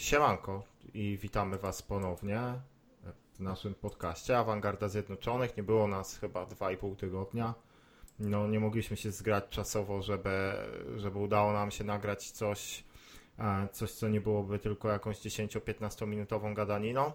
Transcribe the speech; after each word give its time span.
Siemanko 0.00 0.62
i 0.94 1.18
witamy 1.22 1.58
Was 1.58 1.82
ponownie 1.82 2.40
w 3.34 3.40
naszym 3.40 3.74
podcaście 3.74 4.38
Awangarda 4.38 4.88
Zjednoczonych. 4.88 5.56
Nie 5.56 5.62
było 5.62 5.88
nas 5.88 6.18
chyba 6.18 6.44
2,5 6.44 6.96
tygodnia. 6.96 7.54
No, 8.18 8.46
nie 8.46 8.60
mogliśmy 8.60 8.96
się 8.96 9.10
zgrać 9.10 9.44
czasowo, 9.50 10.02
żeby, 10.02 10.52
żeby 10.96 11.18
udało 11.18 11.52
nam 11.52 11.70
się 11.70 11.84
nagrać 11.84 12.30
coś, 12.30 12.84
e, 13.38 13.68
coś, 13.72 13.92
co 13.92 14.08
nie 14.08 14.20
byłoby 14.20 14.58
tylko 14.58 14.88
jakąś 14.88 15.18
10-15 15.18 16.06
minutową 16.06 16.54
gadaniną. 16.54 17.12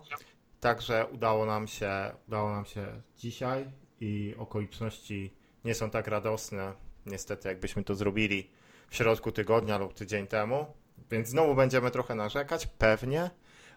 Także 0.60 1.08
udało 1.12 1.46
nam 1.46 1.68
się, 1.68 1.92
udało 2.28 2.52
nam 2.52 2.66
się 2.66 3.02
dzisiaj 3.18 3.72
i 4.02 4.36
okoliczności 4.38 5.34
nie 5.66 5.76
są 5.76 5.90
tak 5.90 6.08
radosne, 6.08 6.74
niestety, 7.06 7.48
jakbyśmy 7.48 7.84
to 7.84 7.96
zrobili 7.96 8.50
w 8.90 8.96
środku 8.96 9.32
tygodnia 9.32 9.78
lub 9.78 9.94
tydzień 9.94 10.28
temu. 10.28 10.85
Więc 11.12 11.27
znowu 11.27 11.55
będziemy 11.55 11.91
trochę 11.91 12.16
narzekać, 12.16 12.68
pewnie, 12.68 13.30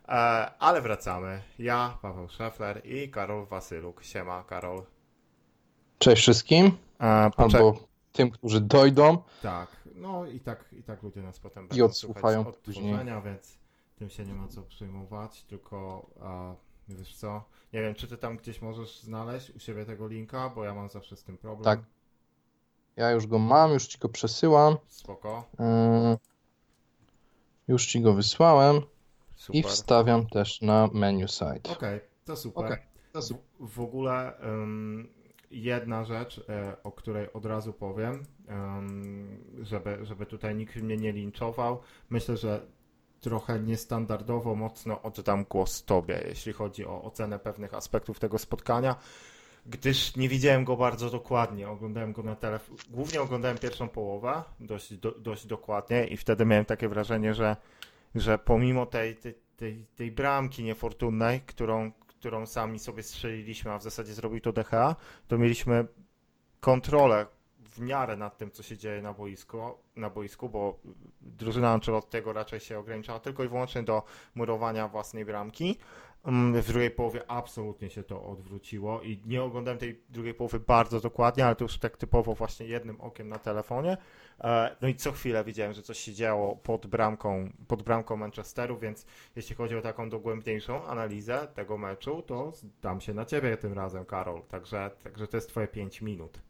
e, 0.08 0.12
ale 0.58 0.80
wracamy. 0.80 1.42
Ja, 1.58 1.98
Paweł 2.02 2.28
Szefler 2.28 2.86
i 2.86 3.10
Karol 3.10 3.46
Wasyluk. 3.46 4.04
Siema, 4.04 4.44
Karol. 4.44 4.82
Cześć 5.98 6.22
wszystkim, 6.22 6.78
E, 7.00 7.30
albo 7.36 7.74
tym, 8.12 8.30
którzy 8.30 8.60
dojdą. 8.60 9.18
Tak, 9.42 9.68
no 9.94 10.26
i 10.26 10.40
tak, 10.40 10.64
i 10.72 10.82
tak 10.82 11.02
ludzie 11.02 11.22
nas 11.22 11.38
potem 11.38 11.64
I 11.64 11.68
będą 11.68 11.84
odsłuchają 11.84 12.42
słuchać 12.42 12.56
odtworzenia, 12.56 13.20
więc 13.20 13.58
tym 13.96 14.10
się 14.10 14.24
nie 14.24 14.34
ma 14.34 14.48
co 14.48 14.62
przejmować, 14.62 15.44
tylko 15.44 16.06
a, 16.22 16.54
wiesz 16.88 17.16
co, 17.16 17.44
nie 17.72 17.82
wiem, 17.82 17.94
czy 17.94 18.08
ty 18.08 18.16
tam 18.16 18.36
gdzieś 18.36 18.62
możesz 18.62 19.00
znaleźć 19.00 19.50
u 19.50 19.58
siebie 19.58 19.84
tego 19.84 20.08
linka, 20.08 20.48
bo 20.48 20.64
ja 20.64 20.74
mam 20.74 20.88
zawsze 20.88 21.16
z 21.16 21.24
tym 21.24 21.38
problem. 21.38 21.64
Tak. 21.64 21.80
Ja 22.96 23.10
już 23.10 23.26
go 23.26 23.38
mam, 23.38 23.72
już 23.72 23.86
ci 23.86 23.98
go 23.98 24.08
przesyłam. 24.08 24.76
Spoko, 24.86 25.44
Ym, 25.60 26.16
Już 27.68 27.86
ci 27.86 28.00
go 28.00 28.14
wysłałem 28.14 28.76
i 28.76 28.82
super. 29.36 29.64
wstawiam 29.64 30.26
też 30.26 30.60
na 30.62 30.88
menu 30.92 31.28
site. 31.28 31.72
Okej, 31.72 32.00
to 32.24 32.36
super. 32.36 32.64
Okej, 32.64 32.78
to 33.12 33.22
super. 33.22 33.44
W, 33.60 33.74
w 33.74 33.80
ogóle 33.80 34.40
ym, 34.40 35.08
jedna 35.50 36.04
rzecz, 36.04 36.40
e, 36.48 36.76
o 36.82 36.92
której 36.92 37.32
od 37.32 37.46
razu 37.46 37.72
powiem, 37.72 38.26
ym, 38.50 39.44
żeby, 39.62 39.98
żeby 40.02 40.26
tutaj 40.26 40.54
nikt 40.54 40.76
mnie 40.76 40.96
nie 40.96 41.12
linczował. 41.12 41.80
Myślę, 42.10 42.36
że 42.36 42.66
trochę 43.20 43.60
niestandardowo 43.60 44.54
mocno 44.54 45.02
oddam 45.02 45.44
głos 45.44 45.84
Tobie, 45.84 46.22
jeśli 46.28 46.52
chodzi 46.52 46.86
o 46.86 47.02
ocenę 47.02 47.38
pewnych 47.38 47.74
aspektów 47.74 48.18
tego 48.18 48.38
spotkania, 48.38 48.96
gdyż 49.68 50.16
nie 50.16 50.28
widziałem 50.28 50.64
go 50.64 50.76
bardzo 50.76 51.10
dokładnie. 51.10 51.68
Oglądałem 51.68 52.12
go 52.12 52.22
na 52.22 52.36
telefonie, 52.36 52.78
głównie 52.90 53.20
oglądałem 53.20 53.58
pierwszą 53.58 53.88
połowę 53.88 54.42
dość, 54.60 54.96
do, 54.96 55.12
dość 55.12 55.46
dokładnie 55.46 56.06
i 56.06 56.16
wtedy 56.16 56.46
miałem 56.46 56.64
takie 56.64 56.88
wrażenie, 56.88 57.34
że, 57.34 57.56
że 58.14 58.38
pomimo 58.38 58.86
tej, 58.86 59.16
tej, 59.16 59.34
tej, 59.56 59.86
tej 59.96 60.12
bramki 60.12 60.64
niefortunnej, 60.64 61.40
którą, 61.40 61.92
którą 61.92 62.46
sami 62.46 62.78
sobie 62.78 63.02
strzeliliśmy, 63.02 63.72
a 63.72 63.78
w 63.78 63.82
zasadzie 63.82 64.14
zrobił 64.14 64.40
to 64.40 64.52
DHA, 64.52 64.96
to 65.28 65.38
mieliśmy 65.38 65.86
kontrolę 66.60 67.26
w 67.58 67.80
miarę 67.80 68.16
nad 68.16 68.38
tym, 68.38 68.50
co 68.50 68.62
się 68.62 68.76
dzieje 68.76 69.02
na 69.02 69.12
boisku, 69.12 69.58
na 69.96 70.10
boisku 70.10 70.48
bo 70.48 70.78
drużyna 71.20 71.70
Ancelottiego 71.72 72.32
raczej 72.32 72.60
się 72.60 72.78
ograniczała 72.78 73.20
tylko 73.20 73.44
i 73.44 73.48
wyłącznie 73.48 73.82
do 73.82 74.02
murowania 74.34 74.88
własnej 74.88 75.24
bramki. 75.24 75.78
Mm, 76.28 76.62
W 76.62 76.66
drugiej 76.66 76.90
połowie 76.90 77.30
absolutnie 77.30 77.90
się 77.90 78.02
to 78.02 78.24
odwróciło 78.26 79.02
i 79.02 79.22
nie 79.26 79.42
oglądałem 79.42 79.78
tej 79.78 80.00
drugiej 80.08 80.34
połowy 80.34 80.60
bardzo 80.60 81.00
dokładnie, 81.00 81.46
ale 81.46 81.56
to 81.56 81.64
już 81.64 81.78
tak 81.78 81.96
typowo 81.96 82.34
właśnie 82.34 82.66
jednym 82.66 83.00
okiem 83.00 83.28
na 83.28 83.38
telefonie. 83.38 83.96
E, 84.40 84.76
No 84.82 84.88
i 84.88 84.94
co 84.94 85.12
chwilę 85.12 85.44
widziałem, 85.44 85.72
że 85.72 85.82
coś 85.82 85.98
się 85.98 86.12
działo 86.14 86.56
pod 86.56 86.86
bramką, 86.86 87.52
pod 87.68 87.82
bramką 87.82 88.16
Manchesteru, 88.16 88.78
więc 88.78 89.06
jeśli 89.36 89.56
chodzi 89.56 89.76
o 89.76 89.82
taką 89.82 90.08
dogłębniejszą 90.10 90.84
analizę 90.86 91.48
tego 91.54 91.78
meczu, 91.78 92.22
to 92.22 92.52
dam 92.82 93.00
się 93.00 93.14
na 93.14 93.24
ciebie 93.24 93.56
tym 93.56 93.72
razem, 93.72 94.04
Karol. 94.04 94.42
Także, 94.48 94.90
także 95.04 95.26
to 95.28 95.36
jest 95.36 95.48
twoje 95.48 95.68
5 95.68 96.02
minut. 96.02 96.40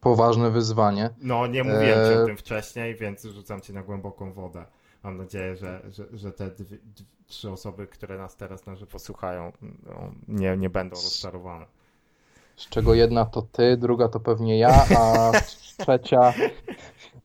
Poważne 0.00 0.50
wyzwanie. 0.50 1.10
No, 1.20 1.46
nie 1.46 1.64
mówiłem 1.64 1.84
ci 2.06 2.14
o 2.14 2.20
Eee. 2.20 2.26
tym 2.26 2.36
wcześniej, 2.36 2.94
więc 2.94 3.24
rzucam 3.24 3.60
cię 3.60 3.72
na 3.72 3.82
głęboką 3.82 4.32
wodę. 4.32 4.64
Mam 5.04 5.16
nadzieję, 5.16 5.56
że, 5.56 5.82
że, 5.90 6.04
że 6.12 6.32
te 6.32 6.50
dwie, 6.50 6.78
trzy 7.26 7.50
osoby, 7.50 7.86
które 7.86 8.18
nas 8.18 8.36
teraz 8.36 8.66
na 8.66 8.76
żywo 8.76 8.98
słuchają, 8.98 9.52
no, 9.86 10.12
nie, 10.28 10.56
nie 10.56 10.70
będą 10.70 10.96
rozczarowane. 10.96 11.66
Z 12.56 12.68
czego 12.68 12.94
jedna 12.94 13.24
to 13.24 13.42
ty, 13.42 13.76
druga 13.76 14.08
to 14.08 14.20
pewnie 14.20 14.58
ja, 14.58 14.86
a 14.98 15.32
trzecia, 15.78 16.34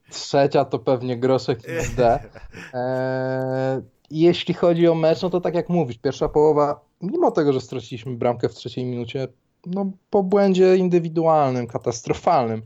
trzecia 0.10 0.66
to 0.66 0.80
pewnie 0.80 1.18
Groszek 1.18 1.60
XD. 1.66 2.00
Eee, 2.00 3.82
jeśli 4.12 4.54
chodzi 4.54 4.88
o 4.88 4.96
mecz, 4.96 5.22
no 5.22 5.30
to 5.30 5.42
tak 5.42 5.56
jak 5.56 5.70
mówisz, 5.70 5.98
pierwsza 5.98 6.30
połowa, 6.30 6.82
mimo 7.02 7.32
tego, 7.32 7.54
że 7.54 7.62
straciliśmy 7.62 8.16
bramkę 8.16 8.50
w 8.50 8.54
trzeciej 8.54 8.86
minucie, 8.86 9.28
no 9.66 9.92
po 10.10 10.24
błędzie 10.24 10.78
indywidualnym, 10.78 11.68
katastrofalnym 11.68 12.62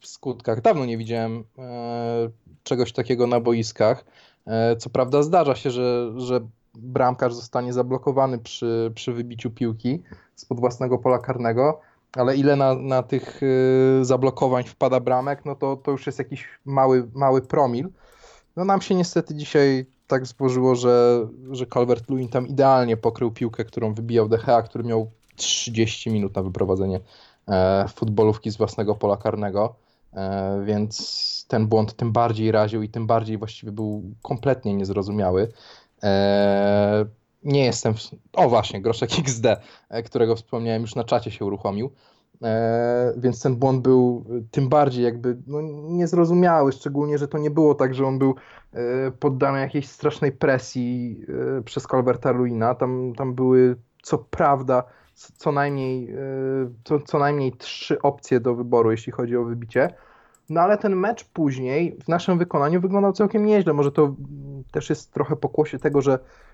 w 0.00 0.06
skutkach. 0.06 0.60
Dawno 0.60 0.84
nie 0.84 0.98
widziałem 0.98 1.44
e, 1.58 2.30
czegoś 2.62 2.92
takiego 2.92 3.26
na 3.26 3.40
boiskach. 3.40 4.04
E, 4.46 4.76
co 4.76 4.90
prawda 4.90 5.22
zdarza 5.22 5.54
się, 5.54 5.70
że, 5.70 6.12
że 6.16 6.40
bramkarz 6.74 7.34
zostanie 7.34 7.72
zablokowany 7.72 8.38
przy, 8.38 8.92
przy 8.94 9.12
wybiciu 9.12 9.50
piłki 9.50 10.02
spod 10.34 10.60
własnego 10.60 10.98
pola 10.98 11.18
karnego, 11.18 11.80
ale 12.16 12.36
ile 12.36 12.56
na, 12.56 12.74
na 12.74 13.02
tych 13.02 13.40
e, 13.42 14.04
zablokowań 14.04 14.64
wpada 14.64 15.00
bramek, 15.00 15.44
no 15.44 15.54
to, 15.54 15.76
to 15.76 15.90
już 15.90 16.06
jest 16.06 16.18
jakiś 16.18 16.48
mały, 16.64 17.08
mały 17.14 17.42
promil. 17.42 17.88
No 18.56 18.64
nam 18.64 18.80
się 18.80 18.94
niestety 18.94 19.34
dzisiaj 19.34 19.86
tak 20.06 20.26
złożyło, 20.26 20.74
że, 20.74 21.26
że 21.50 21.66
Calvert-Lewin 21.66 22.28
tam 22.28 22.46
idealnie 22.46 22.96
pokrył 22.96 23.30
piłkę, 23.30 23.64
którą 23.64 23.94
wybijał 23.94 24.28
DHA, 24.28 24.62
który 24.62 24.84
miał 24.84 25.10
30 25.36 26.10
minut 26.10 26.36
na 26.36 26.42
wyprowadzenie 26.42 27.00
e, 27.48 27.88
futbolówki 27.88 28.50
z 28.50 28.56
własnego 28.56 28.94
pola 28.94 29.16
karnego, 29.16 29.74
więc 30.64 31.46
ten 31.48 31.66
błąd 31.66 31.96
tym 31.96 32.12
bardziej 32.12 32.52
raził 32.52 32.82
i 32.82 32.88
tym 32.88 33.06
bardziej 33.06 33.38
właściwie 33.38 33.72
był 33.72 34.02
kompletnie 34.22 34.74
niezrozumiały. 34.74 35.48
E, 36.02 37.04
nie 37.44 37.64
jestem. 37.64 37.94
W... 37.94 38.10
O 38.32 38.48
właśnie, 38.48 38.82
groszek 38.82 39.10
XD, 39.18 39.46
e, 39.88 40.02
którego 40.02 40.36
wspomniałem, 40.36 40.82
już 40.82 40.94
na 40.94 41.04
czacie 41.04 41.30
się 41.30 41.44
uruchomił. 41.44 41.90
E, 42.42 43.14
więc 43.16 43.42
ten 43.42 43.56
błąd 43.56 43.82
był 43.82 44.24
tym 44.50 44.68
bardziej 44.68 45.04
jakby 45.04 45.36
no, 45.46 45.58
niezrozumiały, 45.88 46.72
szczególnie, 46.72 47.18
że 47.18 47.28
to 47.28 47.38
nie 47.38 47.50
było 47.50 47.74
tak, 47.74 47.94
że 47.94 48.06
on 48.06 48.18
był 48.18 48.34
e, 48.72 49.10
poddany 49.10 49.60
jakiejś 49.60 49.88
strasznej 49.88 50.32
presji 50.32 51.20
e, 51.58 51.62
przez 51.62 51.86
Colberta 51.86 52.30
Luina. 52.30 52.74
Tam, 52.74 53.12
tam 53.16 53.34
były 53.34 53.76
co 54.02 54.18
prawda 54.18 54.84
co 55.14 55.52
najmniej, 55.52 56.10
e, 56.10 56.16
co, 56.84 57.00
co 57.00 57.18
najmniej 57.18 57.52
trzy 57.52 58.02
opcje 58.02 58.40
do 58.40 58.54
wyboru, 58.54 58.90
jeśli 58.90 59.12
chodzi 59.12 59.36
o 59.36 59.44
wybicie. 59.44 59.94
No 60.50 60.60
ale 60.60 60.78
ten 60.78 60.96
mecz 60.96 61.24
później 61.24 61.96
w 62.04 62.08
naszym 62.08 62.38
wykonaniu 62.38 62.80
wyglądał 62.80 63.12
całkiem 63.12 63.46
nieźle. 63.46 63.72
Może 63.72 63.92
to 63.92 64.14
też 64.72 64.90
jest 64.90 65.12
trochę 65.12 65.36
pokłosie 65.36 65.78
tego, 65.78 66.02
że 66.02 66.12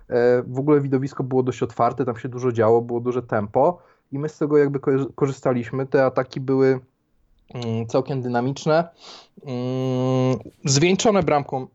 e, 0.09 0.43
w 0.43 0.59
ogóle 0.59 0.81
widowisko 0.81 1.25
było 1.25 1.43
dość 1.43 1.63
otwarte, 1.63 2.05
tam 2.05 2.17
się 2.17 2.29
dużo 2.29 2.53
działo, 2.53 2.83
było 2.83 3.01
duże 3.01 3.23
tempo 3.23 3.79
i 4.13 4.19
my 4.19 4.29
z 4.29 4.39
tego 4.39 4.59
jakby 4.59 4.81
ko- 4.81 5.07
korzystaliśmy. 5.15 5.87
Te 5.87 6.05
ataki 6.05 6.41
były 6.41 6.81
mm, 7.55 7.87
całkiem 7.87 8.23
dynamiczne, 8.23 8.89
mm, 9.45 10.39
zwieńczone 10.65 11.23
bramką 11.23 11.67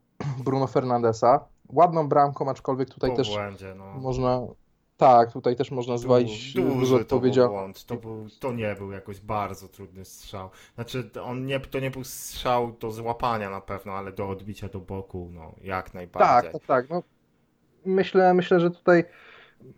Bruno 0.43 0.67
Fernandesa. 0.67 1.45
Ładną 1.69 2.07
bramką, 2.07 2.49
aczkolwiek 2.49 2.89
tutaj 2.89 3.09
po 3.09 3.15
też 3.15 3.29
błędzie, 3.33 3.75
no. 3.77 3.85
można. 3.85 4.41
Tak, 4.97 5.31
tutaj 5.31 5.55
też 5.55 5.71
można 5.71 5.97
zwalić 5.97 6.53
Du- 6.53 6.61
dużo 6.75 6.95
odpowiedzialności. 6.95 7.57
błąd. 7.57 7.85
To, 7.85 7.95
był, 7.95 8.27
to 8.39 8.51
nie 8.51 8.75
był 8.75 8.91
jakoś 8.91 9.19
bardzo 9.19 9.67
trudny 9.67 10.05
strzał. 10.05 10.49
Znaczy, 10.75 11.09
on 11.23 11.45
nie, 11.45 11.59
to 11.59 11.79
nie 11.79 11.91
był 11.91 12.03
strzał 12.03 12.71
do 12.71 12.91
złapania 12.91 13.49
na 13.49 13.61
pewno, 13.61 13.93
ale 13.93 14.11
do 14.11 14.29
odbicia 14.29 14.69
do 14.69 14.79
boku, 14.79 15.29
no, 15.33 15.51
jak 15.63 15.93
najbardziej. 15.93 16.51
Tak, 16.51 16.51
tak, 16.51 16.65
tak. 16.67 16.89
No, 16.89 17.03
myślę, 17.85 18.33
myślę, 18.33 18.59
że 18.59 18.71
tutaj 18.71 19.03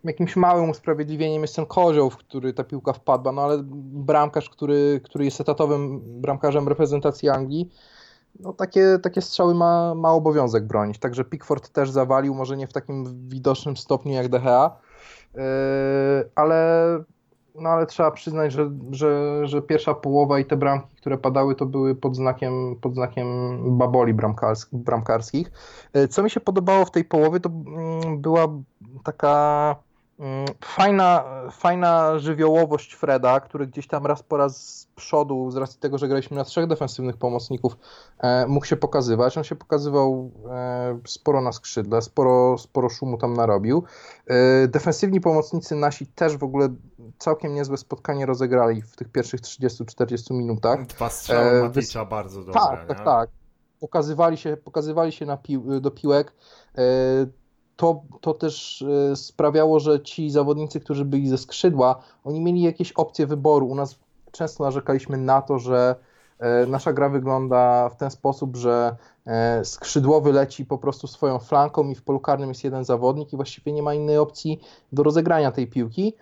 jakimś 0.04 0.36
małym 0.36 0.70
usprawiedliwieniem 0.70 1.42
jest 1.42 1.56
ten 1.56 1.66
kozioł, 1.66 2.10
w 2.10 2.18
który 2.18 2.54
ta 2.54 2.64
piłka 2.64 2.94
wpadła, 2.94 3.32
no 3.32 3.42
ale 3.42 3.60
bramkarz, 3.64 4.50
który, 4.50 5.02
który 5.04 5.26
jest 5.26 5.42
etatowym 5.42 6.02
bramkarzem 6.22 6.68
reprezentacji 6.68 7.30
Anglii, 7.30 7.70
no 8.40 8.54
takie, 8.54 9.00
takie 9.04 9.22
strzały 9.22 9.56
ma, 9.56 9.96
ma 9.96 10.12
obowiązek 10.12 10.66
bronić. 10.68 11.00
Także 11.00 11.24
Pickford 11.24 11.70
też 11.70 11.90
zawalił, 11.90 12.34
może 12.36 12.58
nie 12.58 12.68
w 12.68 12.74
takim 12.74 13.28
widocznym 13.30 13.78
stopniu 13.78 14.14
jak 14.14 14.30
DHA, 14.30 14.80
ale, 16.36 17.00
no 17.56 17.70
ale 17.70 17.86
trzeba 17.86 18.12
przyznać, 18.12 18.52
że, 18.54 18.72
że, 18.92 19.42
że 19.48 19.62
pierwsza 19.62 19.94
połowa 19.94 20.40
i 20.40 20.46
te 20.46 20.58
bramki, 20.58 20.96
które 20.96 21.18
padały, 21.18 21.56
to 21.56 21.66
były 21.66 21.96
pod 21.96 22.16
znakiem, 22.16 22.76
pod 22.82 22.94
znakiem 22.94 23.28
baboli 23.78 24.14
bramkars- 24.14 24.68
bramkarskich. 24.72 25.52
E, 25.94 26.08
Co 26.08 26.24
mi 26.24 26.30
się 26.30 26.40
podobało 26.40 26.86
w 26.86 26.92
tej 26.92 27.06
połowie, 27.06 27.40
to 27.40 27.50
mm, 27.50 28.22
była 28.22 28.48
taka 29.04 29.76
fajna, 30.66 31.24
fajna 31.52 32.20
żywiołowość 32.20 32.94
Freda, 32.94 33.40
który 33.40 33.68
gdzieś 33.68 33.88
tam 33.88 34.06
raz 34.06 34.24
po 34.24 34.38
raz 34.38 34.80
z 34.80 34.86
przodu, 34.86 35.52
z 35.52 35.58
racji 35.58 35.80
tego, 35.80 35.98
że 35.98 36.08
graliśmy 36.08 36.38
na 36.38 36.44
trzech 36.44 36.68
defensywnych 36.68 37.18
pomocników, 37.18 37.78
e, 38.20 38.48
mógł 38.48 38.66
się 38.66 38.76
pokazywać. 38.76 39.38
On 39.38 39.44
się 39.44 39.56
pokazywał 39.56 40.32
e, 40.50 41.00
sporo 41.08 41.42
na 41.42 41.52
skrzydle, 41.52 42.02
sporo, 42.02 42.58
sporo 42.58 42.90
szumu 42.90 43.18
tam 43.18 43.34
narobił. 43.34 43.84
E, 44.28 44.68
defensywni 44.68 45.22
pomocnicy 45.22 45.76
nasi 45.76 46.08
też 46.08 46.38
w 46.38 46.44
ogóle 46.44 46.70
całkiem 47.18 47.54
niezłe 47.54 47.78
spotkanie 47.78 48.26
rozegrali 48.26 48.82
w 48.82 48.96
tych 48.96 49.10
pierwszych 49.10 49.42
30-40 49.42 50.34
minutach. 50.34 50.86
Dwa 50.86 51.10
strzały 51.10 51.50
E, 51.50 51.62
Maticza 51.62 52.06
bardzo 52.06 52.40
dobre. 52.40 52.54
Tak, 52.54 52.88
tak, 52.88 53.00
nie? 53.00 53.06
tak. 53.06 53.30
Pokazywali 53.80 54.38
się, 54.38 54.58
pokazywali 54.58 55.12
się 55.12 55.26
na 55.26 55.38
pił, 55.38 55.82
do 55.82 55.92
piłek. 55.92 56.34
To, 57.78 58.02
to 58.22 58.34
też 58.34 58.82
e, 59.12 59.16
sprawiało, 59.16 59.80
że 59.80 60.02
ci 60.02 60.30
zawodnicy, 60.30 60.80
którzy 60.80 61.06
byli 61.06 61.30
ze 61.30 61.38
skrzydła, 61.38 62.00
oni 62.24 62.42
mieli 62.42 62.62
jakieś 62.62 62.92
opcje 62.92 63.28
wyboru. 63.28 63.68
U 63.68 63.76
nas 63.76 63.96
często 64.32 64.64
narzekaliśmy 64.64 65.18
na 65.18 65.42
to, 65.42 65.60
że 65.60 65.96
e, 66.40 66.66
nasza 66.66 66.94
gra 66.94 67.10
wygląda 67.10 67.90
w 67.90 67.96
ten 67.96 68.12
sposób, 68.12 68.56
że 68.56 68.96
e, 69.26 69.66
skrzydłowy 69.66 70.32
leci 70.34 70.66
po 70.66 70.78
prostu 70.78 71.08
swoją 71.08 71.40
flanką 71.40 71.90
i 71.90 71.96
w 71.96 72.04
polu 72.04 72.20
karnym 72.20 72.50
jest 72.50 72.64
jeden 72.64 72.84
zawodnik 72.86 73.34
i 73.34 73.36
właściwie 73.36 73.72
nie 73.72 73.84
ma 73.84 73.94
innej 73.94 74.18
opcji 74.18 74.62
do 74.92 75.04
rozegrania 75.04 75.52
tej 75.52 75.68
piłki. 75.68 76.14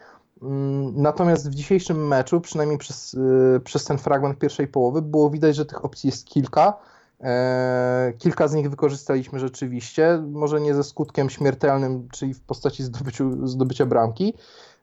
Mm, 0.41 1.01
Natomiast 1.01 1.49
w 1.49 1.55
dzisiejszym 1.55 2.07
meczu, 2.07 2.41
przynajmniej 2.41 2.77
przez, 2.77 3.15
przez 3.63 3.85
ten 3.85 3.97
fragment 3.97 4.39
pierwszej 4.39 4.67
połowy, 4.67 5.01
było 5.01 5.29
widać, 5.29 5.55
że 5.55 5.65
tych 5.65 5.85
opcji 5.85 6.07
jest 6.07 6.25
kilka. 6.25 6.77
E, 7.21 8.13
Kilka 8.17 8.47
z 8.47 8.53
nich 8.53 8.69
wykorzystaliśmy 8.69 9.39
rzeczywiście, 9.39 10.23
może 10.31 10.61
nie 10.61 10.73
ze 10.73 10.83
skutkiem 10.83 11.29
śmiertelnym, 11.29 12.07
czyli 12.11 12.33
w 12.33 12.41
postaci 12.41 12.83
zdobyciu, 12.83 13.47
zdobycia 13.47 13.85
bramki, 13.85 14.33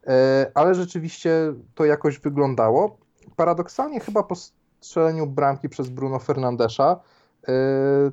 e, 0.06 0.50
ale 0.55 0.75
rzeczywiście 0.75 1.55
to 1.75 1.84
jakoś 1.84 2.19
wyglądało. 2.19 2.96
Paradoksalnie 3.37 4.00
chyba 4.00 4.23
po 4.23 4.34
strzeleniu 4.81 5.26
bramki 5.26 5.69
przez 5.69 5.88
Bruno 5.88 6.19
Fernandesza 6.19 7.00
e, 7.49 7.52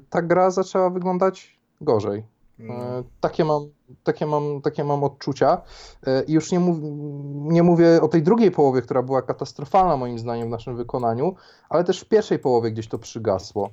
ta 0.10 0.22
gra 0.22 0.52
zaczęła 0.52 0.90
wyglądać 0.90 1.60
gorzej. 1.82 2.24
E, 2.60 3.04
Takie 3.22 3.46
mam, 3.46 3.70
takie 4.04 4.26
mam, 4.26 4.62
takie 4.62 4.84
mam 4.84 5.04
odczucia. 5.04 5.62
I 6.28 6.34
już 6.34 6.52
nie, 6.52 6.60
mów, 6.60 6.78
nie 7.54 7.64
mówię 7.64 8.02
o 8.02 8.08
tej 8.08 8.24
drugiej 8.24 8.52
połowie, 8.52 8.82
która 8.82 9.02
była 9.04 9.22
katastrofalna 9.22 9.98
moim 9.98 10.20
zdaniem 10.20 10.48
w 10.48 10.52
naszym 10.52 10.76
wykonaniu, 10.76 11.36
ale 11.70 11.84
też 11.84 12.00
w 12.02 12.06
pierwszej 12.06 12.40
połowie 12.40 12.72
gdzieś 12.72 12.88
to 12.88 13.00
przygasło. 13.00 13.70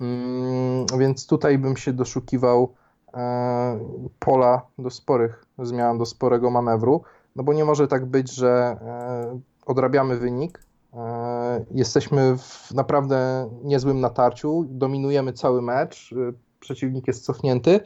Mm, 0.00 0.86
Więc 0.98 1.26
tutaj 1.26 1.58
bym 1.58 1.76
się 1.76 1.92
doszukiwał 1.92 2.74
e, 3.14 3.78
pola 4.18 4.62
do 4.78 4.90
sporych 4.90 5.44
zmian, 5.58 5.98
do 5.98 6.06
sporego 6.06 6.50
manewru, 6.50 7.02
no 7.36 7.42
bo 7.42 7.52
nie 7.52 7.64
może 7.64 7.88
tak 7.88 8.06
być, 8.06 8.32
że 8.32 8.48
e, 8.82 9.40
odrabiamy 9.66 10.16
wynik, 10.16 10.62
e, 10.94 11.64
jesteśmy 11.70 12.38
w 12.38 12.74
naprawdę 12.74 13.50
niezłym 13.64 14.00
natarciu, 14.00 14.64
dominujemy 14.68 15.32
cały 15.32 15.62
mecz, 15.62 16.14
przeciwnik 16.60 17.06
jest 17.06 17.24
cofnięty, 17.24 17.80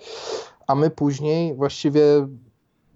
a 0.67 0.75
my 0.75 0.91
później 0.91 1.55
właściwie 1.55 2.03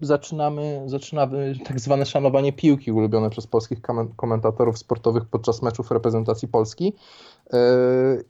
zaczynamy, 0.01 0.83
zaczynamy 0.85 1.53
tak 1.65 1.79
zwane 1.79 2.05
szanowanie 2.05 2.53
piłki 2.53 2.91
ulubione 2.91 3.29
przez 3.29 3.47
polskich 3.47 3.79
komentatorów 4.15 4.77
sportowych 4.77 5.25
podczas 5.25 5.61
meczów 5.61 5.91
reprezentacji 5.91 6.47
Polski 6.47 6.93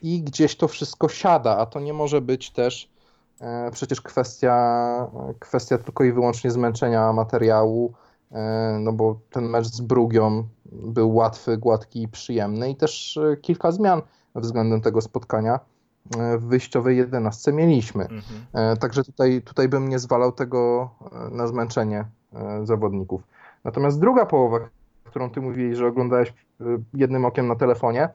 i 0.02 0.22
gdzieś 0.22 0.56
to 0.56 0.68
wszystko 0.68 1.10
siada, 1.10 1.58
a 1.58 1.66
to 1.66 1.80
nie 1.80 1.94
może 1.94 2.22
być 2.22 2.52
też 2.52 2.90
e, 3.42 3.72
przecież 3.72 4.02
kwestia, 4.02 5.08
kwestia 5.40 5.78
tylko 5.78 6.04
i 6.04 6.12
wyłącznie 6.12 6.52
zmęczenia 6.52 7.14
materiału, 7.14 7.94
e, 8.32 8.78
no 8.82 8.94
bo 8.94 9.20
ten 9.30 9.50
mecz 9.50 9.68
z 9.68 9.82
Brugią 9.82 10.44
był 10.66 11.16
łatwy, 11.16 11.58
gładki 11.58 12.02
i 12.02 12.08
przyjemny 12.08 12.70
i 12.70 12.76
też 12.76 13.18
e, 13.18 13.38
kilka 13.38 13.72
zmian 13.72 14.02
względem 14.36 14.82
tego 14.82 15.02
spotkania 15.02 15.60
e, 16.18 16.38
w 16.38 16.44
wyjściowej 16.44 16.98
jedenastce 16.98 17.54
mieliśmy. 17.54 18.04
Mhm. 18.04 18.24
E, 18.54 18.78
Także 18.78 19.04
tutaj, 19.04 19.42
tutaj 19.42 19.70
bym 19.70 19.90
nie 19.90 20.00
zwalał 20.00 20.32
tego 20.32 20.90
e, 21.12 21.36
na 21.36 21.48
zmęczenie 21.48 22.06
e, 22.34 22.66
zawodników. 22.66 23.22
Natomiast 23.64 24.00
druga 24.00 24.26
połowa, 24.26 24.60
którą 25.04 25.30
ty 25.30 25.42
mówiłeś, 25.42 25.78
że 25.78 25.88
oglądałeś 25.88 26.30
e, 26.30 26.34
jednym 26.94 27.26
okiem 27.26 27.48
na 27.48 27.56
telefonie, 27.56 28.10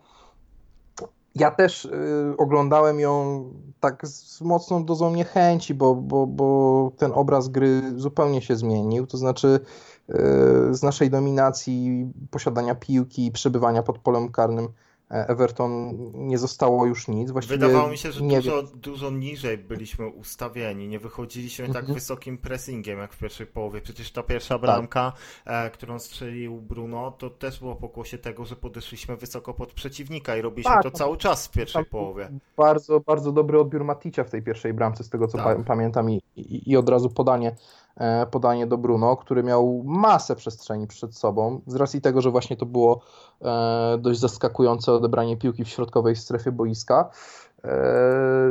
ja 1.41 1.51
też 1.51 1.85
e, 1.87 1.91
oglądałem 2.37 3.01
ją 3.01 3.45
tak 3.81 4.07
z 4.07 4.41
mocną 4.41 4.85
dozą 4.85 5.15
niechęci, 5.15 5.75
bo, 5.75 5.95
bo, 5.95 6.27
bo 6.27 6.93
ten 6.97 7.13
obraz 7.15 7.49
gry 7.49 7.83
zupełnie 7.97 8.43
się 8.43 8.57
zmienił. 8.57 9.07
To 9.07 9.17
znaczy 9.17 9.61
e, 10.09 10.15
z 10.75 10.83
naszej 10.83 11.11
dominacji, 11.11 12.13
posiadania 12.31 12.75
piłki, 12.75 13.33
przebywania 13.33 13.83
pod 13.83 13.99
polem 13.99 14.33
karnym 14.33 14.69
Everton 15.11 15.95
nie 16.15 16.39
zostało 16.39 16.87
już 16.87 17.09
nic. 17.09 17.31
Właściwie 17.31 17.59
Wydawało 17.59 17.89
mi 17.91 17.99
się, 17.99 18.13
że 18.13 18.21
dużo, 18.21 18.63
wiem. 18.63 18.81
dużo 18.81 19.11
niżej 19.11 19.59
byliśmy 19.59 20.09
ustawieni. 20.09 20.89
Nie 20.89 20.99
wychodziliśmy 20.99 21.67
tak 21.67 21.77
Mhm. 21.77 21.95
wysokim 21.95 22.39
pressingiem 22.39 22.99
jak 22.99 23.13
w 23.13 23.19
pierwszej 23.19 23.47
połowie. 23.47 23.81
Przecież 23.81 24.13
ta 24.13 24.23
pierwsza 24.23 24.59
bramka, 24.59 25.13
e, 25.45 25.71
którą 25.71 25.99
strzelił 25.99 26.61
Bruno, 26.61 27.11
to 27.11 27.31
też 27.31 27.61
było 27.61 27.77
pokłosie 27.77 28.19
tego, 28.19 28.45
że 28.45 28.57
podeszliśmy 28.57 29.17
wysoko 29.17 29.55
pod 29.55 29.73
przeciwnika 29.73 30.37
i 30.37 30.41
robiliśmy 30.43 30.73
Tak, 30.75 30.83
to 30.83 30.91
cały 30.91 31.17
czas 31.17 31.47
w 31.47 31.51
pierwszej 31.51 31.85
Tam 31.85 31.91
połowie. 31.91 32.31
Bardzo, 32.57 33.01
bardzo 33.01 33.33
dobry 33.33 33.61
odbiór 33.61 33.85
Maticza 33.85 34.25
w 34.25 34.31
tej 34.31 34.43
pierwszej 34.43 34.75
bramce, 34.75 35.05
z 35.05 35.11
tego 35.11 35.29
co 35.29 35.39
Tak. 35.39 35.57
pa- 35.57 35.65
pamiętam, 35.65 36.11
i, 36.11 36.23
i, 36.37 36.71
i 36.71 36.77
od 36.77 36.89
razu 36.89 37.11
podanie, 37.11 37.57
podanie 38.31 38.67
do 38.67 38.79
Bruno, 38.79 39.17
który 39.17 39.43
miał 39.43 39.83
masę 39.85 40.37
przestrzeni 40.37 40.87
przed 40.87 41.17
sobą, 41.17 41.61
z 41.67 41.75
racji 41.75 42.01
tego, 42.01 42.21
że 42.21 42.31
właśnie 42.31 42.57
to 42.57 42.67
było 42.67 43.01
e, 43.43 43.99
dość 43.99 44.21
zaskakujące 44.21 44.93
odebranie 44.93 45.37
piłki 45.37 45.65
w 45.65 45.69
środkowej 45.69 46.17
strefie 46.17 46.53
boiska. 46.53 47.11
E, 47.65 47.71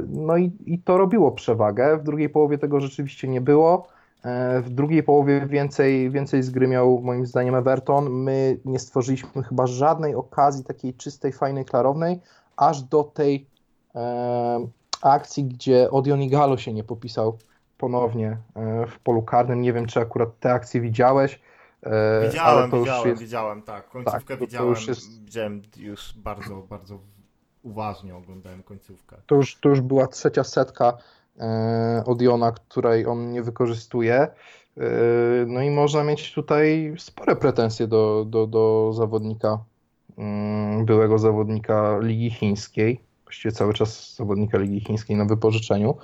no 0.07 0.37
i, 0.37 0.51
i 0.65 0.79
to 0.79 0.97
robiło 0.97 1.31
przewagę. 1.31 1.97
W 1.97 2.03
drugiej 2.03 2.29
połowie 2.29 2.57
tego 2.57 2.79
rzeczywiście 2.79 3.27
nie 3.27 3.41
było. 3.41 3.87
E, 4.23 4.61
W 4.61 4.69
drugiej 4.69 5.03
połowie 5.03 5.47
więcej, 5.47 6.11
więcej 6.11 6.43
z 6.43 6.49
gry 6.49 6.67
miał 6.67 7.01
moim 7.01 7.25
zdaniem 7.25 7.55
Everton. 7.55 8.09
My 8.09 8.59
nie 8.65 8.79
stworzyliśmy 8.79 9.43
chyba 9.43 9.67
żadnej 9.67 10.15
okazji 10.15 10.63
takiej 10.63 10.93
czystej, 10.93 11.31
fajnej, 11.31 11.65
klarownej, 11.65 12.19
aż 12.57 12.81
do 12.81 13.03
tej 13.03 13.47
e, 13.95 14.67
akcji, 15.01 15.43
gdzie 15.45 15.91
Odion 15.91 16.21
Igalo 16.21 16.57
się 16.57 16.73
nie 16.73 16.83
popisał 16.83 17.37
ponownie 17.79 18.37
e, 18.55 18.87
w 18.87 18.99
polu 18.99 19.21
karnym. 19.21 19.61
Nie 19.61 19.73
wiem, 19.73 19.85
czy 19.85 19.99
akurat 19.99 20.39
te 20.39 20.53
akcje 20.53 20.81
widziałeś. 20.81 21.39
e, 21.83 22.27
Widziałem, 22.27 22.71
widziałem, 22.71 23.09
jest, 23.09 23.21
widziałem, 23.21 23.61
tak. 23.61 23.89
Końcówkę 23.89 24.19
Tak, 24.19 24.27
to- 24.27 24.37
to 24.37 24.45
widziałem, 24.45 24.69
już 24.69 24.87
jest- 24.87 25.23
widziałem 25.23 25.61
już 25.77 26.13
bardzo, 26.17 26.55
bardzo 26.69 26.99
uważnie 27.63 28.15
oglądałem 28.15 28.63
końcówkę. 28.63 29.15
to, 29.25 29.35
już, 29.35 29.59
to 29.59 29.69
już 29.69 29.81
była 29.81 30.07
trzecia 30.07 30.43
setka 30.43 30.97
e, 31.39 32.03
Odiona, 32.05 32.51
której 32.51 33.05
on 33.05 33.31
nie 33.31 33.43
wykorzystuje. 33.43 34.27
No 35.47 35.61
i 35.61 35.69
można 35.69 36.03
mieć 36.03 36.33
tutaj 36.33 36.93
spore 36.97 37.35
pretensje 37.35 37.87
do, 37.87 38.25
do, 38.25 38.47
do 38.47 38.91
zawodnika, 38.93 39.57
mm, 40.17 40.85
byłego 40.85 41.17
zawodnika 41.19 41.97
Ligi 42.01 42.29
Chińskiej. 42.31 43.01
Właściwie 43.29 43.51
cały 43.51 43.73
czas 43.73 44.15
zawodnika 44.15 44.57
Ligi 44.57 44.79
Chińskiej 44.79 45.15
na 45.15 45.25
wypożyczeniu. 45.25 45.97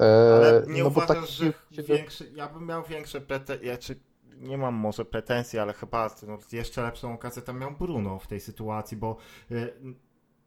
E, 0.00 0.34
Ale 0.34 0.64
nie 0.68 0.82
no 0.82 0.88
uważasz, 0.88 1.38
tak 1.38 1.52
że 1.70 1.82
większy, 1.82 2.32
ja 2.34 2.48
bym 2.48 2.66
miał 2.66 2.82
większe 2.82 3.20
pretensje, 3.20 3.68
ja 3.68 3.78
czy 3.78 4.00
nie 4.36 4.58
mam 4.58 4.74
może 4.74 5.04
pretensji, 5.04 5.58
ale 5.58 5.72
chyba 5.72 6.10
no, 6.26 6.38
jeszcze 6.52 6.82
lepszą 6.82 7.14
okazję 7.14 7.42
tam 7.42 7.58
miał 7.58 7.72
Bruno 7.72 8.18
w 8.18 8.26
tej 8.26 8.40
sytuacji, 8.40 8.96
bo 8.96 9.16
y, 9.50 9.72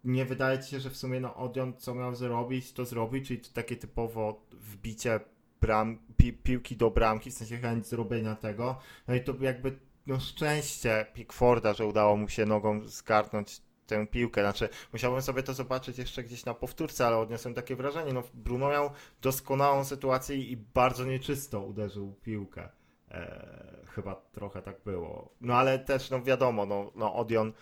nie 0.04 0.26
wydaje 0.26 0.60
ci 0.60 0.72
się, 0.72 0.80
że 0.80 0.90
w 0.90 0.98
sumie 0.98 1.20
no 1.20 1.36
Odion 1.36 1.74
co 1.78 1.96
miał 1.96 2.16
zrobić, 2.16 2.74
to 2.74 2.86
zrobił, 2.86 3.24
czyli 3.24 3.40
to 3.40 3.50
takie 3.54 3.76
typowo 3.76 4.42
wbicie 4.52 5.20
bram, 5.62 6.00
pi, 6.18 6.34
piłki 6.34 6.76
do 6.76 6.92
bramki, 6.92 7.32
w 7.32 7.34
sensie 7.34 7.58
chęć 7.58 7.88
zrobienia 7.88 8.36
tego, 8.36 8.80
no 9.08 9.16
i 9.16 9.22
to 9.22 9.34
jakby 9.40 9.80
no 10.08 10.20
szczęście 10.20 11.06
Pickforda, 11.14 11.74
że 11.74 11.86
udało 11.86 12.18
mu 12.18 12.30
się 12.30 12.46
nogą 12.46 12.88
zgarnąć 12.88 13.62
tę 13.88 14.08
piłkę, 14.08 14.42
znaczy 14.42 14.70
musiałbym 14.94 15.22
sobie 15.22 15.44
to 15.44 15.54
zobaczyć 15.54 15.98
jeszcze 15.98 16.24
gdzieś 16.24 16.46
na 16.46 16.54
powtórce, 16.54 17.08
ale 17.08 17.18
odniosłem 17.18 17.54
takie 17.54 17.76
wrażenie, 17.76 18.14
no 18.14 18.24
Bruno 18.34 18.70
miał 18.70 18.90
doskonałą 19.22 19.84
sytuację 19.84 20.36
i 20.36 20.58
bardzo 20.58 21.06
nieczysto 21.06 21.62
uderzył 21.62 22.14
piłkę. 22.24 22.70
E, 23.12 23.86
chyba 23.88 24.16
trochę 24.16 24.62
tak 24.62 24.76
było. 24.86 25.30
No 25.42 25.54
ale 25.54 25.80
też, 25.80 26.10
no 26.10 26.22
wiadomo, 26.24 26.66
no, 26.66 26.92
no 26.96 27.16
Odion 27.16 27.54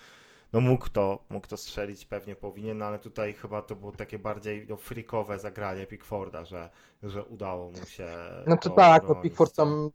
no 0.53 0.61
mógł 0.61 0.89
to, 0.89 1.25
mógł 1.29 1.47
to 1.47 1.57
strzelić, 1.57 2.05
pewnie 2.05 2.35
powinien, 2.35 2.77
no 2.77 2.85
ale 2.85 2.99
tutaj 2.99 3.33
chyba 3.33 3.61
to 3.61 3.75
było 3.75 3.91
takie 3.91 4.19
bardziej 4.19 4.65
no, 4.69 4.77
frikowe 4.77 5.39
zagranie 5.39 5.87
Pickforda, 5.87 6.45
że, 6.45 6.69
że 7.03 7.23
udało 7.23 7.71
mu 7.71 7.85
się 7.85 8.07
Znaczy 8.45 8.69
to 8.69 8.75
tak, 8.75 9.03
no 9.03 9.09
obronić. 9.09 9.23
Pickford 9.23 9.55
tam, 9.55 9.89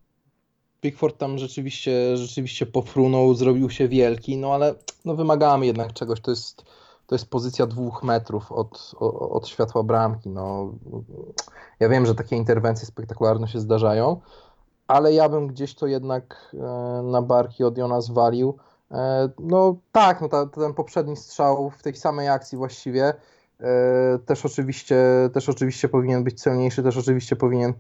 Pickford 0.81 1.19
tam 1.19 1.39
rzeczywiście, 1.39 2.17
rzeczywiście 2.17 2.67
pofrunął, 2.67 3.35
zrobił 3.35 3.71
się 3.71 3.89
wielki, 3.89 4.37
no 4.37 4.55
ale 4.55 4.75
no 5.05 5.15
wymagamy 5.15 5.67
jednak 5.67 5.93
czegoś, 5.93 6.21
to 6.21 6.31
jest, 6.31 6.65
to 7.07 7.15
jest 7.15 7.31
pozycja 7.31 7.67
dwóch 7.67 8.03
metrów 8.03 8.53
od, 8.53 8.95
od 9.31 9.49
światła 9.49 9.83
bramki, 9.83 10.29
no 10.29 10.75
ja 11.81 11.89
wiem, 11.89 12.07
że 12.07 12.15
takie 12.15 12.37
interwencje 12.37 12.87
spektakularne 12.87 13.49
się 13.49 13.61
zdarzają, 13.61 14.21
ale 14.89 15.13
ja 15.13 15.29
bym 15.29 15.47
gdzieś 15.47 15.75
to 15.75 15.87
jednak 15.87 16.55
e, 16.55 17.03
na 17.03 17.23
barki 17.23 17.65
Odiona 17.65 18.01
zwalił. 18.01 18.59
E, 18.91 19.29
no 19.39 19.77
tak, 19.93 20.21
no 20.21 20.29
ta, 20.29 20.47
ten 20.47 20.75
poprzedni 20.75 21.17
strzał 21.17 21.71
w 21.71 21.83
tej 21.83 21.97
samej 21.97 22.29
akcji 22.29 22.59
właściwie 22.59 23.15
e, 23.61 24.19
też 24.27 24.47
oczywiście, 24.47 24.97
też 25.35 25.49
oczywiście 25.49 25.89
powinien 25.89 26.25
być 26.25 26.43
celniejszy, 26.43 26.83
też 26.83 26.97
oczywiście 26.97 27.37
powinien, 27.37 27.73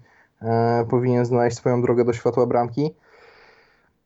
powinien 0.91 1.25
znaleźć 1.25 1.57
swoją 1.57 1.83
drogę 1.83 2.05
do 2.05 2.13
światła 2.13 2.47
bramki. 2.47 2.95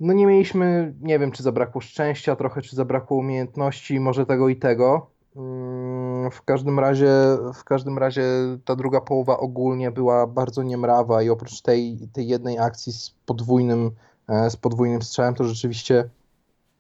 No 0.01 0.13
nie 0.13 0.27
mieliśmy, 0.27 0.95
nie 1.01 1.19
wiem 1.19 1.33
czy 1.33 1.43
zabrakło 1.43 1.81
szczęścia 1.81 2.37
trochę, 2.37 2.63
czy 2.63 2.77
zabrakło 2.77 3.17
umiejętności, 3.17 4.01
może 4.01 4.27
tego 4.27 4.49
i 4.49 4.57
tego. 4.57 5.07
Mm, 5.37 6.31
w 6.31 6.43
każdym 6.43 6.79
razie, 6.79 7.11
w 7.55 7.65
każdym 7.65 7.99
razie 7.99 8.23
ta 8.65 8.77
druga 8.77 9.01
połowa 9.01 9.39
ogólnie 9.39 9.91
była 9.91 10.27
bardzo 10.27 10.63
niemrawa 10.63 11.23
i 11.23 11.31
oprócz 11.31 11.61
tej, 11.61 11.99
tej 12.13 12.29
jednej 12.29 12.59
akcji 12.59 12.93
z 12.93 13.15
podwójnym, 13.27 13.91
e, 14.29 14.51
z 14.51 14.57
podwójnym 14.57 15.03
strzałem, 15.03 15.35
to 15.35 15.45
rzeczywiście, 15.45 16.09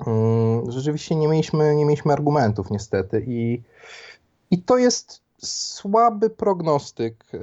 mm, 0.06 0.71
rzeczywiście 0.71 1.16
nie 1.16 1.28
mieliśmy, 1.28 1.76
nie 1.76 1.85
mieliśmy 1.85 2.12
argumentów 2.12 2.71
niestety 2.71 3.25
i, 3.26 3.62
i 4.50 4.62
to 4.62 4.78
jest 4.78 5.23
słaby 5.44 6.30
prognostyk 6.30 7.25
e, 7.34 7.38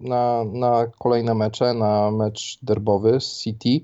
na, 0.00 0.44
na 0.44 0.86
kolejne 0.98 1.34
mecze, 1.34 1.74
na 1.74 2.10
mecz 2.10 2.58
derbowy 2.62 3.20
z 3.20 3.42
City. 3.42 3.80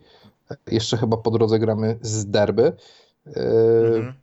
Jeszcze 0.66 0.96
chyba 0.96 1.16
po 1.16 1.30
drodze 1.30 1.58
gramy 1.58 1.98
z 2.02 2.26
derby. 2.26 2.72
E, 3.26 3.40
mhm. 3.96 4.14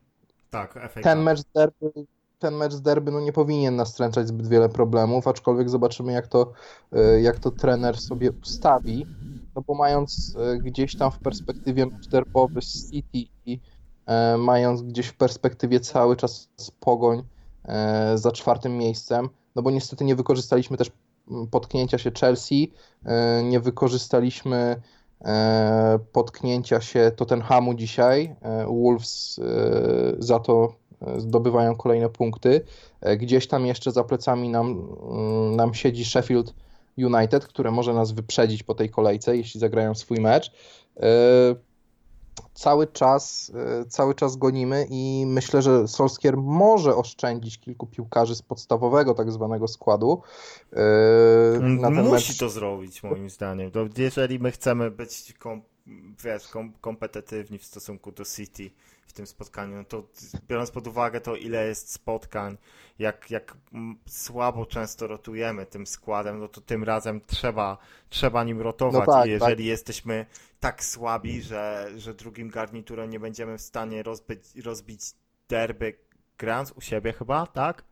Tak, 0.50 0.94
Ten 1.04 1.24
mecz 1.24 1.40
z 1.40 1.46
derby 1.56 1.92
ten 2.40 2.56
mecz 2.56 2.74
z 2.74 2.82
derby 2.82 3.12
no, 3.12 3.20
nie 3.20 3.34
powinien 3.34 3.76
nastręczać 3.76 4.28
zbyt 4.28 4.48
wiele 4.48 4.70
problemów, 4.70 5.28
aczkolwiek 5.28 5.70
zobaczymy, 5.70 6.12
jak 6.12 6.28
to, 6.28 6.52
e, 6.92 7.22
jak 7.22 7.40
to 7.40 7.52
trener 7.52 7.98
sobie 7.98 8.32
ustawi. 8.32 9.06
No 9.56 9.62
bo 9.68 9.76
mając 9.76 10.38
gdzieś 10.60 10.98
tam 10.98 11.12
w 11.12 11.20
perspektywie 11.20 11.86
mecz 11.86 12.08
derbowy 12.08 12.62
z 12.62 12.92
City 12.92 13.32
i 13.46 13.60
e, 14.06 14.38
mając 14.38 14.82
gdzieś 14.82 15.08
w 15.08 15.18
perspektywie 15.18 15.80
cały 15.80 16.16
czas 16.16 16.50
pogoń 16.80 17.24
za 18.16 18.32
czwartym 18.32 18.78
miejscem, 18.78 19.30
no 19.56 19.62
bo 19.62 19.72
niestety 19.72 20.06
nie 20.06 20.16
wykorzystaliśmy 20.16 20.78
też 20.78 20.92
potknięcia 21.52 21.98
się 21.98 22.12
Chelsea, 22.20 22.74
nie 23.44 23.60
wykorzystaliśmy 23.60 24.82
potknięcia 26.12 26.82
się 26.82 27.12
Tottenhamu 27.16 27.74
dzisiaj. 27.74 28.36
Wolves 28.68 29.40
za 30.20 30.40
to 30.40 30.74
zdobywają 31.18 31.76
kolejne 31.76 32.10
punkty. 32.10 32.62
E, 33.02 33.18
gdzieś 33.18 33.48
tam 33.48 33.66
jeszcze 33.66 33.92
za 33.92 34.04
plecami 34.04 34.50
nam, 34.50 34.68
mm, 35.12 35.56
nam 35.56 35.74
siedzi 35.74 36.06
Sheffield 36.06 36.54
United, 36.98 37.46
które 37.46 37.72
może 37.72 37.94
nas 37.94 38.12
wyprzedzić 38.12 38.64
po 38.64 38.76
tej 38.76 38.90
kolejce, 38.90 39.38
jeśli 39.38 39.60
zagrają 39.60 39.96
swój 39.96 40.20
mecz. 40.20 40.52
E, 42.40 42.50
cały 42.54 42.88
czas, 42.88 43.52
e, 43.56 43.86
cały 43.86 44.16
czas 44.16 44.36
gonimy 44.36 44.88
i 44.90 45.24
myślę, 45.28 45.62
że 45.62 45.88
Solskier 45.88 46.38
może 46.38 46.96
oszczędzić 46.96 47.60
kilku 47.60 47.88
piłkarzy 47.88 48.36
z 48.36 48.42
podstawowego 48.42 49.14
tak 49.14 49.32
zwanego 49.32 49.68
składu. 49.68 50.22
Musi 51.62 52.12
mecz. 52.12 52.38
to 52.38 52.50
zrobić 52.50 53.04
moim 53.04 53.30
zdaniem. 53.30 53.72
jeżeli 53.98 54.40
my 54.40 54.52
chcemy 54.52 54.92
być 54.92 55.34
kom, 55.34 55.62
wiesz, 56.24 56.48
kom, 56.48 56.74
kompetytywni 56.82 57.58
w 57.58 57.66
stosunku 57.66 58.12
do 58.12 58.26
City, 58.26 58.72
w 59.08 59.14
tym 59.14 59.28
spotkaniu, 59.28 59.76
no 59.76 59.84
to 59.84 60.04
biorąc 60.48 60.72
pod 60.72 60.88
uwagę 60.88 61.22
to, 61.22 61.36
ile 61.36 61.68
jest 61.68 61.92
spotkań, 61.92 62.58
jak, 63.00 63.32
jak 63.32 63.58
słabo 64.08 64.66
często 64.66 65.08
rotujemy 65.08 65.66
tym 65.66 65.88
składem, 65.88 66.40
no 66.40 66.48
to 66.48 66.62
tym 66.62 66.84
razem 66.84 67.22
trzeba, 67.28 67.78
trzeba 68.10 68.44
nim 68.44 68.62
rotować. 68.62 69.08
No 69.08 69.14
tak, 69.14 69.28
I 69.28 69.30
jeżeli 69.30 69.56
tak. 69.56 69.66
jesteśmy 69.66 70.26
tak 70.60 70.84
słabi, 70.84 71.42
że, 71.42 71.92
że 71.98 72.14
drugim 72.14 72.50
garniturem 72.50 73.10
nie 73.10 73.20
będziemy 73.20 73.58
w 73.58 73.62
stanie 73.62 74.04
rozbić, 74.04 74.56
rozbić 74.64 75.02
derby 75.50 75.94
grając 76.38 76.72
u 76.72 76.82
siebie 76.82 77.14
chyba, 77.14 77.48
tak? 77.48 77.89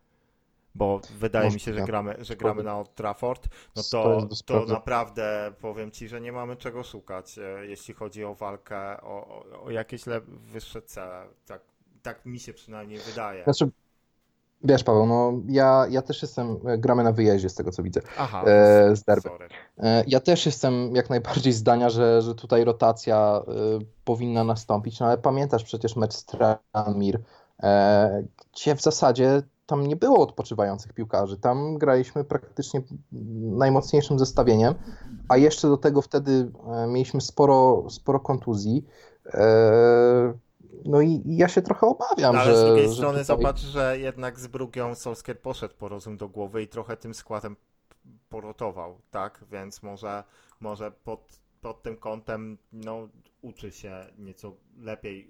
Bo 0.78 1.02
wydaje 1.20 1.52
mi 1.52 1.60
się, 1.60 1.74
że 1.74 1.82
gramy, 1.82 2.16
że 2.20 2.36
gramy 2.36 2.64
na 2.64 2.78
Old 2.78 2.96
Trafford, 2.96 3.48
no 3.76 3.84
to, 3.92 4.28
to 4.46 4.66
naprawdę 4.66 5.54
powiem 5.62 5.92
Ci, 5.92 6.08
że 6.08 6.22
nie 6.22 6.32
mamy 6.32 6.56
czego 6.56 6.84
szukać, 6.84 7.38
e, 7.38 7.66
jeśli 7.66 7.94
chodzi 7.94 8.24
o 8.24 8.36
walkę 8.36 9.02
o, 9.02 9.44
o 9.64 9.72
jakieś 9.72 10.04
wyższe 10.28 10.82
cele. 10.82 11.28
Tak, 11.46 11.62
tak 12.02 12.26
mi 12.26 12.40
się 12.40 12.54
przynajmniej 12.54 13.00
wydaje. 13.00 13.44
Znaczy, 13.44 13.70
wiesz 14.64 14.84
Paweł, 14.84 15.06
no 15.06 15.34
ja, 15.48 15.86
ja 15.90 16.02
też 16.02 16.22
jestem, 16.22 16.58
e, 16.66 16.78
gramy 16.78 17.04
na 17.04 17.12
wyjeździe 17.12 17.50
z 17.50 17.56
tego 17.56 17.72
co 17.72 17.84
widzę, 17.84 18.02
Aha, 18.18 18.44
e, 18.46 18.96
z 18.96 19.04
derby. 19.04 19.30
E, 19.78 20.04
ja 20.08 20.20
też 20.20 20.46
jestem 20.46 20.96
jak 20.96 21.10
najbardziej 21.10 21.54
zdania, 21.54 21.90
że, 21.90 22.22
że 22.22 22.36
tutaj 22.36 22.64
rotacja 22.64 23.42
e, 23.48 23.52
powinna 24.04 24.44
nastąpić, 24.44 25.00
no 25.00 25.06
ale 25.06 25.18
pamiętasz 25.18 25.64
przecież 25.64 25.96
mecz 25.96 26.14
z 26.14 26.26
e, 27.64 28.24
gdzie 28.54 28.76
w 28.76 28.82
zasadzie 28.82 29.42
tam 29.68 29.88
nie 29.88 29.96
było 29.96 30.20
odpoczywających 30.20 30.94
piłkarzy. 30.94 31.38
Tam 31.38 31.78
graliśmy 31.78 32.24
praktycznie 32.24 32.82
najmocniejszym 33.42 34.20
zestawieniem, 34.20 34.76
a 35.30 35.38
jeszcze 35.38 35.68
do 35.68 35.78
tego 35.78 36.02
wtedy 36.02 36.52
e, 36.68 36.88
mieliśmy 36.88 37.22
sporo, 37.22 37.86
sporo 37.90 38.20
kontuzji. 38.20 38.86
E, 39.26 40.34
no 40.86 41.02
i 41.02 41.22
ja 41.26 41.48
się 41.48 41.62
trochę 41.62 41.88
obawiam, 41.88 42.36
no, 42.36 42.42
ale 42.42 42.52
że... 42.52 42.58
Z 42.58 42.66
drugiej 42.66 42.94
strony 42.94 43.20
tutaj... 43.20 43.26
zobacz, 43.26 43.60
że 43.60 44.00
jednak 44.00 44.40
z 44.40 44.48
Brugią 44.48 44.96
Solskier 44.96 45.42
poszedł 45.42 45.74
po 45.80 45.88
rozum 45.88 46.18
do 46.18 46.30
głowy 46.30 46.64
i 46.64 46.68
trochę 46.68 46.98
tym 46.98 47.14
składem 47.14 47.56
porotował, 48.30 48.98
tak? 49.12 49.46
Więc 49.52 49.84
może, 49.84 50.24
może 50.60 50.92
pod, 50.92 51.40
pod 51.62 51.84
tym 51.84 51.98
kątem 51.98 52.58
no, 52.74 53.10
uczy 53.42 53.72
się 53.72 54.06
nieco 54.18 54.56
lepiej 54.78 55.28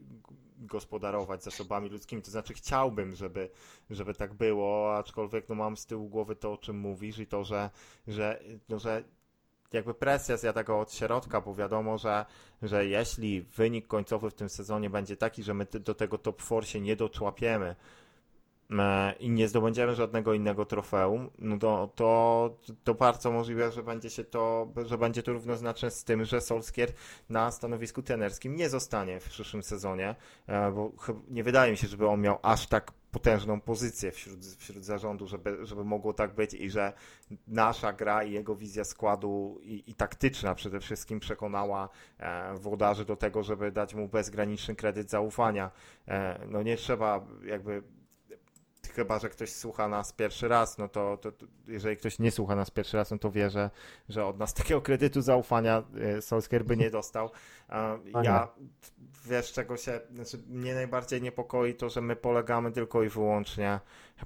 gospodarować 0.57 1.43
zasobami 1.43 1.89
ludzkimi. 1.89 2.21
To 2.21 2.31
znaczy 2.31 2.53
chciałbym, 2.53 3.15
żeby, 3.15 3.49
żeby 3.89 4.13
tak 4.13 4.33
było, 4.33 4.97
aczkolwiek 4.97 5.49
no, 5.49 5.55
mam 5.55 5.77
z 5.77 5.85
tyłu 5.85 6.09
głowy 6.09 6.35
to, 6.35 6.53
o 6.53 6.57
czym 6.57 6.79
mówisz 6.79 7.19
i 7.19 7.27
to, 7.27 7.43
że, 7.43 7.69
że, 8.07 8.39
no, 8.69 8.79
że 8.79 9.03
jakby 9.73 9.93
presja 9.93 10.37
zjada 10.37 10.63
go 10.63 10.79
od 10.79 10.93
środka, 10.93 11.41
bo 11.41 11.55
wiadomo, 11.55 11.97
że, 11.97 12.25
że 12.61 12.85
jeśli 12.85 13.41
wynik 13.41 13.87
końcowy 13.87 14.29
w 14.31 14.33
tym 14.33 14.49
sezonie 14.49 14.89
będzie 14.89 15.17
taki, 15.17 15.43
że 15.43 15.53
my 15.53 15.65
do 15.65 15.95
tego 15.95 16.17
top 16.17 16.41
4 16.41 16.65
się 16.65 16.81
nie 16.81 16.95
doczłapiemy, 16.95 17.75
i 19.19 19.29
nie 19.29 19.47
zdobędziemy 19.47 19.95
żadnego 19.95 20.33
innego 20.33 20.65
trofeum, 20.65 21.29
no 21.39 21.57
to, 21.57 21.89
to, 21.95 22.57
to 22.83 22.93
bardzo 22.93 23.31
możliwe, 23.31 23.71
że 23.71 23.83
będzie 23.83 24.09
się 24.09 24.23
to, 24.23 24.67
że 24.85 24.97
będzie 24.97 25.23
to 25.23 25.33
równoznaczne 25.33 25.91
z 25.91 26.03
tym, 26.03 26.25
że 26.25 26.41
Solskier 26.41 26.91
na 27.29 27.51
stanowisku 27.51 28.01
trenerskim 28.01 28.55
nie 28.55 28.69
zostanie 28.69 29.19
w 29.19 29.29
przyszłym 29.29 29.63
sezonie, 29.63 30.15
e, 30.47 30.71
bo 30.71 30.91
nie 31.29 31.43
wydaje 31.43 31.71
mi 31.71 31.77
się, 31.77 31.87
żeby 31.87 32.07
on 32.07 32.21
miał 32.21 32.39
aż 32.41 32.67
tak 32.67 32.91
potężną 33.11 33.61
pozycję 33.61 34.11
wśród, 34.11 34.45
wśród 34.45 34.85
zarządu, 34.85 35.27
żeby, 35.27 35.65
żeby 35.65 35.83
mogło 35.83 36.13
tak 36.13 36.35
być 36.35 36.53
i 36.53 36.69
że 36.69 36.93
nasza 37.47 37.93
gra 37.93 38.23
i 38.23 38.31
jego 38.31 38.55
wizja 38.55 38.83
składu 38.83 39.59
i, 39.61 39.83
i 39.87 39.93
taktyczna 39.93 40.55
przede 40.55 40.79
wszystkim 40.79 41.19
przekonała 41.19 41.89
e, 42.19 42.53
włodarzy 42.53 43.05
do 43.05 43.15
tego, 43.15 43.43
żeby 43.43 43.71
dać 43.71 43.95
mu 43.95 44.07
bezgraniczny 44.07 44.75
kredyt 44.75 45.09
zaufania. 45.09 45.71
E, 46.07 46.39
no 46.49 46.63
nie 46.63 46.77
trzeba 46.77 47.25
jakby 47.45 47.83
chyba, 48.97 49.19
że 49.19 49.29
ktoś 49.29 49.53
słucha 49.53 49.87
nas 49.87 50.13
pierwszy 50.13 50.47
raz, 50.47 50.77
no 50.77 50.89
to, 50.89 51.17
to, 51.17 51.31
to, 51.31 51.45
jeżeli 51.67 51.97
ktoś 51.97 52.19
nie 52.19 52.31
słucha 52.31 52.55
nas 52.55 52.71
pierwszy 52.71 52.97
raz, 52.97 53.11
no 53.11 53.17
to 53.17 53.31
wie, 53.31 53.49
że, 53.49 53.69
że 54.09 54.25
od 54.25 54.39
nas 54.39 54.53
takiego 54.63 54.81
kredytu 54.81 55.21
zaufania 55.21 55.83
e, 56.17 56.21
Solskjaer 56.21 56.65
by 56.65 56.77
nie 56.77 56.91
dostał. 56.91 57.29
Ja, 58.23 58.47
wiesz 59.25 59.53
czego 59.53 59.77
się, 59.77 59.99
znaczy 60.13 60.37
mnie 60.47 60.75
najbardziej 60.75 61.21
niepokoi 61.21 61.73
to, 61.73 61.89
że 61.89 62.01
my 62.01 62.15
polegamy 62.15 62.71
tylko 62.71 63.03
i 63.03 63.09
wyłącznie, 63.09 63.79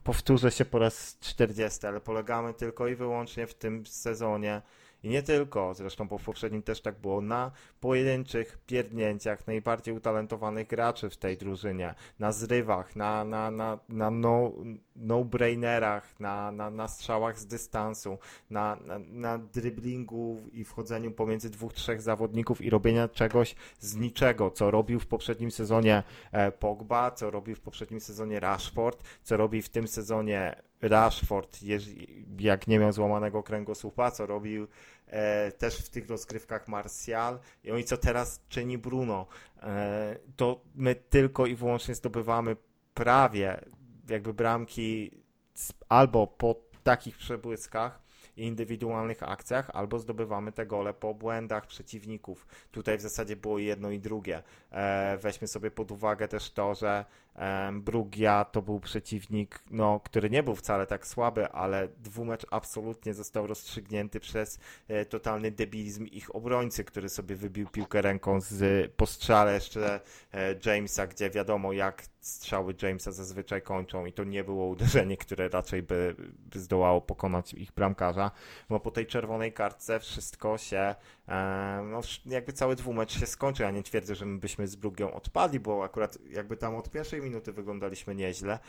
powtórzę 0.03 0.51
się 0.51 0.65
po 0.65 0.79
raz 0.79 1.17
40, 1.19 1.87
ale 1.87 2.01
polegamy 2.01 2.53
tylko 2.53 2.87
i 2.87 2.95
wyłącznie 2.95 3.47
w 3.47 3.53
tym 3.53 3.85
sezonie 3.85 4.61
i 5.03 5.09
nie 5.09 5.23
tylko, 5.23 5.73
zresztą 5.73 6.07
po 6.07 6.19
poprzednim 6.19 6.63
też 6.63 6.81
tak 6.81 6.99
było, 6.99 7.21
na 7.21 7.51
pojedynczych 7.79 8.59
pierdnięciach 8.67 9.47
najbardziej 9.47 9.93
utalentowanych 9.93 10.67
graczy 10.67 11.09
w 11.09 11.17
tej 11.17 11.37
drużynie, 11.37 11.95
na 12.19 12.31
zrywach, 12.31 12.95
na, 12.95 13.23
na, 13.23 13.51
na, 13.51 13.79
na 13.89 14.11
no, 14.11 14.51
no-brainerach, 14.95 16.19
na, 16.19 16.51
na, 16.51 16.69
na 16.69 16.87
strzałach 16.87 17.39
z 17.39 17.45
dystansu, 17.45 18.17
na, 18.49 18.77
na, 18.85 18.99
na 18.99 19.37
driblingu 19.37 20.41
i 20.53 20.63
wchodzeniu 20.63 21.11
pomiędzy 21.11 21.49
dwóch, 21.49 21.73
trzech 21.73 22.01
zawodników 22.01 22.61
i 22.61 22.69
robienia 22.69 23.07
czegoś 23.07 23.55
z 23.79 23.95
niczego, 23.95 24.51
co 24.51 24.71
robił 24.71 24.99
w 24.99 25.07
poprzednim 25.07 25.51
sezonie 25.51 26.03
e, 26.31 26.51
Pogba, 26.51 27.11
co 27.11 27.31
robił 27.31 27.55
w 27.55 27.59
poprzednim 27.61 27.99
sezonie 27.99 28.39
Rashford, 28.39 29.03
co 29.23 29.37
robi 29.37 29.61
w 29.61 29.69
tym 29.69 29.87
sezonie 29.87 30.70
Rashford, 30.81 31.59
jak 32.39 32.67
nie 32.67 32.79
miał 32.79 32.91
złamanego 32.91 33.43
kręgosłupa, 33.43 34.11
co 34.11 34.25
robił 34.25 34.67
e, 35.07 35.51
też 35.51 35.77
w 35.77 35.89
tych 35.89 36.09
rozgrywkach 36.09 36.67
Martial 36.67 37.39
i 37.63 37.71
oni 37.71 37.83
co 37.83 37.97
teraz 37.97 38.41
czyni 38.49 38.77
Bruno, 38.77 39.27
e, 39.61 40.17
to 40.35 40.61
my 40.75 40.95
tylko 40.95 41.45
i 41.45 41.55
wyłącznie 41.55 41.95
zdobywamy 41.95 42.55
prawie 42.93 43.65
jakby 44.09 44.33
bramki 44.33 45.11
albo 45.89 46.27
po 46.27 46.55
takich 46.83 47.17
przebłyskach, 47.17 48.01
i 48.37 48.43
indywidualnych 48.43 49.23
akcjach, 49.23 49.69
albo 49.73 49.99
zdobywamy 49.99 50.51
te 50.51 50.65
gole 50.65 50.93
po 50.93 51.13
błędach 51.13 51.67
przeciwników. 51.67 52.47
Tutaj 52.71 52.97
w 52.97 53.01
zasadzie 53.01 53.35
było 53.35 53.59
jedno 53.59 53.91
i 53.91 53.99
drugie. 53.99 54.43
E, 54.71 55.17
weźmy 55.17 55.47
sobie 55.47 55.71
pod 55.71 55.91
uwagę 55.91 56.27
też 56.27 56.51
to, 56.51 56.75
że 56.75 57.05
Brugia 57.73 58.45
to 58.45 58.61
był 58.61 58.79
przeciwnik, 58.79 59.59
no, 59.71 59.99
który 59.99 60.29
nie 60.29 60.43
był 60.43 60.55
wcale 60.55 60.87
tak 60.87 61.07
słaby, 61.07 61.51
ale 61.51 61.87
dwumecz 61.87 62.45
absolutnie 62.51 63.13
został 63.13 63.47
rozstrzygnięty 63.47 64.19
przez 64.19 64.59
e, 64.87 65.05
totalny 65.05 65.51
debilizm 65.51 66.05
ich 66.05 66.35
obrońcy, 66.35 66.83
który 66.83 67.09
sobie 67.09 67.35
wybił 67.35 67.67
piłkę 67.67 68.01
ręką 68.01 68.41
z 68.41 68.91
postrzale 68.91 69.53
jeszcze 69.53 69.99
e, 70.33 70.55
Jamesa, 70.65 71.07
gdzie 71.07 71.29
wiadomo 71.29 71.73
jak 71.73 72.03
strzały 72.21 72.75
Jamesa 72.81 73.11
zazwyczaj 73.11 73.61
kończą 73.61 74.05
i 74.05 74.13
to 74.13 74.23
nie 74.23 74.43
było 74.43 74.67
uderzenie, 74.67 75.17
które 75.17 75.49
raczej 75.49 75.83
by, 75.83 76.15
by 76.37 76.59
zdołało 76.59 77.01
pokonać 77.01 77.53
ich 77.53 77.71
bramkarza, 77.71 78.31
bo 78.69 78.79
po 78.79 78.91
tej 78.91 79.07
czerwonej 79.07 79.53
kartce 79.53 79.99
wszystko 79.99 80.57
się, 80.57 80.77
e, 80.77 80.95
no 81.91 82.01
jakby 82.25 82.53
cały 82.53 82.75
dwumecz 82.75 83.19
się 83.19 83.25
skończył. 83.25 83.63
Ja 83.63 83.71
nie 83.71 83.83
twierdzę, 83.83 84.15
że 84.15 84.25
my 84.25 84.39
byśmy 84.39 84.67
z 84.67 84.75
Brugią 84.75 85.13
odpadli, 85.13 85.59
bo 85.59 85.83
akurat 85.83 86.17
jakby 86.29 86.57
tam 86.57 86.75
od 86.75 86.89
pierwszej 86.89 87.21
minuty 87.21 87.53
wyglądaliśmy 87.53 88.15
nieźle, 88.15 88.59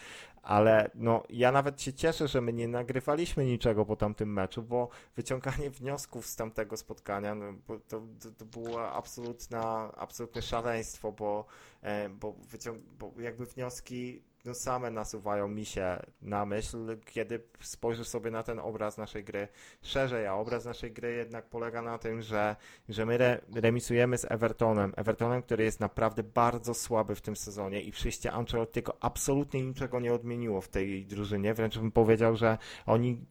ale 0.42 0.90
no 0.95 1.23
ja 1.31 1.52
nawet 1.52 1.83
się 1.83 1.92
cieszę, 1.92 2.28
że 2.28 2.40
my 2.40 2.52
nie 2.52 2.69
nagrywaliśmy 2.69 3.45
niczego 3.45 3.85
po 3.87 3.97
tamtym 3.97 4.33
meczu, 4.33 4.62
bo 4.62 4.88
wyciąganie 5.16 5.71
wniosków 5.81 6.26
z 6.26 6.37
tamtego 6.37 6.76
spotkania, 6.76 7.35
no, 7.35 7.54
to, 7.66 8.02
to, 8.21 8.31
to 8.38 8.45
było 8.45 8.92
absolutna, 8.92 9.92
absolutne 9.97 10.42
szaleństwo, 10.42 11.12
bo, 11.12 11.45
e, 11.83 12.09
bo, 12.09 12.33
wyciąg- 12.33 12.83
bo 12.99 13.12
jakby 13.19 13.47
wnioski 13.47 14.23
no 14.45 14.55
same 14.55 14.91
nasuwają 14.91 15.49
mi 15.49 15.65
się 15.65 16.03
na 16.23 16.47
myśl, 16.47 16.99
kiedy 17.05 17.43
spojrzysz 17.61 18.09
sobie 18.09 18.31
na 18.31 18.43
ten 18.43 18.59
obraz 18.59 18.99
naszej 18.99 19.25
gry 19.25 19.49
szerzej, 19.83 20.27
a 20.27 20.35
obraz 20.35 20.65
naszej 20.65 20.93
gry 20.93 21.13
jednak 21.13 21.49
polega 21.49 21.83
na 21.83 21.99
tym, 21.99 22.23
że, 22.23 22.57
że 22.89 23.07
my 23.07 23.15
re, 23.15 23.41
remisujemy 23.55 24.19
z 24.19 24.25
Evertonem. 24.25 24.93
Evertonem, 24.97 25.43
który 25.43 25.65
jest 25.65 25.81
naprawdę 25.81 26.23
bardzo 26.23 26.75
słaby 26.75 27.15
w 27.15 27.21
tym 27.21 27.37
sezonie 27.37 27.83
i 27.83 27.93
przyjście 27.93 28.33
Ancelottiego 28.33 28.97
absolutnie 29.01 29.63
niczego 29.63 30.01
nie 30.01 30.15
odmieniło 30.15 30.61
w 30.61 30.69
tej 30.69 31.07
drużynie. 31.07 31.55
Wręcz 31.55 31.79
bym 31.79 31.93
powiedział, 31.93 32.37
że 32.37 32.59
oni 32.87 33.27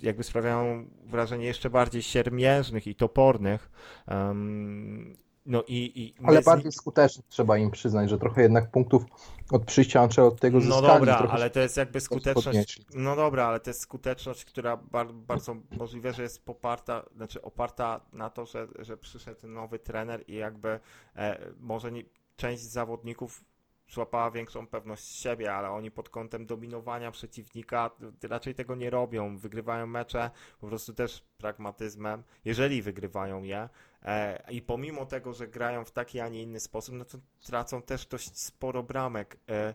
jakby 0.00 0.24
sprawiają 0.24 0.86
wrażenie 1.06 1.46
jeszcze 1.46 1.70
bardziej 1.70 2.02
siermiężnych 2.02 2.86
i 2.86 2.94
topornych. 2.94 3.70
Um, 4.08 5.24
no 5.46 5.62
i, 5.68 5.92
i 6.02 6.14
Ale 6.24 6.42
bardziej 6.42 6.72
z... 6.72 6.76
skutecznych 6.76 7.26
trzeba 7.26 7.58
im 7.58 7.70
przyznać, 7.70 8.10
że 8.10 8.18
trochę 8.18 8.42
jednak 8.42 8.70
punktów 8.70 9.04
od 9.50 9.64
przyjścia 9.64 10.00
Ancelottiego 10.00 10.60
zyskali. 10.60 10.82
No 10.82 10.88
dobra, 10.88 11.16
ale 11.16 11.50
to 11.50 11.60
jest 11.60 11.76
jakby 11.76 12.00
skuteczność. 12.00 12.80
No 12.94 13.16
dobra, 13.16 13.46
ale 13.46 13.60
to 13.60 13.70
jest 13.70 13.80
skuteczność, 13.80 14.44
która 14.44 14.76
bar, 14.76 15.12
bardzo 15.12 15.56
możliwe, 15.78 16.12
że 16.12 16.22
jest 16.22 16.44
poparta, 16.44 17.02
znaczy 17.16 17.42
oparta 17.42 18.00
na 18.12 18.30
to, 18.30 18.46
że, 18.46 18.68
że 18.78 18.96
przyszedł 18.96 19.48
nowy 19.48 19.78
trener 19.78 20.24
i 20.28 20.34
jakby 20.34 20.80
e, 21.16 21.52
może 21.60 21.92
nie, 21.92 22.02
część 22.36 22.62
zawodników 22.62 23.44
złapała 23.88 24.30
większą 24.30 24.66
pewność 24.66 25.04
siebie, 25.04 25.54
ale 25.54 25.70
oni 25.70 25.90
pod 25.90 26.08
kątem 26.08 26.46
dominowania 26.46 27.10
przeciwnika 27.10 27.90
raczej 28.22 28.54
tego 28.54 28.74
nie 28.74 28.90
robią. 28.90 29.36
Wygrywają 29.36 29.86
mecze 29.86 30.30
po 30.60 30.66
prostu 30.66 30.94
też 30.94 31.24
pragmatyzmem, 31.38 32.22
jeżeli 32.44 32.82
wygrywają 32.82 33.42
je. 33.42 33.68
E, 34.02 34.42
I 34.50 34.62
pomimo 34.62 35.06
tego, 35.06 35.32
że 35.32 35.48
grają 35.48 35.84
w 35.84 35.90
taki, 35.90 36.20
a 36.20 36.28
nie 36.28 36.42
inny 36.42 36.60
sposób, 36.60 36.94
no 36.94 37.04
to 37.04 37.18
tracą 37.46 37.82
też 37.82 38.06
dość 38.06 38.38
sporo 38.38 38.82
bramek. 38.82 39.36
E, 39.48 39.74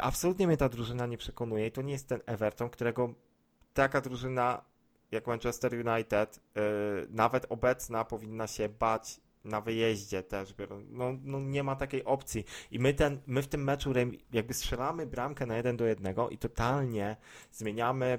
absolutnie 0.00 0.46
mnie 0.46 0.56
ta 0.56 0.68
drużyna 0.68 1.06
nie 1.06 1.18
przekonuje 1.18 1.66
i 1.66 1.72
to 1.72 1.82
nie 1.82 1.92
jest 1.92 2.08
ten 2.08 2.20
Everton, 2.26 2.70
którego 2.70 3.14
taka 3.74 4.00
drużyna 4.00 4.70
jak 5.10 5.26
Manchester 5.26 5.72
United, 5.74 6.40
e, 6.56 6.60
nawet 7.08 7.46
obecna, 7.48 8.04
powinna 8.04 8.46
się 8.46 8.68
bać 8.68 9.20
na 9.44 9.60
wyjeździe 9.60 10.22
też, 10.22 10.54
no, 10.90 11.04
no 11.22 11.40
nie 11.40 11.62
ma 11.62 11.76
takiej 11.76 12.04
opcji. 12.04 12.44
I 12.70 12.78
my, 12.78 12.94
ten, 12.94 13.20
my 13.26 13.42
w 13.42 13.48
tym 13.48 13.64
meczu 13.64 13.92
jakby 14.32 14.54
strzelamy 14.54 15.06
bramkę 15.06 15.46
na 15.46 15.56
1 15.56 15.76
do 15.76 15.86
1 15.86 16.14
i 16.30 16.38
totalnie 16.38 17.16
zmieniamy 17.52 18.18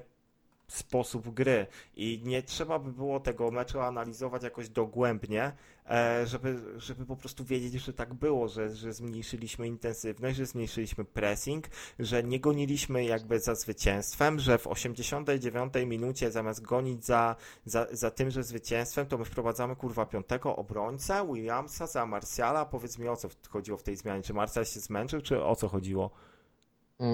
sposób 0.73 1.29
gry 1.29 1.67
i 1.95 2.21
nie 2.25 2.43
trzeba 2.43 2.79
by 2.79 2.91
było 2.91 3.19
tego 3.19 3.51
meczu 3.51 3.79
analizować 3.79 4.43
jakoś 4.43 4.69
dogłębnie, 4.69 5.51
e, 5.89 6.27
żeby, 6.27 6.59
żeby 6.77 7.05
po 7.05 7.15
prostu 7.15 7.45
wiedzieć, 7.45 7.73
że 7.73 7.93
tak 7.93 8.13
było, 8.13 8.47
że, 8.47 8.75
że 8.75 8.93
zmniejszyliśmy 8.93 9.67
intensywność, 9.67 10.37
że 10.37 10.45
zmniejszyliśmy 10.45 11.05
pressing, 11.05 11.67
że 11.99 12.23
nie 12.23 12.39
goniliśmy 12.39 13.03
jakby 13.03 13.39
za 13.39 13.55
zwycięstwem, 13.55 14.39
że 14.39 14.57
w 14.57 14.67
89 14.67 15.73
minucie 15.85 16.31
zamiast 16.31 16.61
gonić 16.61 17.05
za, 17.05 17.35
za, 17.65 17.87
za 17.91 18.11
tymże 18.11 18.43
zwycięstwem, 18.43 19.05
to 19.05 19.17
my 19.17 19.25
wprowadzamy 19.25 19.75
kurwa 19.75 20.05
piątego 20.05 20.55
obrońcę, 20.55 21.27
Williamsa 21.33 21.87
za 21.87 22.05
Marciala. 22.05 22.65
Powiedz 22.65 22.97
mi 22.97 23.07
o 23.07 23.15
co 23.15 23.29
chodziło 23.49 23.77
w 23.77 23.83
tej 23.83 23.95
zmianie. 23.95 24.23
Czy 24.23 24.33
Marcial 24.33 24.65
się 24.65 24.79
zmęczył, 24.79 25.21
czy 25.21 25.43
o 25.43 25.55
co 25.55 25.67
chodziło? 25.67 26.11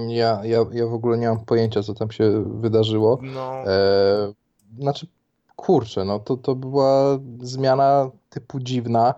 Ja, 0.07 0.41
ja, 0.43 0.65
ja 0.71 0.87
w 0.87 0.93
ogóle 0.93 1.17
nie 1.17 1.27
mam 1.27 1.45
pojęcia, 1.45 1.83
co 1.83 1.93
tam 1.93 2.11
się 2.11 2.43
wydarzyło. 2.61 3.19
No. 3.21 3.71
E, 3.71 4.33
znaczy, 4.79 5.07
kurczę, 5.55 6.05
no 6.05 6.19
to, 6.19 6.37
to 6.37 6.55
była 6.55 7.19
zmiana 7.41 8.11
typu 8.29 8.59
dziwna, 8.59 9.13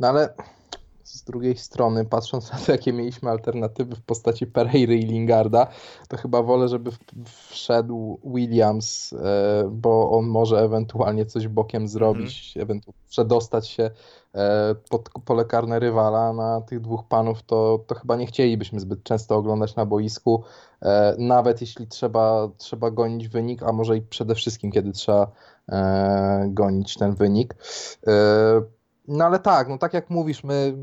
no 0.00 0.08
ale 0.08 0.34
z 1.04 1.24
drugiej 1.24 1.56
strony, 1.56 2.04
patrząc 2.04 2.52
na 2.52 2.58
to, 2.58 2.72
jakie 2.72 2.92
mieliśmy 2.92 3.30
alternatywy 3.30 3.96
w 3.96 4.02
postaci 4.02 4.46
Pereiry 4.46 4.96
i 4.96 5.06
Lingarda, 5.06 5.66
to 6.08 6.16
chyba 6.16 6.42
wolę, 6.42 6.68
żeby 6.68 6.90
wszedł 7.24 8.20
Williams, 8.24 9.12
e, 9.12 9.68
bo 9.72 10.10
on 10.10 10.26
może 10.26 10.58
ewentualnie 10.58 11.26
coś 11.26 11.48
bokiem 11.48 11.88
zrobić, 11.88 12.52
mm. 12.56 12.64
ewentualnie 12.64 13.02
przedostać 13.08 13.68
się 13.68 13.90
pod 14.90 15.08
pole 15.24 15.44
karne 15.44 15.78
rywala. 15.78 16.32
Na 16.32 16.60
tych 16.60 16.80
dwóch 16.80 17.04
panów 17.08 17.42
to, 17.42 17.84
to 17.86 17.94
chyba 17.94 18.16
nie 18.16 18.26
chcielibyśmy 18.26 18.80
zbyt 18.80 19.02
często 19.02 19.36
oglądać 19.36 19.76
na 19.76 19.86
boisku, 19.86 20.44
e, 20.82 21.14
nawet 21.18 21.60
jeśli 21.60 21.86
trzeba, 21.86 22.48
trzeba 22.56 22.90
gonić 22.90 23.28
wynik, 23.28 23.62
a 23.62 23.72
może 23.72 23.96
i 23.96 24.02
przede 24.02 24.34
wszystkim, 24.34 24.72
kiedy 24.72 24.92
trzeba 24.92 25.32
gonić 26.46 26.96
ten 26.96 27.14
wynik. 27.14 27.54
No 29.08 29.24
ale 29.24 29.38
tak, 29.38 29.68
no 29.68 29.78
tak 29.78 29.94
jak 29.94 30.10
mówisz, 30.10 30.44
my 30.44 30.74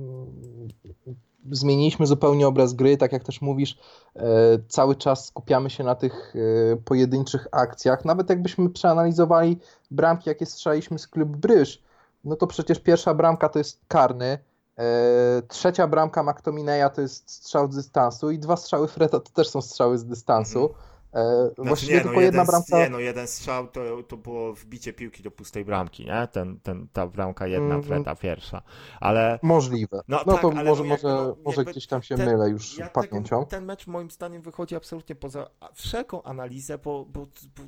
zmieniliśmy 1.51 2.07
zupełnie 2.07 2.47
obraz 2.47 2.73
gry, 2.73 2.97
tak 2.97 3.11
jak 3.11 3.23
też 3.23 3.41
mówisz, 3.41 3.77
e, 4.15 4.21
cały 4.67 4.95
czas 4.95 5.25
skupiamy 5.25 5.69
się 5.69 5.83
na 5.83 5.95
tych 5.95 6.33
e, 6.35 6.75
pojedynczych 6.75 7.47
akcjach. 7.51 8.05
Nawet 8.05 8.29
jakbyśmy 8.29 8.69
przeanalizowali 8.69 9.57
bramki, 9.91 10.29
jakie 10.29 10.45
strzeliśmy 10.45 10.99
z 10.99 11.07
klub 11.07 11.29
Bryż, 11.29 11.83
no 12.23 12.35
to 12.35 12.47
przecież 12.47 12.79
pierwsza 12.79 13.13
bramka 13.13 13.49
to 13.49 13.59
jest 13.59 13.81
karny, 13.87 14.37
e, 14.77 15.41
trzecia 15.47 15.87
bramka 15.87 16.23
McTominaya 16.23 16.89
to 16.89 17.01
jest 17.01 17.31
strzał 17.31 17.71
z 17.71 17.75
dystansu 17.75 18.31
i 18.31 18.39
dwa 18.39 18.57
strzały 18.57 18.87
Freda 18.87 19.19
to 19.19 19.31
też 19.31 19.49
są 19.49 19.61
strzały 19.61 19.97
z 19.97 20.05
dystansu. 20.05 20.61
Mhm. 20.61 20.89
E, 21.13 21.45
znaczy, 21.45 21.67
właściwie 21.67 21.93
nie, 21.93 21.99
no, 21.99 22.03
tylko 22.03 22.21
jedna 22.21 22.45
bramka. 22.45 22.77
Nie, 22.77 22.89
no 22.89 22.99
jeden 22.99 23.27
strzał 23.27 23.67
to, 23.67 24.03
to 24.03 24.17
było 24.17 24.53
wbicie 24.53 24.93
piłki 24.93 25.23
do 25.23 25.31
pustej 25.31 25.65
bramki, 25.65 26.05
nie? 26.05 26.27
Ten, 26.31 26.59
ten, 26.59 26.87
ta 26.93 27.07
bramka 27.07 27.47
jedna, 27.47 27.75
mm. 27.75 27.83
Freda 27.83 28.15
pierwsza. 28.15 28.61
Ale. 28.99 29.39
Możliwe. 29.41 30.01
No, 30.07 30.19
no 30.25 30.33
tak, 30.33 30.41
to 30.41 30.51
może, 30.51 30.83
no, 30.83 30.89
może, 30.89 31.07
no, 31.07 31.35
może 31.45 31.65
gdzieś 31.65 31.87
tam 31.87 32.01
się 32.01 32.15
ten, 32.15 32.25
mylę 32.25 32.49
już 32.49 32.77
ja 32.77 32.89
pamięcią. 32.89 33.45
ten 33.45 33.65
mecz 33.65 33.87
moim 33.87 34.11
zdaniem 34.11 34.41
wychodzi 34.41 34.75
absolutnie 34.75 35.15
poza 35.15 35.49
wszelką 35.73 36.23
analizę, 36.23 36.77
bo, 36.77 37.05
bo, 37.05 37.19
bo 37.55 37.63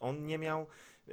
on 0.00 0.26
nie 0.26 0.38
miał 0.38 0.66
e, 1.08 1.12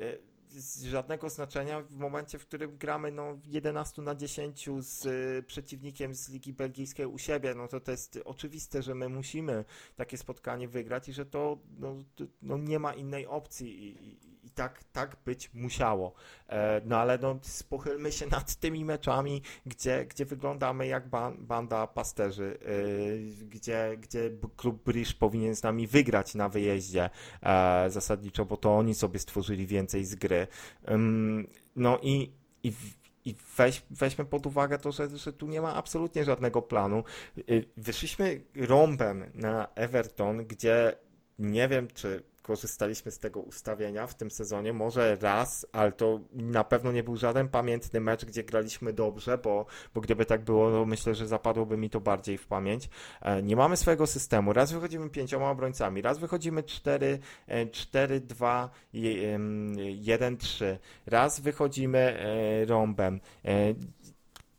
żadnego 0.83 1.29
znaczenia 1.29 1.81
w 1.81 1.95
momencie, 1.95 2.39
w 2.39 2.45
którym 2.45 2.77
gramy 2.77 3.11
no, 3.11 3.39
11 3.45 4.01
na 4.01 4.15
10 4.15 4.69
z 4.79 5.05
y, 5.05 5.43
przeciwnikiem 5.47 6.15
z 6.15 6.29
Ligi 6.29 6.53
Belgijskiej 6.53 7.05
u 7.05 7.17
siebie, 7.17 7.55
no 7.55 7.67
to 7.67 7.79
to 7.79 7.91
jest 7.91 8.19
oczywiste, 8.25 8.83
że 8.83 8.95
my 8.95 9.09
musimy 9.09 9.65
takie 9.95 10.17
spotkanie 10.17 10.67
wygrać 10.67 11.09
i 11.09 11.13
że 11.13 11.25
to 11.25 11.57
no, 11.79 11.95
no 12.41 12.57
nie 12.57 12.79
ma 12.79 12.93
innej 12.93 13.27
opcji 13.27 13.83
i, 13.83 14.07
i, 14.07 14.31
i 14.43 14.49
tak, 14.49 14.84
tak 14.84 15.17
być 15.25 15.54
musiało. 15.54 16.13
E, 16.49 16.82
no 16.86 16.97
ale 16.97 17.17
no, 17.17 17.39
pochylmy 17.69 18.12
się 18.12 18.27
nad 18.27 18.56
tymi 18.56 18.86
meczami, 18.86 19.41
gdzie, 19.65 20.06
gdzie 20.06 20.25
wyglądamy 20.25 20.88
jak 20.88 21.10
banda 21.39 21.88
pasterzy, 21.88 22.58
e, 22.62 23.45
gdzie, 23.45 23.97
gdzie 23.97 24.32
klub 24.56 24.84
Brisz 24.84 25.13
powinien 25.13 25.56
z 25.56 25.63
nami 25.63 25.88
wygrać 25.88 26.36
na 26.36 26.49
wyjeździe 26.49 27.10
e, 27.41 27.89
zasadniczo, 27.89 28.45
bo 28.45 28.58
to 28.58 28.77
oni 28.77 28.95
sobie 28.95 29.19
stworzyli 29.19 29.67
więcej 29.67 30.06
z 30.06 30.15
gry. 30.15 30.47
No 31.75 31.99
i, 32.01 32.32
i 32.63 32.73
i 33.25 33.36
weź, 33.58 33.84
weźmy 33.89 34.25
pod 34.25 34.45
uwagę 34.45 34.77
to, 34.77 34.91
że, 34.91 35.17
że 35.17 35.34
tu 35.34 35.47
nie 35.47 35.62
ma 35.62 35.75
absolutnie 35.75 36.23
żadnego 36.23 36.62
planu. 36.62 37.04
Wyszliśmy 37.77 38.41
rąbem 38.56 39.32
na 39.34 39.67
Everton, 39.75 40.45
gdzie 40.45 40.95
nie 41.39 41.67
wiem, 41.67 41.88
czy 41.93 42.23
korzystaliśmy 42.41 43.12
z 43.12 43.19
tego 43.19 43.39
ustawienia 43.39 44.08
w 44.08 44.15
tym 44.15 44.32
sezonie. 44.32 44.73
Może 44.73 45.17
raz, 45.21 45.65
ale 45.71 45.91
to 45.91 46.19
na 46.34 46.63
pewno 46.63 46.91
nie 46.91 47.04
był 47.04 47.17
żaden 47.17 47.49
pamiętny 47.49 47.99
mecz, 47.99 48.25
gdzie 48.25 48.43
graliśmy 48.43 48.93
dobrze, 48.93 49.38
bo, 49.38 49.65
bo 49.93 50.01
gdyby 50.01 50.25
tak 50.25 50.43
było, 50.43 50.71
to 50.71 50.86
myślę, 50.86 51.15
że 51.15 51.27
zapadłoby 51.27 51.77
mi 51.77 51.89
to 51.89 51.99
bardziej 51.99 52.38
w 52.38 52.47
pamięć. 52.47 52.89
E, 53.21 53.43
nie 53.43 53.56
mamy 53.56 53.77
swojego 53.77 54.08
systemu. 54.08 54.54
Raz 54.54 54.71
wychodzimy 54.71 55.10
pięcioma 55.10 55.49
obrońcami, 55.51 56.01
raz 56.01 56.19
wychodzimy 56.19 56.63
4, 56.63 57.19
4 57.71 58.19
2, 58.19 58.69
1, 58.93 60.38
3. 60.38 60.80
Raz 61.06 61.39
wychodzimy 61.39 61.99
e, 61.99 62.65
rąbem. 62.65 63.19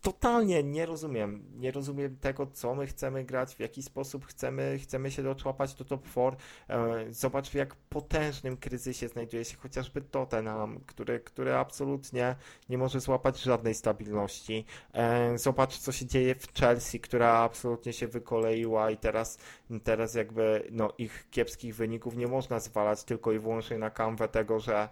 Totalnie 0.02 0.62
nie 0.62 0.86
rozumiem. 0.86 1.44
Nie 1.54 1.70
rozumiem 1.70 2.16
tego, 2.16 2.46
co 2.46 2.74
my 2.74 2.86
chcemy 2.86 3.24
grać, 3.24 3.54
w 3.54 3.60
jaki 3.60 3.82
sposób 3.82 4.26
chcemy, 4.26 4.78
chcemy 4.78 5.10
się 5.10 5.22
doczłapać 5.22 5.74
do 5.74 5.84
top 5.84 6.08
4. 6.10 6.36
E, 6.68 7.12
zobacz, 7.12 7.50
w 7.50 7.54
jak 7.54 7.74
potężnym 7.74 8.56
kryzysie 8.56 9.08
znajduje 9.08 9.44
się 9.44 9.56
chociażby 9.56 10.00
Tottenham, 10.00 10.80
który, 10.86 11.20
który 11.20 11.54
absolutnie 11.54 12.36
nie 12.68 12.78
może 12.78 13.00
złapać 13.00 13.40
żadnej 13.40 13.74
stabilności. 13.74 14.64
E, 14.92 15.38
zobacz, 15.38 15.78
co 15.78 15.92
się 15.92 16.06
dzieje 16.06 16.34
w 16.34 16.54
Chelsea, 16.54 17.00
która 17.00 17.32
absolutnie 17.32 17.92
się 17.92 18.08
wykoleiła 18.08 18.90
i 18.90 18.96
teraz, 18.96 19.38
teraz 19.84 20.14
jakby 20.14 20.68
no, 20.70 20.92
ich 20.98 21.26
kiepskich 21.30 21.74
wyników 21.74 22.16
nie 22.16 22.26
można 22.26 22.60
zwalać 22.60 23.04
tylko 23.04 23.32
i 23.32 23.38
wyłącznie 23.38 23.78
na 23.78 23.90
kanwę 23.90 24.28
tego, 24.28 24.60
że, 24.60 24.88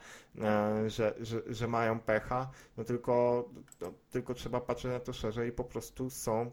że, 0.87 1.15
że, 1.21 1.43
że 1.47 1.69
mają 1.69 2.01
pecha, 2.01 2.51
no 2.77 2.85
tylko, 2.85 3.45
no, 3.81 3.93
tylko 4.11 4.35
trzeba 4.35 4.61
patrzeć 4.61 4.93
na 4.93 5.01
to 5.01 5.13
szerzej 5.13 5.49
i 5.49 5.53
po 5.53 5.65
prostu 5.65 6.11
są, 6.11 6.51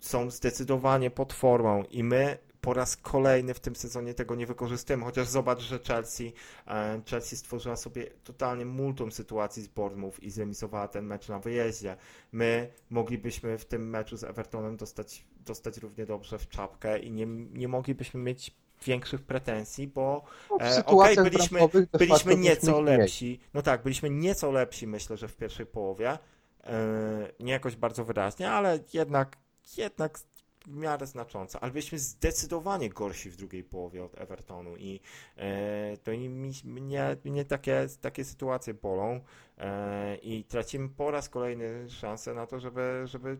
są 0.00 0.30
zdecydowanie 0.30 1.10
pod 1.10 1.32
formą 1.32 1.84
i 1.90 2.04
my 2.04 2.38
po 2.62 2.74
raz 2.74 2.96
kolejny 2.96 3.54
w 3.54 3.60
tym 3.60 3.76
sezonie 3.76 4.14
tego 4.14 4.34
nie 4.34 4.46
wykorzystujemy, 4.46 5.04
chociaż 5.04 5.28
zobacz, 5.28 5.60
że 5.60 5.78
Chelsea, 5.78 6.32
e, 6.66 7.02
Chelsea 7.10 7.36
stworzyła 7.36 7.76
sobie 7.76 8.06
totalnie 8.24 8.64
multum 8.64 9.12
sytuacji 9.12 9.62
z 9.62 9.68
Bournemouth 9.68 10.22
i 10.22 10.30
zremisowała 10.30 10.88
ten 10.88 11.06
mecz 11.06 11.28
na 11.28 11.38
wyjeździe. 11.38 11.96
My 12.32 12.72
moglibyśmy 12.90 13.58
w 13.58 13.64
tym 13.64 13.90
meczu 13.90 14.16
z 14.16 14.24
Evertonem 14.24 14.76
dostać, 14.76 15.24
dostać 15.46 15.78
równie 15.78 16.06
dobrze 16.06 16.38
w 16.38 16.48
czapkę 16.48 16.98
i 16.98 17.10
nie, 17.10 17.26
nie 17.26 17.68
moglibyśmy 17.68 18.20
mieć 18.20 18.56
większych 18.84 19.22
pretensji, 19.22 19.88
bo 19.88 20.22
No, 20.50 20.56
e, 20.60 20.86
okej, 20.86 21.16
byliśmy, 21.16 21.60
byliśmy 21.98 22.36
nieco 22.36 22.80
lepsi. 22.80 23.40
No 23.54 23.62
tak, 23.62 23.82
byliśmy 23.82 24.10
nieco 24.10 24.50
lepsi, 24.50 24.86
myślę, 24.86 25.16
że 25.16 25.28
w 25.28 25.36
pierwszej 25.36 25.66
połowie. 25.66 26.18
E, 26.64 27.32
nie 27.40 27.52
jakoś 27.52 27.76
bardzo 27.76 28.04
wyraźnie, 28.04 28.50
ale 28.50 28.78
jednak, 28.92 29.36
jednak 29.76 30.18
w 30.66 30.76
miarę 30.76 31.06
znacząco. 31.06 31.62
Ale 31.62 31.72
byliśmy 31.72 31.98
zdecydowanie 31.98 32.88
gorsi 32.88 33.30
w 33.30 33.36
drugiej 33.36 33.64
połowie 33.64 34.04
od 34.04 34.20
Evertonu 34.20 34.76
i 34.76 35.00
e, 35.36 35.96
to 35.96 36.12
i 36.12 36.28
mi, 36.28 36.52
mnie, 36.64 37.16
mnie 37.24 37.44
takie, 37.44 37.86
takie 38.00 38.24
sytuacje 38.24 38.74
bolą 38.74 39.20
e, 39.58 40.16
i 40.16 40.44
tracimy 40.44 40.88
po 40.88 41.10
raz 41.10 41.28
kolejny 41.28 41.90
szansę 41.90 42.34
na 42.34 42.46
to, 42.46 42.60
żeby, 42.60 43.02
żeby, 43.04 43.38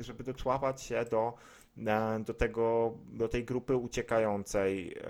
żeby 0.00 0.24
doczłapać 0.24 0.82
się 0.82 1.04
do 1.04 1.34
do 2.24 2.34
tego, 2.34 2.94
do 3.06 3.28
tej 3.28 3.44
grupy 3.44 3.76
uciekającej, 3.76 4.92
e, 4.92 5.02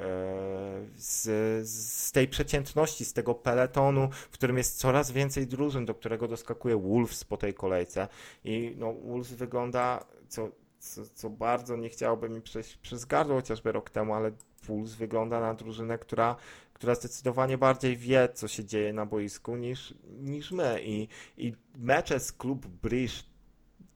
z, 0.96 1.22
z 1.68 2.12
tej 2.12 2.28
przeciętności, 2.28 3.04
z 3.04 3.12
tego 3.12 3.34
peletonu, 3.34 4.08
w 4.12 4.30
którym 4.30 4.56
jest 4.56 4.78
coraz 4.78 5.10
więcej 5.10 5.46
drużyn, 5.46 5.84
do 5.84 5.94
którego 5.94 6.28
doskakuje 6.28 6.76
Wolves 6.76 7.24
po 7.24 7.36
tej 7.36 7.54
kolejce. 7.54 8.08
I 8.44 8.74
no, 8.78 8.92
Wolves 8.92 9.32
wygląda, 9.32 10.04
co, 10.28 10.48
co, 10.78 11.02
co 11.14 11.30
bardzo 11.30 11.76
nie 11.76 11.88
chciałoby 11.88 12.28
mi 12.28 12.40
przejść 12.40 12.76
przez 12.76 13.04
gardło 13.04 13.36
chociażby 13.36 13.72
rok 13.72 13.90
temu, 13.90 14.14
ale 14.14 14.32
Wolves 14.62 14.94
wygląda 14.94 15.40
na 15.40 15.54
drużynę, 15.54 15.98
która, 15.98 16.36
która 16.72 16.94
zdecydowanie 16.94 17.58
bardziej 17.58 17.96
wie, 17.96 18.28
co 18.34 18.48
się 18.48 18.64
dzieje 18.64 18.92
na 18.92 19.06
boisku 19.06 19.56
niż, 19.56 19.94
niż 20.20 20.52
my. 20.52 20.80
I, 20.82 21.08
i 21.36 21.54
mecze 21.76 22.20
z 22.20 22.32
klub 22.32 22.66
Bridge 22.66 23.33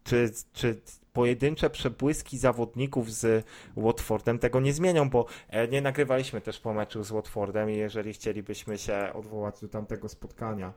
czy, 0.09 0.31
czy 0.53 0.81
pojedyncze 1.13 1.71
przebłyski 1.71 2.39
zawodników 2.39 3.13
z 3.13 3.47
Watfordem 3.77 4.39
tego 4.39 4.61
nie 4.61 4.73
zmienią, 4.73 5.11
bo 5.11 5.27
e, 5.49 5.69
nie 5.69 5.81
nagrywaliśmy 5.81 6.41
też 6.41 6.61
po 6.61 6.75
meczu 6.75 7.05
z 7.05 7.11
Watfordem 7.11 7.71
i 7.71 7.77
jeżeli 7.77 8.13
chcielibyśmy 8.13 8.79
się 8.79 9.11
odwołać 9.15 9.61
do 9.61 9.69
tamtego 9.69 10.09
spotkania, 10.09 10.73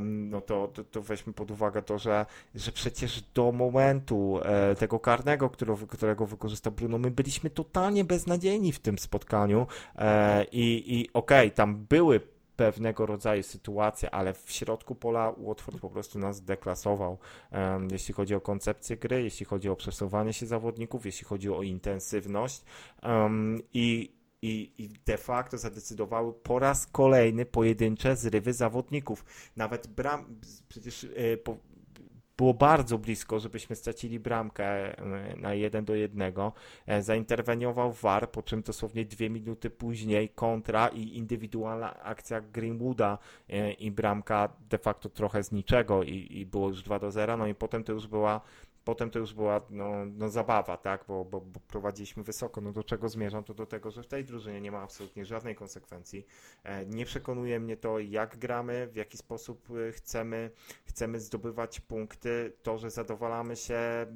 no 0.00 0.40
to, 0.40 0.68
to, 0.68 0.84
to 0.84 1.02
weźmy 1.02 1.32
pod 1.32 1.50
uwagę 1.50 1.82
to, 1.82 1.98
że, 1.98 2.26
że 2.54 2.72
przecież 2.72 3.22
do 3.34 3.52
momentu 3.52 4.40
e, 4.44 4.74
tego 4.74 4.98
karnego, 5.00 5.50
którego, 5.50 5.86
którego 5.86 6.26
wykorzystał 6.26 6.72
Bruno, 6.72 6.98
my 6.98 7.10
byliśmy 7.10 7.50
totalnie 7.50 8.04
beznadziejni 8.04 8.72
w 8.72 8.78
tym 8.78 8.98
spotkaniu 8.98 9.66
e, 9.96 10.44
i, 10.44 10.94
i 11.00 11.12
okej, 11.12 11.50
tam 11.50 11.86
były 11.88 12.20
pewnego 12.56 13.06
rodzaju 13.06 13.42
sytuacje, 13.42 14.10
ale 14.10 14.34
w 14.34 14.50
środku 14.50 14.94
pola 14.94 15.32
Watford 15.38 15.80
po 15.80 15.90
prostu 15.90 16.18
nas 16.18 16.44
deklasował. 16.44 17.18
Jeśli 17.90 18.14
chodzi 18.14 18.34
o 18.34 18.40
koncepcję 18.40 18.96
gry, 18.96 19.22
jeśli 19.22 19.46
chodzi 19.46 19.68
o 19.68 19.76
przesuwanie 19.76 20.32
się 20.32 20.46
zawodników, 20.46 21.06
jeśli 21.06 21.24
chodzi 21.24 21.50
o 21.50 21.62
intensywność 21.62 22.62
i, 23.74 24.16
i, 24.42 24.72
i 24.78 24.88
de 25.06 25.18
facto 25.18 25.58
zadecydowały 25.58 26.32
po 26.32 26.58
raz 26.58 26.86
kolejny 26.86 27.46
pojedyncze 27.46 28.16
zrywy 28.16 28.52
zawodników. 28.52 29.24
Nawet 29.56 29.86
bram, 29.86 30.40
przecież 30.68 31.04
e, 31.04 31.36
po, 31.36 31.56
było 32.42 32.54
bardzo 32.54 32.98
blisko, 32.98 33.40
żebyśmy 33.40 33.76
stracili 33.76 34.20
bramkę 34.20 34.96
na 35.36 35.54
1 35.54 35.84
do 35.84 35.94
1. 35.94 36.32
E, 36.86 37.02
Zainterweniował 37.02 37.92
VAR, 37.92 38.30
po 38.30 38.42
czym 38.42 38.62
dosłownie 38.62 39.04
dwie 39.04 39.30
minuty 39.30 39.70
później 39.70 40.28
kontra 40.28 40.88
i 40.88 41.16
indywidualna 41.16 42.02
akcja 42.02 42.40
Greenwooda 42.40 43.18
e, 43.48 43.72
i 43.72 43.90
bramka 43.90 44.48
de 44.70 44.78
facto 44.78 45.08
trochę 45.08 45.42
z 45.42 45.52
niczego 45.52 46.02
i, 46.02 46.28
i 46.30 46.46
było 46.46 46.68
już 46.68 46.82
2 46.82 46.98
do 46.98 47.10
0. 47.10 47.36
No 47.36 47.46
i 47.46 47.54
potem 47.54 47.84
to 47.84 47.92
już 47.92 48.06
była 48.06 48.40
Potem 48.84 49.10
to 49.10 49.18
już 49.18 49.34
była 49.34 49.60
no, 49.70 49.92
no 50.06 50.28
zabawa, 50.28 50.76
tak, 50.76 51.04
bo, 51.08 51.24
bo, 51.24 51.40
bo 51.40 51.60
prowadziliśmy 51.60 52.22
wysoko. 52.22 52.60
No 52.60 52.72
do 52.72 52.84
czego 52.84 53.08
zmierzam? 53.08 53.44
To 53.44 53.54
do 53.54 53.66
tego, 53.66 53.90
że 53.90 54.02
w 54.02 54.06
tej 54.06 54.24
drużynie 54.24 54.60
nie 54.60 54.72
ma 54.72 54.82
absolutnie 54.82 55.24
żadnej 55.24 55.54
konsekwencji. 55.54 56.26
E, 56.64 56.86
Nie 56.86 57.04
przekonuje 57.04 57.60
mnie 57.60 57.76
to, 57.76 57.98
jak 57.98 58.38
gramy, 58.38 58.88
w 58.92 58.96
jaki 58.96 59.16
sposób 59.16 59.68
e, 59.88 59.92
chcemy, 59.92 60.50
chcemy 60.84 61.20
zdobywać 61.20 61.80
punkty. 61.80 62.52
To, 62.62 62.78
że 62.78 62.90
zadowalamy 62.90 63.56
się 63.56 64.06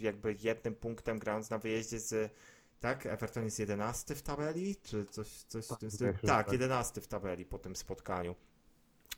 jakby 0.00 0.36
jednym 0.42 0.74
punktem 0.74 1.18
grając 1.18 1.50
na 1.50 1.58
wyjeździe 1.58 1.98
z. 1.98 2.32
Tak, 2.80 3.06
Everton 3.06 3.44
jest 3.44 3.58
11 3.58 4.14
w 4.14 4.22
tabeli, 4.22 4.76
czy 4.76 5.04
coś, 5.04 5.28
coś 5.28 5.66
w 5.68 5.76
tym 5.76 5.90
stylu? 5.90 6.12
Tak, 6.12 6.22
tak. 6.22 6.52
11 6.52 7.00
w 7.00 7.06
tabeli 7.08 7.44
po 7.44 7.58
tym 7.58 7.76
spotkaniu. 7.76 8.34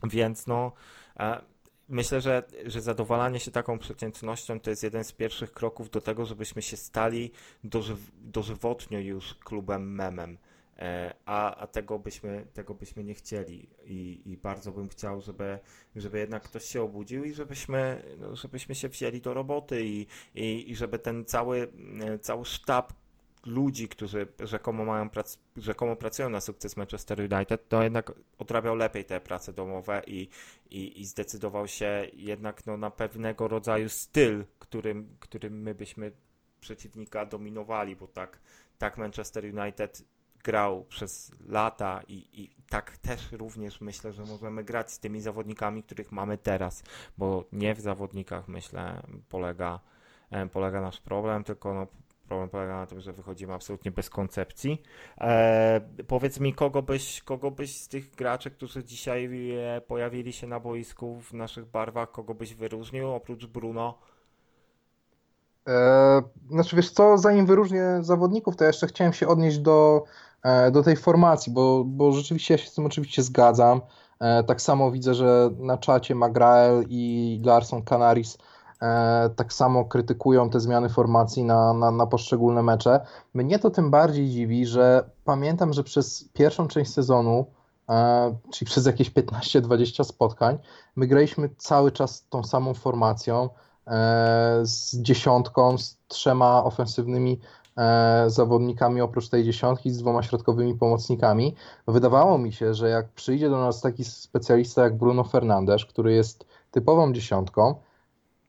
Więc 0.04 0.46
no, 0.46 0.72
e, 1.18 1.42
myślę, 1.90 2.20
że, 2.20 2.42
że 2.66 2.80
zadowalanie 2.80 3.40
się 3.40 3.50
taką 3.50 3.78
przeciętnością 3.78 4.60
to 4.60 4.70
jest 4.70 4.82
jeden 4.82 5.04
z 5.04 5.12
pierwszych 5.12 5.52
kroków 5.52 5.90
do 5.90 6.00
tego, 6.00 6.26
żebyśmy 6.26 6.62
się 6.62 6.76
stali 6.76 7.30
dożyw, 7.64 7.98
dożywotnio 8.20 8.98
już 8.98 9.34
klubem 9.34 9.94
memem. 9.94 10.38
E, 10.78 11.14
A, 11.26 11.56
a 11.56 11.66
tego 11.66 11.98
byśmy, 11.98 12.46
tego 12.52 12.74
byśmy 12.74 13.04
nie 13.04 13.14
chcieli 13.14 13.68
I, 13.84 14.22
i 14.24 14.36
bardzo 14.36 14.72
bym 14.72 14.88
chciał, 14.88 15.20
żeby, 15.20 15.58
żeby 15.96 16.18
jednak 16.18 16.42
ktoś 16.42 16.64
się 16.64 16.82
obudził 16.82 17.24
i 17.24 17.32
żebyśmy, 17.32 18.02
no, 18.18 18.36
żebyśmy 18.36 18.74
się 18.74 18.88
wzięli 18.88 19.20
do 19.20 19.34
roboty 19.34 19.84
i, 19.84 20.06
i, 20.34 20.70
i 20.70 20.76
żeby 20.76 20.98
ten 20.98 21.24
cały, 21.24 21.72
e, 22.00 22.18
cały 22.18 22.44
sztab 22.44 22.92
ludzi, 23.46 23.88
którzy 23.88 24.26
rzekomo 24.40 24.84
mają 24.84 25.10
prac, 25.10 25.38
rzekomo 25.56 25.96
pracują 25.96 26.30
na 26.30 26.40
sukces 26.40 26.76
Manchester 26.76 27.32
United, 27.32 27.68
to 27.68 27.82
jednak 27.82 28.12
odrabiał 28.38 28.76
lepiej 28.76 29.04
te 29.04 29.20
prace 29.20 29.52
domowe 29.52 30.02
i, 30.06 30.28
i, 30.70 31.00
i 31.00 31.04
zdecydował 31.04 31.68
się 31.68 32.06
jednak 32.12 32.66
no, 32.66 32.76
na 32.76 32.90
pewnego 32.90 33.48
rodzaju 33.48 33.88
styl, 33.88 34.44
którym, 34.58 35.16
którym 35.20 35.62
my 35.62 35.74
byśmy 35.74 36.12
przeciwnika 36.60 37.26
dominowali, 37.26 37.96
bo 37.96 38.06
tak, 38.06 38.40
tak 38.78 38.98
Manchester 38.98 39.44
United 39.44 40.04
grał 40.44 40.84
przez 40.84 41.32
lata 41.48 42.02
i, 42.08 42.42
i 42.42 42.50
tak 42.68 42.98
też 42.98 43.32
również 43.32 43.80
myślę, 43.80 44.12
że 44.12 44.24
możemy 44.24 44.64
grać 44.64 44.92
z 44.92 44.98
tymi 44.98 45.20
zawodnikami, 45.20 45.82
których 45.82 46.12
mamy 46.12 46.38
teraz, 46.38 46.82
bo 47.18 47.44
nie 47.52 47.74
w 47.74 47.80
zawodnikach 47.80 48.48
myślę 48.48 49.02
polega, 49.28 49.80
polega 50.52 50.80
nasz 50.80 51.00
problem, 51.00 51.44
tylko 51.44 51.74
no, 51.74 51.86
problem 52.30 52.48
polega 52.48 52.76
na 52.76 52.86
tym, 52.86 53.00
że 53.00 53.12
wychodzimy 53.12 53.54
absolutnie 53.54 53.90
bez 53.90 54.10
koncepcji. 54.10 54.82
E, 55.20 55.80
powiedz 56.06 56.40
mi, 56.40 56.54
kogo 56.54 56.82
byś, 56.82 57.22
kogo 57.22 57.50
byś 57.50 57.76
z 57.76 57.88
tych 57.88 58.10
graczy, 58.10 58.50
którzy 58.50 58.84
dzisiaj 58.84 59.50
e, 59.58 59.80
pojawili 59.80 60.32
się 60.32 60.46
na 60.46 60.60
boisku 60.60 61.20
w 61.20 61.32
naszych 61.32 61.66
barwach, 61.66 62.10
kogo 62.10 62.34
byś 62.34 62.54
wyróżnił 62.54 63.10
oprócz 63.10 63.46
Bruno? 63.46 63.98
E, 65.68 66.22
znaczy, 66.50 66.76
wiesz 66.76 66.90
co, 66.90 67.18
zanim 67.18 67.46
wyróżnię 67.46 67.98
zawodników, 68.00 68.56
to 68.56 68.64
jeszcze 68.64 68.86
chciałem 68.86 69.12
się 69.12 69.28
odnieść 69.28 69.58
do, 69.58 70.04
e, 70.42 70.70
do 70.70 70.82
tej 70.82 70.96
formacji, 70.96 71.52
bo, 71.52 71.84
bo 71.84 72.12
rzeczywiście 72.12 72.54
ja 72.54 72.58
się 72.58 72.70
z 72.70 72.74
tym 72.74 72.86
oczywiście 72.86 73.22
zgadzam. 73.22 73.80
E, 74.20 74.44
tak 74.44 74.60
samo 74.60 74.90
widzę, 74.90 75.14
że 75.14 75.50
na 75.58 75.78
czacie 75.78 76.14
Magrael 76.14 76.84
i 76.88 77.42
Larson 77.44 77.82
Canaris 77.82 78.38
tak 79.36 79.52
samo 79.52 79.84
krytykują 79.84 80.50
te 80.50 80.60
zmiany 80.60 80.88
formacji 80.88 81.44
na, 81.44 81.72
na, 81.72 81.90
na 81.90 82.06
poszczególne 82.06 82.62
mecze. 82.62 83.00
Mnie 83.34 83.58
to 83.58 83.70
tym 83.70 83.90
bardziej 83.90 84.28
dziwi, 84.30 84.66
że 84.66 85.10
pamiętam, 85.24 85.72
że 85.72 85.84
przez 85.84 86.24
pierwszą 86.32 86.68
część 86.68 86.92
sezonu, 86.92 87.46
e, 87.88 88.36
czyli 88.52 88.66
przez 88.66 88.86
jakieś 88.86 89.10
15-20 89.10 90.04
spotkań, 90.04 90.58
my 90.96 91.06
graliśmy 91.06 91.48
cały 91.56 91.92
czas 91.92 92.26
tą 92.28 92.44
samą 92.44 92.74
formacją 92.74 93.48
e, 93.86 94.60
z 94.62 94.96
dziesiątką, 94.96 95.78
z 95.78 95.98
trzema 96.08 96.64
ofensywnymi 96.64 97.40
e, 97.76 98.24
zawodnikami 98.26 99.00
oprócz 99.00 99.28
tej 99.28 99.44
dziesiątki, 99.44 99.90
z 99.90 99.98
dwoma 99.98 100.22
środkowymi 100.22 100.74
pomocnikami. 100.74 101.54
Wydawało 101.88 102.38
mi 102.38 102.52
się, 102.52 102.74
że 102.74 102.88
jak 102.88 103.08
przyjdzie 103.08 103.50
do 103.50 103.58
nas 103.58 103.80
taki 103.80 104.04
specjalista 104.04 104.82
jak 104.82 104.96
Bruno 104.96 105.24
Fernandes, 105.24 105.84
który 105.84 106.12
jest 106.12 106.46
typową 106.70 107.12
dziesiątką, 107.12 107.74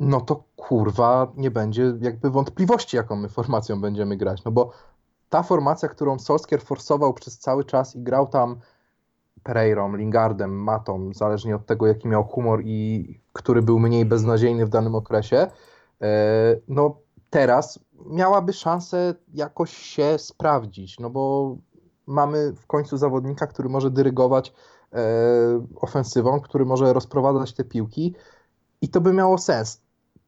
no 0.02 0.22
to 0.22 0.44
kurwa 0.56 1.32
nie 1.38 1.52
będzie 1.52 1.94
jakby 2.02 2.30
wątpliwości, 2.30 2.98
jaką 2.98 3.16
my 3.16 3.30
formacją 3.30 3.82
będziemy 3.82 4.18
grać. 4.18 4.44
No 4.44 4.52
bo 4.52 4.72
ta 5.30 5.44
formacja, 5.44 5.90
którą 5.90 6.20
Solskjaer 6.20 6.64
forsował 6.64 7.14
przez 7.14 7.40
cały 7.40 7.66
czas 7.66 7.96
i 7.96 8.04
grał 8.04 8.28
tam 8.28 8.60
Pereirą, 9.44 9.96
Lingardem, 9.96 10.64
Matą, 10.64 11.12
zależnie 11.14 11.56
od 11.56 11.66
tego, 11.66 11.88
jaki 11.88 12.08
miał 12.08 12.24
humor 12.24 12.62
i 12.66 13.20
który 13.34 13.62
był 13.62 13.80
mniej 13.80 14.06
beznadziejny 14.06 14.66
w 14.66 14.70
danym 14.70 14.96
okresie, 14.96 15.48
e, 16.02 16.58
no 16.68 16.98
teraz 17.30 17.80
miałaby 18.06 18.54
szansę 18.54 19.14
jakoś 19.34 19.74
się 19.74 20.18
sprawdzić, 20.18 21.00
no 21.00 21.10
bo 21.10 21.56
mamy 22.08 22.54
w 22.54 22.68
końcu 22.68 22.98
zawodnika, 22.98 23.48
który 23.48 23.70
może 23.70 23.92
dyrygować 23.92 24.54
e, 24.94 24.98
ofensywą, 25.76 26.40
który 26.40 26.66
może 26.66 26.94
rozprowadzać 26.94 27.54
te 27.54 27.64
piłki 27.64 28.16
i 28.82 28.90
to 28.90 29.02
by 29.02 29.14
miało 29.14 29.38
sens 29.38 29.82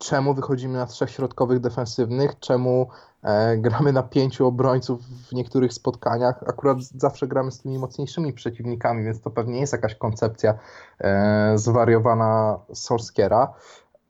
czemu 0.03 0.33
wychodzimy 0.33 0.77
na 0.77 0.85
trzech 0.85 1.09
środkowych 1.09 1.59
defensywnych, 1.59 2.39
czemu 2.39 2.87
e, 3.23 3.57
gramy 3.57 3.93
na 3.93 4.03
pięciu 4.03 4.47
obrońców 4.47 5.01
w 5.01 5.31
niektórych 5.33 5.73
spotkaniach. 5.73 6.43
Akurat 6.47 6.77
zawsze 6.81 7.27
gramy 7.27 7.51
z 7.51 7.61
tymi 7.61 7.79
mocniejszymi 7.79 8.33
przeciwnikami, 8.33 9.03
więc 9.03 9.21
to 9.21 9.31
pewnie 9.31 9.59
jest 9.59 9.73
jakaś 9.73 9.95
koncepcja 9.95 10.53
e, 10.99 11.53
zwariowana 11.57 12.59
Solskiera. 12.73 13.53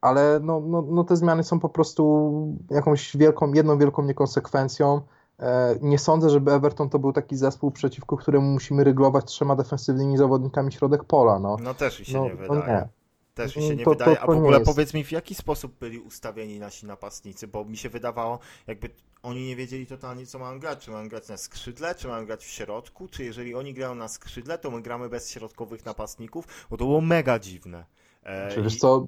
Ale 0.02 0.40
no, 0.44 0.60
no, 0.60 0.84
no 0.90 1.04
te 1.04 1.16
zmiany 1.16 1.44
są 1.44 1.60
po 1.60 1.70
prostu 1.70 2.32
jakąś 2.70 3.18
wielką, 3.18 3.54
jedną 3.54 3.78
wielką 3.78 4.04
niekonsekwencją. 4.04 5.02
E, 5.40 5.76
nie 5.82 6.00
sądzę, 6.00 6.30
żeby 6.30 6.52
Everton 6.52 6.90
to 6.90 7.00
był 7.00 7.14
taki 7.14 7.36
zespół, 7.36 7.72
przeciwko 7.72 8.18
któremu 8.18 8.52
musimy 8.52 8.84
ryglować 8.84 9.26
trzema 9.26 9.56
defensywnymi 9.56 10.18
zawodnikami 10.18 10.72
środek 10.72 11.04
pola. 11.04 11.40
No, 11.40 11.58
no 11.64 11.74
też 11.74 12.00
mi 12.00 12.06
się 12.06 12.18
no, 12.18 12.24
nie 12.24 12.36
wydaje. 12.36 12.68
Nie. 12.68 13.03
Też 13.34 13.56
mi 13.56 13.62
się 13.62 13.66
Mm, 13.68 13.78
nie 13.80 13.84
to- 13.86 13.92
wydaje. 13.92 14.16
to- 14.16 14.22
A 14.22 14.26
to 14.26 14.32
w 14.32 14.36
nie 14.36 14.42
ogóle 14.42 14.58
jest. 14.60 14.72
powiedz 14.72 14.94
mi, 14.94 15.04
w 15.04 15.12
jaki 15.12 15.36
sposób 15.36 15.80
byli 15.80 16.00
ustawieni 16.00 16.60
nasi 16.60 16.86
napastnicy, 16.86 17.48
bo 17.48 17.66
mi 17.66 17.78
się 17.78 17.90
wydawało, 17.90 18.40
jakby 18.68 18.90
oni 19.24 19.48
nie 19.48 19.56
wiedzieli 19.56 19.88
totalnie, 19.88 20.26
co 20.26 20.40
mają 20.40 20.60
grać. 20.60 20.80
Czy 20.80 20.92
mają 20.92 21.10
grać 21.10 21.28
na 21.28 21.38
skrzydle, 21.38 21.96
czy 21.96 22.08
mają 22.08 22.26
grać 22.26 22.46
w 22.46 22.50
środku, 22.50 23.08
czy 23.08 23.24
jeżeli 23.24 23.56
oni 23.56 23.74
grają 23.74 23.96
na 23.96 24.08
skrzydle, 24.08 24.58
to 24.58 24.72
my 24.72 24.82
gramy 24.82 25.10
bez 25.10 25.30
środkowych 25.32 25.86
napastników, 25.86 26.46
bo 26.70 26.78
to 26.78 26.86
było 26.86 27.02
mega 27.02 27.40
dziwne. 27.40 27.86
E, 28.24 28.52
Czy 28.54 28.62
wiesz 28.62 28.76
i- 28.76 28.80
co, 28.80 29.08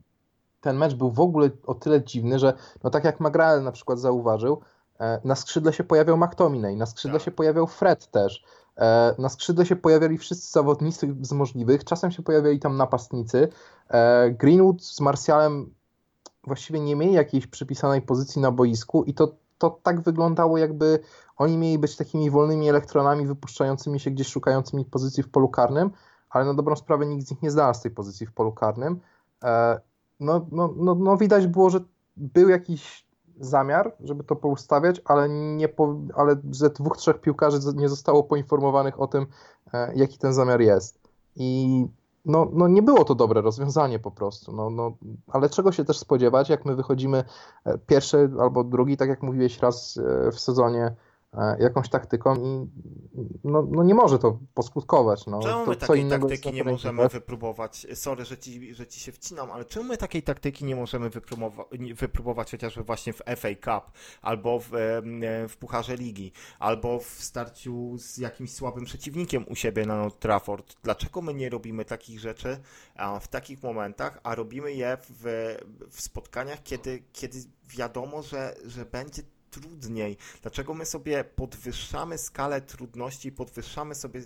ten 0.61 0.77
mecz 0.77 0.93
był 0.93 1.11
w 1.11 1.19
ogóle 1.19 1.49
o 1.65 1.73
tyle 1.73 2.03
dziwny, 2.03 2.39
że 2.39 2.53
no 2.83 2.89
tak 2.89 3.03
jak 3.03 3.19
Magrael 3.19 3.63
na 3.63 3.71
przykład 3.71 3.99
zauważył, 3.99 4.61
e, 4.99 5.21
na 5.23 5.35
skrzydle 5.35 5.73
się 5.73 5.83
pojawiał 5.83 6.17
McTominay, 6.17 6.75
na 6.75 6.85
skrzydle 6.85 7.19
Tak. 7.19 7.25
się 7.25 7.31
pojawiał 7.31 7.67
Fred 7.67 8.11
też, 8.11 8.43
na 9.17 9.29
skrzydle 9.29 9.65
się 9.65 9.75
pojawiali 9.75 10.17
wszyscy 10.17 10.51
zawodnicy 10.51 11.15
z 11.21 11.31
możliwych, 11.31 11.83
czasem 11.83 12.11
się 12.11 12.23
pojawiali 12.23 12.59
tam 12.59 12.77
napastnicy. 12.77 13.47
E, 13.89 14.31
Greenwood 14.31 14.83
z 14.83 14.99
Martialem 14.99 15.73
właściwie 16.43 16.79
nie 16.79 16.95
mieli 16.95 17.13
jakiejś 17.13 17.47
przypisanej 17.47 18.01
pozycji 18.01 18.41
na 18.41 18.51
boisku 18.51 19.03
i 19.03 19.13
to, 19.13 19.35
to 19.57 19.79
tak 19.83 20.01
wyglądało 20.01 20.57
jakby 20.57 20.99
oni 21.37 21.57
mieli 21.57 21.79
być 21.79 21.95
takimi 21.95 22.29
wolnymi 22.29 22.69
elektronami 22.69 23.27
wypuszczającymi 23.27 23.99
się 23.99 24.11
gdzieś, 24.11 24.27
szukającymi 24.27 24.85
pozycji 24.85 25.23
w 25.23 25.29
polu 25.29 25.49
karnym, 25.49 25.91
ale 26.29 26.45
na 26.45 26.53
dobrą 26.53 26.75
sprawę 26.75 27.05
nikt 27.05 27.27
z 27.27 27.31
nich 27.31 27.41
nie 27.41 27.51
znalazł 27.51 27.81
tej 27.81 27.91
pozycji 27.91 28.27
w 28.27 28.33
polu 28.33 28.51
karnym. 28.51 28.99
E, 29.43 29.79
no, 30.19 30.45
no, 30.51 30.73
no, 30.77 30.95
no 30.95 31.17
widać 31.17 31.47
było, 31.47 31.69
że 31.69 31.79
był 32.17 32.49
jakiś 32.49 33.04
zamiar, 33.39 33.95
żeby 34.03 34.23
to 34.23 34.35
poustawiać, 34.35 35.01
ale, 35.05 35.29
nie 35.29 35.69
po, 35.69 35.95
ale 36.15 36.35
ze 36.51 36.69
dwóch, 36.69 36.97
trzech 36.97 37.21
piłkarzy 37.21 37.59
nie 37.75 37.89
zostało 37.89 38.23
poinformowanych 38.23 38.99
o 38.99 39.07
tym, 39.07 39.25
e, 39.73 39.95
jaki 39.95 40.17
ten 40.17 40.33
zamiar 40.33 40.61
jest. 40.61 40.99
I 41.35 41.87
no, 42.25 42.47
no 42.53 42.67
nie 42.67 42.81
było 42.81 43.05
to 43.05 43.15
dobre 43.15 43.41
rozwiązanie 43.41 43.99
po 43.99 44.11
prostu. 44.11 44.51
No, 44.51 44.69
no, 44.69 44.97
ale 45.27 45.49
czego 45.49 45.71
się 45.71 45.85
też 45.85 45.99
spodziewać, 45.99 46.49
jak 46.49 46.65
my 46.65 46.75
wychodzimy 46.75 47.23
e, 47.65 47.77
pierwszy 47.77 48.29
albo 48.39 48.63
drugi, 48.63 48.97
tak 48.97 49.09
jak 49.09 49.23
mówiłeś 49.23 49.59
raz 49.59 49.97
e, 49.97 50.31
w 50.31 50.39
sezonie, 50.39 50.95
jakąś 51.59 51.89
taktyką 51.89 52.35
i 52.35 52.67
no, 53.43 53.67
no 53.71 53.83
nie 53.83 53.95
może 53.95 54.19
to 54.19 54.39
poskutkować. 54.53 55.25
No, 55.25 55.39
Czemu 55.39 55.63
to 55.65 55.69
my 55.69 55.75
takiej 55.75 56.09
taktyki 56.09 56.53
nie 56.53 56.63
możemy 56.63 56.97
terenie. 56.97 57.09
wypróbować? 57.09 57.87
Sorry, 57.93 58.25
że 58.25 58.37
ci, 58.37 58.73
że 58.73 58.87
ci 58.87 58.99
się 58.99 59.11
wcinam, 59.11 59.51
ale 59.51 59.65
czemu 59.65 59.85
my 59.85 59.97
takiej 59.97 60.23
taktyki 60.23 60.65
nie 60.65 60.75
możemy 60.75 61.09
wypróbować, 61.09 61.67
wypróbować 61.95 62.51
chociażby 62.51 62.83
właśnie 62.83 63.13
w 63.13 63.17
FA 63.17 63.49
Cup, 63.55 63.91
albo 64.21 64.59
w, 64.59 64.75
em, 64.75 65.21
w 65.49 65.57
Pucharze 65.57 65.95
Ligi, 65.95 66.31
albo 66.59 66.99
w 66.99 67.05
starciu 67.05 67.97
z 67.97 68.17
jakimś 68.17 68.53
słabym 68.53 68.85
przeciwnikiem 68.85 69.45
u 69.49 69.55
siebie 69.55 69.85
na 69.85 70.03
Old 70.03 70.19
Trafford? 70.19 70.75
Dlaczego 70.83 71.21
my 71.21 71.33
nie 71.33 71.49
robimy 71.49 71.85
takich 71.85 72.19
rzeczy 72.19 72.57
w 73.21 73.27
takich 73.27 73.63
momentach, 73.63 74.19
a 74.23 74.35
robimy 74.35 74.73
je 74.73 74.97
w, 75.09 75.55
w 75.91 76.01
spotkaniach, 76.01 76.63
kiedy, 76.63 77.03
kiedy 77.13 77.37
wiadomo, 77.67 78.21
że, 78.23 78.55
że 78.65 78.85
będzie 78.85 79.21
trudniej? 79.55 80.17
Dlaczego 80.41 80.73
my 80.73 80.85
sobie 80.85 81.23
podwyższamy 81.23 82.17
skalę 82.17 82.61
trudności, 82.61 83.31
podwyższamy 83.31 83.95
sobie 83.95 84.21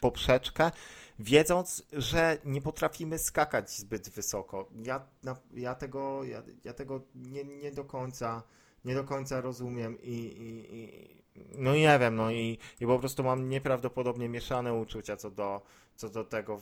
poprzeczkę, 0.00 0.70
wiedząc, 1.18 1.82
że 1.92 2.38
nie 2.44 2.62
potrafimy 2.62 3.18
skakać 3.18 3.70
zbyt 3.70 4.08
wysoko. 4.08 4.68
Ja, 4.84 5.06
ja 5.54 5.74
tego, 5.74 6.24
ja, 6.24 6.42
ja 6.64 6.72
tego 6.72 7.00
nie, 7.14 7.44
nie 7.44 7.72
do 7.72 7.84
końca 7.84 8.42
nie 8.84 8.94
do 8.94 9.04
końca 9.04 9.40
rozumiem 9.40 9.98
i, 10.02 10.12
i, 10.12 10.74
i 10.76 11.58
no 11.58 11.74
i 11.74 11.80
nie 11.80 11.98
wiem, 11.98 12.16
no 12.16 12.30
i, 12.30 12.58
i 12.80 12.86
po 12.86 12.98
prostu 12.98 13.24
mam 13.24 13.48
nieprawdopodobnie 13.48 14.28
mieszane 14.28 14.74
uczucia 14.74 15.16
co 15.16 15.30
do, 15.30 15.62
co 15.96 16.08
do 16.08 16.24
tego, 16.24 16.60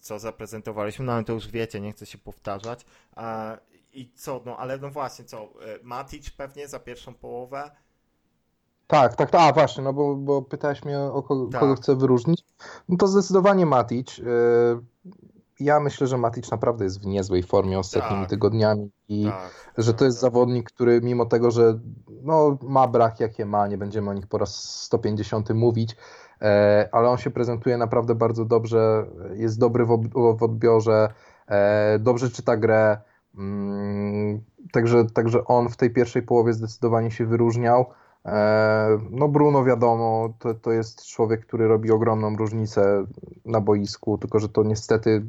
co 0.00 0.18
zaprezentowaliśmy, 0.18 1.04
no 1.04 1.12
ale 1.12 1.24
to 1.24 1.32
już 1.32 1.48
wiecie, 1.48 1.80
nie 1.80 1.92
chcę 1.92 2.06
się 2.06 2.18
powtarzać. 2.18 2.86
E, 3.94 3.96
I 3.98 4.12
co, 4.14 4.40
no 4.46 4.56
ale 4.56 4.78
no 4.78 4.90
właśnie, 4.90 5.24
co, 5.24 5.38
e, 5.42 5.48
Matic 5.82 6.30
pewnie 6.30 6.68
za 6.68 6.78
pierwszą 6.78 7.14
połowę, 7.14 7.70
Tak, 8.86 9.16
tak, 9.16 9.30
tak, 9.30 9.40
a 9.40 9.52
właśnie, 9.52 9.84
no 9.84 9.92
bo, 9.92 10.14
bo 10.16 10.42
pytałeś 10.42 10.84
mnie 10.84 11.00
o 11.00 11.22
kogo, 11.22 11.46
Tak. 11.52 11.60
kogo 11.60 11.74
chcę 11.74 11.96
wyróżnić. 11.96 12.44
No 12.88 12.96
to 12.96 13.06
zdecydowanie 13.06 13.66
Matic. 13.66 14.18
Yy, 14.18 14.24
Ja 15.60 15.80
myślę, 15.80 16.06
że 16.06 16.18
Matic 16.18 16.50
naprawdę 16.50 16.84
jest 16.84 17.02
w 17.02 17.06
niezłej 17.06 17.42
formie 17.42 17.78
ostatnimi 17.78 18.22
Tak. 18.22 18.30
tygodniami 18.30 18.90
i 19.08 19.24
tak, 19.24 19.50
że 19.78 19.94
to 19.94 20.04
jest 20.04 20.20
prawda. 20.20 20.36
zawodnik, 20.38 20.70
który 20.70 21.00
mimo 21.00 21.26
tego, 21.26 21.50
że 21.50 21.78
no, 22.22 22.58
ma 22.62 22.88
brak 22.88 23.20
jakie 23.20 23.46
ma, 23.46 23.66
nie 23.66 23.78
będziemy 23.78 24.10
o 24.10 24.14
nich 24.14 24.26
po 24.26 24.38
raz 24.38 24.82
150 24.82 25.50
mówić, 25.50 25.96
e, 26.42 26.88
ale 26.92 27.08
on 27.08 27.18
się 27.18 27.30
prezentuje 27.30 27.76
naprawdę 27.76 28.14
bardzo 28.14 28.44
dobrze, 28.44 29.06
jest 29.34 29.58
dobry 29.58 29.84
w, 29.84 30.42
odbiorze, 30.42 31.08
e, 31.48 31.98
dobrze 31.98 32.30
czyta 32.30 32.56
grę, 32.56 32.98
także, 34.72 35.04
także 35.04 35.44
on 35.44 35.68
w 35.68 35.76
tej 35.76 35.90
pierwszej 35.90 36.22
połowie 36.22 36.52
zdecydowanie 36.52 37.10
się 37.10 37.26
wyróżniał. 37.26 37.86
E, 38.24 38.98
No 39.10 39.28
Bruno 39.28 39.64
wiadomo, 39.64 40.34
to, 40.38 40.54
to 40.54 40.72
jest 40.72 41.06
człowiek, 41.06 41.46
który 41.46 41.68
robi 41.68 41.90
ogromną 41.90 42.36
różnicę 42.36 43.04
na 43.44 43.60
boisku, 43.60 44.18
tylko 44.18 44.38
że 44.38 44.48
to 44.48 44.62
niestety 44.62 45.26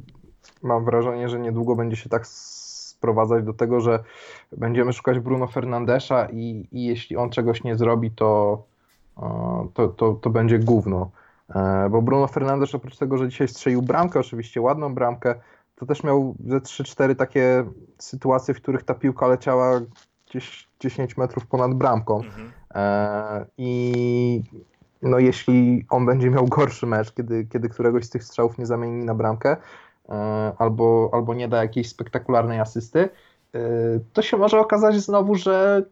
mam 0.62 0.84
wrażenie, 0.84 1.28
że 1.28 1.40
niedługo 1.40 1.76
będzie 1.76 1.96
się 1.96 2.08
tak 2.08 2.26
sprowadzać 2.26 3.44
do 3.44 3.54
tego, 3.54 3.80
że 3.80 4.04
będziemy 4.56 4.92
szukać 4.92 5.18
Bruno 5.18 5.46
Fernandesza 5.46 6.28
i, 6.32 6.68
i 6.72 6.84
jeśli 6.84 7.16
on 7.16 7.30
czegoś 7.30 7.64
nie 7.64 7.76
zrobi, 7.76 8.10
to, 8.10 8.62
to, 9.74 9.88
to, 9.88 10.12
to 10.12 10.30
będzie 10.30 10.58
gówno. 10.58 11.10
E, 11.54 11.88
Bo 11.90 12.02
Bruno 12.02 12.26
Fernandes 12.26 12.74
oprócz 12.74 12.96
tego, 12.96 13.18
że 13.18 13.28
dzisiaj 13.28 13.48
strzelił 13.48 13.82
bramkę, 13.82 14.20
oczywiście 14.20 14.60
ładną 14.60 14.94
bramkę, 14.94 15.34
to 15.80 15.86
też 15.86 16.04
miał 16.04 16.34
ze 16.46 16.58
3-4 16.58 17.16
takie 17.16 17.64
sytuacje, 17.98 18.54
w 18.54 18.56
których 18.56 18.82
ta 18.82 18.94
piłka 18.94 19.26
leciała 19.26 19.80
gdzieś 20.30 20.68
10 20.80 21.16
metrów 21.16 21.46
ponad 21.46 21.74
bramką. 21.74 22.16
Mhm. 22.16 22.52
E, 22.74 23.46
I 23.58 24.42
no 25.02 25.18
jeśli 25.18 25.86
on 25.90 26.06
będzie 26.06 26.30
miał 26.30 26.46
gorszy 26.46 26.86
mecz, 26.86 27.12
kiedy, 27.12 27.46
kiedy 27.52 27.68
któregoś 27.68 28.04
z 28.04 28.10
tych 28.10 28.24
strzałów 28.24 28.58
nie 28.58 28.66
zamieni 28.66 29.04
na 29.04 29.14
bramkę, 29.14 29.56
e, 30.08 30.52
albo, 30.58 31.10
albo 31.12 31.34
nie 31.34 31.48
da 31.48 31.62
jakiejś 31.62 31.88
spektakularnej 31.88 32.60
asysty, 32.60 33.08
e, 33.54 33.58
to 34.12 34.22
się 34.22 34.36
może 34.36 34.60
okazać 34.60 35.00
znowu, 35.00 35.34
że 35.34 35.82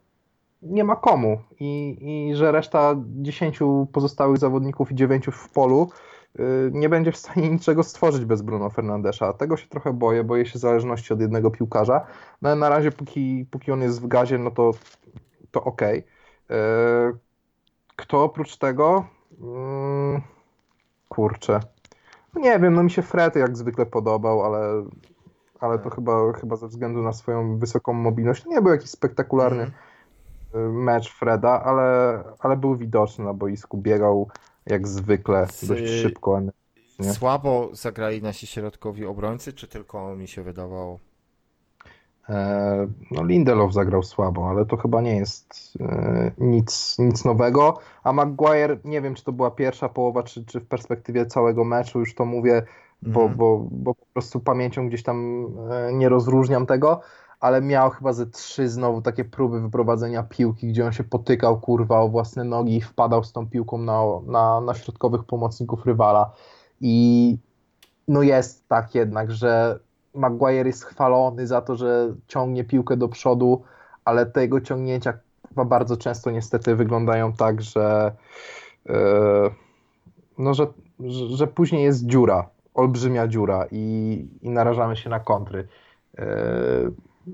nie 0.63 0.85
ma 0.85 0.97
komu 0.97 1.39
i, 1.61 1.99
i 2.01 2.35
że 2.35 2.53
reszta 2.53 2.95
10 3.07 3.59
pozostałych 3.93 4.39
zawodników 4.39 4.93
i 4.93 4.95
9 4.95 5.27
w 5.33 5.49
polu 5.49 5.91
nie 6.71 6.89
będzie 6.89 7.13
w 7.13 7.17
stanie 7.17 7.51
niczego 7.51 7.83
stworzyć 7.83 8.25
bez 8.25 8.43
Bruno 8.43 8.71
Fernandesza. 8.71 9.33
Tego 9.33 9.57
się 9.57 9.69
trochę 9.69 9.93
boję, 9.93 10.25
boję 10.25 10.47
się 10.47 10.59
zależności 10.59 11.13
od 11.13 11.21
jednego 11.21 11.51
piłkarza. 11.51 12.07
No 12.43 12.49
ale 12.49 12.59
na 12.59 12.69
razie, 12.69 12.93
póki, 12.93 13.47
póki 13.51 13.73
on 13.73 13.83
jest 13.83 14.03
w 14.03 14.07
gazie, 14.07 14.39
no 14.39 14.51
to, 14.51 14.71
to 15.51 15.65
okej. 15.65 15.99
Okay. 15.99 17.19
Kto 17.97 18.25
oprócz 18.25 18.57
tego? 18.57 19.05
Mm, 19.41 20.23
kurczę. 21.09 21.61
No 22.35 22.41
nie 22.41 22.59
wiem, 22.59 22.75
no 22.75 22.83
mi 22.83 22.91
się 22.91 23.03
Fred 23.03 23.37
jak 23.37 23.57
zwykle 23.57 23.87
podobał, 23.87 24.45
ale, 24.45 24.85
ale 25.61 25.79
to 25.79 25.91
chyba, 25.91 26.33
chyba 26.33 26.57
ze 26.57 26.69
względu 26.69 27.03
na 27.03 27.13
swoją 27.13 27.59
wysoką 27.59 27.93
mobilność. 27.93 28.43
To 28.43 28.51
nie 28.51 28.63
był 28.63 28.73
jakiś 28.73 28.91
spektakularny 28.91 29.71
mm. 30.55 30.83
mecz 30.83 31.13
Freda, 31.13 31.63
ale, 31.63 32.23
ale 32.41 32.57
był 32.57 32.77
widoczny 32.77 33.25
na 33.25 33.35
boisku, 33.35 33.79
biegał 33.79 34.29
jak 34.71 34.89
zwykle, 34.89 35.47
dość 35.63 35.89
szybko. 36.03 36.41
Nie? 36.99 37.13
Słabo 37.13 37.69
zagrali 37.73 38.23
nasi 38.23 38.47
środkowi 38.47 39.07
obrońcy, 39.07 39.53
czy 39.53 39.69
tylko 39.69 40.17
mi 40.17 40.29
się 40.29 40.43
wydawało? 40.43 40.99
E, 42.29 42.87
no 43.11 43.25
Lindelof 43.25 43.73
zagrał 43.73 44.03
słabo, 44.03 44.51
ale 44.51 44.67
to 44.67 44.77
chyba 44.77 45.01
nie 45.01 45.17
jest 45.17 45.79
e, 45.81 46.31
nic, 46.39 46.97
nic 46.99 47.25
nowego. 47.25 47.79
A 48.05 48.13
Maguire, 48.13 48.79
nie 48.85 49.01
wiem 49.01 49.15
czy 49.15 49.25
to 49.25 49.33
była 49.33 49.51
pierwsza 49.51 49.89
połowa, 49.89 50.23
czy, 50.23 50.45
czy 50.45 50.61
w 50.61 50.67
perspektywie 50.67 51.27
całego 51.27 51.65
meczu, 51.65 51.99
już 51.99 52.15
to 52.15 52.25
mówię, 52.25 52.63
bo, 53.03 53.29
bo, 53.29 53.67
bo 53.71 53.95
po 53.95 54.07
prostu 54.13 54.41
pamięcią 54.41 54.89
gdzieś 54.89 55.03
tam 55.03 55.47
e, 55.71 55.93
nie 55.93 56.09
rozróżniam 56.09 56.67
tego, 56.67 57.01
ale 57.41 57.63
miał 57.63 57.91
chyba 57.91 58.13
ze 58.13 58.27
trzy 58.27 58.69
znowu 58.69 59.03
takie 59.03 59.25
próby 59.25 59.61
wyprowadzenia 59.61 60.23
piłki, 60.23 60.69
gdzie 60.69 60.87
on 60.87 60.93
się 60.93 61.05
potykał 61.05 61.61
kurwa 61.61 62.01
o 62.01 62.09
własne 62.09 62.45
nogi 62.45 62.77
i 62.77 62.81
wpadał 62.81 63.25
z 63.25 63.33
tą 63.33 63.51
piłką 63.51 63.79
na, 63.79 64.03
na, 64.27 64.61
na 64.61 64.75
środkowych 64.75 65.25
pomocników 65.25 65.87
rywala. 65.87 66.33
I 66.81 67.37
no 68.09 68.23
jest 68.23 68.69
tak 68.69 68.95
jednak, 68.95 69.31
że 69.31 69.79
Maguire 70.15 70.67
jest 70.67 70.85
chwalony 70.85 71.47
za 71.47 71.61
to, 71.61 71.77
że 71.77 72.15
ciągnie 72.27 72.65
piłkę 72.65 72.97
do 72.97 73.09
przodu, 73.09 73.63
ale 74.05 74.27
te 74.27 74.41
jego 74.41 74.61
ciągnięcia 74.61 75.13
chyba 75.49 75.65
bardzo 75.65 75.97
często 75.97 76.31
niestety 76.31 76.77
wyglądają 76.77 77.33
tak, 77.33 77.63
że, 77.63 78.13
yy, 78.87 78.95
no, 80.39 80.55
że, 80.55 80.67
że, 81.29 81.47
później 81.47 81.85
jest 81.85 82.07
dziura, 82.07 82.49
olbrzymia 82.75 83.29
dziura 83.29 83.67
i, 83.71 84.27
i 84.43 84.51
narażamy 84.51 84.97
się 84.97 85.11
na 85.11 85.21
kontry. 85.21 85.69
Yy, 86.19 86.25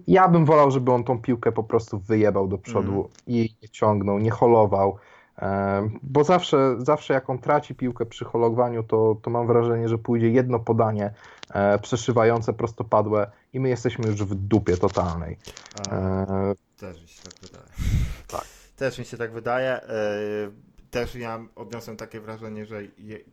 ja 0.07 0.29
bym 0.29 0.45
wolał, 0.45 0.71
żeby 0.71 0.93
on 0.93 1.05
tą 1.05 1.21
piłkę 1.21 1.53
po 1.53 1.63
prostu 1.63 1.99
wyjebał 1.99 2.49
do 2.49 2.59
przodu 2.59 2.93
mm. 2.93 3.11
i 3.27 3.57
nie 3.63 3.69
ciągnął, 3.69 4.19
nie 4.19 4.31
holował. 4.31 4.99
Bo 6.03 6.25
zawsze, 6.25 6.77
zawsze 6.79 7.15
jak 7.15 7.31
on 7.31 7.39
traci 7.39 7.75
piłkę 7.75 8.07
przy 8.07 8.25
holowaniu, 8.25 8.83
to, 8.83 9.17
to 9.23 9.31
mam 9.31 9.47
wrażenie, 9.47 9.89
że 9.89 9.99
pójdzie 9.99 10.31
jedno 10.31 10.59
podanie 10.59 11.15
e, 11.51 11.79
przeszywające 11.79 12.53
prostopadłe 12.53 13.31
i 13.53 13.61
my 13.61 13.69
jesteśmy 13.69 14.07
już 14.07 14.25
w 14.25 14.35
dupie 14.35 14.77
totalnej. 14.77 15.39
A, 15.91 15.97
e... 15.97 16.55
Też 16.77 17.03
mi 17.03 17.09
się 17.09 17.23
tak 17.23 17.35
wydaje. 17.43 17.65
Tak. 18.29 18.45
Też 18.77 18.99
mi 18.99 19.05
się 19.05 19.17
tak 19.17 19.33
wydaje. 19.33 19.71
E, 19.71 19.85
też 20.91 21.15
ja 21.15 21.41
odniosłem 21.57 21.97
takie 21.97 22.21
wrażenie, 22.21 22.67
że 22.67 22.83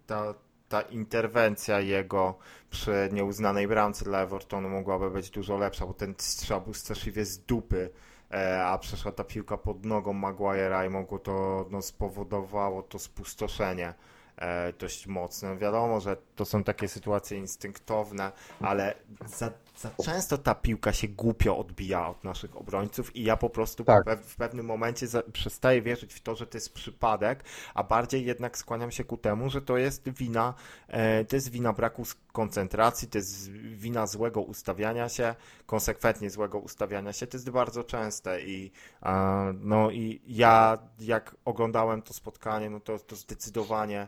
ta, 0.07 0.33
ta 0.71 0.81
interwencja 0.81 1.79
jego 1.79 2.37
przy 2.69 3.09
nieuznanej 3.11 3.67
bramce 3.67 4.05
dla 4.05 4.21
Evertonu 4.21 4.69
mogłaby 4.69 5.11
być 5.11 5.29
dużo 5.29 5.57
lepsza, 5.57 5.85
bo 5.85 5.93
ten 5.93 6.15
strzał 6.17 6.61
był 6.61 6.73
straszliwie 6.73 7.25
z 7.25 7.39
dupy 7.39 7.89
E, 8.33 8.63
a 8.65 8.77
przeszła 8.77 9.11
ta 9.11 9.23
piłka 9.23 9.57
pod 9.57 9.85
nogą 9.85 10.13
Maguire'a 10.13 10.87
i 10.87 10.89
mogło 10.89 11.19
to, 11.19 11.65
no, 11.71 11.81
spowodowało 11.81 12.83
to 12.83 12.99
spustoszenie 12.99 13.93
e, 14.37 14.73
dość 14.73 15.07
mocne. 15.07 15.57
Wiadomo, 15.57 15.99
że 15.99 16.17
to 16.35 16.45
są 16.45 16.63
takie 16.63 16.87
sytuacje 16.87 17.37
instynktowne, 17.37 18.31
ale 18.59 18.95
za, 19.25 19.51
za 19.81 20.03
często 20.03 20.37
ta 20.37 20.55
piłka 20.55 20.93
się 20.93 21.07
głupio 21.07 21.57
odbija 21.57 22.09
od 22.09 22.23
naszych 22.23 22.57
obrońców 22.57 23.15
i 23.15 23.23
ja 23.23 23.37
po 23.37 23.49
prostu 23.49 23.83
tak. 23.83 24.19
w 24.23 24.35
pewnym 24.35 24.65
momencie 24.65 25.07
przestaję 25.33 25.81
wierzyć 25.81 26.13
w 26.13 26.21
to, 26.21 26.35
że 26.35 26.47
to 26.47 26.57
jest 26.57 26.73
przypadek, 26.73 27.43
a 27.73 27.83
bardziej 27.83 28.25
jednak 28.25 28.57
skłaniam 28.57 28.91
się 28.91 29.03
ku 29.03 29.17
temu, 29.17 29.49
że 29.49 29.61
to 29.61 29.77
jest 29.77 30.09
wina, 30.09 30.53
e, 30.87 31.25
to 31.25 31.35
jest 31.35 31.51
wina 31.51 31.73
braku 31.73 32.03
koncentracji, 32.31 33.07
to 33.07 33.17
jest 33.17 33.51
wina 33.51 34.07
złego 34.07 34.41
ustawiania 34.41 35.09
się, 35.09 35.35
konsekwentnie 35.65 36.29
złego 36.29 36.59
ustawiania 36.59 37.13
się, 37.13 37.27
to 37.27 37.37
jest 37.37 37.49
bardzo 37.49 37.83
częste 37.83 38.41
i 38.41 38.71
e, 39.03 39.53
no 39.59 39.91
i 39.91 40.21
ja 40.27 40.77
jak 40.99 41.35
oglądałem 41.45 42.01
to 42.01 42.13
spotkanie, 42.13 42.69
no 42.69 42.79
to, 42.79 42.99
to 42.99 43.15
zdecydowanie 43.15 44.07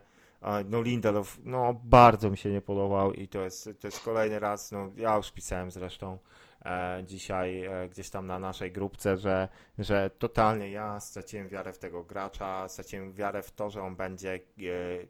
no 0.65 0.81
Lindelof, 0.81 1.39
no 1.43 1.81
bardzo 1.83 2.29
mi 2.29 2.37
się 2.37 2.51
nie 2.51 2.61
podobał 2.61 3.13
i 3.13 3.27
to 3.27 3.41
jest, 3.41 3.69
to 3.79 3.87
jest 3.87 3.99
kolejny 3.99 4.39
raz, 4.39 4.71
no 4.71 4.91
ja 4.95 5.15
już 5.15 5.31
pisałem 5.31 5.71
zresztą 5.71 6.17
e, 6.65 7.03
dzisiaj 7.07 7.65
e, 7.65 7.89
gdzieś 7.89 8.09
tam 8.09 8.27
na 8.27 8.39
naszej 8.39 8.71
grupce, 8.71 9.17
że, 9.17 9.47
że 9.79 10.09
totalnie 10.19 10.71
ja 10.71 10.99
straciłem 10.99 11.49
wiarę 11.49 11.73
w 11.73 11.79
tego 11.79 12.03
gracza, 12.03 12.67
straciłem 12.67 13.13
wiarę 13.13 13.41
w 13.41 13.51
to, 13.51 13.69
że 13.69 13.81
on 13.81 13.95
będzie 13.95 14.33
e, 14.33 14.39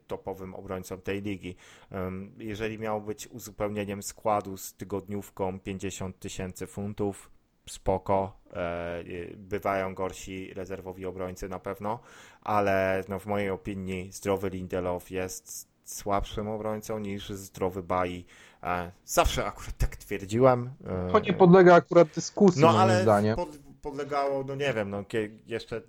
topowym 0.06 0.54
obrońcą 0.54 1.00
tej 1.00 1.22
ligi. 1.22 1.56
jeżeli 2.38 2.78
miał 2.78 3.00
być 3.00 3.26
uzupełnieniem 3.26 4.02
składu 4.02 4.56
z 4.56 4.74
tygodniówką 4.74 5.60
50 5.60 6.18
tysięcy 6.18 6.66
funtów, 6.66 7.33
spoko, 7.66 8.40
e, 8.52 9.04
bywają 9.36 9.94
gorsi 9.94 10.54
rezerwowi 10.54 11.06
obrońcy 11.06 11.48
na 11.48 11.58
pewno, 11.58 11.98
ale 12.42 13.04
no, 13.08 13.18
w 13.18 13.26
mojej 13.26 13.50
opinii 13.50 14.12
zdrowy 14.12 14.50
Lindelof 14.50 15.10
jest 15.10 15.68
słabszym 15.84 16.48
obrońcą 16.48 16.98
niż 16.98 17.30
zdrowy 17.30 17.82
Bai. 17.82 18.24
E, 18.62 18.90
zawsze 19.04 19.46
akurat 19.46 19.76
tak 19.78 19.96
twierdziłem. 19.96 20.70
E, 21.08 21.12
to 21.12 21.18
nie 21.18 21.32
podlega 21.32 21.74
akurat 21.74 22.08
dyskusji, 22.08 22.62
no, 22.62 22.80
ale 22.80 23.02
zdaniem. 23.02 23.36
Pod, 23.36 23.58
podlegało, 23.82 24.44
no 24.44 24.54
nie 24.54 24.72
wiem, 24.72 24.90
no 24.90 25.04
jeszcze 25.46 25.82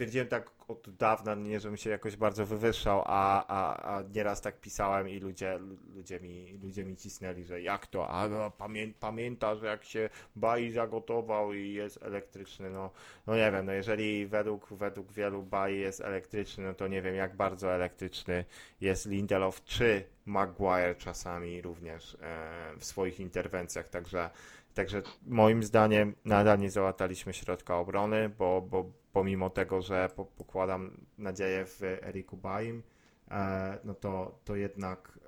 twierdziłem 0.00 0.28
tak 0.28 0.50
od 0.68 0.90
dawna, 0.90 1.34
nie 1.34 1.60
żebym 1.60 1.76
się 1.76 1.90
jakoś 1.90 2.16
bardzo 2.16 2.46
wywyższał, 2.46 3.02
a, 3.06 3.46
a, 3.46 3.96
a 3.96 4.02
nieraz 4.02 4.40
tak 4.40 4.60
pisałem 4.60 5.08
i 5.08 5.18
ludzie, 5.18 5.58
ludzie, 5.94 6.20
mi, 6.20 6.58
ludzie 6.62 6.84
mi 6.84 6.96
cisnęli, 6.96 7.44
że 7.44 7.62
jak 7.62 7.86
to, 7.86 8.08
a 8.08 8.28
no, 8.28 8.50
pamię, 8.50 8.88
pamiętasz 9.00 9.62
jak 9.62 9.84
się 9.84 10.10
Bai 10.36 10.72
zagotował 10.72 11.52
i 11.52 11.72
jest 11.72 12.02
elektryczny, 12.02 12.70
no, 12.70 12.90
no 13.26 13.36
nie 13.36 13.52
wiem, 13.52 13.66
no 13.66 13.72
jeżeli 13.72 14.26
według, 14.26 14.72
według 14.72 15.12
wielu 15.12 15.42
Bai 15.42 15.78
jest 15.78 16.00
elektryczny, 16.00 16.64
no 16.64 16.74
to 16.74 16.88
nie 16.88 17.02
wiem 17.02 17.14
jak 17.14 17.36
bardzo 17.36 17.72
elektryczny 17.72 18.44
jest 18.80 19.06
Lindelof, 19.06 19.64
czy 19.64 20.04
Maguire 20.26 20.96
czasami 20.98 21.62
również 21.62 22.16
e, 22.22 22.76
w 22.78 22.84
swoich 22.84 23.20
interwencjach, 23.20 23.88
także 23.88 24.30
Także 24.74 25.02
moim 25.26 25.62
zdaniem 25.62 26.14
nadal 26.24 26.58
nie 26.58 26.70
załataliśmy 26.70 27.32
środka 27.32 27.78
obrony, 27.78 28.28
bo, 28.28 28.62
bo 28.62 28.90
pomimo 29.12 29.50
tego, 29.50 29.82
że 29.82 30.10
pokładam 30.38 30.90
nadzieję 31.18 31.66
w 31.66 31.82
Eriku 31.82 32.36
Baim, 32.36 32.82
e, 33.30 33.78
no 33.84 33.94
to, 33.94 34.38
to 34.44 34.56
jednak 34.56 35.20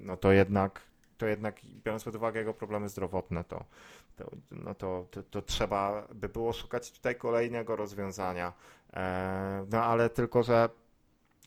no 0.00 0.16
to 0.16 0.32
jednak 0.32 0.80
to 1.22 1.26
jednak 1.26 1.60
biorąc 1.84 2.04
pod 2.04 2.14
uwagę 2.14 2.40
jego 2.40 2.54
problemy 2.54 2.88
zdrowotne, 2.88 3.44
to, 3.44 3.64
to, 4.16 4.30
no 4.50 4.74
to, 4.74 5.06
to, 5.10 5.22
to 5.22 5.42
trzeba 5.42 6.08
by 6.14 6.28
było 6.28 6.52
szukać 6.52 6.92
tutaj 6.92 7.16
kolejnego 7.16 7.76
rozwiązania. 7.76 8.52
E, 8.92 9.66
no 9.70 9.84
ale 9.84 10.10
tylko, 10.10 10.42
że 10.42 10.68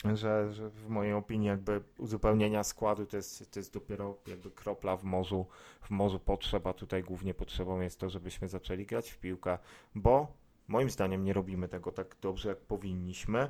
że, 0.03 0.53
że 0.53 0.69
w 0.69 0.89
mojej 0.89 1.13
opinii 1.13 1.47
jakby 1.47 1.81
uzupełnienia 1.97 2.63
składu 2.63 3.05
to 3.05 3.17
jest, 3.17 3.51
to 3.51 3.59
jest 3.59 3.73
dopiero 3.73 4.17
jakby 4.27 4.51
kropla 4.51 4.97
w 4.97 5.03
morzu, 5.03 5.45
w 5.81 5.89
morzu 5.89 6.19
potrzeba. 6.19 6.73
Tutaj 6.73 7.03
głównie 7.03 7.33
potrzebą 7.33 7.81
jest 7.81 7.99
to, 7.99 8.09
żebyśmy 8.09 8.47
zaczęli 8.47 8.85
grać 8.85 9.11
w 9.11 9.17
piłkę, 9.17 9.57
bo 9.95 10.27
moim 10.67 10.89
zdaniem 10.89 11.23
nie 11.23 11.33
robimy 11.33 11.67
tego 11.67 11.91
tak 11.91 12.15
dobrze, 12.21 12.49
jak 12.49 12.57
powinniśmy. 12.57 13.49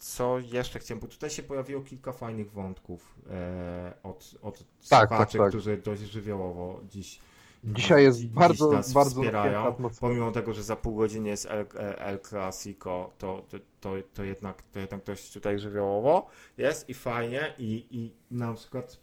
Co 0.00 0.38
jeszcze 0.38 0.78
chciałem, 0.78 1.00
bo 1.00 1.06
tutaj 1.06 1.30
się 1.30 1.42
pojawiło 1.42 1.82
kilka 1.82 2.12
fajnych 2.12 2.52
wątków 2.52 3.14
e, 3.30 3.92
od, 4.02 4.34
od 4.42 4.64
tak, 4.88 5.08
słuchaczy, 5.08 5.38
tak, 5.38 5.42
tak. 5.42 5.48
którzy 5.48 5.76
dość 5.76 6.02
żywiołowo 6.02 6.80
dziś 6.88 7.20
Dzisiaj 7.64 8.02
jest 8.02 8.26
bardzo, 8.26 8.70
bardzo 8.94 9.04
wspierają. 9.04 9.76
Pomimo 10.00 10.32
tego, 10.32 10.54
że 10.54 10.62
za 10.62 10.76
pół 10.76 10.94
godziny 10.94 11.28
jest 11.28 11.46
El, 11.46 11.66
El 11.98 12.20
Clasico, 12.20 13.10
to, 13.18 13.42
to, 13.48 13.58
to, 13.80 13.92
to, 14.14 14.24
jednak, 14.24 14.62
to 14.62 14.80
jednak 14.80 15.04
dość 15.04 15.32
tutaj 15.32 15.58
żywiołowo 15.58 16.26
jest 16.58 16.88
i 16.88 16.94
fajnie 16.94 17.54
i, 17.58 17.86
i 17.90 18.12
na 18.30 18.54
przykład 18.54 18.98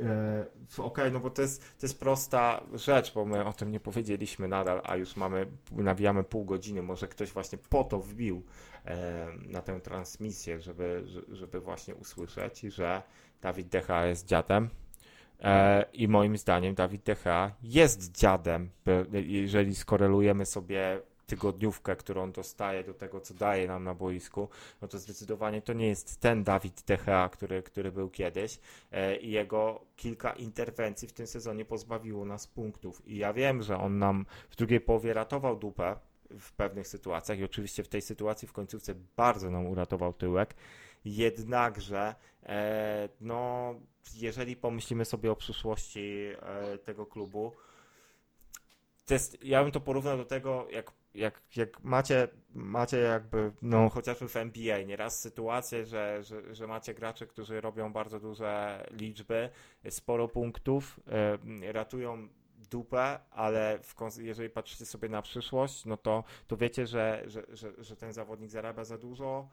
e, 0.00 0.46
Okej, 0.72 0.86
okay, 0.86 1.10
no 1.10 1.20
bo 1.20 1.30
to 1.30 1.42
jest, 1.42 1.60
to 1.80 1.86
jest 1.86 2.00
prosta 2.00 2.64
rzecz, 2.74 3.14
bo 3.14 3.24
my 3.24 3.44
o 3.44 3.52
tym 3.52 3.70
nie 3.70 3.80
powiedzieliśmy 3.80 4.48
nadal, 4.48 4.80
a 4.84 4.96
już 4.96 5.16
mamy, 5.16 5.46
nawijamy 5.72 6.24
pół 6.24 6.44
godziny. 6.44 6.82
Może 6.82 7.08
ktoś 7.08 7.32
właśnie 7.32 7.58
po 7.58 7.84
to 7.84 8.00
wbił 8.00 8.42
e, 8.84 9.26
na 9.46 9.62
tę 9.62 9.80
transmisję, 9.80 10.60
żeby, 10.60 11.04
żeby 11.28 11.60
właśnie 11.60 11.94
usłyszeć, 11.94 12.60
że 12.60 13.02
Dawid 13.40 13.68
Decha 13.68 14.06
jest 14.06 14.26
dziadem. 14.26 14.70
E, 15.44 15.84
I 15.92 16.08
moim 16.08 16.38
zdaniem 16.38 16.74
Dawid 16.74 17.02
Decha 17.02 17.52
jest 17.62 18.12
dziadem, 18.12 18.70
jeżeli 19.12 19.74
skorelujemy 19.74 20.46
sobie 20.46 21.00
tygodniówkę, 21.26 21.96
którą 21.96 22.32
dostaje 22.32 22.84
do 22.84 22.94
tego, 22.94 23.20
co 23.20 23.34
daje 23.34 23.66
nam 23.66 23.84
na 23.84 23.94
boisku, 23.94 24.48
no 24.82 24.88
to 24.88 24.98
zdecydowanie 24.98 25.62
to 25.62 25.72
nie 25.72 25.88
jest 25.88 26.20
ten 26.20 26.44
Dawid 26.44 26.84
Gea, 26.86 27.28
który, 27.28 27.62
który 27.62 27.92
był 27.92 28.10
kiedyś. 28.10 28.58
E, 28.92 29.16
i 29.16 29.30
jego 29.30 29.80
kilka 29.96 30.32
interwencji 30.32 31.08
w 31.08 31.12
tym 31.12 31.26
sezonie 31.26 31.64
pozbawiło 31.64 32.24
nas 32.24 32.46
punktów. 32.46 33.08
I 33.08 33.16
ja 33.16 33.32
wiem, 33.32 33.62
że 33.62 33.78
on 33.78 33.98
nam 33.98 34.26
w 34.50 34.56
drugiej 34.56 34.80
połowie 34.80 35.14
ratował 35.14 35.56
dupę 35.56 35.96
w 36.40 36.52
pewnych 36.52 36.88
sytuacjach 36.88 37.38
i 37.38 37.44
oczywiście 37.44 37.82
w 37.82 37.88
tej 37.88 38.02
sytuacji 38.02 38.48
w 38.48 38.52
końcówce 38.52 38.94
bardzo 39.16 39.50
nam 39.50 39.66
uratował 39.66 40.12
tyłek, 40.12 40.54
jednakże 41.04 42.14
e, 42.42 43.08
no 43.20 43.74
jeżeli 44.14 44.56
pomyślimy 44.56 45.04
sobie 45.04 45.32
o 45.32 45.36
przyszłości 45.36 46.26
e, 46.42 46.78
tego 46.78 47.06
klubu, 47.06 47.52
to 49.06 49.14
jest, 49.14 49.44
ja 49.44 49.62
bym 49.62 49.72
to 49.72 49.80
porównał 49.80 50.16
do 50.16 50.24
tego, 50.24 50.66
jak, 50.70 50.92
jak, 51.14 51.40
jak 51.56 51.84
macie, 51.84 52.28
macie 52.54 52.98
jakby, 52.98 53.52
no 53.62 53.88
chociażby 53.88 54.28
w 54.28 54.36
NBA, 54.36 54.82
nieraz 54.82 55.20
sytuację, 55.20 55.86
że, 55.86 56.22
że, 56.22 56.54
że 56.54 56.66
macie 56.66 56.94
graczy, 56.94 57.26
którzy 57.26 57.60
robią 57.60 57.92
bardzo 57.92 58.20
duże 58.20 58.84
liczby, 58.90 59.50
sporo 59.90 60.28
punktów, 60.28 61.00
e, 61.08 61.72
ratują 61.72 62.28
dupę, 62.70 63.20
ale 63.30 63.78
w, 63.82 63.94
jeżeli 64.18 64.50
patrzycie 64.50 64.86
sobie 64.86 65.08
na 65.08 65.22
przyszłość, 65.22 65.84
no 65.84 65.96
to, 65.96 66.24
to 66.46 66.56
wiecie, 66.56 66.86
że, 66.86 67.22
że, 67.26 67.44
że, 67.48 67.72
że 67.78 67.96
ten 67.96 68.12
zawodnik 68.12 68.50
zarabia 68.50 68.84
za 68.84 68.98
dużo, 68.98 69.48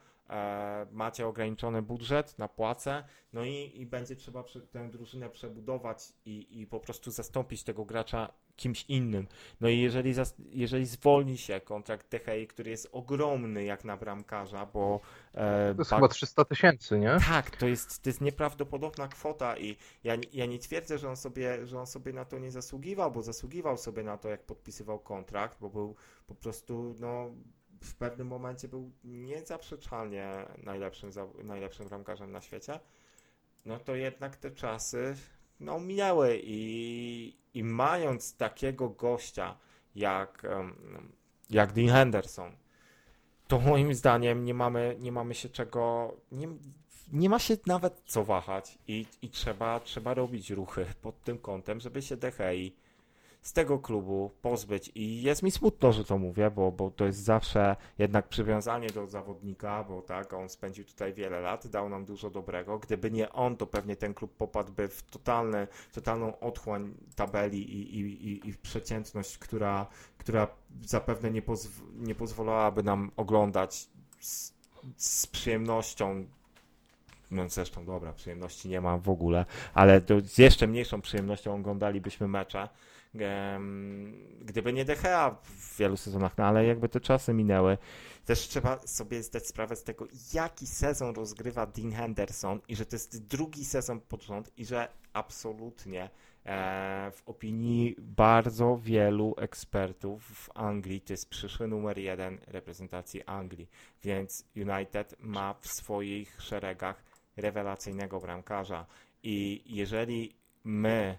macie 0.92 1.28
ograniczony 1.28 1.82
budżet 1.82 2.40
na 2.40 2.48
płace, 2.48 3.04
no 3.34 3.46
i, 3.46 3.72
i 3.76 3.86
będzie 3.86 4.16
trzeba 4.16 4.44
tę 4.72 4.90
drużynę 4.90 5.30
przebudować 5.30 6.14
i, 6.26 6.62
i 6.62 6.68
po 6.68 6.80
prostu 6.80 7.12
zastąpić 7.12 7.64
tego 7.64 7.86
gracza 7.86 8.34
kimś 8.56 8.86
innym. 8.88 9.28
No 9.62 9.70
i 9.70 9.80
jeżeli, 9.80 10.14
jeżeli 10.50 10.86
zwolni 10.86 11.38
się 11.38 11.62
kontrakt 11.62 12.10
THI, 12.10 12.48
który 12.48 12.70
jest 12.70 12.90
ogromny 12.92 13.64
jak 13.64 13.86
na 13.86 13.98
bramkarza, 13.98 14.66
bo... 14.66 15.00
E, 15.34 15.74
to 15.76 15.82
jest 15.82 15.92
chyba 15.92 16.08
300 16.08 16.46
tysięcy, 16.46 17.00
nie? 17.00 17.18
Tak, 17.28 17.56
to 17.56 17.68
jest, 17.68 18.02
to 18.02 18.10
jest 18.10 18.22
nieprawdopodobna 18.22 19.08
kwota 19.08 19.58
i 19.58 19.78
ja, 20.04 20.18
ja 20.34 20.46
nie 20.46 20.60
twierdzę, 20.60 20.98
że 20.98 21.10
on, 21.10 21.18
sobie, 21.18 21.68
że 21.68 21.80
on 21.80 21.88
sobie 21.88 22.14
na 22.14 22.26
to 22.26 22.40
nie 22.40 22.52
zasługiwał, 22.52 23.12
bo 23.12 23.22
zasługiwał 23.22 23.78
sobie 23.78 24.04
na 24.04 24.18
to, 24.18 24.30
jak 24.30 24.46
podpisywał 24.46 25.00
kontrakt, 25.00 25.58
bo 25.60 25.70
był 25.70 25.96
po 26.28 26.36
prostu, 26.36 26.96
no 27.00 27.32
w 27.84 27.96
pewnym 27.96 28.28
momencie 28.28 28.68
był 28.68 28.92
niezaprzeczalnie 29.04 30.46
najlepszym, 30.64 31.12
najlepszym 31.44 31.88
bramkarzem 31.88 32.32
na 32.32 32.42
świecie, 32.42 32.80
no 33.66 33.80
to 33.80 33.96
jednak 33.96 34.36
te 34.36 34.52
czasy 34.52 35.16
no, 35.60 35.80
minęły 35.80 36.40
i, 36.44 37.38
i 37.54 37.64
mając 37.64 38.36
takiego 38.38 38.90
gościa 38.90 39.58
jak, 39.96 40.42
jak 41.50 41.74
Dean 41.74 41.90
Henderson, 41.90 42.52
to 43.48 43.60
moim 43.60 43.94
zdaniem 43.94 44.46
nie 44.46 44.54
mamy, 44.54 44.98
nie 45.00 45.12
mamy 45.12 45.36
się 45.36 45.50
czego, 45.50 46.14
nie, 46.32 46.48
nie 47.14 47.30
ma 47.30 47.40
się 47.40 47.58
nawet 47.66 48.02
co 48.06 48.24
wahać 48.24 48.78
i, 48.88 49.06
i 49.22 49.30
trzeba, 49.30 49.80
trzeba 49.80 50.14
robić 50.14 50.50
ruchy 50.50 50.86
pod 51.02 51.24
tym 51.24 51.38
kątem, 51.38 51.80
żeby 51.80 52.02
się 52.02 52.18
DHI 52.18 52.76
z 53.42 53.54
tego 53.54 53.80
klubu 53.80 54.32
pozbyć. 54.42 54.92
I 54.96 55.22
jest 55.22 55.44
mi 55.44 55.52
smutno, 55.52 55.92
że 55.92 56.06
to 56.06 56.18
mówię, 56.18 56.52
bo, 56.52 56.72
bo 56.72 56.92
to 56.92 57.06
jest 57.06 57.20
zawsze 57.20 57.76
jednak 57.98 58.28
przywiązanie 58.28 58.88
do 58.90 59.08
zawodnika, 59.08 59.84
bo 59.84 60.02
tak, 60.02 60.34
on 60.34 60.50
spędził 60.50 60.86
tutaj 60.86 61.14
wiele 61.14 61.40
lat, 61.40 61.68
dał 61.68 61.90
nam 61.90 62.06
dużo 62.06 62.30
dobrego. 62.30 62.80
Gdyby 62.80 63.12
nie 63.12 63.32
on, 63.32 63.58
to 63.58 63.68
pewnie 63.68 63.96
ten 63.96 64.14
klub 64.14 64.32
popadłby 64.32 64.88
w 64.88 65.04
totalne, 65.04 65.68
totalną 65.94 66.40
otchłań 66.40 66.94
tabeli 67.16 67.74
i, 67.74 68.00
i, 68.00 68.28
i, 68.28 68.50
i 68.50 68.54
przeciętność, 68.54 69.38
która, 69.38 69.88
która 70.18 70.48
zapewne 70.82 71.32
nie, 71.32 71.42
pozw 71.42 71.82
nie 71.96 72.16
pozwalałaby 72.16 72.84
nam 72.84 73.12
oglądać 73.18 73.88
z, 74.20 74.54
z 74.98 75.28
przyjemnością. 75.28 76.26
No 77.32 77.50
zresztą 77.50 77.86
dobra, 77.86 78.14
przyjemności 78.14 78.70
nie 78.70 78.82
ma 78.82 78.98
w 78.98 79.10
ogóle, 79.10 79.46
ale 79.74 80.02
z 80.24 80.38
jeszcze 80.38 80.68
mniejszą 80.68 81.02
przyjemnością 81.02 81.56
oglądalibyśmy 81.56 82.28
mecze, 82.28 82.70
gdyby 84.42 84.74
nie 84.74 84.86
DHA 84.86 85.36
w 85.44 85.78
wielu 85.78 85.98
sezonach, 85.98 86.38
no 86.38 86.46
ale 86.46 86.66
jakby 86.66 86.90
te 86.90 87.00
czasy 87.00 87.34
minęły. 87.34 87.78
Też 88.26 88.40
trzeba 88.40 88.80
sobie 88.80 89.24
zdać 89.24 89.48
sprawę 89.48 89.76
z 89.76 89.84
tego, 89.84 90.08
jaki 90.34 90.68
sezon 90.68 91.16
rozgrywa 91.16 91.66
Dean 91.66 91.92
Henderson 91.92 92.60
i 92.68 92.76
że 92.76 92.86
to 92.86 92.96
jest 92.96 93.28
drugi 93.28 93.66
sezon 93.66 94.02
pod 94.02 94.24
rząd 94.24 94.52
i 94.58 94.66
że 94.66 94.88
absolutnie 95.14 96.10
e, 96.46 97.12
w 97.12 97.30
opinii 97.30 97.96
bardzo 98.00 98.78
wielu 98.78 99.36
ekspertów 99.38 100.24
w 100.24 100.50
Anglii 100.58 101.02
to 101.02 101.14
jest 101.14 101.30
przyszły 101.30 101.68
numer 101.68 101.98
jeden 101.98 102.38
reprezentacji 102.48 103.24
Anglii, 103.24 103.70
więc 104.04 104.46
United 104.56 105.16
ma 105.20 105.54
w 105.54 105.68
swoich 105.68 106.42
szeregach 106.42 107.04
rewelacyjnego 107.38 108.20
bramkarza 108.20 108.86
i 109.24 109.64
jeżeli 109.66 110.36
my 110.64 111.18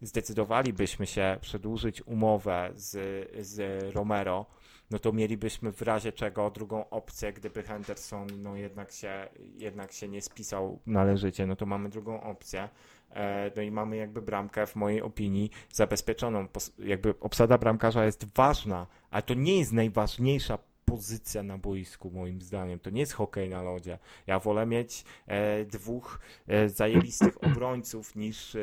zdecydowalibyśmy 0.00 1.06
się 1.06 1.38
przedłużyć 1.40 2.06
umowę 2.06 2.70
z, 2.74 2.98
z 3.46 3.84
Romero, 3.94 4.46
no 4.90 4.98
to 4.98 5.12
mielibyśmy 5.12 5.72
w 5.72 5.82
razie 5.82 6.12
czego 6.12 6.50
drugą 6.50 6.90
opcję, 6.90 7.32
gdyby 7.32 7.62
Henderson 7.62 8.28
no 8.42 8.56
jednak 8.56 8.92
się, 8.92 9.28
jednak 9.56 9.92
się 9.92 10.08
nie 10.08 10.22
spisał 10.22 10.78
należycie, 10.86 11.46
no 11.46 11.56
to 11.56 11.66
mamy 11.66 11.88
drugą 11.88 12.22
opcję. 12.22 12.68
E, 13.10 13.50
no 13.56 13.62
i 13.62 13.70
mamy 13.70 13.96
jakby 13.96 14.22
bramkę 14.22 14.66
w 14.66 14.76
mojej 14.76 15.02
opinii 15.02 15.50
zabezpieczoną. 15.72 16.46
Jakby 16.78 17.14
obsada 17.20 17.58
bramkarza 17.58 18.04
jest 18.04 18.26
ważna, 18.34 18.86
ale 19.10 19.22
to 19.22 19.34
nie 19.34 19.58
jest 19.58 19.72
najważniejsza 19.72 20.58
pozycja 20.88 21.42
na 21.42 21.58
boisku, 21.58 22.10
moim 22.10 22.42
zdaniem. 22.42 22.78
To 22.78 22.90
nie 22.90 23.00
jest 23.00 23.12
hokej 23.12 23.48
na 23.48 23.62
lodzie. 23.62 23.98
Ja 24.26 24.38
wolę 24.38 24.66
mieć 24.66 25.04
e, 25.26 25.64
dwóch 25.64 26.20
e, 26.46 26.68
zajebistych 26.68 27.38
obrońców 27.52 28.16
niż, 28.16 28.54
e, 28.54 28.58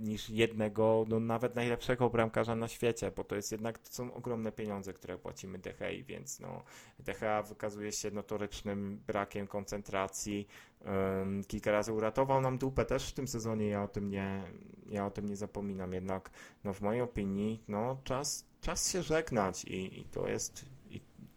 niż 0.00 0.30
jednego, 0.30 1.04
no 1.08 1.20
nawet 1.20 1.54
najlepszego 1.54 2.10
bramkarza 2.10 2.56
na 2.56 2.68
świecie, 2.68 3.10
bo 3.16 3.24
to 3.24 3.36
jest 3.36 3.52
jednak, 3.52 3.78
to 3.78 3.92
są 3.92 4.14
ogromne 4.14 4.52
pieniądze, 4.52 4.92
które 4.92 5.18
płacimy 5.18 5.58
DHI, 5.58 6.04
więc 6.04 6.40
no 6.40 6.62
DHA 6.98 7.42
wykazuje 7.42 7.92
się 7.92 8.10
notorycznym 8.10 9.00
brakiem 9.06 9.46
koncentracji. 9.46 10.48
Um, 10.84 11.44
kilka 11.44 11.72
razy 11.72 11.92
uratował 11.92 12.40
nam 12.40 12.58
dupę 12.58 12.84
też 12.84 13.08
w 13.08 13.12
tym 13.12 13.28
sezonie, 13.28 13.68
ja 13.68 13.82
o 13.82 13.88
tym 13.88 14.10
nie, 14.10 14.42
ja 14.90 15.06
o 15.06 15.10
tym 15.10 15.28
nie 15.28 15.36
zapominam, 15.36 15.92
jednak 15.92 16.30
no 16.64 16.72
w 16.72 16.80
mojej 16.80 17.02
opinii, 17.02 17.62
no 17.68 18.00
czas, 18.04 18.44
czas 18.60 18.92
się 18.92 19.02
żegnać 19.02 19.64
i, 19.64 20.00
i 20.00 20.04
to 20.04 20.28
jest 20.28 20.75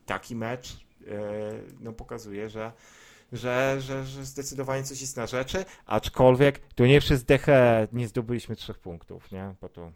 taki 0.09 0.35
mecz 0.35 0.85
e, 1.07 1.11
no, 1.81 1.93
pokazuje, 1.93 2.49
że, 2.49 2.71
że, 3.31 3.77
że, 3.79 4.05
że 4.05 4.25
zdecydowanie 4.25 4.83
coś 4.83 5.01
jest 5.01 5.17
na 5.17 5.27
rzeczy, 5.27 5.65
aczkolwiek 5.85 6.59
to 6.75 6.85
nie 6.85 6.99
przez 6.99 7.23
dechę 7.23 7.87
nie 7.93 8.07
zdobyliśmy 8.07 8.55
trzech 8.55 8.79
punktów, 8.79 9.31
nie? 9.31 9.55
Bo 9.61 9.69
to, 9.69 9.91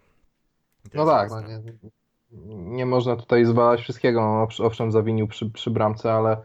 no 0.94 1.06
tak, 1.06 1.30
no 1.30 1.40
nie, 1.40 1.62
nie 2.56 2.86
można 2.86 3.16
tutaj 3.16 3.44
zwalać 3.44 3.80
wszystkiego. 3.80 4.20
No, 4.20 4.66
owszem, 4.66 4.92
zawinił 4.92 5.28
przy, 5.28 5.50
przy 5.50 5.70
bramce, 5.70 6.12
ale 6.12 6.36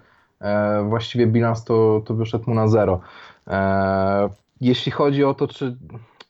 e, 0.42 0.84
właściwie 0.90 1.28
bilans 1.28 1.64
to, 1.64 2.02
to 2.06 2.14
wyszedł 2.14 2.50
mu 2.50 2.56
na 2.56 2.68
zero. 2.68 3.00
E, 3.48 4.30
jeśli 4.62 4.92
chodzi 4.92 5.24
o 5.24 5.34
to, 5.34 5.48
czy 5.48 5.78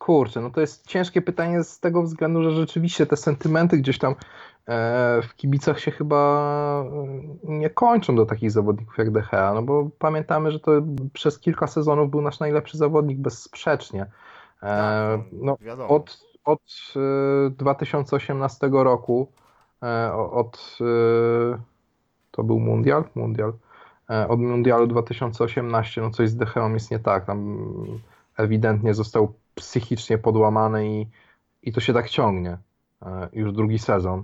kurczę, 0.10 0.42
no 0.42 0.50
to 0.50 0.62
jest 0.62 0.88
ciężkie 0.88 1.22
pytanie 1.22 1.64
z 1.64 1.80
tego 1.80 2.04
względu, 2.04 2.44
że 2.44 2.52
rzeczywiście 2.52 3.06
te 3.06 3.18
sentymenty 3.18 3.78
gdzieś 3.78 4.00
tam 4.00 4.16
E, 4.70 5.22
w 5.22 5.36
kibicach 5.36 5.80
się 5.80 5.92
chyba 5.92 6.84
e, 7.44 7.52
nie 7.52 7.70
kończą 7.70 8.16
do 8.16 8.26
takich 8.26 8.52
zawodników 8.52 8.98
jak 8.98 9.12
Gea, 9.12 9.54
no 9.54 9.62
bo 9.62 9.90
pamiętamy, 10.00 10.52
że 10.52 10.60
to 10.60 10.72
przez 11.14 11.40
kilka 11.40 11.68
sezonów 11.68 12.10
był 12.10 12.22
nasz 12.22 12.40
najlepszy 12.40 12.78
zawodnik 12.78 13.20
bezsprzecznie. 13.20 14.02
E, 14.02 14.08
tak, 14.62 15.20
no, 15.32 15.58
no 15.78 15.88
od, 15.88 16.20
od 16.46 16.94
2018 17.52 18.70
roku, 18.72 19.32
od 20.32 20.78
to 22.32 22.44
był 22.44 22.60
mundial? 22.60 23.04
Mundial. 23.16 23.54
Od 24.28 24.40
mundialu 24.40 24.88
2018, 24.88 26.02
no 26.02 26.10
coś 26.10 26.30
z 26.30 26.36
Geą 26.36 26.74
jest 26.74 26.92
nie 26.92 27.00
tak. 27.00 27.26
Tam 27.26 27.58
ewidentnie 28.38 28.94
został 28.94 29.34
psychicznie 29.60 30.18
podłamany 30.18 30.90
i, 30.90 31.08
i 31.64 31.72
to 31.72 31.82
się 31.82 31.94
tak 31.94 32.10
ciągnie. 32.10 32.58
Już 33.34 33.54
drugi 33.54 33.80
sezon. 33.80 34.24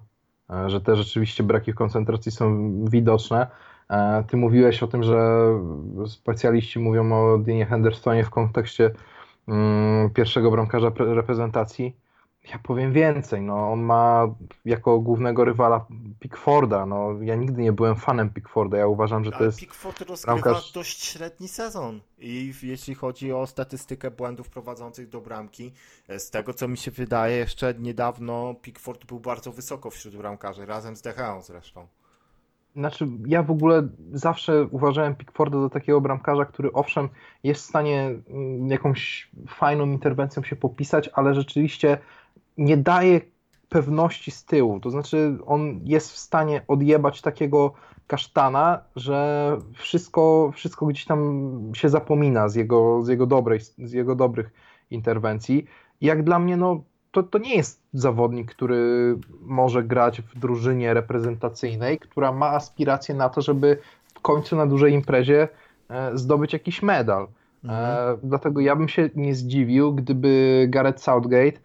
E, 0.49 0.69
że 0.69 0.81
te 0.81 0.95
rzeczywiście 0.95 1.43
braki 1.43 1.71
w 1.71 1.75
koncentracji 1.75 2.31
są 2.31 2.71
widoczne. 2.85 3.47
E, 3.89 4.23
ty 4.27 4.37
mówiłeś 4.37 4.83
o 4.83 4.87
tym, 4.87 5.03
że 5.03 5.47
specjaliści 6.07 6.79
mówią 6.79 7.13
o 7.13 7.37
Deanie 7.37 7.65
Hendersonie 7.65 8.23
w 8.23 8.29
kontekście 8.29 8.91
mm, 9.47 10.09
pierwszego 10.09 10.51
bramkarza 10.51 10.91
reprezentacji. 10.97 11.95
Ja 12.49 12.59
powiem 12.63 12.93
więcej, 12.93 13.41
no, 13.41 13.71
on 13.71 13.81
ma 13.81 14.27
jako 14.65 14.99
głównego 14.99 15.45
rywala 15.45 15.85
Pickforda. 16.19 16.85
No, 16.85 17.09
ja 17.21 17.35
nigdy 17.35 17.61
nie 17.61 17.73
byłem 17.73 17.95
fanem 17.95 18.29
Pickforda. 18.29 18.77
Ja 18.77 18.87
uważam, 18.87 19.23
że 19.25 19.31
to 19.31 19.37
Ale 19.37 19.45
jest. 19.45 19.59
Pickford 19.59 20.01
rozgrywa 20.01 20.41
bramkarz... 20.41 20.71
dość 20.71 21.03
średni 21.03 21.47
sezon. 21.47 22.01
I 22.17 22.53
jeśli 22.63 22.95
chodzi 22.95 23.33
o 23.33 23.47
statystykę 23.47 24.11
błędów 24.11 24.49
prowadzących 24.49 25.09
do 25.09 25.21
bramki, 25.21 25.73
e, 26.07 26.19
z 26.19 26.29
tego 26.29 26.53
co 26.53 26.67
mi 26.67 26.77
się 26.77 26.91
wydaje, 26.91 27.37
jeszcze 27.37 27.73
niedawno 27.79 28.55
Pickford 28.61 29.05
był 29.05 29.19
bardzo 29.19 29.51
wysoko 29.51 29.89
wśród 29.89 30.15
bramkarzy, 30.17 30.65
razem 30.65 30.95
z 30.95 31.01
Decheą 31.01 31.41
zresztą. 31.41 31.87
znaczy 32.75 33.07
ja 33.27 33.43
w 33.43 33.51
ogóle 33.51 33.87
zawsze 34.13 34.63
uważałem 34.71 35.15
Pickforda 35.15 35.61
za 35.61 35.69
takiego 35.69 36.01
bramkarza, 36.01 36.45
który 36.45 36.71
owszem 36.71 37.09
jest 37.43 37.61
w 37.61 37.65
stanie 37.65 38.15
mm, 38.29 38.67
jakąś 38.67 39.31
fajną 39.47 39.85
interwencją 39.85 40.43
się 40.43 40.55
popisać, 40.55 41.09
ale 41.13 41.35
rzeczywiście 41.35 41.97
nie 42.57 42.77
daje 42.77 43.21
pewności 43.69 44.31
z 44.31 44.45
tyłu. 44.45 44.79
To 44.79 44.89
znaczy 44.89 45.37
on 45.45 45.79
jest 45.83 46.11
w 46.11 46.17
stanie 46.17 46.61
odjebać 46.67 47.21
takiego 47.21 47.73
kasztana, 48.07 48.81
że 48.95 49.57
wszystko, 49.73 50.51
wszystko 50.55 50.85
gdzieś 50.85 51.05
tam 51.05 51.71
się 51.73 51.89
zapomina 51.89 52.49
z 52.49 52.55
jego, 52.55 53.03
z 53.03 53.07
jego, 53.07 53.25
dobrej, 53.25 53.59
z 53.77 53.91
jego 53.91 54.15
dobrych 54.15 54.51
interwencji. 54.91 55.65
I 56.01 56.05
jak 56.05 56.23
dla 56.23 56.39
mnie, 56.39 56.57
no 56.57 56.83
to, 57.11 57.23
to 57.23 57.37
nie 57.37 57.55
jest 57.55 57.83
zawodnik, 57.93 58.51
który 58.51 59.15
może 59.41 59.83
grać 59.83 60.21
w 60.21 60.39
drużynie 60.39 60.93
reprezentacyjnej, 60.93 61.99
która 61.99 62.31
ma 62.31 62.49
aspiracje 62.49 63.15
na 63.15 63.29
to, 63.29 63.41
żeby 63.41 63.77
w 64.13 64.19
końcu 64.21 64.55
na 64.55 64.65
dużej 64.65 64.93
imprezie 64.93 65.47
e, 65.89 66.17
zdobyć 66.17 66.53
jakiś 66.53 66.81
medal. 66.81 67.27
Mhm. 67.63 68.15
E, 68.15 68.17
dlatego 68.23 68.61
ja 68.61 68.75
bym 68.75 68.87
się 68.87 69.09
nie 69.15 69.35
zdziwił, 69.35 69.93
gdyby 69.93 70.65
Gareth 70.69 71.03
Southgate 71.03 71.57
e, 71.57 71.61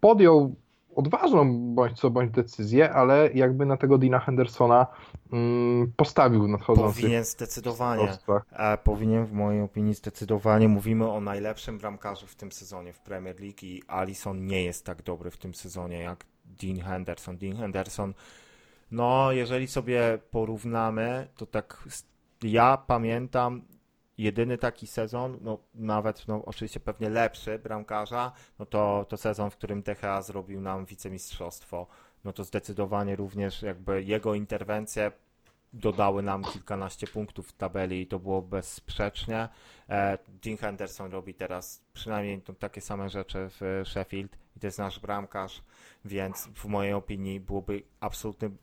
podjął 0.00 0.54
odważną 0.98 1.74
bądź 1.74 2.00
co 2.00 2.10
bądź 2.10 2.30
decyzję, 2.30 2.92
ale 2.92 3.30
jakby 3.34 3.66
na 3.66 3.76
tego 3.76 3.98
Dina 3.98 4.18
Hendersona 4.18 4.86
mm, 5.32 5.92
postawił 5.96 6.48
nadchodzący. 6.48 7.00
Powinien 7.00 7.24
zdecydowanie. 7.24 8.18
E, 8.52 8.78
powinien 8.78 9.26
w 9.26 9.32
mojej 9.32 9.62
opinii 9.62 9.94
zdecydowanie. 9.94 10.68
Mówimy 10.68 11.10
o 11.10 11.20
najlepszym 11.20 11.78
bramkarzu 11.78 12.26
w 12.26 12.34
tym 12.34 12.52
sezonie 12.52 12.92
w 12.92 13.00
Premier 13.00 13.40
League 13.40 13.58
i 13.62 13.82
Alisson 13.88 14.46
nie 14.46 14.64
jest 14.64 14.86
tak 14.86 15.02
dobry 15.02 15.30
w 15.30 15.36
tym 15.36 15.54
sezonie 15.54 15.98
jak 15.98 16.24
Dean 16.44 16.80
Henderson. 16.80 17.36
Dean 17.38 17.56
Henderson, 17.56 18.14
no 18.90 19.32
jeżeli 19.32 19.66
sobie 19.66 20.18
porównamy, 20.30 21.28
to 21.36 21.46
tak 21.46 21.84
ja 22.42 22.76
pamiętam 22.86 23.62
jedyny 24.18 24.58
taki 24.58 24.86
sezon, 24.86 25.38
no 25.40 25.58
nawet 25.74 26.28
no, 26.28 26.44
oczywiście 26.44 26.80
pewnie 26.80 27.10
lepszy 27.10 27.58
bramkarza, 27.58 28.32
no 28.58 28.66
to, 28.66 29.06
to 29.08 29.16
sezon, 29.16 29.50
w 29.50 29.56
którym 29.56 29.82
THA 29.82 30.22
zrobił 30.22 30.60
nam 30.60 30.84
wicemistrzostwo. 30.84 31.86
No 32.24 32.32
to 32.32 32.44
zdecydowanie 32.44 33.16
również 33.16 33.62
jakby 33.62 34.02
jego 34.02 34.34
interwencje 34.34 35.12
dodały 35.72 36.22
nam 36.22 36.44
kilkanaście 36.44 37.06
punktów 37.06 37.48
w 37.48 37.52
tabeli 37.52 38.00
i 38.00 38.06
to 38.06 38.18
było 38.18 38.42
bezsprzecznie. 38.42 39.48
E, 39.88 40.18
Dean 40.28 40.56
Henderson 40.56 41.12
robi 41.12 41.34
teraz 41.34 41.84
przynajmniej 41.92 42.42
takie 42.58 42.80
same 42.80 43.10
rzeczy 43.10 43.48
w 43.60 43.82
Sheffield 43.88 44.38
i 44.56 44.60
to 44.60 44.66
jest 44.66 44.78
nasz 44.78 45.00
bramkarz, 45.00 45.62
więc 46.04 46.48
w 46.54 46.64
mojej 46.64 46.92
opinii 46.92 47.40
byłoby 47.40 47.82
absolutnym 48.00 48.58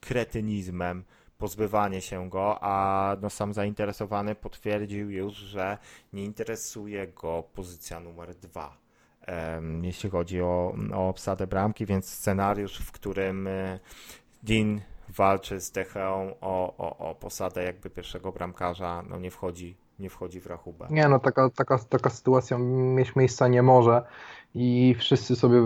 kretynizmem 0.00 1.04
pozbywanie 1.40 2.00
się 2.00 2.30
go, 2.30 2.58
a 2.60 3.16
no 3.22 3.30
sam 3.30 3.54
zainteresowany 3.54 4.34
potwierdził 4.34 5.10
już, 5.10 5.34
że 5.34 5.78
nie 6.12 6.24
interesuje 6.24 7.06
go 7.08 7.42
pozycja 7.54 8.00
numer 8.00 8.34
dwa. 8.34 8.76
Jeśli 9.82 10.10
chodzi 10.10 10.42
o, 10.42 10.74
o 10.94 11.08
obsadę 11.08 11.46
bramki, 11.46 11.86
więc 11.86 12.08
scenariusz, 12.08 12.78
w 12.78 12.92
którym 12.92 13.46
e, 13.46 13.78
Dean 14.42 14.80
walczy 15.08 15.60
z 15.60 15.70
Decheą 15.70 16.34
o, 16.40 16.76
o, 16.76 17.10
o 17.10 17.14
posadę 17.14 17.64
jakby 17.64 17.90
pierwszego 17.90 18.32
bramkarza, 18.32 19.02
no 19.08 19.18
nie 19.18 19.30
wchodzi, 19.30 19.76
nie 20.00 20.10
wchodzi 20.10 20.40
w 20.40 20.46
rachubę. 20.46 20.86
Nie, 20.90 21.08
no 21.08 21.18
taka, 21.18 21.50
taka, 21.50 21.78
taka 21.78 22.10
sytuacja 22.10 22.58
mieć 22.58 23.16
miejsca 23.16 23.48
nie 23.48 23.62
może 23.62 24.02
i 24.54 24.94
wszyscy 24.98 25.36
sobie, 25.36 25.60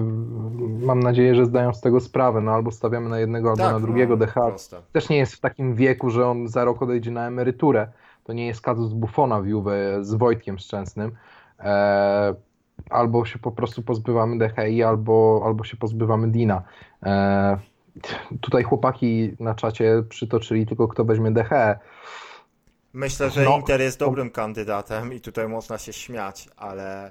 mam 0.86 1.00
nadzieję, 1.00 1.34
że 1.34 1.46
zdają 1.46 1.74
z 1.74 1.80
tego 1.80 2.00
sprawę, 2.00 2.40
no 2.40 2.52
albo 2.52 2.70
stawiamy 2.70 3.08
na 3.08 3.18
jednego, 3.18 3.50
albo 3.50 3.62
tak, 3.62 3.72
na 3.72 3.80
drugiego 3.80 4.16
no, 4.16 4.26
DH. 4.26 4.34
Też 4.92 5.08
nie 5.08 5.16
jest 5.16 5.34
w 5.34 5.40
takim 5.40 5.74
wieku, 5.74 6.10
że 6.10 6.26
on 6.26 6.48
za 6.48 6.64
rok 6.64 6.82
odejdzie 6.82 7.10
na 7.10 7.26
emeryturę. 7.26 7.88
To 8.24 8.32
nie 8.32 8.46
jest 8.46 8.60
kazus 8.60 8.92
Buffona 8.92 9.40
w 9.40 9.46
Juve 9.46 9.72
z 10.00 10.14
Wojtkiem 10.14 10.58
Szczęsnym. 10.58 11.12
E, 11.60 12.34
albo 12.90 13.24
się 13.24 13.38
po 13.38 13.52
prostu 13.52 13.82
pozbywamy 13.82 14.38
DHI, 14.38 14.82
albo, 14.82 15.42
albo 15.44 15.64
się 15.64 15.76
pozbywamy 15.76 16.30
Dina. 16.30 16.62
E, 17.02 17.58
tutaj 18.40 18.62
chłopaki 18.62 19.36
na 19.40 19.54
czacie 19.54 20.02
przytoczyli 20.08 20.66
tylko 20.66 20.88
kto 20.88 21.04
weźmie 21.04 21.30
DHE. 21.30 21.78
Myślę, 22.94 23.30
że 23.30 23.44
no, 23.44 23.56
Inter 23.56 23.80
jest 23.80 23.98
dobrym 23.98 24.30
kandydatem 24.30 25.12
i 25.12 25.20
tutaj 25.20 25.48
można 25.48 25.78
się 25.78 25.92
śmiać, 25.92 26.48
ale 26.56 27.10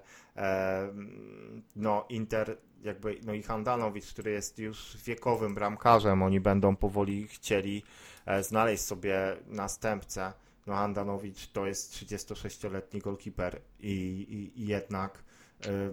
no 1.76 2.06
Inter 2.10 2.58
jakby, 2.84 3.18
no 3.26 3.34
i 3.34 3.44
Handanowicz, 3.44 4.14
który 4.14 4.32
jest 4.32 4.60
już 4.60 4.98
wiekowym 5.06 5.56
bramkarzem, 5.56 6.24
oni 6.24 6.40
będą 6.40 6.76
powoli 6.76 7.28
chcieli 7.28 7.84
e, 8.26 8.44
znaleźć 8.44 8.84
sobie 8.84 9.38
następcę. 9.48 10.34
No 10.68 10.74
Handanowicz 10.74 11.48
to 11.48 11.66
jest 11.66 11.94
36-letni 11.94 13.00
golkiper 13.00 13.62
i, 13.80 13.90
i, 13.90 14.62
i, 14.62 14.68
jednak 14.68 15.24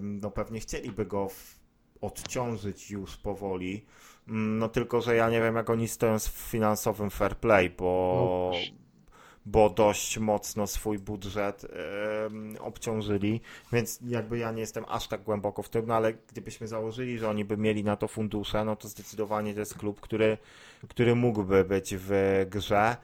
no 0.01 0.31
pewnie 0.31 0.61
chcieliby 0.61 1.07
go 1.07 1.29
w, 1.29 1.59
odciążyć 2.01 2.91
już 2.91 3.17
powoli. 3.17 3.87
Mm, 4.29 4.59
no 4.59 4.69
tylko, 4.69 5.01
że 5.01 5.17
ja 5.17 5.31
nie 5.31 5.41
wiem 5.41 5.57
jak 5.57 5.71
oni 5.71 5.89
stoją 5.89 6.19
z 6.19 6.29
finansowym 6.29 7.11
fair 7.11 7.37
play, 7.37 7.71
bo, 7.71 8.51
no, 8.53 8.59
bo 9.47 9.71
dość 9.71 10.19
mocno 10.19 10.67
swój 10.67 10.99
budżet 10.99 11.63
yy, 12.53 12.61
obciążyli, 12.61 13.41
więc 13.73 14.01
jakby 14.07 14.39
ja 14.39 14.53
nie 14.53 14.61
jestem 14.61 14.85
aż 14.89 15.09
tak 15.09 15.23
głęboko 15.23 15.63
w 15.63 15.69
tym, 15.69 15.87
no 15.87 15.95
ale 15.95 16.13
gdybyśmy 16.13 16.69
założyli, 16.69 17.19
że 17.19 17.31
oni 17.31 17.45
by 17.45 17.57
mieli 17.57 17.85
na 17.85 17.97
to 17.97 18.09
fundusze, 18.09 18.65
no 18.65 18.77
to 18.77 18.89
zdecydowanie 18.89 19.55
to 19.55 19.61
jest 19.61 19.79
klub, 19.79 20.01
który, 20.01 20.39
który 20.89 21.15
mógłby 21.15 21.65
być 21.65 21.95
w 21.99 22.11
grze. 22.51 22.97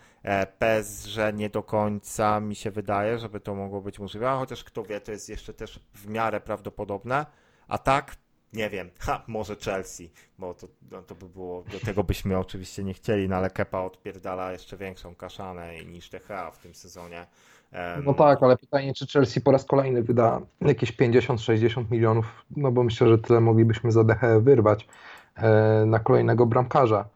PES, 0.59 1.05
że 1.05 1.33
nie 1.33 1.51
do 1.51 1.63
końca 1.63 2.41
mi 2.41 2.55
się 2.55 2.71
wydaje, 2.71 3.19
żeby 3.19 3.41
to 3.41 3.55
mogło 3.55 3.81
być 3.81 3.99
możliwe, 3.99 4.31
a 4.31 4.39
chociaż 4.39 4.65
kto 4.65 4.83
wie, 4.83 5.01
to 5.01 5.13
jest 5.13 5.29
jeszcze 5.29 5.55
też 5.55 5.81
w 5.95 6.09
miarę 6.09 6.41
prawdopodobne. 6.41 7.27
A 7.69 7.79
tak, 7.79 8.17
nie 8.53 8.71
wiem, 8.71 8.91
ha, 8.99 9.23
może 9.27 9.57
Chelsea, 9.57 10.11
bo 10.39 10.55
to, 10.55 10.67
no, 10.91 11.03
to 11.03 11.15
by 11.15 11.29
było, 11.29 11.65
do 11.73 11.81
tego 11.81 12.05
byśmy 12.05 12.39
oczywiście 12.39 12.85
nie 12.85 12.95
chcieli, 12.95 13.29
no 13.29 13.37
ale 13.37 13.51
Kepa 13.51 13.81
odpierdala 13.81 14.53
jeszcze 14.53 14.77
większą 14.77 15.15
kaszanę 15.15 15.85
niż 15.85 16.11
THA 16.11 16.51
w 16.51 16.59
tym 16.59 16.75
sezonie. 16.75 17.27
Um, 17.73 18.05
no 18.05 18.15
tak, 18.15 18.43
ale 18.43 18.57
pytanie, 18.57 18.95
czy 18.95 19.07
Chelsea 19.07 19.41
po 19.41 19.53
raz 19.53 19.65
kolejny 19.65 20.03
wyda 20.03 20.41
jakieś 20.61 20.93
50-60 20.93 21.85
milionów, 21.91 22.45
no 22.57 22.73
bo 22.73 22.83
myślę, 22.83 23.09
że 23.09 23.19
tyle 23.19 23.41
moglibyśmy 23.41 23.93
za 23.93 24.05
DHE 24.05 24.41
wyrwać 24.41 24.89
e, 25.35 25.85
na 25.87 25.99
kolejnego 25.99 26.47
bramkarza. 26.47 27.09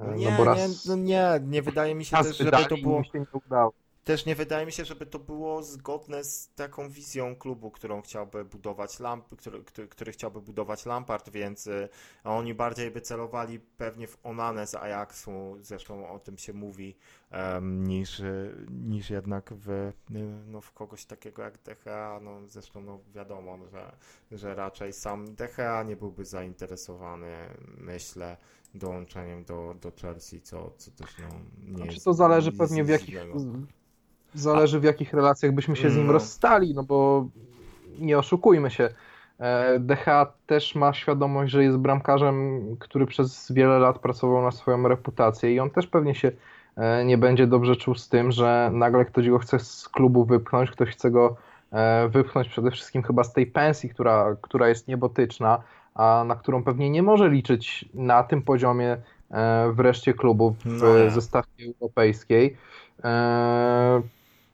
E, 0.00 0.04
no 0.06 0.14
nie, 0.14 0.30
no 0.30 0.36
bo 0.36 0.44
raz, 0.44 0.86
nie, 0.86 0.96
no 0.96 1.02
nie, 1.02 1.40
nie 1.42 1.62
wydaje 1.62 1.94
mi 1.94 2.04
się 2.04 2.16
też, 2.16 2.38
żeby 2.38 2.64
to 2.68 2.76
było... 2.76 3.04
Się 3.04 3.20
nie 3.20 3.26
udało 3.46 3.72
też 4.08 4.26
nie 4.26 4.34
wydaje 4.34 4.66
mi 4.66 4.72
się, 4.72 4.84
żeby 4.84 5.06
to 5.06 5.18
było 5.18 5.62
zgodne 5.62 6.24
z 6.24 6.54
taką 6.54 6.88
wizją 6.88 7.36
klubu, 7.36 7.70
którą 7.70 8.02
chciałby 8.02 8.44
budować 8.44 9.00
Lamp, 9.00 9.36
który, 9.36 9.64
który, 9.64 9.88
który 9.88 10.12
chciałby 10.12 10.40
budować 10.40 10.86
Lampard, 10.86 11.30
więc 11.30 11.66
y, 11.66 11.88
oni 12.24 12.54
bardziej 12.54 12.90
by 12.90 13.00
celowali 13.00 13.60
pewnie 13.60 14.06
w 14.06 14.18
Onanę 14.22 14.66
z 14.66 14.74
Ajaxu, 14.74 15.56
zresztą 15.60 16.10
o 16.10 16.18
tym 16.18 16.38
się 16.38 16.52
mówi, 16.52 16.96
niż, 17.62 18.20
y, 18.20 18.66
niż 18.70 19.10
jednak 19.10 19.52
w, 19.54 19.70
y, 19.70 19.92
no, 20.46 20.60
w 20.60 20.72
kogoś 20.72 21.04
takiego 21.04 21.42
jak 21.42 21.58
DHA, 21.58 22.20
no 22.22 22.46
zresztą 22.46 22.82
no, 22.82 23.00
wiadomo, 23.14 23.58
że, 23.66 23.92
że 24.32 24.54
raczej 24.54 24.92
sam 24.92 25.34
DHA 25.34 25.82
nie 25.82 25.96
byłby 25.96 26.24
zainteresowany, 26.24 27.36
myślę, 27.78 28.36
dołączeniem 28.74 29.44
do, 29.44 29.74
do 29.80 29.92
Chelsea, 30.00 30.40
co, 30.40 30.70
co 30.76 30.90
też 30.90 31.18
no, 31.18 31.28
nie 31.64 31.76
znaczy, 31.76 31.92
jest... 31.92 32.04
to 32.04 32.14
zależy 32.14 32.52
pewnie 32.52 32.84
w 32.84 32.88
jakich, 32.88 33.14
Zależy 34.34 34.80
w 34.80 34.84
jakich 34.84 35.12
relacjach 35.12 35.52
byśmy 35.52 35.76
się 35.76 35.90
z 35.90 35.96
nim 35.96 36.06
no. 36.06 36.12
rozstali, 36.12 36.74
no 36.74 36.82
bo 36.82 37.26
nie 37.98 38.18
oszukujmy 38.18 38.70
się. 38.70 38.88
E, 39.40 39.78
DH 39.80 40.06
też 40.46 40.74
ma 40.74 40.92
świadomość, 40.92 41.52
że 41.52 41.64
jest 41.64 41.76
bramkarzem, 41.76 42.62
który 42.78 43.06
przez 43.06 43.52
wiele 43.52 43.78
lat 43.78 43.98
pracował 43.98 44.42
na 44.42 44.50
swoją 44.50 44.88
reputację 44.88 45.54
i 45.54 45.60
on 45.60 45.70
też 45.70 45.86
pewnie 45.86 46.14
się 46.14 46.30
e, 46.76 47.04
nie 47.04 47.18
będzie 47.18 47.46
dobrze 47.46 47.76
czuł 47.76 47.94
z 47.94 48.08
tym, 48.08 48.32
że 48.32 48.70
nagle 48.72 49.04
ktoś 49.04 49.30
go 49.30 49.38
chce 49.38 49.58
z 49.58 49.88
klubu 49.88 50.24
wypchnąć, 50.24 50.70
ktoś 50.70 50.88
chce 50.90 51.10
go 51.10 51.36
e, 51.72 52.08
wypchnąć 52.08 52.48
przede 52.48 52.70
wszystkim 52.70 53.02
chyba 53.02 53.24
z 53.24 53.32
tej 53.32 53.46
pensji, 53.46 53.88
która, 53.88 54.36
która 54.42 54.68
jest 54.68 54.88
niebotyczna, 54.88 55.62
a 55.94 56.24
na 56.26 56.36
którą 56.36 56.64
pewnie 56.64 56.90
nie 56.90 57.02
może 57.02 57.28
liczyć 57.28 57.84
na 57.94 58.22
tym 58.22 58.42
poziomie 58.42 58.96
wreszcie 59.72 60.14
klubów 60.14 60.56
w 60.58 60.82
no 60.82 61.10
zestawce 61.10 61.50
europejskiej 61.80 62.56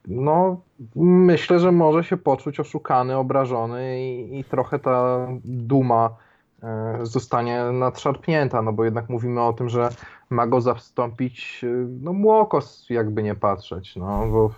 no 0.08 0.60
myślę, 0.96 1.58
że 1.58 1.72
może 1.72 2.04
się 2.04 2.16
poczuć 2.16 2.60
oszukany, 2.60 3.16
obrażony 3.16 4.02
i, 4.02 4.38
i 4.38 4.44
trochę 4.44 4.78
ta 4.78 5.28
duma 5.44 6.16
e, 6.62 6.98
zostanie 7.02 7.64
nadszarpnięta, 7.72 8.62
no 8.62 8.72
bo 8.72 8.84
jednak 8.84 9.08
mówimy 9.08 9.42
o 9.42 9.52
tym, 9.52 9.68
że 9.68 9.88
ma 10.30 10.46
go 10.46 10.60
zastąpić 10.60 11.64
e, 11.64 11.66
no 12.00 12.12
młokos, 12.12 12.86
jakby 12.90 13.22
nie 13.22 13.34
patrzeć, 13.34 13.96
no 13.96 14.26
bo 14.26 14.50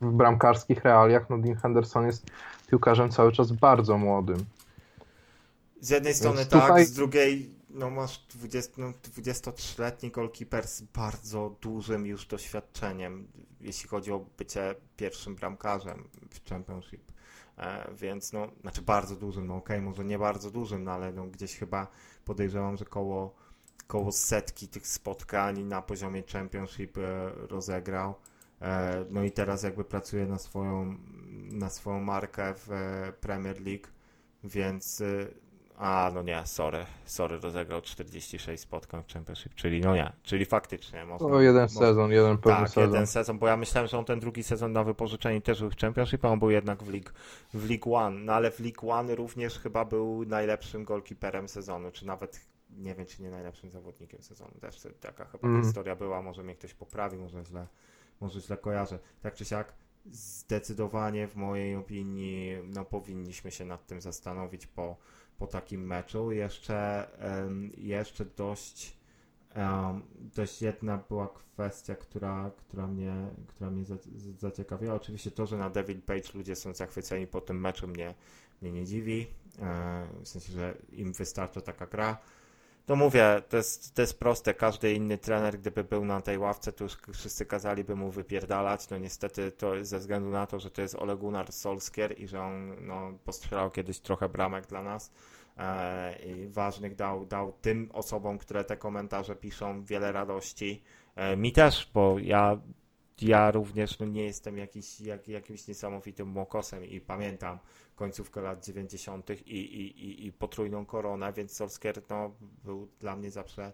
w 0.00 0.12
bramkarskich 0.12 0.84
realiach 0.84 1.30
no 1.30 1.38
Dean 1.38 1.56
Henderson 1.56 2.06
jest 2.06 2.26
piłkarzem 2.70 3.10
cały 3.10 3.32
czas 3.32 3.52
bardzo 3.52 3.98
młodym. 3.98 4.44
Z 5.80 5.90
jednej 5.90 6.14
strony 6.14 6.46
tak, 6.46 6.84
z 6.84 6.92
drugiej 6.92 7.53
no 7.74 7.90
masz 7.90 8.26
20, 8.26 8.72
no 8.78 8.90
23-letni 8.90 10.10
goalkeeper 10.10 10.68
z 10.68 10.82
bardzo 10.82 11.56
dużym 11.60 12.06
już 12.06 12.26
doświadczeniem, 12.26 13.28
jeśli 13.60 13.88
chodzi 13.88 14.12
o 14.12 14.26
bycie 14.38 14.74
pierwszym 14.96 15.34
bramkarzem 15.34 16.08
w 16.30 16.48
Championship. 16.48 17.12
E, 17.58 17.94
więc 17.94 18.32
no, 18.32 18.48
znaczy 18.60 18.82
bardzo 18.82 19.16
dużym, 19.16 19.46
no 19.46 19.56
okej, 19.56 19.76
okay, 19.76 19.88
może 19.88 20.04
nie 20.04 20.18
bardzo 20.18 20.50
dużym, 20.50 20.84
no 20.84 20.92
ale 20.92 21.12
no, 21.12 21.26
gdzieś 21.26 21.56
chyba 21.56 21.86
podejrzewam, 22.24 22.76
że 22.76 22.84
koło, 22.84 23.34
koło 23.86 24.12
setki 24.12 24.68
tych 24.68 24.86
spotkań 24.86 25.62
na 25.62 25.82
poziomie 25.82 26.22
Championship 26.32 26.98
e, 26.98 27.30
rozegrał. 27.46 28.14
E, 28.60 29.04
no 29.10 29.24
i 29.24 29.30
teraz 29.30 29.62
jakby 29.62 29.84
pracuje 29.84 30.26
na 30.26 30.38
swoją, 30.38 30.98
na 31.52 31.70
swoją 31.70 32.00
markę 32.00 32.54
w 32.56 32.68
Premier 33.20 33.60
League, 33.60 33.86
więc 34.44 35.02
a, 35.76 36.10
no 36.14 36.22
nie, 36.22 36.42
sorry, 36.46 36.86
sorry, 37.04 37.38
rozegrał 37.38 37.80
46 37.80 38.62
spotkań 38.62 39.02
w 39.08 39.12
Championship, 39.12 39.54
czyli 39.54 39.80
no 39.80 39.94
nie, 39.94 40.12
czyli 40.22 40.44
faktycznie 40.44 41.04
można... 41.04 41.28
No 41.28 41.40
jeden 41.40 41.62
można, 41.62 41.80
sezon, 41.80 42.12
jeden 42.12 42.38
pełny 42.38 42.58
tak, 42.58 42.68
sezon. 42.68 42.92
jeden 42.92 43.06
sezon, 43.06 43.38
bo 43.38 43.48
ja 43.48 43.56
myślałem, 43.56 43.88
że 43.88 43.98
on 43.98 44.04
ten 44.04 44.20
drugi 44.20 44.42
sezon 44.42 44.72
na 44.72 44.84
wypożyczenie 44.84 45.40
też 45.40 45.60
był 45.60 45.70
w 45.70 45.76
Championship, 45.76 46.24
a 46.24 46.28
on 46.28 46.38
był 46.38 46.50
jednak 46.50 46.82
w 46.82 46.92
League, 46.92 47.10
w 47.54 47.70
League 47.70 47.94
One, 47.94 48.20
no 48.20 48.32
ale 48.32 48.50
w 48.50 48.60
League 48.60 48.90
One 48.90 49.14
również 49.14 49.58
chyba 49.58 49.84
był 49.84 50.24
najlepszym 50.24 50.84
golkiperem 50.84 51.48
sezonu, 51.48 51.90
czy 51.90 52.06
nawet 52.06 52.40
nie 52.70 52.94
wiem, 52.94 53.06
czy 53.06 53.22
nie 53.22 53.30
najlepszym 53.30 53.70
zawodnikiem 53.70 54.22
sezonu, 54.22 54.50
też 54.60 54.86
taka 55.00 55.24
chyba 55.24 55.48
mm. 55.48 55.62
historia 55.62 55.96
była, 55.96 56.22
może 56.22 56.42
mnie 56.42 56.54
ktoś 56.54 56.74
poprawi, 56.74 57.16
może 57.16 57.44
źle, 57.44 57.66
może 58.20 58.40
źle 58.40 58.56
kojarzę. 58.56 58.98
Tak 59.22 59.34
czy 59.34 59.44
siak, 59.44 59.72
zdecydowanie 60.10 61.28
w 61.28 61.36
mojej 61.36 61.76
opinii, 61.76 62.56
no 62.64 62.84
powinniśmy 62.84 63.50
się 63.50 63.64
nad 63.64 63.86
tym 63.86 64.00
zastanowić 64.00 64.66
po 64.66 64.96
po 65.38 65.46
takim 65.46 65.86
meczu. 65.86 66.32
Jeszcze, 66.32 67.08
jeszcze 67.76 68.24
dość, 68.24 68.96
dość 70.36 70.62
jedna 70.62 70.98
była 71.08 71.28
kwestia, 71.28 71.94
która, 71.94 72.50
która 72.56 72.86
mnie, 72.86 73.14
która 73.46 73.70
mnie 73.70 73.84
zaciekawiła. 74.38 74.94
Oczywiście 74.94 75.30
to, 75.30 75.46
że 75.46 75.58
na 75.58 75.70
Devil 75.70 76.02
Page 76.02 76.28
ludzie 76.34 76.56
są 76.56 76.74
zachwyceni 76.74 77.26
po 77.26 77.40
tym 77.40 77.60
meczu 77.60 77.88
mnie, 77.88 78.14
mnie 78.62 78.72
nie 78.72 78.84
dziwi. 78.84 79.26
E, 79.62 80.06
w 80.22 80.28
sensie, 80.28 80.52
że 80.52 80.74
im 80.92 81.12
wystarcza 81.12 81.60
taka 81.60 81.86
gra. 81.86 82.18
To 82.86 82.96
mówię, 82.96 83.42
to 83.48 83.56
jest, 83.56 83.94
to 83.94 84.02
jest 84.02 84.18
proste. 84.18 84.54
Każdy 84.54 84.92
inny 84.92 85.18
trener, 85.18 85.58
gdyby 85.58 85.84
był 85.84 86.04
na 86.04 86.20
tej 86.20 86.38
ławce, 86.38 86.72
to 86.72 86.84
już 86.84 86.96
wszyscy 87.12 87.46
kazaliby 87.46 87.96
mu 87.96 88.10
wypierdalać. 88.10 88.90
No 88.90 88.98
niestety 88.98 89.52
to 89.52 89.84
ze 89.84 89.98
względu 89.98 90.30
na 90.30 90.46
to, 90.46 90.60
że 90.60 90.70
to 90.70 90.82
jest 90.82 90.94
Ole 90.94 91.16
Gunnar 91.16 91.52
Solskier 91.52 92.20
i 92.20 92.28
że 92.28 92.40
on 92.40 92.86
no, 92.86 93.12
postrzelał 93.24 93.70
kiedyś 93.70 94.00
trochę 94.00 94.28
bramek 94.28 94.66
dla 94.66 94.82
nas 94.82 95.12
e, 95.56 96.16
i 96.18 96.48
ważnych 96.48 96.94
dał, 96.94 97.26
dał 97.26 97.52
tym 97.52 97.90
osobom, 97.92 98.38
które 98.38 98.64
te 98.64 98.76
komentarze 98.76 99.36
piszą 99.36 99.84
wiele 99.84 100.12
radości. 100.12 100.82
E, 101.16 101.36
mi 101.36 101.52
też, 101.52 101.90
bo 101.94 102.18
ja 102.18 102.58
ja 103.22 103.50
również 103.50 103.98
no, 103.98 104.06
nie 104.06 104.24
jestem 104.24 104.58
jakiś, 104.58 105.00
jak, 105.00 105.28
jakimś 105.28 105.68
niesamowitym 105.68 106.28
młokosem 106.28 106.84
i 106.84 107.00
pamiętam 107.00 107.58
końcówkę 107.94 108.40
lat 108.40 108.66
90. 108.66 109.30
I, 109.30 109.34
i, 109.42 110.04
i, 110.04 110.26
i 110.26 110.32
potrójną 110.32 110.86
koronę, 110.86 111.32
więc 111.32 111.52
Solskjaer 111.52 112.02
no, 112.10 112.34
był 112.64 112.88
dla 113.00 113.16
mnie 113.16 113.30
zawsze, 113.30 113.72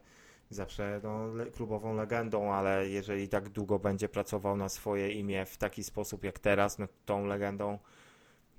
zawsze 0.51 1.01
no, 1.03 1.27
le, 1.27 1.47
klubową 1.47 1.95
legendą, 1.95 2.53
ale 2.53 2.89
jeżeli 2.89 3.29
tak 3.29 3.49
długo 3.49 3.79
będzie 3.79 4.09
pracował 4.09 4.57
na 4.57 4.69
swoje 4.69 5.13
imię 5.13 5.47
w 5.47 5.57
taki 5.57 5.85
sposób 5.85 6.25
jak 6.25 6.39
teraz, 6.39 6.79
no 6.79 6.89
tą 7.07 7.27
legendą 7.27 7.79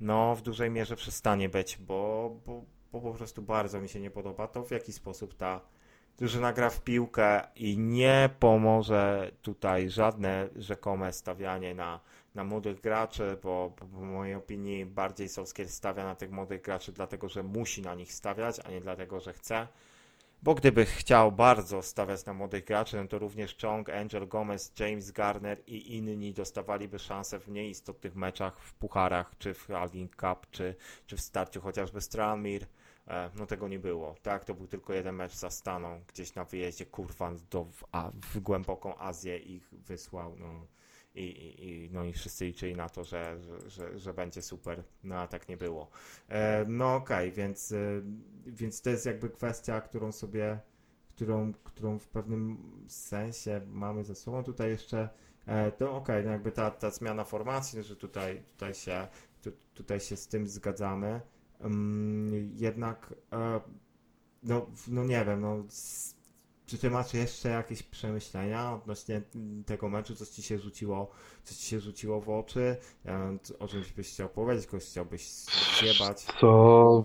no 0.01 0.35
w 0.35 0.41
dużej 0.41 0.71
mierze 0.71 0.95
przestanie 0.95 1.49
być, 1.49 1.77
bo, 1.77 2.31
bo, 2.45 2.63
bo 2.91 3.01
po 3.01 3.13
prostu 3.13 3.41
bardzo 3.41 3.81
mi 3.81 3.89
się 3.89 3.99
nie 3.99 4.11
podoba 4.11 4.47
to, 4.47 4.63
w 4.63 4.71
jaki 4.71 4.93
sposób 4.93 5.33
ta 5.33 5.61
drużyna 6.17 6.53
gra 6.53 6.69
w 6.69 6.81
piłkę 6.81 7.41
i 7.55 7.77
nie 7.77 8.29
pomoże 8.39 9.31
tutaj 9.41 9.89
żadne 9.89 10.49
rzekome 10.55 11.13
stawianie 11.13 11.75
na, 11.75 11.99
na 12.35 12.43
młodych 12.43 12.81
graczy, 12.81 13.37
bo, 13.43 13.73
bo 13.79 13.85
w 13.85 14.01
mojej 14.01 14.35
opinii 14.35 14.85
bardziej 14.85 15.29
Solskier 15.29 15.69
stawia 15.69 16.03
na 16.03 16.15
tych 16.15 16.31
młodych 16.31 16.61
graczy 16.61 16.91
dlatego, 16.91 17.29
że 17.29 17.43
musi 17.43 17.81
na 17.81 17.95
nich 17.95 18.13
stawiać, 18.13 18.59
a 18.65 18.71
nie 18.71 18.81
dlatego, 18.81 19.19
że 19.19 19.33
chce. 19.33 19.67
Bo 20.43 20.55
gdyby 20.55 20.85
chciał 20.85 21.31
bardzo 21.31 21.81
stawiać 21.81 22.25
na 22.25 22.33
młodych 22.33 22.65
graczy, 22.65 22.97
no 22.97 23.07
to 23.07 23.19
również 23.19 23.57
Chong, 23.61 23.89
Angel 23.89 24.27
Gomez, 24.27 24.73
James 24.79 25.11
Garner 25.11 25.61
i 25.67 25.97
inni 25.97 26.33
dostawaliby 26.33 26.99
szansę 26.99 27.39
w 27.39 27.47
mniej 27.47 27.69
istotnych 27.69 28.15
meczach 28.15 28.59
w 28.59 28.73
pucharach, 28.73 29.31
czy 29.39 29.53
w 29.53 29.71
Algin 29.71 30.09
Cup, 30.09 30.47
czy, 30.51 30.75
czy 31.07 31.17
w 31.17 31.21
starciu 31.21 31.61
chociażby. 31.61 31.99
E, 31.99 32.80
no 33.35 33.45
tego 33.45 33.67
nie 33.67 33.79
było. 33.79 34.15
Tak, 34.21 34.45
to 34.45 34.53
był 34.53 34.67
tylko 34.67 34.93
jeden 34.93 35.15
mecz 35.15 35.35
za 35.35 35.49
Staną, 35.49 36.01
gdzieś 36.07 36.35
na 36.35 36.45
wyjeździe, 36.45 36.85
kurwa, 36.85 37.31
do, 37.49 37.63
w, 37.63 37.83
a, 37.91 38.11
w 38.33 38.39
głęboką 38.39 38.97
Azję 38.97 39.37
ich 39.37 39.69
wysłał, 39.71 40.35
no. 40.39 40.67
I, 41.15 41.23
i, 41.67 41.89
no 41.91 42.03
i 42.03 42.13
wszyscy 42.13 42.45
liczyli 42.45 42.75
na 42.75 42.89
to, 42.89 43.03
że, 43.03 43.39
że, 43.39 43.69
że, 43.69 43.99
że 43.99 44.13
będzie 44.13 44.41
super, 44.41 44.83
no 45.03 45.15
a 45.15 45.27
tak 45.27 45.49
nie 45.49 45.57
było. 45.57 45.89
E, 46.29 46.65
no 46.67 46.95
okej, 46.95 47.29
okay, 47.29 47.31
więc, 47.31 47.71
e, 47.71 47.77
więc 48.45 48.81
to 48.81 48.89
jest 48.89 49.05
jakby 49.05 49.29
kwestia, 49.29 49.81
którą 49.81 50.11
sobie, 50.11 50.59
którą, 51.15 51.53
którą 51.53 51.99
w 51.99 52.07
pewnym 52.07 52.57
sensie 52.87 53.61
mamy 53.65 54.03
ze 54.03 54.15
sobą. 54.15 54.43
Tutaj 54.43 54.69
jeszcze, 54.69 55.09
e, 55.45 55.71
to 55.71 55.95
okej, 55.95 56.15
okay, 56.15 56.25
no 56.25 56.31
jakby 56.31 56.51
ta, 56.51 56.71
ta 56.71 56.89
zmiana 56.89 57.23
formacji, 57.23 57.83
że 57.83 57.95
tutaj, 57.95 58.43
tutaj, 58.51 58.73
się, 58.73 59.07
tu, 59.41 59.51
tutaj 59.73 59.99
się 59.99 60.17
z 60.17 60.27
tym 60.27 60.47
zgadzamy. 60.47 61.21
Jednak, 62.55 63.13
e, 63.33 63.59
no, 64.43 64.65
no 64.87 65.03
nie 65.03 65.25
wiem, 65.25 65.41
no, 65.41 65.63
czy 66.65 66.77
ty 66.77 66.89
masz 66.89 67.13
jeszcze 67.13 67.49
jakieś 67.49 67.83
przemyślenia 67.83 68.73
odnośnie 68.73 69.21
tego 69.65 69.89
meczu, 69.89 70.15
coś 70.15 70.29
ci 70.29 70.43
się 70.43 70.59
rzuciło, 70.59 71.11
coś 71.43 71.57
ci 71.57 71.67
się 71.67 71.79
rzuciło 71.79 72.21
w 72.21 72.29
oczy, 72.29 72.77
o 73.59 73.67
czymś 73.67 73.93
byś 73.93 74.09
chciał 74.09 74.29
powiedzieć, 74.29 74.67
kogoś 74.67 74.83
chciałbyś 74.83 75.29
zjebać? 75.79 76.25
To 76.39 77.03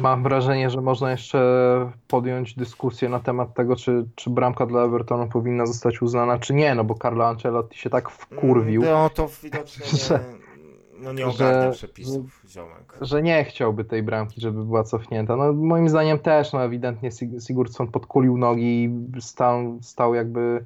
mam 0.00 0.22
wrażenie, 0.22 0.70
że 0.70 0.80
można 0.80 1.10
jeszcze 1.10 1.90
podjąć 2.08 2.54
dyskusję 2.54 3.08
na 3.08 3.20
temat 3.20 3.54
tego, 3.54 3.76
czy, 3.76 4.04
czy 4.14 4.30
bramka 4.30 4.66
dla 4.66 4.84
Evertonu 4.84 5.28
powinna 5.28 5.66
zostać 5.66 6.02
uznana, 6.02 6.38
czy 6.38 6.54
nie, 6.54 6.74
no 6.74 6.84
bo 6.84 6.94
Carlo 6.94 7.26
Ancelotti 7.26 7.78
się 7.78 7.90
tak 7.90 8.10
wkurwił. 8.10 8.82
No 8.82 9.10
to 9.10 9.28
widocznie 9.42 9.86
nie, 9.92 10.53
no 10.98 11.12
nie 11.12 11.26
ogarnia 11.26 11.70
przepisów, 11.70 12.42
ziomek. 12.48 12.98
Że 13.00 13.22
nie 13.22 13.44
chciałby 13.44 13.84
tej 13.84 14.02
bramki, 14.02 14.40
żeby 14.40 14.64
była 14.64 14.84
cofnięta. 14.84 15.36
No 15.36 15.52
moim 15.52 15.88
zdaniem 15.88 16.18
też, 16.18 16.52
no 16.52 16.64
ewidentnie 16.64 17.10
Sigurdsson 17.46 17.88
podkulił 17.88 18.38
nogi 18.38 18.84
i 18.84 19.20
stał, 19.20 19.78
stał 19.80 20.14
jakby 20.14 20.64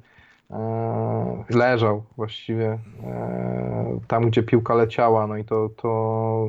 e, 0.51 1.43
leżał 1.49 2.03
właściwie 2.17 2.79
e, 3.03 3.99
tam, 4.07 4.29
gdzie 4.29 4.43
piłka 4.43 4.75
leciała, 4.75 5.27
no 5.27 5.37
i 5.37 5.45
to, 5.45 5.69
to, 5.77 6.47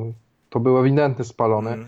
to 0.49 0.59
był 0.59 0.79
ewidentny 0.79 1.25
spalony. 1.25 1.71
Mm. 1.71 1.87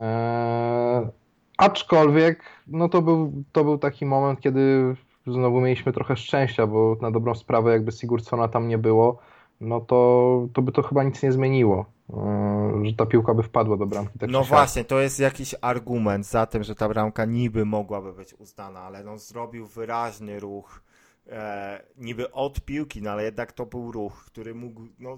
E, 0.00 1.10
aczkolwiek, 1.58 2.42
no 2.66 2.88
to 2.88 3.02
był, 3.02 3.32
to 3.52 3.64
był 3.64 3.78
taki 3.78 4.06
moment, 4.06 4.40
kiedy 4.40 4.94
znowu 5.26 5.60
mieliśmy 5.60 5.92
trochę 5.92 6.16
szczęścia, 6.16 6.66
bo 6.66 6.96
na 7.00 7.10
dobrą 7.10 7.34
sprawę 7.34 7.72
jakby 7.72 7.92
Sigurdssona 7.92 8.48
tam 8.48 8.68
nie 8.68 8.78
było, 8.78 9.18
no 9.62 9.80
to, 9.80 10.48
to 10.52 10.62
by 10.62 10.72
to 10.72 10.82
chyba 10.82 11.02
nic 11.02 11.22
nie 11.22 11.32
zmieniło, 11.32 11.86
e, 12.10 12.82
że 12.84 12.92
ta 12.92 13.06
piłka 13.06 13.34
by 13.34 13.42
wpadła 13.42 13.76
do 13.76 13.86
bramki. 13.86 14.18
Tak 14.18 14.30
no 14.30 14.44
właśnie, 14.44 14.84
to 14.84 15.00
jest 15.00 15.20
jakiś 15.20 15.54
argument 15.60 16.26
za 16.26 16.46
tym, 16.46 16.62
że 16.62 16.74
ta 16.74 16.88
bramka 16.88 17.24
niby 17.24 17.64
mogłaby 17.64 18.12
być 18.12 18.34
uznana, 18.34 18.80
ale 18.80 19.04
no 19.04 19.18
zrobił 19.18 19.66
wyraźny 19.66 20.40
ruch, 20.40 20.82
e, 21.28 21.82
niby 21.98 22.32
od 22.32 22.60
piłki, 22.60 23.02
no 23.02 23.10
ale 23.10 23.24
jednak 23.24 23.52
to 23.52 23.66
był 23.66 23.92
ruch, 23.92 24.24
który 24.26 24.54
mógł, 24.54 24.80
no 24.98 25.16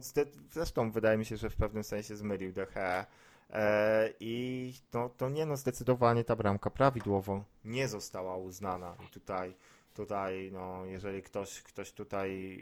zresztą 0.50 0.90
wydaje 0.90 1.18
mi 1.18 1.24
się, 1.24 1.36
że 1.36 1.50
w 1.50 1.56
pewnym 1.56 1.84
sensie 1.84 2.16
zmylił 2.16 2.52
DHE. 2.52 3.06
E, 3.50 4.10
I 4.20 4.72
no, 4.92 5.08
to 5.16 5.28
nie 5.28 5.46
no, 5.46 5.56
zdecydowanie 5.56 6.24
ta 6.24 6.36
bramka 6.36 6.70
prawidłowo 6.70 7.44
nie 7.64 7.88
została 7.88 8.36
uznana. 8.36 8.96
I 9.06 9.12
tutaj, 9.12 9.54
tutaj 9.94 10.50
no, 10.52 10.84
jeżeli 10.84 11.22
ktoś, 11.22 11.62
ktoś 11.62 11.92
tutaj 11.92 12.58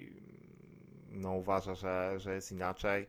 no, 1.13 1.33
uważa, 1.33 1.75
że, 1.75 2.15
że 2.21 2.35
jest 2.35 2.53
inaczej, 2.53 3.07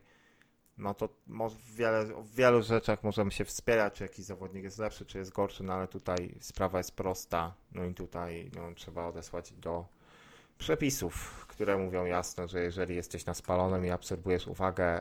no 0.78 0.94
to 0.94 1.08
w, 1.28 1.74
wiele, 1.74 2.04
w 2.04 2.34
wielu 2.34 2.62
rzeczach 2.62 3.02
możemy 3.04 3.30
się 3.30 3.44
wspierać, 3.44 3.94
czy 3.94 4.02
jakiś 4.04 4.24
zawodnik 4.24 4.64
jest 4.64 4.78
lepszy, 4.78 5.06
czy 5.06 5.18
jest 5.18 5.32
gorszy, 5.32 5.64
no 5.64 5.72
ale 5.72 5.88
tutaj 5.88 6.34
sprawa 6.40 6.78
jest 6.78 6.92
prosta, 6.92 7.54
no 7.72 7.84
i 7.84 7.94
tutaj 7.94 8.50
no, 8.54 8.74
trzeba 8.74 9.06
odesłać 9.06 9.52
do 9.52 9.86
przepisów, 10.58 11.46
które 11.48 11.78
mówią 11.78 12.04
jasno, 12.04 12.48
że 12.48 12.60
jeżeli 12.60 12.96
jesteś 12.96 13.26
na 13.26 13.34
spalonym 13.34 13.86
i 13.86 13.90
absorbujesz 13.90 14.46
uwagę 14.46 15.00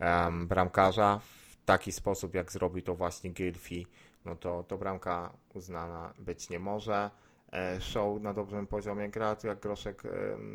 um, 0.00 0.46
bramkarza 0.46 1.18
w 1.18 1.64
taki 1.64 1.92
sposób, 1.92 2.34
jak 2.34 2.52
zrobi 2.52 2.82
to 2.82 2.94
właśnie 2.94 3.30
Gilfi, 3.30 3.86
no 4.24 4.36
to, 4.36 4.64
to 4.68 4.78
bramka 4.78 5.32
uznana 5.54 6.14
być 6.18 6.50
nie 6.50 6.58
może. 6.58 7.10
E, 7.54 7.80
show 7.80 8.20
na 8.20 8.32
dobrym 8.32 8.66
poziomie 8.66 9.08
gra, 9.08 9.36
jak 9.44 9.60
Groszek 9.60 10.02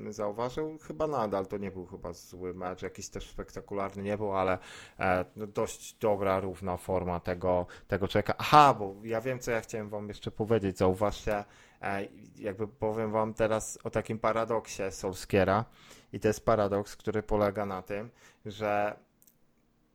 zauważył, 0.09 0.77
chyba 0.77 1.07
nadal 1.07 1.47
to 1.47 1.57
nie 1.57 1.71
był 1.71 1.85
chyba 1.85 2.13
zły 2.13 2.53
mecz, 2.53 2.81
jakiś 2.81 3.09
też 3.09 3.29
spektakularny 3.29 4.03
nie 4.03 4.17
był, 4.17 4.35
ale 4.35 4.57
e, 4.99 5.25
no 5.35 5.47
dość 5.47 5.93
dobra, 5.93 6.39
równa 6.39 6.77
forma 6.77 7.19
tego, 7.19 7.65
tego 7.87 8.07
człowieka. 8.07 8.33
Aha, 8.37 8.73
bo 8.79 8.95
ja 9.03 9.21
wiem, 9.21 9.39
co 9.39 9.51
ja 9.51 9.61
chciałem 9.61 9.89
wam 9.89 10.07
jeszcze 10.07 10.31
powiedzieć, 10.31 10.77
zauważcie, 10.77 11.43
e, 11.81 12.07
jakby 12.35 12.67
powiem 12.67 13.11
wam 13.11 13.33
teraz 13.33 13.79
o 13.83 13.89
takim 13.89 14.19
paradoksie 14.19 14.83
Solskiera 14.91 15.65
i 16.13 16.19
to 16.19 16.27
jest 16.27 16.45
paradoks, 16.45 16.95
który 16.95 17.23
polega 17.23 17.65
na 17.65 17.81
tym, 17.81 18.09
że 18.45 18.99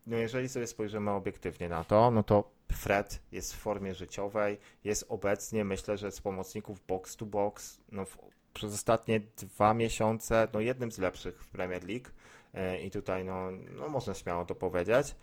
no 0.07 0.17
jeżeli 0.17 0.49
sobie 0.49 0.67
spojrzymy 0.67 1.11
obiektywnie 1.11 1.69
na 1.69 1.85
to, 1.85 2.11
no 2.11 2.23
to 2.23 2.54
Fred 2.77 3.22
jest 3.33 3.55
w 3.55 3.59
formie 3.59 3.95
życiowej, 3.95 4.59
jest 4.85 5.05
obecnie, 5.09 5.64
myślę, 5.64 5.99
że 5.99 6.12
z 6.12 6.20
pomocników 6.20 6.87
box 6.87 7.16
to 7.16 7.27
box, 7.27 7.81
no 7.93 8.05
w, 8.05 8.18
przez 8.55 8.75
ostatnie 8.75 9.20
dwa 9.20 9.75
miesiące, 9.75 10.49
no 10.53 10.61
jednym 10.61 10.93
z 10.93 10.99
lepszych 10.99 11.45
w 11.45 11.49
Premier 11.49 11.85
League 11.89 12.09
E, 12.55 12.81
i 12.81 12.91
tutaj, 12.91 13.25
no, 13.25 13.51
no 13.51 13.89
można 13.89 14.14
śmiało 14.14 14.45
to 14.45 14.55
powiedzieć. 14.55 15.14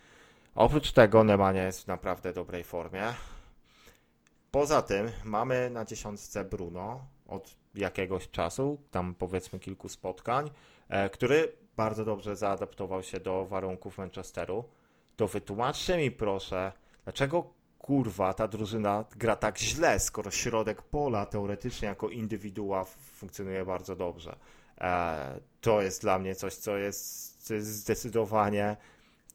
Oprócz 0.54 0.92
tego 0.92 1.24
Nemanja 1.24 1.64
jest 1.64 1.84
w 1.84 1.86
naprawdę 1.86 2.32
dobrej 2.32 2.64
formie. 2.64 3.14
Poza 4.50 4.82
tym 4.82 5.10
mamy 5.24 5.70
na 5.70 5.84
dziesiątce 5.84 6.44
Bruno 6.44 7.06
od 7.26 7.54
jakiegoś 7.74 8.30
czasu, 8.30 8.78
tam 8.90 9.14
powiedzmy 9.14 9.58
kilku 9.58 9.88
spotkań, 9.88 10.50
e, 10.88 11.10
który 11.10 11.52
bardzo 11.76 12.04
dobrze 12.04 12.36
zaadaptował 12.36 13.02
się 13.02 13.20
do 13.20 13.46
warunków 13.46 13.98
Manchesteru. 13.98 14.64
To 15.16 15.28
wytłumaczcie 15.28 15.96
mi 15.96 16.10
proszę, 16.10 16.72
dlaczego 17.04 17.54
kurwa 17.78 18.34
ta 18.34 18.48
drużyna 18.48 19.04
gra 19.16 19.36
tak 19.36 19.58
źle, 19.58 20.00
skoro 20.00 20.30
środek 20.30 20.82
pola 20.82 21.26
teoretycznie 21.26 21.88
jako 21.88 22.08
indywidua 22.08 22.84
funkcjonuje 23.14 23.64
bardzo 23.64 23.96
dobrze. 23.96 24.36
E, 24.80 25.40
to 25.60 25.82
jest 25.82 26.02
dla 26.02 26.18
mnie 26.18 26.34
coś, 26.34 26.54
co 26.54 26.76
jest, 26.78 27.36
co 27.46 27.54
jest 27.54 27.68
zdecydowanie 27.68 28.76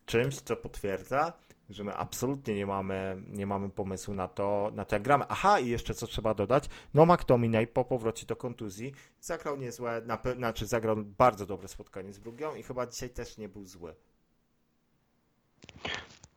czymś, 0.05 0.41
co 0.41 0.55
potwierdza, 0.55 1.33
że 1.69 1.83
my 1.83 1.95
absolutnie 1.95 2.55
nie 2.55 2.65
mamy, 2.65 3.23
nie 3.27 3.45
mamy 3.45 3.69
pomysłu 3.69 4.13
na 4.13 4.27
to, 4.27 4.71
na 4.75 4.85
to 4.85 4.95
jak 4.95 5.03
gramy. 5.03 5.25
Aha, 5.29 5.59
i 5.59 5.69
jeszcze 5.69 5.93
co 5.93 6.07
trzeba 6.07 6.33
dodać, 6.33 6.69
no 6.93 7.05
McTominay 7.05 7.67
po 7.67 7.85
powrocie 7.85 8.25
do 8.25 8.35
kontuzji 8.35 8.93
zagrał 9.21 9.57
niezłe, 9.57 10.01
na, 10.05 10.19
znaczy 10.35 10.67
zagrał 10.67 10.95
bardzo 10.97 11.45
dobre 11.45 11.67
spotkanie 11.67 12.13
z 12.13 12.19
Brugią 12.19 12.55
i 12.55 12.63
chyba 12.63 12.87
dzisiaj 12.87 13.09
też 13.09 13.37
nie 13.37 13.49
był 13.49 13.65
zły. 13.65 13.95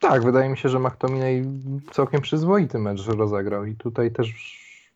Tak, 0.00 0.24
wydaje 0.24 0.48
mi 0.48 0.58
się, 0.58 0.68
że 0.68 0.78
McTominay 0.78 1.44
całkiem 1.92 2.20
przyzwoity 2.20 2.78
mecz 2.78 3.06
rozegrał 3.06 3.64
i 3.64 3.74
tutaj 3.74 4.10
też, 4.10 4.34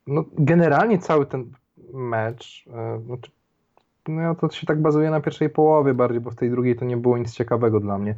no 0.07 0.25
generalnie 0.39 0.99
cały 0.99 1.27
ten 1.27 1.53
mecz, 1.93 2.65
e, 2.75 3.01
znaczy, 3.01 3.31
no 4.09 4.35
to 4.35 4.51
się 4.51 4.67
tak 4.67 4.83
bazuje 4.83 5.11
na 5.11 5.21
pierwszej 5.21 5.51
połowie 5.51 5.95
bardziej, 5.95 6.21
bo 6.21 6.31
w 6.31 6.35
tej 6.35 6.51
drugiej 6.51 6.77
to 6.77 6.85
nie 6.85 6.97
było 6.97 7.19
nic 7.19 7.35
ciekawego 7.35 7.81
dla 7.81 7.99
mnie. 7.99 8.15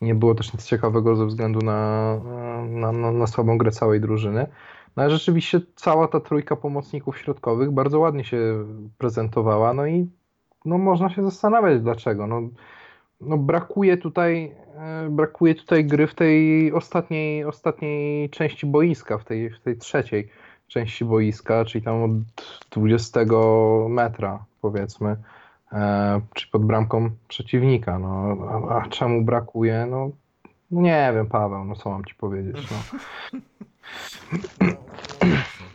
Nie 0.00 0.14
było 0.14 0.34
też 0.34 0.52
nic 0.52 0.64
ciekawego 0.66 1.16
ze 1.16 1.26
względu 1.26 1.60
na, 1.60 2.20
na, 2.68 2.92
na, 2.92 3.12
na 3.12 3.26
słabą 3.26 3.58
grę 3.58 3.70
całej 3.70 4.00
drużyny. 4.00 4.46
No 4.96 5.02
ale 5.02 5.10
rzeczywiście 5.10 5.60
cała 5.76 6.08
ta 6.08 6.20
trójka 6.20 6.56
pomocników 6.56 7.18
środkowych 7.18 7.70
bardzo 7.70 7.98
ładnie 7.98 8.24
się 8.24 8.64
prezentowała, 8.98 9.74
no 9.74 9.86
i 9.86 10.10
no 10.64 10.78
można 10.78 11.10
się 11.10 11.22
zastanawiać 11.22 11.82
dlaczego. 11.82 12.26
No, 12.26 12.40
no 13.20 13.38
brakuje 13.38 13.96
tutaj 13.96 14.54
e, 14.76 15.08
brakuje 15.10 15.54
tutaj 15.54 15.84
gry 15.84 16.06
w 16.06 16.14
tej 16.14 16.72
ostatniej, 16.72 17.44
ostatniej 17.44 18.30
części 18.30 18.66
boiska, 18.66 19.18
w 19.18 19.24
tej, 19.24 19.50
w 19.50 19.60
tej 19.60 19.76
trzeciej 19.76 20.28
części 20.68 21.04
boiska, 21.04 21.64
czyli 21.64 21.84
tam 21.84 22.02
od 22.02 22.10
20 22.70 23.20
metra 23.88 24.44
powiedzmy, 24.60 25.16
e, 25.72 26.20
czy 26.34 26.50
pod 26.50 26.64
bramką 26.64 27.10
przeciwnika. 27.28 27.98
No, 27.98 28.36
a, 28.70 28.74
a 28.78 28.88
czemu 28.88 29.22
brakuje? 29.24 29.86
No, 29.90 30.10
no 30.70 30.80
nie 30.80 31.12
wiem, 31.14 31.26
Paweł, 31.26 31.64
no 31.64 31.74
co 31.74 31.90
mam 31.90 32.04
ci 32.04 32.14
powiedzieć? 32.14 32.66
No. 32.70 32.76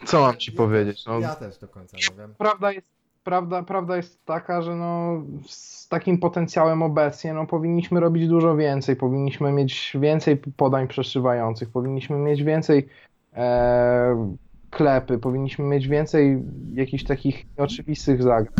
Co 0.06 0.22
mam 0.22 0.38
ci 0.38 0.52
Ja 0.52 0.58
powiedzieć? 0.58 1.06
No, 1.06 1.20
ja 1.20 1.36
też 1.36 1.58
do 1.58 1.68
końca 1.68 1.98
nie 1.98 2.18
wiem. 2.18 2.36
prawda 2.38 2.72
jest, 2.72 2.95
prawda, 3.26 3.64
prawda 3.64 3.98
jest 3.98 4.26
taka, 4.26 4.62
że 4.62 4.76
no, 4.76 5.22
z 5.48 5.88
takim 5.88 6.18
potencjałem 6.18 6.84
obecnie 6.84 7.34
no, 7.34 7.48
powinniśmy 7.48 8.00
robić 8.00 8.28
dużo 8.28 8.56
więcej, 8.56 8.96
powinniśmy 8.96 9.52
mieć 9.52 9.98
więcej 10.00 10.38
podań 10.38 10.88
przeszywających, 10.88 11.70
powinniśmy 11.70 12.18
mieć 12.18 12.44
więcej 12.44 12.88
e, 13.34 14.36
klepy, 14.70 15.18
powinniśmy 15.18 15.66
mieć 15.66 15.88
więcej 15.88 16.44
jakichś 16.74 17.04
takich 17.04 17.46
nieoczywistych 17.58 18.24
zagrań. 18.24 18.54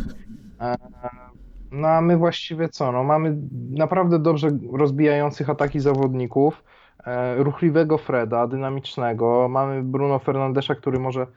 E, 0.62 0.76
no 1.72 1.88
a 1.88 2.02
my 2.02 2.18
właściwie 2.18 2.70
co? 2.70 2.92
No, 2.92 3.04
mamy 3.04 3.38
naprawdę 3.70 4.20
dobrze 4.20 4.50
rozbijających 4.74 5.50
ataki 5.50 5.80
zawodników, 5.80 6.64
e, 7.06 7.36
ruchliwego 7.44 7.98
Freda, 7.98 8.48
dynamicznego, 8.48 9.48
mamy 9.50 9.84
Bruno 9.84 10.20
Fernandesza, 10.20 10.76
który 10.76 11.00
może, 11.00 11.28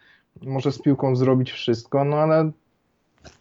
może 0.42 0.72
z 0.72 0.82
piłką 0.82 1.16
zrobić 1.16 1.52
wszystko, 1.52 2.04
no 2.04 2.16
ale 2.16 2.52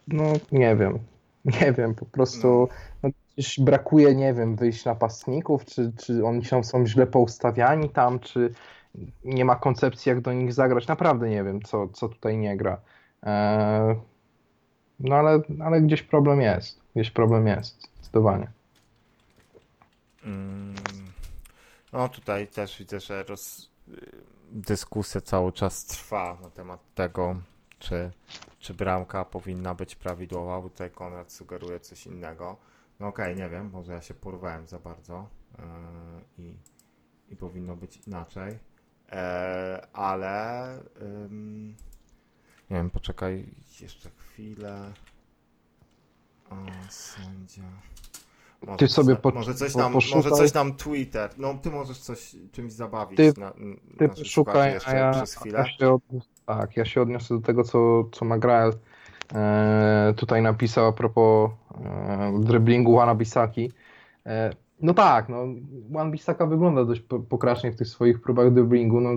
no 0.08 0.24
nie 0.52 0.76
wiem, 0.76 0.98
nie 1.60 1.72
wiem, 1.72 1.94
po 1.94 2.06
prostu 2.06 2.68
no, 3.02 3.10
gdzieś 3.36 3.60
brakuje, 3.60 4.14
nie 4.14 4.34
wiem, 4.34 4.56
wyjść 4.56 4.84
napastników, 4.84 5.64
czy, 5.64 5.92
czy 5.98 6.24
oni 6.24 6.44
są, 6.44 6.64
są 6.64 6.86
źle 6.86 7.06
poustawiani 7.06 7.90
tam, 7.90 8.18
czy 8.18 8.52
nie 9.24 9.44
ma 9.44 9.56
koncepcji, 9.56 10.10
jak 10.10 10.20
do 10.20 10.32
nich 10.32 10.52
zagrać. 10.52 10.86
Naprawdę 10.86 11.28
nie 11.28 11.44
wiem, 11.44 11.62
co, 11.62 11.88
co 11.88 12.08
tutaj 12.08 12.36
nie 12.36 12.56
gra. 12.56 12.80
Eee, 13.22 13.96
no 15.00 15.16
ale, 15.16 15.40
ale 15.64 15.80
gdzieś 15.80 16.02
problem 16.02 16.40
jest. 16.40 16.80
Gdzieś 16.94 17.10
problem 17.10 17.46
jest, 17.46 17.88
zdecydowanie. 17.94 18.50
Mm, 20.24 20.74
No 21.92 22.08
tutaj 22.08 22.46
też 22.46 22.78
widzę, 22.78 23.00
że 23.00 23.22
roz... 23.22 23.70
dyskusja 24.52 25.20
cały 25.20 25.52
czas 25.52 25.84
trwa 25.84 26.38
na 26.42 26.50
temat 26.50 26.80
tego, 26.94 27.36
czy, 27.78 28.10
czy 28.58 28.74
bramka 28.74 29.24
powinna 29.24 29.74
być 29.74 29.96
prawidłowa, 29.96 30.60
bo 30.60 30.70
tutaj 30.70 30.90
Konrad 30.90 31.32
sugeruje 31.32 31.80
coś 31.80 32.06
innego. 32.06 32.56
No 33.00 33.06
okej, 33.06 33.36
nie 33.36 33.48
wiem, 33.48 33.70
może 33.70 33.92
ja 33.92 34.00
się 34.02 34.14
porwałem 34.14 34.66
za 34.66 34.78
bardzo 34.78 35.28
yy, 35.58 35.64
i, 36.44 36.54
i 37.28 37.36
powinno 37.36 37.76
być 37.76 37.96
inaczej, 38.06 38.58
e, 39.12 39.88
ale 39.92 40.68
ym, 41.02 41.76
nie 42.70 42.76
wiem, 42.76 42.90
poczekaj 42.90 43.54
jeszcze 43.80 44.10
chwilę. 44.10 44.92
O, 46.50 46.56
sędzia. 46.90 47.70
Może 48.66 48.78
Ty 48.78 48.88
sobie 48.88 49.14
coś- 49.14 49.22
po- 49.22 49.30
może 49.30 49.54
coś 49.54 49.72
po- 49.72 49.78
nam, 49.78 49.92
może 49.92 50.12
poszukaj. 50.12 50.50
coś 50.50 50.72
Twitter. 50.76 51.30
No 51.38 51.54
ty 51.54 51.70
możesz 51.70 51.98
coś 51.98 52.36
czymś 52.52 52.72
zabawić 52.72 53.16
Ty- 53.16 53.32
na, 53.40 53.52
Ty 53.98 54.08
naszych 54.08 54.26
szukaj, 54.26 54.70
a 54.70 54.74
jeszcze 54.74 54.96
ja, 54.96 55.10
przez 55.10 55.34
chwilę. 55.34 55.58
ja 55.58 55.64
się 55.68 55.92
od, 55.94 56.02
tak, 56.46 56.76
ja 56.76 56.84
się 56.84 57.02
odniosę 57.02 57.34
do 57.34 57.40
tego, 57.40 57.64
co, 57.64 58.04
co 58.12 58.24
Magrael 58.24 58.72
e, 59.34 60.14
tutaj 60.16 60.42
napisał 60.42 60.86
a 60.86 60.92
propos 60.92 61.50
e, 61.84 62.40
driblingu 62.40 62.92
Wana 62.92 63.14
Bisaki. 63.14 63.72
E, 64.26 64.50
no 64.80 64.94
tak, 64.94 65.28
no, 65.28 65.36
Wan 65.90 66.10
Bissaka 66.10 66.46
wygląda 66.46 66.84
dość 66.84 67.00
po- 67.00 67.18
pokracznie 67.20 67.72
w 67.72 67.76
tych 67.76 67.88
swoich 67.88 68.20
próbach 68.22 68.52
driblingu. 68.54 69.00
No, 69.00 69.10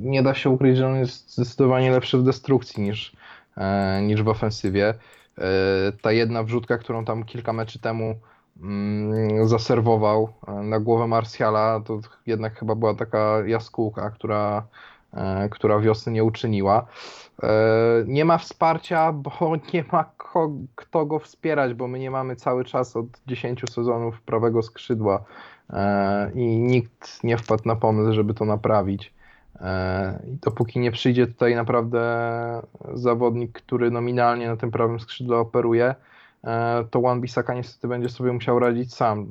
nie 0.00 0.22
da 0.22 0.34
się 0.34 0.50
ukryć, 0.50 0.76
że 0.76 0.86
on 0.88 0.96
jest 0.96 1.34
zdecydowanie 1.34 1.90
lepszy 1.90 2.18
w 2.18 2.22
destrukcji 2.22 2.82
niż, 2.82 3.16
e, 3.56 4.02
niż 4.02 4.22
w 4.22 4.28
ofensywie. 4.28 4.94
E, 5.38 5.44
ta 6.02 6.12
jedna 6.12 6.42
wrzutka, 6.42 6.78
którą 6.78 7.04
tam 7.04 7.24
kilka 7.24 7.52
meczy 7.52 7.78
temu 7.78 8.14
zaserwował 9.44 10.32
e, 10.48 10.52
na 10.52 10.80
głowę 10.80 11.06
Marsjala, 11.06 11.80
to 11.84 12.00
jednak 12.26 12.58
chyba 12.58 12.74
była 12.74 12.94
taka 12.94 13.46
jaskółka, 13.46 14.10
która, 14.10 14.66
e, 15.12 15.48
która 15.48 15.78
wiosny 15.80 16.12
nie 16.12 16.24
uczyniła. 16.24 16.86
E, 17.42 17.48
Nie 18.06 18.24
ma 18.24 18.38
wsparcia, 18.38 19.12
bo 19.12 19.32
nie 19.74 19.84
ma 19.92 20.10
kto 20.74 21.06
go 21.06 21.18
wspierać, 21.18 21.74
bo 21.74 21.88
my 21.88 21.98
nie 21.98 22.10
mamy 22.10 22.36
cały 22.36 22.64
czas 22.64 22.96
od 22.96 23.06
10 23.26 23.62
sezonów 23.70 24.20
prawego 24.22 24.62
skrzydła 24.62 25.24
i 26.34 26.58
nikt 26.58 27.24
nie 27.24 27.36
wpadł 27.38 27.62
na 27.66 27.76
pomysł, 27.76 28.12
żeby 28.12 28.34
to 28.34 28.44
naprawić. 28.44 29.14
I 30.26 30.36
dopóki 30.36 30.80
nie 30.80 30.92
przyjdzie 30.92 31.26
tutaj 31.26 31.54
naprawdę 31.54 32.00
zawodnik, 32.92 33.52
który 33.52 33.90
nominalnie 33.90 34.48
na 34.48 34.56
tym 34.56 34.70
prawym 34.70 35.00
skrzydle 35.00 35.36
operuje, 35.36 35.94
to 36.90 37.00
Wan 37.00 37.20
Bissaka 37.20 37.54
niestety 37.54 37.88
będzie 37.88 38.08
sobie 38.08 38.32
musiał 38.32 38.58
radzić 38.58 38.94
sam. 38.94 39.26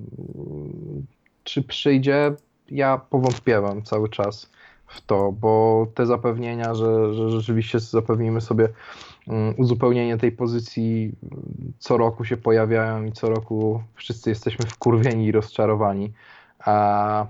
Czy 1.44 1.64
przyjdzie? 1.64 2.34
Ja 2.72 2.98
powątpiewam 2.98 3.84
cały 3.84 4.10
czas 4.10 4.50
w 4.88 5.02
to, 5.02 5.32
bo 5.32 5.88
te 5.96 6.06
zapewnienia, 6.06 6.76
że, 6.76 7.14
że 7.14 7.30
rzeczywiście 7.30 7.80
zapewnimy 7.80 8.42
sobie 8.42 8.70
mm, 9.28 9.54
uzupełnienie 9.58 10.18
tej 10.18 10.32
pozycji 10.32 11.12
co 11.80 11.98
roku 11.98 12.26
się 12.26 12.38
pojawiają 12.38 13.06
i 13.06 13.12
co 13.12 13.30
roku 13.30 13.84
wszyscy 13.96 14.30
jesteśmy 14.30 14.66
wkurwieni 14.66 15.26
i 15.26 15.32
rozczarowani. 15.32 16.14
A 16.60 17.26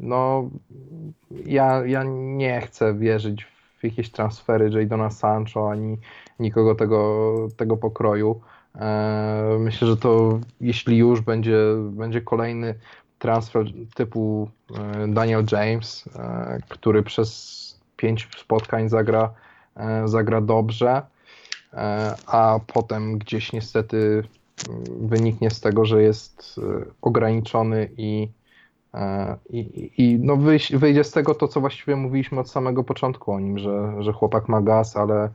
no, 0.00 0.50
ja, 1.46 1.86
ja 1.86 2.04
nie 2.06 2.60
chcę 2.60 2.94
wierzyć 2.94 3.46
w 3.78 3.84
jakieś 3.84 4.10
transfery 4.10 4.80
Jadona 4.80 5.10
Sancho, 5.10 5.70
ani 5.70 5.98
nikogo 6.40 6.74
tego, 6.74 7.32
tego 7.56 7.76
pokroju. 7.76 8.40
E, 8.80 9.56
myślę, 9.60 9.88
że 9.88 9.96
to 9.96 10.40
jeśli 10.60 10.96
już 10.98 11.20
będzie, 11.20 11.58
będzie 11.90 12.20
kolejny 12.20 12.74
transfer 13.18 13.66
typu 13.94 14.50
e, 14.74 15.08
Daniel 15.08 15.44
James, 15.52 16.08
e, 16.16 16.58
który 16.68 17.02
przez 17.02 17.56
pięć 17.96 18.28
spotkań 18.38 18.88
zagra, 18.88 19.30
zagra 20.04 20.40
dobrze, 20.40 21.02
a 22.26 22.60
potem 22.66 23.18
gdzieś 23.18 23.52
niestety 23.52 24.22
mm, 24.68 25.08
wyniknie 25.08 25.50
z 25.50 25.60
tego, 25.60 25.84
że 25.84 26.02
jest 26.02 26.60
ograniczony 27.02 27.88
i, 27.96 28.28
i, 29.50 29.90
i 29.98 30.18
no 30.20 30.36
wyjdzie 30.70 31.04
z 31.04 31.10
tego 31.10 31.34
to, 31.34 31.48
co 31.48 31.60
właściwie 31.60 31.96
mówiliśmy 31.96 32.40
od 32.40 32.50
samego 32.50 32.84
początku 32.84 33.32
o 33.32 33.40
nim, 33.40 33.58
że, 33.58 34.02
że 34.02 34.12
chłopak 34.12 34.48
ma 34.48 34.60
gaz, 34.62 34.96
ale 34.96 35.30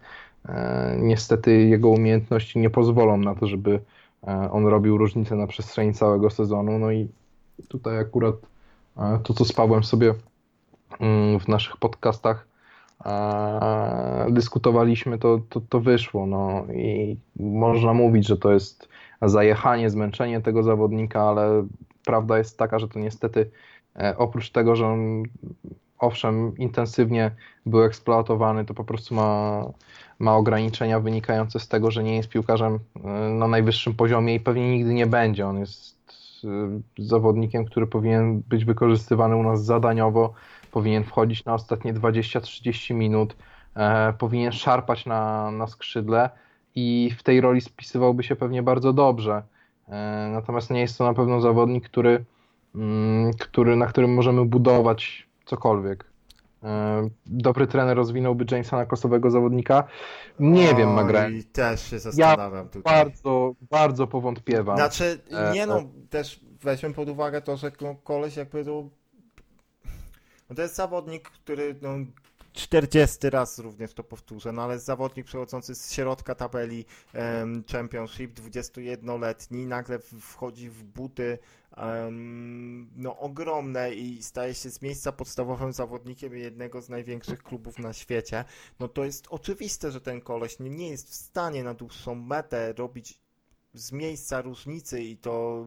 niestety 0.98 1.66
jego 1.66 1.90
umiejętności 1.90 2.60
nie 2.60 2.70
pozwolą 2.70 3.18
na 3.18 3.36
to, 3.36 3.48
żeby 3.48 3.80
e, 4.28 4.52
on 4.52 4.66
robił 4.66 4.98
różnicę 4.98 5.36
na 5.36 5.48
przestrzeni 5.48 5.94
całego 5.94 6.30
sezonu. 6.30 6.80
No 6.80 6.92
i 6.92 7.08
tutaj 7.68 8.00
akurat 8.00 8.36
e, 8.98 9.20
to, 9.24 9.34
co 9.34 9.46
z 9.46 9.54
Pawłem 9.54 9.84
sobie 9.84 10.14
mm, 11.00 11.40
w 11.40 11.48
naszych 11.48 11.78
podcastach 11.78 12.52
dyskutowaliśmy, 14.30 15.18
to, 15.18 15.40
to, 15.50 15.62
to 15.70 15.80
wyszło. 15.80 16.26
No 16.26 16.66
i 16.74 17.18
można 17.40 17.94
mówić, 17.94 18.28
że 18.28 18.38
to 18.38 18.54
jest 18.54 18.90
zajechanie, 19.22 19.90
zmęczenie 19.90 20.42
tego 20.42 20.64
zawodnika, 20.64 21.22
ale 21.22 21.68
prawda 22.06 22.38
jest 22.38 22.58
taka, 22.58 22.80
że 22.80 22.88
to 22.88 23.00
niestety 23.00 23.52
oprócz 24.18 24.50
tego, 24.50 24.76
że 24.76 24.88
on 24.88 25.24
owszem 26.00 26.58
intensywnie 26.58 27.32
był 27.66 27.84
eksploatowany, 27.84 28.66
to 28.66 28.74
po 28.74 28.84
prostu 28.84 29.16
ma 29.16 29.66
ma 30.22 30.36
ograniczenia 30.36 31.00
wynikające 31.00 31.60
z 31.60 31.68
tego, 31.68 31.92
że 31.92 32.04
nie 32.04 32.16
jest 32.16 32.30
piłkarzem 32.30 32.80
e, 32.96 33.10
na 33.30 33.48
najwyższym 33.48 33.94
poziomie 33.94 34.36
i 34.36 34.40
pewnie 34.40 34.72
nigdy 34.72 34.94
nie 34.94 35.08
będzie. 35.08 35.48
On 35.48 35.60
jest 35.60 35.98
e, 36.44 37.04
zawodnikiem, 37.04 37.66
który 37.66 37.88
powinien 37.88 38.42
być 38.50 38.66
wykorzystywany 38.66 39.36
u 39.36 39.44
nas 39.44 39.66
zadaniowo, 39.66 40.34
powinien 40.72 41.04
wchodzić 41.04 41.46
na 41.46 41.54
ostatnie 41.54 41.94
20-30 41.94 42.94
minut, 42.94 43.36
e, 43.76 44.14
powinien 44.14 44.52
szarpać 44.52 45.06
na, 45.06 45.52
na 45.52 45.68
skrzydle 45.68 46.30
i 46.76 47.12
w 47.18 47.24
tej 47.24 47.42
roli 47.42 47.62
spisywałby 47.62 48.24
się 48.24 48.36
pewnie 48.36 48.64
bardzo 48.64 48.94
dobrze. 48.94 49.44
Natomiast 50.32 50.70
nie 50.70 50.80
jest 50.80 50.98
to 50.98 51.04
na 51.04 51.14
pewno 51.14 51.42
zawodnik, 51.42 51.86
który, 51.86 52.26
mm, 52.76 53.34
który, 53.34 53.76
na 53.76 53.86
którym 53.86 54.14
możemy 54.14 54.46
budować 54.46 55.28
cokolwiek. 55.46 56.11
E, 56.64 57.10
dobry 57.26 57.68
trener 57.68 57.98
rozwinąłby 57.98 58.46
Jamesa 58.52 58.78
na 58.78 58.86
kosowego 58.86 59.32
zawodnika? 59.32 59.84
Nie 60.40 60.76
wiem, 60.76 60.94
Magrę. 60.94 61.32
I 61.32 61.44
też 61.44 61.90
się 61.90 62.00
zastanawiam 62.00 62.66
ja 62.66 62.72
tutaj. 62.72 62.94
Bardzo, 62.94 63.56
bardzo 63.62 64.08
powątpiewam. 64.08 64.78
Znaczy, 64.78 65.20
e, 65.32 65.54
nie 65.54 65.66
no, 65.66 65.84
też 66.10 66.40
weźmy 66.62 66.94
pod 66.94 67.10
uwagę 67.10 67.42
to, 67.42 67.58
że 67.58 67.72
koleś 68.04 68.38
jakby 68.38 68.66
to... 68.66 68.90
No 70.50 70.56
to 70.56 70.62
jest 70.62 70.76
zawodnik, 70.76 71.30
który 71.30 71.76
no, 71.82 71.90
40 72.54 73.30
raz 73.30 73.60
również 73.60 73.94
to 73.94 74.04
powtórzę, 74.04 74.52
no 74.52 74.62
ale 74.64 74.80
zawodnik 74.80 75.26
przechodzący 75.26 75.76
z 75.76 75.94
środka 75.94 76.36
tabeli 76.36 76.86
um, 77.14 77.64
Championship, 77.72 78.40
21-letni, 78.40 79.66
nagle 79.66 80.00
wchodzi 80.00 80.70
w 80.70 80.84
buty 80.84 81.40
no, 82.96 83.20
ogromne 83.20 83.94
i 83.94 84.24
staje 84.24 84.54
się 84.54 84.70
z 84.70 84.82
miejsca 84.82 85.12
podstawowym 85.12 85.74
zawodnikiem 85.74 86.38
jednego 86.38 86.82
z 86.82 86.90
największych 86.90 87.44
klubów 87.44 87.80
na 87.80 87.94
świecie, 87.94 88.46
no 88.80 88.88
to 88.88 89.06
jest 89.06 89.28
oczywiste, 89.30 89.92
że 89.92 90.02
ten 90.02 90.22
koleś 90.22 90.60
nie, 90.60 90.90
jest 90.90 91.10
w 91.10 91.16
stanie 91.16 91.64
na 91.64 91.74
dłuższą 91.74 92.16
metę 92.16 92.74
robić 92.74 93.20
z 93.74 93.92
miejsca 93.92 94.42
różnicy 94.42 95.04
i 95.04 95.18
to 95.18 95.66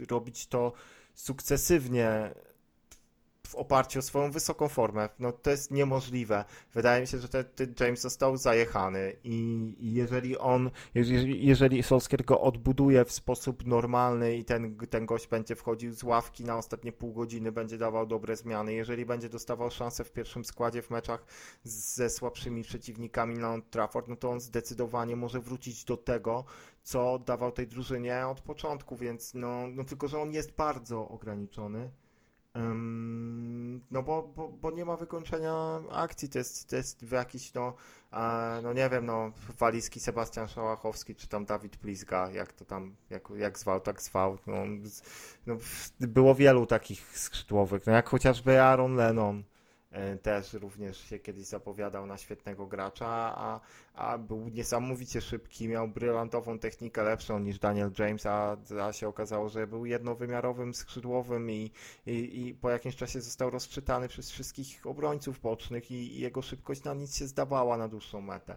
y, 0.00 0.06
robić 0.06 0.46
to 0.46 0.72
sukcesywnie 1.14 2.34
w 3.48 3.54
oparciu 3.54 3.98
o 3.98 4.02
swoją 4.02 4.30
wysoką 4.30 4.68
formę. 4.68 5.08
No 5.18 5.32
to 5.32 5.50
jest 5.50 5.70
niemożliwe. 5.70 6.44
Wydaje 6.74 7.00
mi 7.00 7.06
się, 7.06 7.18
że 7.18 7.28
ten, 7.28 7.74
James 7.80 8.00
został 8.00 8.36
zajechany 8.36 9.16
i, 9.24 9.74
jeżeli 9.80 10.38
on, 10.38 10.70
jeżeli, 10.94 11.46
jeżeli 11.46 11.82
go 12.26 12.40
odbuduje 12.40 13.04
w 13.04 13.12
sposób 13.12 13.66
normalny 13.66 14.36
i 14.36 14.44
ten, 14.44 14.76
ten 14.76 15.06
gość 15.06 15.26
będzie 15.28 15.56
wchodził 15.56 15.92
z 15.92 16.02
ławki 16.02 16.44
na 16.44 16.56
ostatnie 16.56 16.92
pół 16.92 17.12
godziny, 17.12 17.52
będzie 17.52 17.78
dawał 17.78 18.06
dobre 18.06 18.36
zmiany, 18.36 18.72
jeżeli 18.72 19.06
będzie 19.06 19.28
dostawał 19.28 19.70
szansę 19.70 20.04
w 20.04 20.12
pierwszym 20.12 20.44
składzie 20.44 20.82
w 20.82 20.90
meczach 20.90 21.24
ze 21.64 22.10
słabszymi 22.10 22.62
przeciwnikami 22.62 23.38
na 23.38 23.52
Old 23.52 23.70
Trafford, 23.70 24.08
no 24.08 24.16
to 24.16 24.30
on 24.30 24.40
zdecydowanie 24.40 25.16
może 25.16 25.40
wrócić 25.40 25.84
do 25.84 25.96
tego, 25.96 26.44
co 26.82 27.18
dawał 27.18 27.52
tej 27.52 27.66
drużynie 27.66 28.26
od 28.26 28.40
początku, 28.40 28.96
więc 28.96 29.34
no, 29.34 29.68
no 29.68 29.84
tylko, 29.84 30.08
że 30.08 30.18
on 30.20 30.32
jest 30.32 30.52
bardzo 30.52 31.08
ograniczony. 31.08 31.90
No 33.90 34.02
bo, 34.02 34.22
bo, 34.36 34.48
bo 34.48 34.70
nie 34.70 34.84
ma 34.84 34.96
wykończenia 34.96 35.80
akcji, 35.90 36.28
to 36.28 36.38
jest, 36.38 36.70
to 36.70 36.76
jest 36.76 37.04
w 37.04 37.12
jakiś, 37.12 37.54
no, 37.54 37.74
no 38.62 38.72
nie 38.72 38.88
wiem, 38.88 39.06
no, 39.06 39.32
walizki 39.58 40.00
Sebastian 40.00 40.48
Szałachowski, 40.48 41.14
czy 41.14 41.28
tam 41.28 41.44
Dawid 41.44 41.76
Plizga, 41.76 42.30
jak 42.30 42.52
to 42.52 42.64
tam, 42.64 42.96
jak, 43.10 43.28
jak 43.36 43.58
zwał, 43.58 43.80
tak 43.80 44.02
zwał. 44.02 44.38
No, 44.46 44.54
no, 45.46 45.56
było 46.00 46.34
wielu 46.34 46.66
takich 46.66 47.18
skrzydłowych, 47.18 47.86
no 47.86 47.92
jak 47.92 48.08
chociażby 48.08 48.60
Aaron 48.60 48.94
Lennon, 48.94 49.44
też 50.22 50.52
również 50.52 50.98
się 50.98 51.18
kiedyś 51.18 51.46
zapowiadał 51.46 52.06
na 52.06 52.18
świetnego 52.18 52.66
gracza, 52.66 53.06
a, 53.36 53.60
a 53.94 54.18
był 54.18 54.48
niesamowicie 54.48 55.20
szybki, 55.20 55.68
miał 55.68 55.88
brylantową 55.88 56.58
technikę 56.58 57.02
lepszą 57.02 57.38
niż 57.38 57.58
Daniel 57.58 57.90
James, 57.98 58.26
a, 58.26 58.56
a 58.82 58.92
się 58.92 59.08
okazało, 59.08 59.48
że 59.48 59.66
był 59.66 59.86
jednowymiarowym 59.86 60.74
skrzydłowym 60.74 61.50
i, 61.50 61.70
i, 62.06 62.46
i 62.46 62.54
po 62.54 62.70
jakimś 62.70 62.96
czasie 62.96 63.20
został 63.20 63.50
rozczytany 63.50 64.08
przez 64.08 64.30
wszystkich 64.30 64.86
obrońców 64.86 65.40
bocznych 65.40 65.90
i, 65.90 65.94
i 65.94 66.20
jego 66.20 66.42
szybkość 66.42 66.84
na 66.84 66.94
nic 66.94 67.16
się 67.16 67.26
zdawała 67.26 67.76
na 67.76 67.88
dłuższą 67.88 68.20
metę. 68.20 68.56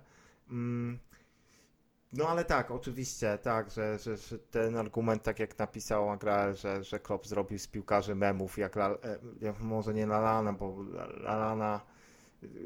Mm. 0.49 0.99
No 2.13 2.27
ale 2.27 2.45
tak, 2.45 2.71
oczywiście, 2.71 3.37
tak, 3.37 3.71
że, 3.71 3.99
że, 3.99 4.17
że, 4.17 4.39
ten 4.39 4.77
argument, 4.77 5.23
tak 5.23 5.39
jak 5.39 5.59
napisał 5.59 6.09
Agrael, 6.09 6.55
że, 6.55 6.83
że 6.83 6.99
Klopp 6.99 7.27
zrobił 7.27 7.59
z 7.59 7.67
piłkarzy 7.67 8.15
memów, 8.15 8.57
jak, 8.57 8.75
La, 8.75 8.89
e, 9.41 9.53
może 9.59 9.93
nie 9.93 10.05
Lalana, 10.05 10.53
bo 10.53 10.75
Lalana, 11.23 11.81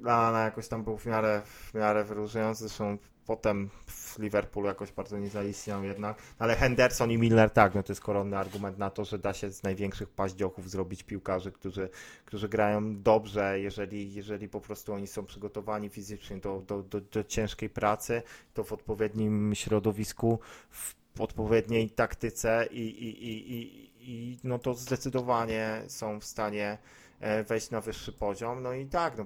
Lalana 0.02 0.44
jakoś 0.44 0.68
tam 0.68 0.84
był 0.84 0.98
w 0.98 1.06
miarę, 1.06 1.42
w 1.46 1.74
miarę 1.74 2.04
wyróżniający, 2.04 2.60
zresztą 2.60 2.98
potem 3.26 3.70
w 3.88 4.20
Liverpoolu 4.20 4.68
jakoś 4.68 4.92
bardzo 4.92 5.20
nie 5.20 5.30
zaistniał 5.30 5.84
jednak. 5.84 6.18
Ale 6.40 6.56
Henderson 6.56 7.12
i 7.12 7.18
Milner 7.18 7.50
tak, 7.50 7.76
no 7.76 7.84
to 7.84 7.92
jest 7.92 8.02
koronny 8.02 8.38
argument 8.38 8.78
na 8.78 8.90
to, 8.90 9.06
że 9.06 9.20
da 9.20 9.34
się 9.34 9.52
z 9.52 9.64
największych 9.64 10.10
paździochów 10.10 10.70
zrobić 10.70 11.04
piłkarzy, 11.04 11.52
którzy, 11.52 11.90
którzy 12.26 12.50
grają 12.50 13.02
dobrze, 13.02 13.60
jeżeli, 13.60 14.14
jeżeli 14.14 14.50
po 14.50 14.62
prostu 14.62 14.94
oni 14.94 15.08
są 15.08 15.26
przygotowani 15.26 15.90
fizycznie 15.90 16.38
do, 16.38 16.62
do, 16.68 16.84
do, 16.84 17.02
do 17.02 17.24
ciężkiej 17.24 17.70
pracy, 17.70 18.22
to 18.54 18.64
w 18.64 18.74
odpowiednim 18.74 19.56
środowisku, 19.56 20.40
w 20.70 20.96
odpowiedniej 21.20 21.90
taktyce 21.90 22.68
i, 22.72 22.80
i, 22.80 23.28
i, 23.28 23.54
i, 23.54 23.92
i 24.00 24.38
no 24.44 24.60
to 24.60 24.74
zdecydowanie 24.74 25.82
są 25.88 26.20
w 26.20 26.26
stanie 26.26 26.78
e, 27.20 27.44
wejść 27.44 27.70
na 27.70 27.82
wyższy 27.82 28.14
poziom. 28.14 28.64
No 28.64 28.74
i 28.74 28.86
tak, 28.86 29.18
no, 29.18 29.26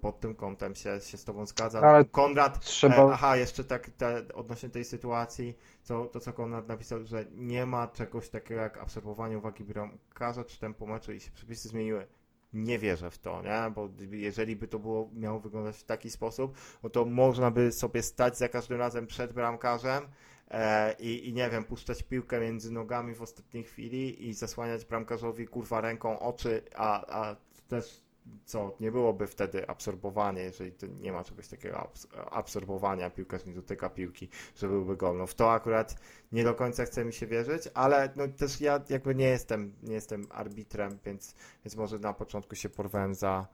pod 0.00 0.20
tym 0.20 0.34
kątem 0.34 0.74
się, 0.74 1.00
się 1.00 1.18
z 1.18 1.24
Tobą 1.24 1.46
zgadzam. 1.46 1.84
Ale 1.84 2.04
Konrad, 2.04 2.60
trzeba... 2.60 2.96
e, 2.96 3.12
aha, 3.12 3.36
jeszcze 3.36 3.64
tak 3.64 3.90
te, 3.90 4.22
odnośnie 4.34 4.68
tej 4.68 4.84
sytuacji, 4.84 5.56
co, 5.82 6.06
to 6.06 6.20
co 6.20 6.32
Konrad 6.32 6.68
napisał, 6.68 7.04
że 7.04 7.24
nie 7.34 7.66
ma 7.66 7.88
czegoś 7.88 8.28
takiego 8.28 8.60
jak 8.60 8.78
absorbowanie 8.78 9.38
uwagi 9.38 9.64
bramkarza 9.64 10.44
czy 10.44 10.60
tempo 10.60 10.86
meczu 10.86 11.12
i 11.12 11.20
się 11.20 11.30
przepisy 11.30 11.68
zmieniły. 11.68 12.06
Nie 12.52 12.78
wierzę 12.78 13.10
w 13.10 13.18
to, 13.18 13.42
nie? 13.42 13.70
bo 13.74 13.88
jeżeli 14.10 14.56
by 14.56 14.68
to 14.68 14.78
było, 14.78 15.10
miało 15.14 15.40
wyglądać 15.40 15.76
w 15.76 15.84
taki 15.84 16.10
sposób, 16.10 16.56
no 16.82 16.90
to 16.90 17.04
można 17.04 17.50
by 17.50 17.72
sobie 17.72 18.02
stać 18.02 18.38
za 18.38 18.48
każdym 18.48 18.78
razem 18.78 19.06
przed 19.06 19.32
bramkarzem 19.32 20.04
e, 20.50 20.92
i, 20.98 21.28
i 21.28 21.32
nie 21.32 21.50
wiem, 21.50 21.64
puszczać 21.64 22.02
piłkę 22.02 22.40
między 22.40 22.72
nogami 22.72 23.14
w 23.14 23.22
ostatniej 23.22 23.64
chwili 23.64 24.28
i 24.28 24.34
zasłaniać 24.34 24.84
bramkarzowi 24.84 25.46
kurwa 25.46 25.80
ręką 25.80 26.18
oczy, 26.18 26.62
a, 26.74 27.20
a 27.22 27.36
też 27.68 28.02
co 28.44 28.76
nie 28.80 28.92
byłoby 28.92 29.26
wtedy 29.26 29.68
absorbowanie, 29.68 30.42
jeżeli 30.42 30.72
nie 31.00 31.12
ma 31.12 31.24
czegoś 31.24 31.48
takiego 31.48 31.90
absorbowania, 32.30 33.10
piłkarz 33.10 33.46
nie 33.46 33.52
dotyka 33.52 33.90
piłki, 33.90 34.28
że 34.56 34.68
byłby 34.68 34.96
gol. 34.96 35.16
No 35.16 35.26
w 35.26 35.34
to 35.34 35.52
akurat 35.52 35.96
nie 36.32 36.44
do 36.44 36.54
końca 36.54 36.84
chce 36.84 37.04
mi 37.04 37.12
się 37.12 37.26
wierzyć, 37.26 37.68
ale 37.74 38.12
no 38.16 38.28
też 38.28 38.60
ja 38.60 38.80
jakby 38.88 39.14
nie 39.14 39.28
jestem, 39.28 39.72
nie 39.82 39.94
jestem 39.94 40.26
arbitrem, 40.30 40.98
więc, 41.04 41.34
więc 41.64 41.76
może 41.76 41.98
na 41.98 42.12
początku 42.12 42.54
się 42.54 42.68
porwałem 42.68 43.14
za, 43.14 43.46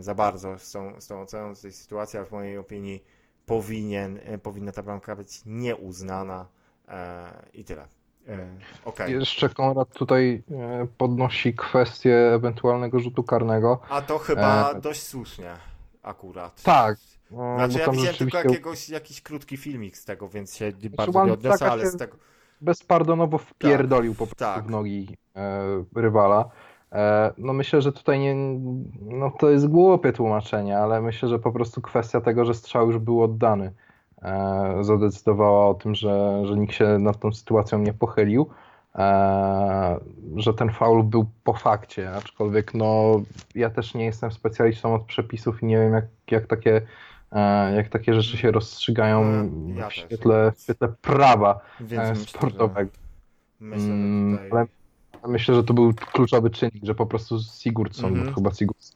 za 0.00 0.14
bardzo 0.14 0.58
z 0.58 0.72
tą, 0.72 1.00
z 1.00 1.06
tą 1.06 1.20
oceną 1.20 1.54
tej 1.54 1.72
sytuacji, 1.72 2.18
ale 2.18 2.26
w 2.26 2.32
mojej 2.32 2.58
opinii 2.58 3.04
powinien, 3.46 4.20
powinna 4.42 4.72
ta 4.72 4.82
bramka 4.82 5.16
być 5.16 5.42
nieuznana 5.46 6.48
e, 6.88 7.48
i 7.52 7.64
tyle. 7.64 7.88
E, 8.28 8.48
okay. 8.84 9.10
Jeszcze 9.10 9.48
Konrad 9.48 9.88
tutaj 9.92 10.42
e, 10.50 10.86
podnosi 10.98 11.54
kwestię 11.54 12.34
ewentualnego 12.34 13.00
rzutu 13.00 13.22
karnego. 13.22 13.80
A 13.90 14.02
to 14.02 14.18
chyba 14.18 14.70
e... 14.70 14.80
dość 14.80 15.02
słusznie. 15.02 15.50
akurat. 16.02 16.62
Tak. 16.62 16.96
No, 17.30 17.56
Znaczy 17.56 17.60
ja 17.60 17.68
widziałem 17.68 17.94
rzeczywiście 17.94 18.18
tylko 18.18 18.38
jakiegoś, 18.38 18.88
jakiś 18.88 19.22
krótki 19.22 19.56
filmik 19.56 19.96
z 19.96 20.04
tego, 20.04 20.28
więc 20.28 20.56
się 20.56 20.72
bardzo 20.96 21.18
One 21.18 21.26
nie 21.26 21.32
odniosę, 21.32 21.70
ale 21.70 21.90
z 21.90 21.96
tego... 21.96 22.16
bezpardonowo 22.60 23.38
wpierdolił 23.38 24.14
po 24.14 24.26
prostu 24.26 24.36
tak. 24.36 24.64
w 24.64 24.70
nogi 24.70 25.16
e, 25.36 25.84
rywala. 25.96 26.48
E, 26.92 27.32
no 27.38 27.52
myślę, 27.52 27.82
że 27.82 27.92
tutaj 27.92 28.18
nie, 28.20 28.34
no 29.00 29.30
to 29.30 29.50
jest 29.50 29.68
głupie 29.68 30.12
tłumaczenie, 30.12 30.78
ale 30.78 31.00
myślę, 31.00 31.28
że 31.28 31.38
po 31.38 31.52
prostu 31.52 31.80
kwestia 31.80 32.20
tego, 32.20 32.44
że 32.44 32.54
strzał 32.54 32.86
już 32.86 32.98
był 32.98 33.22
oddany, 33.22 33.72
zadecydowała 34.80 35.68
o 35.68 35.74
tym, 35.74 35.94
że, 35.94 36.42
że 36.46 36.56
nikt 36.56 36.74
się 36.74 36.98
nad 36.98 37.18
tą 37.20 37.32
sytuacją 37.32 37.78
nie 37.78 37.92
pochylił, 37.92 38.46
e, 38.94 40.00
że 40.36 40.54
ten 40.54 40.70
faul 40.70 41.02
był 41.02 41.26
po 41.44 41.52
fakcie, 41.52 42.12
aczkolwiek 42.12 42.74
no 42.74 43.20
ja 43.54 43.70
też 43.70 43.94
nie 43.94 44.04
jestem 44.04 44.32
specjalistą 44.32 44.94
od 44.94 45.02
przepisów 45.04 45.62
i 45.62 45.66
nie 45.66 45.76
wiem 45.78 45.92
jak, 45.92 46.04
jak 46.30 46.46
takie 46.46 46.82
e, 47.32 47.74
jak 47.76 47.88
takie 47.88 48.14
rzeczy 48.14 48.36
się 48.36 48.50
rozstrzygają 48.50 49.50
ja 49.76 49.88
w 49.88 49.92
świetle, 49.92 50.52
w 50.56 50.60
świetle 50.60 50.88
prawa 51.02 51.60
Więc 51.80 52.02
e, 52.02 52.10
myślę, 52.10 52.26
sportowego. 52.26 52.90
Że, 53.60 53.66
myślę, 53.66 53.84
Mm, 53.92 54.30
że 54.38 54.44
tutaj... 54.44 54.66
ale 55.22 55.32
myślę, 55.32 55.54
że 55.54 55.64
to 55.64 55.74
był 55.74 55.94
kluczowy 55.94 56.50
czynnik, 56.50 56.84
że 56.84 56.94
po 56.94 57.06
prostu 57.06 57.38
Sigurdsson, 57.40 58.10
Mhm. 58.10 58.26
bo 58.28 58.34
chyba 58.34 58.50
Sigurdsson 58.54 58.95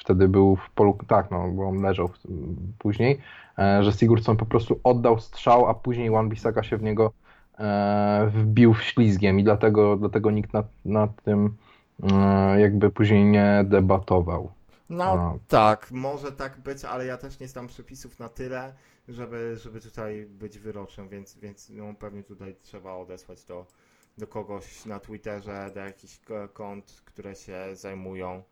wtedy 0.00 0.28
był 0.28 0.56
w 0.56 0.70
polu, 0.70 0.98
tak, 1.08 1.30
no, 1.30 1.48
bo 1.48 1.68
on 1.68 1.82
leżał 1.82 2.08
w, 2.08 2.18
później, 2.78 3.20
e, 3.58 3.84
że 3.84 3.92
Sigurdsson 3.92 4.36
po 4.36 4.46
prostu 4.46 4.80
oddał 4.84 5.20
strzał, 5.20 5.66
a 5.66 5.74
później 5.74 6.10
Wan-Bissaka 6.10 6.62
się 6.62 6.76
w 6.76 6.82
niego 6.82 7.12
e, 7.58 8.30
wbił 8.34 8.74
ślizgiem 8.74 9.40
i 9.40 9.44
dlatego, 9.44 9.96
dlatego 9.96 10.30
nikt 10.30 10.52
nad, 10.52 10.66
nad 10.84 11.22
tym 11.22 11.56
e, 12.12 12.60
jakby 12.60 12.90
później 12.90 13.24
nie 13.24 13.64
debatował. 13.68 14.52
No 14.90 15.04
A. 15.04 15.34
tak, 15.48 15.90
może 15.90 16.32
tak 16.32 16.60
być, 16.60 16.84
ale 16.84 17.06
ja 17.06 17.16
też 17.16 17.40
nie 17.40 17.48
znam 17.48 17.66
przepisów 17.66 18.18
na 18.18 18.28
tyle, 18.28 18.74
żeby, 19.08 19.56
żeby 19.56 19.80
tutaj 19.80 20.26
być 20.26 20.58
wyrocznym, 20.58 21.08
więc, 21.08 21.38
więc 21.38 21.70
no, 21.70 21.94
pewnie 21.94 22.22
tutaj 22.22 22.56
trzeba 22.62 22.94
odesłać 22.94 23.44
do, 23.44 23.66
do 24.18 24.26
kogoś 24.26 24.86
na 24.86 25.00
Twitterze, 25.00 25.70
do 25.74 25.80
jakichś 25.80 26.20
ko- 26.20 26.48
kont, 26.48 27.02
które 27.04 27.34
się 27.34 27.56
zajmują 27.72 28.42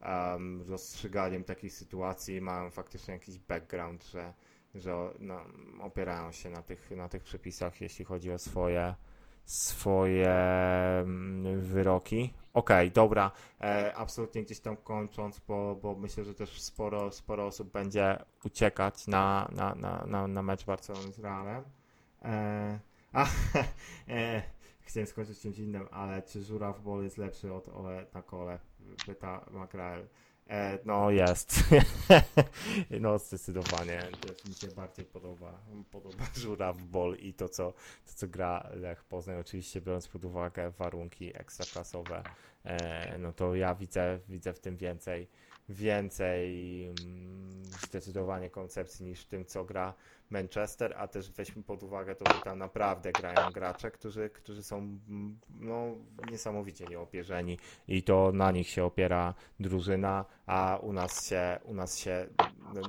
um, 0.00 0.62
rozstrzyganiem 0.68 1.44
takich 1.44 1.72
sytuacji, 1.72 2.40
mają 2.40 2.70
faktycznie 2.70 3.14
jakiś 3.14 3.38
background, 3.38 4.04
że, 4.04 4.34
że 4.74 5.10
no, 5.18 5.40
opierają 5.80 6.32
się 6.32 6.50
na 6.50 6.62
tych, 6.62 6.90
na 6.90 7.08
tych 7.08 7.22
przepisach, 7.22 7.80
jeśli 7.80 8.04
chodzi 8.04 8.32
o 8.32 8.38
swoje 8.38 8.94
swoje 9.48 10.30
mm, 11.00 11.60
wyroki. 11.60 12.34
Okej, 12.54 12.90
dobra, 12.90 13.30
e, 13.60 13.94
absolutnie 13.96 14.42
gdzieś 14.42 14.60
tam 14.60 14.76
kończąc, 14.76 15.40
bo, 15.48 15.76
bo 15.82 15.94
myślę, 15.94 16.24
że 16.24 16.34
też 16.34 16.62
sporo, 16.62 17.12
sporo 17.12 17.46
osób 17.46 17.72
będzie 17.72 18.18
uciekać 18.44 19.06
na, 19.06 19.48
na, 19.52 19.74
na, 19.74 20.04
na, 20.06 20.26
na 20.26 20.42
mecz 20.42 20.64
Barcelony 20.64 21.12
z 21.12 21.18
Realem. 21.18 21.64
E, 22.22 22.78
a, 23.12 23.26
e, 24.08 24.42
chciałem 24.80 25.06
skończyć 25.06 25.40
czymś 25.40 25.58
innym, 25.58 25.88
ale 25.90 26.22
czy 26.22 26.42
Żuraw 26.42 26.82
Bol 26.82 27.04
jest 27.04 27.18
lepszy 27.18 27.52
od 27.52 27.68
Ole 27.68 28.06
na 28.14 28.22
kole? 28.22 28.58
Pyta 29.06 29.44
Makrael. 29.50 30.08
E, 30.48 30.78
no 30.84 31.10
jest. 31.10 31.64
no 33.00 33.18
zdecydowanie. 33.18 34.02
Też 34.20 34.44
mi 34.44 34.54
się 34.54 34.68
bardziej 34.68 35.04
podoba, 35.04 35.60
podoba 35.90 36.24
Żuraw 36.34 36.82
Bol 36.82 37.16
i 37.16 37.34
to 37.34 37.48
co, 37.48 37.72
to, 38.06 38.12
co 38.14 38.28
gra 38.28 38.70
Lech 38.74 39.04
Poznań. 39.04 39.36
Oczywiście 39.36 39.80
biorąc 39.80 40.08
pod 40.08 40.24
uwagę 40.24 40.70
warunki 40.70 41.38
ekstraklasowe, 41.38 42.22
e, 42.64 43.18
no 43.18 43.32
to 43.32 43.54
ja 43.54 43.74
widzę, 43.74 44.18
widzę 44.28 44.52
w 44.52 44.60
tym 44.60 44.76
więcej, 44.76 45.28
więcej 45.68 46.84
mm, 46.86 47.64
zdecydowanie 47.64 48.50
koncepcji 48.50 49.06
niż 49.06 49.24
tym, 49.24 49.44
co 49.44 49.64
gra 49.64 49.94
Manchester, 50.30 50.94
a 50.96 51.08
też 51.08 51.30
weźmy 51.30 51.62
pod 51.62 51.82
uwagę 51.82 52.14
to, 52.14 52.34
że 52.34 52.40
tam 52.40 52.58
naprawdę 52.58 53.12
grają 53.12 53.50
gracze, 53.50 53.90
którzy, 53.90 54.30
którzy 54.30 54.62
są 54.62 54.76
mm, 54.78 55.38
no, 55.60 55.94
niesamowicie 56.30 56.84
nieopierzeni 56.84 57.58
i 57.88 58.02
to 58.02 58.32
na 58.32 58.50
nich 58.50 58.68
się 58.68 58.84
opiera 58.84 59.34
drużyna, 59.60 60.24
a 60.46 60.78
u 60.82 60.92
nas 60.92 61.28
się, 61.28 61.58
u 61.64 61.74
nas 61.74 61.98
się 61.98 62.26
no, 62.74 62.80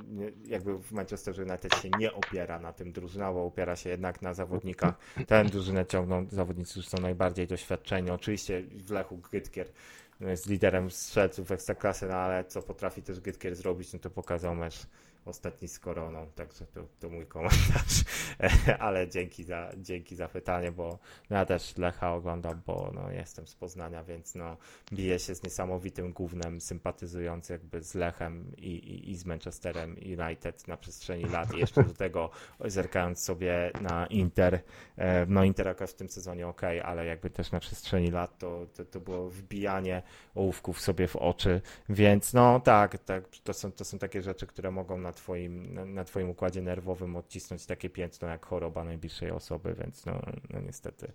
jakby 0.44 0.78
w 0.78 0.92
Manchesterze 0.92 1.42
United 1.42 1.74
się 1.76 1.90
nie 1.98 2.12
opiera 2.12 2.58
na 2.58 2.72
tym 2.72 2.92
drużyna, 2.92 3.32
bo 3.32 3.46
opiera 3.46 3.76
się 3.76 3.90
jednak 3.90 4.22
na 4.22 4.34
zawodnikach. 4.34 4.94
Tę 5.26 5.44
drużynę 5.44 5.86
ciągną 5.86 6.26
zawodnicy, 6.28 6.70
którzy 6.70 6.88
są 6.88 6.98
najbardziej 6.98 7.46
doświadczeni. 7.46 8.10
Oczywiście 8.10 8.62
w 8.62 8.90
Lechu 8.90 9.18
Gytkier 9.30 9.66
no, 9.66 10.09
jest 10.28 10.46
liderem 10.46 10.90
strzelców 10.90 11.52
ekstraklasy, 11.52 12.06
no 12.06 12.14
ale 12.14 12.44
co 12.44 12.62
potrafi 12.62 13.02
też 13.02 13.20
Gytkier 13.20 13.56
zrobić, 13.56 13.92
no 13.92 13.98
to 13.98 14.10
pokazał 14.10 14.54
mecz 14.54 14.86
ostatni 15.24 15.68
z 15.68 15.78
koroną, 15.78 16.26
także 16.34 16.66
to, 16.66 16.84
to 17.00 17.08
mój 17.08 17.26
komentarz, 17.26 18.04
ale 18.78 19.08
dzięki 19.08 19.44
za, 19.44 19.70
dzięki 19.76 20.16
za 20.16 20.28
pytanie, 20.28 20.72
bo 20.72 20.98
no 21.30 21.36
ja 21.36 21.46
też 21.46 21.76
Lecha 21.76 22.14
oglądam, 22.14 22.62
bo 22.66 22.90
no, 22.94 23.10
jestem 23.10 23.46
z 23.46 23.54
Poznania, 23.54 24.04
więc 24.04 24.34
no, 24.34 24.56
biję 24.92 25.18
się 25.18 25.34
z 25.34 25.42
niesamowitym 25.42 26.12
gównem, 26.12 26.60
sympatyzując 26.60 27.48
jakby 27.48 27.82
z 27.82 27.94
Lechem 27.94 28.52
i, 28.56 28.70
i, 28.70 29.10
i 29.10 29.16
z 29.16 29.24
Manchesterem 29.26 29.96
United 30.20 30.68
na 30.68 30.76
przestrzeni 30.76 31.24
lat. 31.24 31.54
I 31.54 31.58
jeszcze 31.58 31.84
do 31.84 31.94
tego 31.94 32.30
zerkając 32.64 33.22
sobie 33.22 33.70
na 33.80 34.06
Inter, 34.06 34.60
e, 34.96 35.26
no 35.26 35.44
Inter 35.44 35.68
akurat 35.68 35.90
w 35.90 35.94
tym 35.94 36.08
sezonie 36.08 36.48
ok, 36.48 36.62
ale 36.84 37.06
jakby 37.06 37.30
też 37.30 37.52
na 37.52 37.60
przestrzeni 37.60 38.10
lat 38.10 38.38
to, 38.38 38.66
to, 38.76 38.84
to 38.84 39.00
było 39.00 39.30
wbijanie 39.30 40.02
ołówków 40.34 40.80
sobie 40.80 41.08
w 41.08 41.16
oczy, 41.16 41.60
więc 41.88 42.32
no 42.32 42.60
tak, 42.60 42.98
tak 42.98 43.24
to, 43.44 43.52
są, 43.52 43.72
to 43.72 43.84
są 43.84 43.98
takie 43.98 44.22
rzeczy, 44.22 44.46
które 44.46 44.70
mogą 44.70 44.98
na 44.98 45.09
twoim, 45.12 45.74
na, 45.74 45.84
na 45.84 46.04
twoim 46.04 46.30
układzie 46.30 46.62
nerwowym 46.62 47.16
odcisnąć 47.16 47.66
takie 47.66 47.90
piętno 47.90 48.28
jak 48.28 48.46
choroba 48.46 48.84
najbliższej 48.84 49.30
osoby, 49.30 49.74
więc 49.82 50.06
no, 50.06 50.22
no 50.50 50.60
niestety 50.60 51.12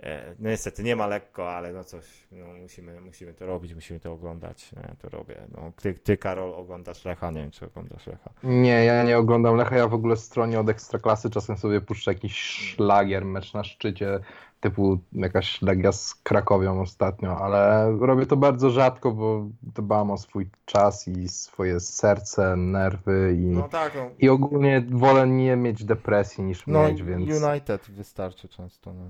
e, 0.00 0.34
no 0.38 0.50
niestety 0.50 0.82
nie 0.82 0.96
ma 0.96 1.06
lekko, 1.06 1.52
ale 1.52 1.72
no 1.72 1.84
coś, 1.84 2.04
no 2.32 2.46
musimy, 2.62 3.00
musimy 3.00 3.34
to 3.34 3.46
robić, 3.46 3.74
musimy 3.74 4.00
to 4.00 4.12
oglądać, 4.12 4.70
ja 4.76 4.94
to 5.02 5.08
robię. 5.08 5.46
No, 5.52 5.72
ty, 5.82 5.94
ty 5.94 6.16
Karol 6.16 6.54
oglądasz 6.54 7.04
Lecha, 7.04 7.30
nie 7.30 7.40
wiem 7.40 7.50
czy 7.50 7.66
oglądasz 7.66 8.06
Lecha. 8.06 8.30
Nie, 8.42 8.84
ja 8.84 9.02
nie 9.02 9.18
oglądam 9.18 9.56
Lecha, 9.56 9.76
ja 9.76 9.88
w 9.88 9.94
ogóle 9.94 10.16
stronie 10.16 10.60
od 10.60 10.68
Ekstraklasy 10.68 11.30
czasem 11.30 11.56
sobie 11.56 11.80
puszczę 11.80 12.12
jakiś 12.12 12.40
szlagier, 12.40 13.24
mecz 13.24 13.54
na 13.54 13.64
szczycie, 13.64 14.20
typu 14.62 14.98
jakaś 15.12 15.62
Legia 15.62 15.92
z 15.92 16.14
Krakowią 16.14 16.80
ostatnio, 16.80 17.38
ale 17.38 17.92
robię 18.00 18.26
to 18.26 18.36
bardzo 18.36 18.70
rzadko, 18.70 19.12
bo 19.12 19.46
dbam 19.62 20.10
o 20.10 20.18
swój 20.18 20.46
czas 20.64 21.08
i 21.08 21.28
swoje 21.28 21.80
serce, 21.80 22.56
nerwy 22.56 23.36
i, 23.38 23.46
No 23.46 23.68
tak, 23.68 23.92
no, 23.94 24.10
i 24.18 24.28
ogólnie 24.28 24.84
wolę 24.90 25.26
nie 25.26 25.56
mieć 25.56 25.84
depresji 25.84 26.44
niż 26.44 26.66
no 26.66 26.82
mieć, 26.82 27.02
więc... 27.02 27.44
United 27.44 27.90
wystarczy 27.90 28.48
często, 28.48 28.92
no. 28.94 29.04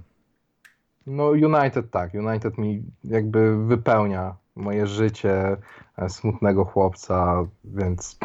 No 1.06 1.28
United 1.28 1.90
tak, 1.90 2.14
United 2.14 2.58
mi 2.58 2.82
jakby 3.04 3.66
wypełnia 3.66 4.36
moje 4.56 4.86
życie 4.86 5.56
e, 5.96 6.08
smutnego 6.08 6.64
chłopca, 6.64 7.44
więc 7.64 8.18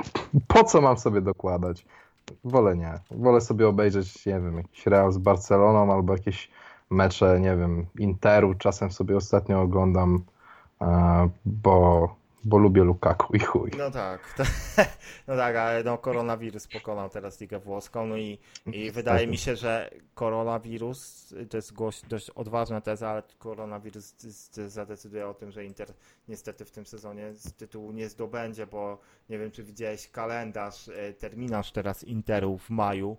po 0.47 0.63
co 0.63 0.81
mam 0.81 0.97
sobie 0.97 1.21
dokładać? 1.21 1.85
Wolę 2.43 2.77
nie. 2.77 2.93
Wolę 3.11 3.41
sobie 3.41 3.67
obejrzeć, 3.67 4.25
nie 4.25 4.33
wiem, 4.33 4.57
jakiś 4.57 4.85
Real 4.85 5.11
z 5.11 5.17
Barceloną 5.17 5.93
albo 5.93 6.13
jakieś 6.13 6.49
mecze, 6.89 7.39
nie 7.39 7.55
wiem, 7.55 7.85
Interu. 7.99 8.53
Czasem 8.53 8.91
sobie 8.91 9.17
ostatnio 9.17 9.61
oglądam, 9.61 10.23
e, 10.81 11.29
bo, 11.45 12.15
bo 12.43 12.57
lubię 12.57 12.83
Lukaku 12.83 13.35
i 13.35 13.39
chuj. 13.39 13.71
No 13.77 13.91
tak, 13.91 14.35
no 15.27 15.35
tak, 15.35 15.55
ale 15.55 15.83
no 15.83 15.97
koronawirus 15.97 16.67
pokonał 16.67 17.09
teraz 17.09 17.41
Ligę 17.41 17.59
Włoską, 17.59 18.07
no 18.07 18.17
i, 18.17 18.39
i 18.65 18.91
wydaje 18.91 19.27
mi 19.27 19.37
się, 19.37 19.55
że 19.55 19.89
koronawirus, 20.13 21.33
to 21.49 21.57
jest 21.57 21.73
głoś, 21.73 22.01
dość 22.01 22.29
odważna 22.29 22.81
teza, 22.81 23.09
ale 23.09 23.23
koronawirus 23.39 24.15
zadecyduje 24.67 25.27
o 25.27 25.33
tym, 25.33 25.51
że 25.51 25.65
Inter 25.65 25.93
niestety 26.27 26.65
w 26.65 26.71
tym 26.71 26.85
sezonie 26.85 27.33
z 27.33 27.53
tytułu 27.53 27.91
nie 27.91 28.09
zdobędzie, 28.09 28.67
bo 28.67 28.97
nie 29.29 29.39
wiem, 29.39 29.51
czy 29.51 29.63
widziałeś 29.63 30.09
kalendarz, 30.11 30.89
e, 30.89 31.13
terminarz 31.13 31.71
teraz 31.71 32.03
Interu 32.03 32.57
w 32.57 32.69
maju 32.69 33.17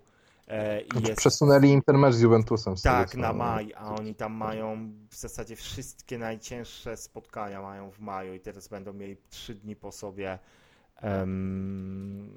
jest... 1.07 1.19
Przesunęli 1.19 1.69
Intermecz 1.69 2.15
z 2.15 2.21
Juventusem. 2.21 2.77
z 2.77 2.81
Tak, 2.81 3.15
na 3.15 3.33
maj, 3.33 3.73
a 3.75 3.95
oni 3.95 4.15
tam 4.15 4.33
mają 4.33 4.91
w 5.09 5.15
zasadzie 5.15 5.55
wszystkie 5.55 6.17
najcięższe 6.17 6.97
spotkania 6.97 7.61
mają 7.61 7.91
w 7.91 7.99
maju 7.99 8.33
i 8.33 8.39
teraz 8.39 8.67
będą 8.67 8.93
mieli 8.93 9.17
trzy 9.29 9.55
dni 9.55 9.75
po 9.75 9.91
sobie. 9.91 10.39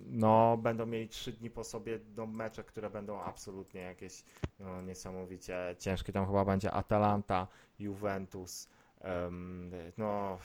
no, 0.06 0.56
będą 0.56 0.86
mieli 0.86 1.08
trzy 1.08 1.32
dni 1.32 1.50
po 1.50 1.64
sobie 1.64 1.98
do 1.98 2.26
mecze, 2.26 2.64
które 2.64 2.90
będą 2.90 3.20
absolutnie 3.20 3.80
jakieś 3.80 4.24
no, 4.58 4.82
niesamowicie 4.82 5.76
ciężkie. 5.78 6.12
Tam 6.12 6.26
chyba 6.26 6.44
będzie 6.44 6.72
Atalanta, 6.72 7.46
Juventus. 7.78 8.68
no, 9.98 10.38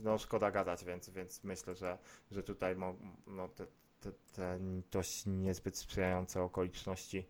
no, 0.00 0.18
szkoda 0.18 0.50
gadać, 0.50 0.84
więc, 0.84 1.10
więc 1.10 1.44
myślę, 1.44 1.74
że, 1.74 1.98
że 2.30 2.42
tutaj 2.42 2.76
mo, 2.76 2.94
no, 3.26 3.48
te, 3.48 3.66
te, 4.00 4.12
te 4.12 4.58
dość 4.90 5.26
niezbyt 5.26 5.78
sprzyjające 5.78 6.42
okoliczności 6.42 7.26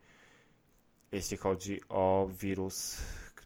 jeśli 1.13 1.37
chodzi 1.37 1.81
o 1.89 2.29
wirus 2.41 2.99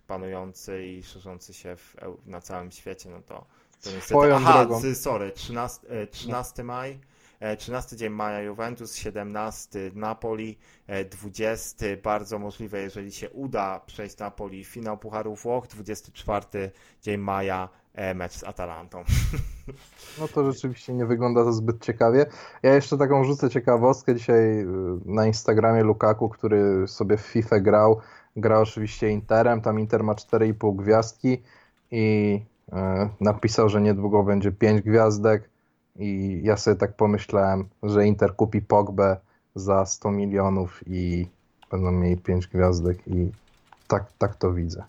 panujący 0.06 0.86
i 0.86 1.02
szerzący 1.02 1.54
się 1.54 1.76
w, 1.76 1.96
na 2.26 2.40
całym 2.40 2.70
świecie, 2.70 3.10
no 3.10 3.22
to, 3.22 3.34
to 3.82 3.90
niestety... 3.90 4.00
Swoją 4.00 4.36
Aha, 4.36 4.64
drogą. 4.64 4.94
sorry, 4.94 5.32
13, 5.32 5.88
e, 5.88 6.06
13 6.06 6.64
maj, 6.64 7.00
E, 7.40 7.56
13 7.56 7.96
dzień 7.96 8.10
maja 8.10 8.40
Juventus, 8.40 8.96
17 8.96 9.78
Napoli, 9.94 10.58
e, 10.86 11.04
20 11.04 11.96
bardzo 12.02 12.38
możliwe, 12.38 12.80
jeżeli 12.80 13.12
się 13.12 13.30
uda 13.30 13.80
przejść 13.86 14.18
Napoli 14.18 14.64
finał 14.64 14.98
Pucharu 14.98 15.34
Włoch, 15.34 15.66
24 15.66 16.70
dzień 17.02 17.16
maja 17.16 17.68
e, 17.74 17.79
mecz 18.14 18.32
z 18.32 18.44
Atalantą. 18.44 19.04
No 20.20 20.28
to 20.28 20.52
rzeczywiście 20.52 20.94
nie 20.94 21.06
wygląda 21.06 21.44
to 21.44 21.52
zbyt 21.52 21.84
ciekawie. 21.84 22.26
Ja 22.62 22.74
jeszcze 22.74 22.98
taką 22.98 23.24
rzucę 23.24 23.50
ciekawostkę. 23.50 24.14
Dzisiaj 24.14 24.60
y, 24.60 24.66
na 25.04 25.26
Instagramie 25.26 25.82
Lukaku, 25.82 26.28
który 26.28 26.88
sobie 26.88 27.16
w 27.16 27.20
FIFA 27.20 27.60
grał, 27.60 28.00
gra 28.36 28.58
oczywiście 28.58 29.08
Interem. 29.08 29.60
Tam 29.60 29.80
Inter 29.80 30.04
ma 30.04 30.14
4,5 30.14 30.76
gwiazdki 30.76 31.42
i 31.90 32.40
y, 32.68 32.72
napisał, 33.20 33.68
że 33.68 33.80
niedługo 33.80 34.22
będzie 34.22 34.52
5 34.52 34.82
gwiazdek. 34.82 35.50
I 35.96 36.40
ja 36.44 36.56
sobie 36.56 36.76
tak 36.76 36.96
pomyślałem, 36.96 37.68
że 37.82 38.06
Inter 38.06 38.36
kupi 38.36 38.62
Pogbę 38.62 39.16
za 39.54 39.86
100 39.86 40.10
milionów 40.10 40.80
i 40.86 41.26
będą 41.70 41.92
mieli 41.92 42.16
5 42.16 42.46
gwiazdek 42.46 43.08
i 43.08 43.30
tak, 43.88 44.12
tak 44.18 44.36
to 44.36 44.52
widzę. 44.52 44.84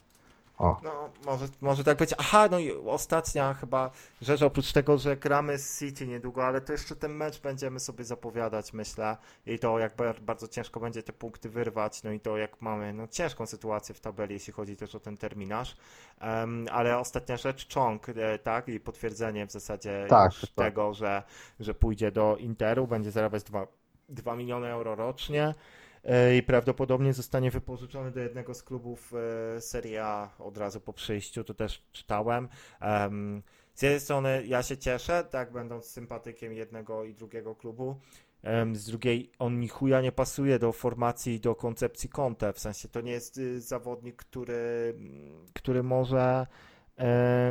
O. 0.61 0.79
No, 0.83 1.09
może, 1.25 1.45
może 1.61 1.83
tak 1.83 1.97
być. 1.97 2.13
Aha, 2.17 2.47
no 2.51 2.59
i 2.59 2.71
ostatnia 2.71 3.53
chyba 3.53 3.91
rzecz, 4.21 4.41
oprócz 4.41 4.71
tego, 4.71 4.97
że 4.97 5.17
gramy 5.17 5.57
z 5.57 5.79
City 5.79 6.07
niedługo, 6.07 6.45
ale 6.45 6.61
to 6.61 6.71
jeszcze 6.71 6.95
ten 6.95 7.11
mecz 7.13 7.41
będziemy 7.41 7.79
sobie 7.79 8.03
zapowiadać, 8.03 8.73
myślę. 8.73 9.17
I 9.45 9.59
to 9.59 9.79
jak 9.79 9.95
bar- 9.95 10.21
bardzo 10.21 10.47
ciężko 10.47 10.79
będzie 10.79 11.03
te 11.03 11.13
punkty 11.13 11.49
wyrwać, 11.49 12.03
no 12.03 12.11
i 12.11 12.19
to 12.19 12.37
jak 12.37 12.61
mamy 12.61 12.93
no, 12.93 13.07
ciężką 13.07 13.45
sytuację 13.45 13.95
w 13.95 13.99
tabeli, 13.99 14.33
jeśli 14.33 14.53
chodzi 14.53 14.75
też 14.75 14.95
o 14.95 14.99
ten 14.99 15.17
terminarz. 15.17 15.77
Em, 16.19 16.65
ale 16.71 16.97
ostatnia 16.97 17.37
rzecz, 17.37 17.73
Chong, 17.73 18.09
e, 18.09 18.39
tak, 18.39 18.67
i 18.67 18.79
potwierdzenie 18.79 19.47
w 19.47 19.51
zasadzie 19.51 20.05
Tak, 20.09 20.31
tak. 20.41 20.49
tego, 20.65 20.93
że, 20.93 21.23
że 21.59 21.73
pójdzie 21.73 22.11
do 22.11 22.37
Interu, 22.39 22.87
będzie 22.87 23.11
zarabiać 23.11 23.43
2, 23.43 23.67
2 24.09 24.35
miliony 24.35 24.67
euro 24.67 24.95
rocznie. 24.95 25.53
E, 26.03 26.37
i 26.37 26.43
prawdopodobnie 26.43 27.13
zostanie 27.13 27.51
wypożyczony 27.51 28.11
do 28.11 28.19
jednego 28.19 28.53
z 28.53 28.63
klubów 28.63 29.13
e, 29.57 29.61
Serie 29.61 30.03
A 30.03 30.29
od 30.39 30.57
razu 30.57 30.81
po 30.81 30.93
przyjściu, 30.93 31.43
to 31.43 31.53
też 31.53 31.83
czytałem. 31.91 32.49
Em, 32.79 33.43
Z 33.73 33.81
jednej 33.81 33.99
strony 33.99 34.43
ja 34.47 34.63
się 34.63 34.77
cieszę, 34.77 35.23
tak, 35.29 35.51
będąc 35.51 35.85
sympatykiem 35.85 36.53
jednego 36.53 37.03
i 37.03 37.13
drugiego 37.13 37.55
klubu. 37.55 37.95
Z 38.73 38.85
drugiej 38.85 39.31
on 39.39 39.59
ni 39.59 39.67
chuja 39.67 40.01
nie 40.01 40.11
pasuje 40.11 40.59
do 40.59 40.71
formacji 40.71 41.33
i 41.33 41.39
do 41.39 41.55
koncepcji 41.55 42.09
Conte, 42.09 42.53
w 42.53 42.59
sensie 42.59 42.87
to 42.87 43.01
nie 43.01 43.11
jest 43.11 43.37
y, 43.37 43.61
zawodnik, 43.61 44.15
który, 44.15 44.95
który 45.53 45.83
może 45.83 46.47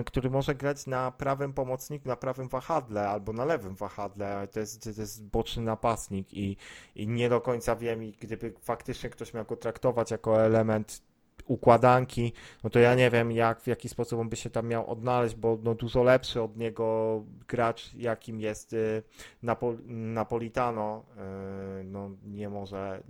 który 0.07 0.31
może 0.31 0.55
grać 0.55 0.87
na 0.87 1.11
prawym 1.11 1.53
pomocniku, 1.53 2.09
na 2.09 2.17
prawym 2.17 2.49
wahadle 2.49 3.09
albo 3.09 3.33
na 3.33 3.45
lewym 3.45 3.75
wahadle. 3.75 4.49
To 4.49 4.61
jest, 4.61 4.83
to 4.83 5.01
jest 5.01 5.25
boczny 5.25 5.63
napastnik 5.63 6.35
i, 6.35 6.57
i 6.95 7.09
nie 7.09 7.29
do 7.29 7.41
końca 7.41 7.77
wiem, 7.77 8.03
i 8.03 8.13
gdyby 8.13 8.53
faktycznie 8.63 9.11
ktoś 9.11 9.35
miał 9.35 9.45
go 9.45 9.57
traktować 9.57 10.11
jako 10.11 10.43
element 10.43 11.03
układanki, 11.47 12.33
no 12.65 12.71
to 12.71 12.79
ja 12.79 12.95
nie 12.95 13.11
wiem, 13.11 13.33
jak, 13.33 13.61
w 13.61 13.67
jaki 13.67 13.89
sposób 13.89 14.21
on 14.21 14.29
by 14.29 14.37
się 14.37 14.51
tam 14.51 14.69
miał 14.69 14.91
odnaleźć, 14.91 15.35
bo 15.35 15.59
no, 15.63 15.75
dużo 15.75 16.03
lepszy 16.03 16.43
od 16.43 16.57
niego 16.57 17.25
gracz, 17.49 17.95
jakim 17.95 18.41
jest 18.41 18.73
y, 18.73 19.03
Napo 19.43 19.75
Napolitano, 19.87 21.05
y, 21.81 21.85
no 21.85 22.11
nie 22.25 22.49
może, 22.49 23.03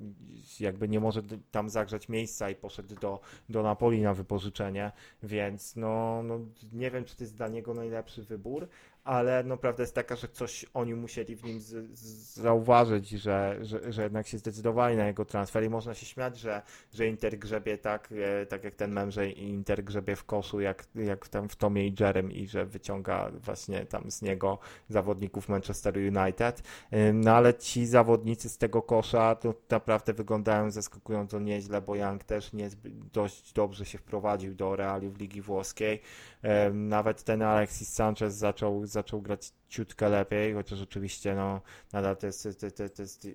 jakby 0.60 0.88
nie 0.88 1.00
może 1.00 1.22
tam 1.50 1.68
zagrzać 1.68 2.08
miejsca 2.08 2.50
i 2.50 2.54
poszedł 2.54 2.94
do, 2.94 3.20
do 3.48 3.62
Napoli 3.62 4.02
na 4.02 4.14
wypożyczenie, 4.14 4.92
więc 5.22 5.76
no, 5.76 6.22
no 6.22 6.38
nie 6.72 6.90
wiem, 6.90 7.04
czy 7.04 7.16
to 7.16 7.24
jest 7.24 7.36
dla 7.36 7.48
niego 7.48 7.74
najlepszy 7.74 8.22
wybór, 8.22 8.68
ale 9.04 9.44
no 9.44 9.56
prawda 9.56 9.82
jest 9.82 9.94
taka, 9.94 10.16
że 10.16 10.28
coś 10.28 10.66
oni 10.74 10.94
musieli 10.94 11.36
w 11.36 11.44
nim 11.44 11.60
z, 11.60 11.98
z, 11.98 12.36
zauważyć, 12.36 13.10
że, 13.10 13.58
że, 13.62 13.92
że 13.92 14.02
jednak 14.02 14.26
się 14.26 14.38
zdecydowali 14.38 14.96
na 14.96 15.06
jego 15.06 15.24
transfer. 15.24 15.64
I 15.64 15.68
można 15.68 15.94
się 15.94 16.06
śmiać, 16.06 16.38
że, 16.38 16.62
że 16.92 17.06
Inter 17.06 17.38
grzebie 17.38 17.78
tak, 17.78 18.08
e, 18.42 18.46
tak 18.46 18.64
jak 18.64 18.74
ten 18.74 18.92
mem, 18.92 19.10
że 19.10 19.30
Inter 19.30 19.84
grzebie 19.84 20.16
w 20.16 20.24
koszu, 20.24 20.60
jak, 20.60 20.84
jak 20.94 21.28
tam 21.28 21.48
w 21.48 21.56
Tomie 21.56 21.86
i 21.86 21.94
Jerem 22.00 22.32
i 22.32 22.48
że 22.48 22.66
wyciąga 22.66 23.30
właśnie 23.30 23.86
tam 23.86 24.10
z 24.10 24.22
niego 24.22 24.58
zawodników 24.88 25.48
Manchester 25.48 25.96
United, 25.96 26.62
E, 26.90 27.12
no 27.12 27.32
ale 27.32 27.54
ci 27.54 27.86
zawodnicy 27.86 28.48
z 28.48 28.58
tego 28.58 28.82
kosza 28.82 29.34
to 29.34 29.54
naprawdę 29.70 30.12
wyglądają 30.12 30.70
zaskakująco 30.70 31.40
nieźle, 31.40 31.82
bo 31.82 31.96
Young 31.96 32.24
też 32.24 32.52
nie 32.52 32.68
dość 33.12 33.52
dobrze 33.52 33.84
się 33.84 33.98
wprowadził 33.98 34.54
do 34.54 34.76
realiów 34.76 35.18
Ligi 35.18 35.42
Włoskiej, 35.42 36.00
E, 36.42 36.70
nawet 36.70 37.22
ten 37.22 37.42
Alexis 37.42 37.92
Sanchez 37.92 38.34
zaczął, 38.34 38.86
zaczął 38.90 39.22
grać 39.22 39.52
ciutkę 39.68 40.08
lepiej, 40.08 40.54
chociaż 40.54 40.80
oczywiście 40.82 41.34
no, 41.34 41.60
nadal 41.92 42.16
to 42.16 42.26
jest, 42.26 42.48
to, 42.60 42.70
to, 42.70 42.88
to, 42.88 43.02
jest, 43.02 43.28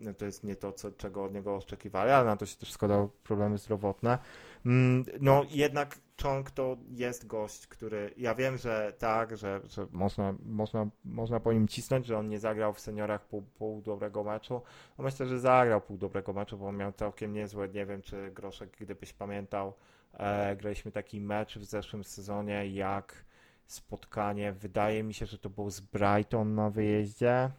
no, 0.00 0.14
to 0.14 0.24
jest 0.24 0.44
nie 0.44 0.56
to, 0.56 0.72
co, 0.72 0.92
czego 0.92 1.24
od 1.24 1.34
niego 1.34 1.56
oczekiwali, 1.56 2.10
ale 2.10 2.24
na 2.24 2.36
to 2.36 2.46
się 2.46 2.56
też 2.56 2.72
składały 2.72 3.08
problemy 3.24 3.58
zdrowotne. 3.58 4.18
Mm, 4.66 5.04
No 5.20 5.44
jednak 5.50 5.98
Chong 6.22 6.50
to 6.50 6.76
jest 6.90 7.26
gość, 7.26 7.66
który 7.66 8.14
ja 8.16 8.34
wiem, 8.34 8.56
że 8.56 8.92
tak, 8.98 9.36
że, 9.36 9.60
że 9.64 9.86
można, 9.92 10.34
można, 10.42 10.86
można 11.04 11.40
po 11.40 11.52
nim 11.52 11.68
cisnąć, 11.68 12.06
że 12.06 12.18
on 12.18 12.28
nie 12.28 12.38
zagrał 12.38 12.72
w 12.72 12.80
seniorach 12.80 13.26
pół, 13.26 13.42
pół 13.42 13.82
dobrego 13.82 14.24
meczu. 14.24 14.62
No 14.98 15.04
myślę, 15.04 15.26
że 15.26 15.38
zagrał 15.40 15.80
pół 15.80 15.98
dobrego 15.98 16.32
meczu, 16.32 16.58
bo 16.58 16.72
miał 16.72 16.92
całkiem 16.92 17.32
niezłe, 17.32 17.68
nie 17.68 17.86
wiem 17.86 18.02
czy 18.02 18.30
Groszek, 18.30 18.76
gdybyś 18.80 19.12
pamiętał, 19.12 19.74
e, 20.12 20.56
graliśmy 20.56 20.92
taki 20.92 21.20
mecz 21.20 21.58
w 21.58 21.64
zeszłym 21.64 22.04
sezonie, 22.04 22.68
jak 22.68 23.24
spotkanie, 23.68 24.52
wydaje 24.52 25.02
mi 25.02 25.14
się, 25.14 25.26
że 25.26 25.38
to 25.38 25.50
był 25.50 25.70
z 25.70 25.80
Brighton 25.80 26.54
na 26.54 26.70
wyjeździe. 26.70 27.50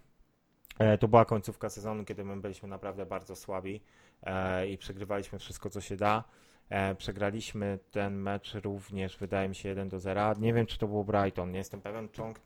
E, 0.79 0.97
To 0.97 1.07
była 1.07 1.25
końcówka 1.25 1.69
sezonu, 1.69 2.05
kiedy 2.05 2.25
my 2.25 2.37
byliśmy 2.41 2.69
naprawdę 2.69 3.05
bardzo 3.05 3.35
słabi 3.35 3.81
e, 4.23 4.67
i 4.67 4.77
przegrywaliśmy 4.77 5.39
wszystko, 5.39 5.69
co 5.69 5.81
się 5.81 5.95
da. 5.95 6.23
E, 6.69 6.95
Przegraliśmy 6.95 7.79
ten 7.91 8.15
mecz 8.15 8.53
również, 8.53 9.17
wydaje 9.17 9.49
mi 9.49 9.55
się, 9.55 9.69
1 9.69 9.89
do 9.89 9.99
0. 9.99 10.33
Nie 10.39 10.53
wiem, 10.53 10.65
czy 10.65 10.77
to 10.77 10.87
był 10.87 11.03
Brighton, 11.03 11.51
nie 11.51 11.57
jestem 11.57 11.81
pewien. 11.81 12.09
Chong 12.17 12.39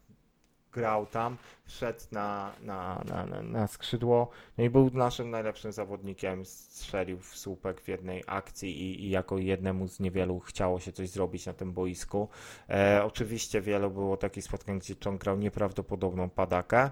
grał 0.74 1.06
tam, 1.06 1.38
wszedł 1.66 2.00
na, 2.12 2.52
na, 2.62 3.04
na, 3.06 3.42
na, 3.42 3.68
skrzydło, 3.68 4.30
no 4.58 4.64
i 4.64 4.70
był 4.70 4.90
naszym 4.94 5.30
najlepszym 5.30 5.72
zawodnikiem. 5.72 6.46
Strzelił 6.46 7.20
w 7.20 7.38
słupek 7.38 7.82
w 7.82 7.88
jednej 7.88 8.24
akcji 8.28 8.82
i, 8.82 9.06
i 9.06 9.10
jako 9.10 9.38
jednemu 9.38 9.88
z 9.88 10.00
niewielu 10.00 10.40
chciało 10.40 10.80
się 10.80 10.92
coś 10.92 11.10
zrobić 11.10 11.46
na 11.46 11.54
tym 11.54 11.74
boisku. 11.74 12.30
E, 12.70 13.02
oczywiście 13.06 13.62
wielu 13.62 13.92
było 13.92 14.18
takich 14.18 14.44
spotkań, 14.44 14.80
gdzie 14.80 14.96
Chong 15.04 15.22
grał 15.22 15.38
nieprawdopodobną 15.38 16.30
padakę. 16.30 16.90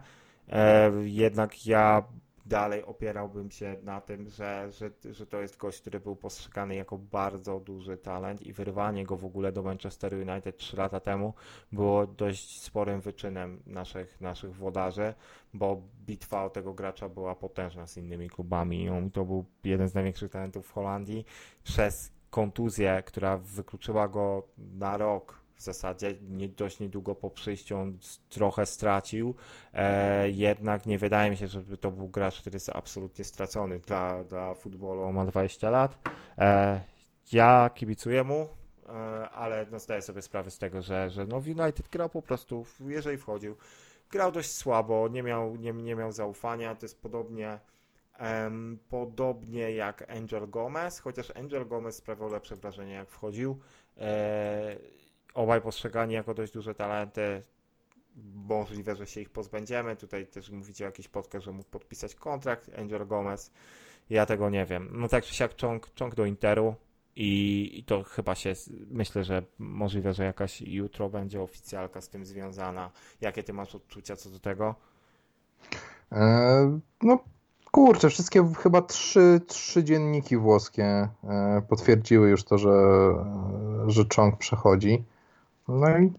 E, 0.49 0.91
jednak 1.03 1.67
ja 1.67 2.03
dalej 2.45 2.83
opierałbym 2.83 3.51
się 3.51 3.75
na 3.83 4.01
tym, 4.01 4.29
że, 4.29 4.71
że, 4.71 4.91
że 5.13 5.25
to 5.25 5.41
jest 5.41 5.57
gość, 5.57 5.81
który 5.81 5.99
był 5.99 6.15
postrzegany 6.15 6.75
jako 6.75 6.97
bardzo 6.97 7.59
duży 7.59 7.97
talent 7.97 8.41
i 8.41 8.53
wyrwanie 8.53 9.03
go 9.05 9.17
w 9.17 9.25
ogóle 9.25 9.51
do 9.51 9.63
Manchester 9.63 10.13
United 10.13 10.57
3 10.57 10.77
lata 10.77 10.99
temu 10.99 11.33
było 11.71 12.07
dość 12.07 12.61
sporym 12.61 13.01
wyczynem 13.01 13.63
naszych, 13.65 14.21
naszych 14.21 14.55
włodarzy, 14.55 15.13
bo 15.53 15.81
bitwa 16.05 16.43
o 16.43 16.49
tego 16.49 16.73
gracza 16.73 17.09
była 17.09 17.35
potężna 17.35 17.87
z 17.87 17.97
innymi 17.97 18.29
klubami. 18.29 18.89
On 18.89 19.11
to 19.11 19.25
był 19.25 19.45
jeden 19.63 19.89
z 19.89 19.93
największych 19.93 20.31
talentów 20.31 20.67
w 20.67 20.71
Holandii. 20.71 21.25
Przez 21.63 22.11
kontuzję, 22.29 23.03
która 23.05 23.37
wykluczyła 23.37 24.07
go 24.07 24.47
na 24.57 24.97
rok 24.97 25.40
w 25.61 25.63
zasadzie, 25.63 26.15
nie, 26.29 26.49
dość 26.49 26.79
niedługo 26.79 27.15
po 27.15 27.29
przyjściu 27.29 27.77
on 27.77 27.97
trochę 28.29 28.65
stracił, 28.65 29.35
e, 29.73 30.29
jednak 30.29 30.85
nie 30.85 30.97
wydaje 30.97 31.31
mi 31.31 31.37
się, 31.37 31.47
żeby 31.47 31.77
to 31.77 31.91
był 31.91 32.07
gracz, 32.07 32.41
który 32.41 32.55
jest 32.55 32.69
absolutnie 32.69 33.25
stracony 33.25 33.79
dla, 33.79 34.23
dla 34.23 34.53
futbolu, 34.53 35.03
on 35.03 35.15
ma 35.15 35.25
20 35.25 35.69
lat. 35.69 36.09
E, 36.37 36.81
ja 37.31 37.69
kibicuję 37.75 38.23
mu, 38.23 38.47
e, 38.89 38.91
ale 39.29 39.65
no 39.71 39.79
zdaję 39.79 40.01
sobie 40.01 40.21
sprawę 40.21 40.51
z 40.51 40.57
tego, 40.57 40.81
że, 40.81 41.09
że 41.09 41.25
no 41.25 41.41
w 41.41 41.47
United 41.47 41.89
grał 41.89 42.09
po 42.09 42.21
prostu, 42.21 42.65
jeżeli 42.79 43.17
wchodził, 43.17 43.55
grał 44.11 44.31
dość 44.31 44.51
słabo, 44.51 45.07
nie 45.07 45.23
miał, 45.23 45.55
nie, 45.55 45.73
nie 45.73 45.95
miał 45.95 46.11
zaufania, 46.11 46.75
to 46.75 46.85
jest 46.85 47.01
podobnie 47.01 47.59
em, 48.17 48.79
podobnie 48.89 49.71
jak 49.71 50.11
Angel 50.11 50.49
Gomez, 50.49 50.99
chociaż 50.99 51.31
Angel 51.35 51.67
Gomez 51.67 51.95
sprawiał 51.95 52.29
lepsze 52.29 52.55
wrażenie 52.55 52.93
jak 52.93 53.09
wchodził. 53.09 53.59
E, 53.97 54.75
obaj 55.33 55.61
postrzegani 55.61 56.13
jako 56.13 56.33
dość 56.33 56.53
duże 56.53 56.75
talenty. 56.75 57.41
Możliwe, 58.33 58.95
że 58.95 59.07
się 59.07 59.21
ich 59.21 59.29
pozbędziemy. 59.29 59.95
Tutaj 59.95 60.27
też 60.27 60.49
mówicie 60.49 60.85
jakiś 60.85 61.07
podcast, 61.07 61.45
że 61.45 61.51
mógł 61.51 61.69
podpisać 61.69 62.15
kontrakt 62.15 62.71
Angel 62.79 63.07
Gomez. 63.07 63.51
Ja 64.09 64.25
tego 64.25 64.49
nie 64.49 64.65
wiem. 64.65 64.89
No 64.91 65.07
tak 65.07 65.23
czy 65.23 65.35
siak 65.35 65.61
Chong, 65.61 65.89
Chong 65.99 66.15
do 66.15 66.25
Interu 66.25 66.75
i, 67.15 67.69
i 67.79 67.83
to 67.83 68.03
chyba 68.03 68.35
się, 68.35 68.53
myślę, 68.91 69.23
że 69.23 69.43
możliwe, 69.59 70.13
że 70.13 70.23
jakaś 70.23 70.61
jutro 70.61 71.09
będzie 71.09 71.41
oficjalka 71.41 72.01
z 72.01 72.09
tym 72.09 72.25
związana. 72.25 72.91
Jakie 73.21 73.43
ty 73.43 73.53
masz 73.53 73.75
odczucia 73.75 74.15
co 74.15 74.29
do 74.29 74.39
tego? 74.39 74.75
E, 76.11 76.79
No 77.03 77.19
kurczę, 77.71 78.09
wszystkie 78.09 78.53
chyba 78.57 78.81
trzy, 78.81 79.41
trzy 79.47 79.83
dzienniki 79.83 80.37
włoskie 80.37 80.83
e, 80.83 81.09
potwierdziły 81.69 82.29
już 82.29 82.43
to, 82.43 82.57
że, 82.57 82.71
że 83.87 84.03
Chong 84.15 84.37
przechodzi. 84.37 85.03
No 85.67 85.97
i 85.97 86.13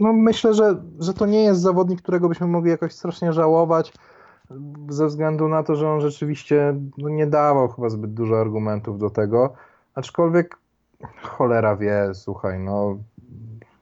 no 0.00 0.12
myślę, 0.12 0.54
że, 0.54 0.82
że 0.98 1.14
to 1.14 1.26
nie 1.26 1.44
jest 1.44 1.60
zawodnik, 1.60 2.02
którego 2.02 2.28
byśmy 2.28 2.46
mogli 2.46 2.70
jakoś 2.70 2.92
strasznie 2.92 3.32
żałować, 3.32 3.92
ze 4.88 5.06
względu 5.06 5.48
na 5.48 5.62
to, 5.62 5.76
że 5.76 5.90
on 5.90 6.00
rzeczywiście 6.00 6.74
no, 6.98 7.08
nie 7.08 7.26
dawał 7.26 7.68
chyba 7.68 7.88
zbyt 7.88 8.14
dużo 8.14 8.40
argumentów 8.40 8.98
do 8.98 9.10
tego, 9.10 9.52
aczkolwiek 9.94 10.56
cholera 11.22 11.76
wie, 11.76 12.10
słuchaj, 12.14 12.58
no 12.58 12.96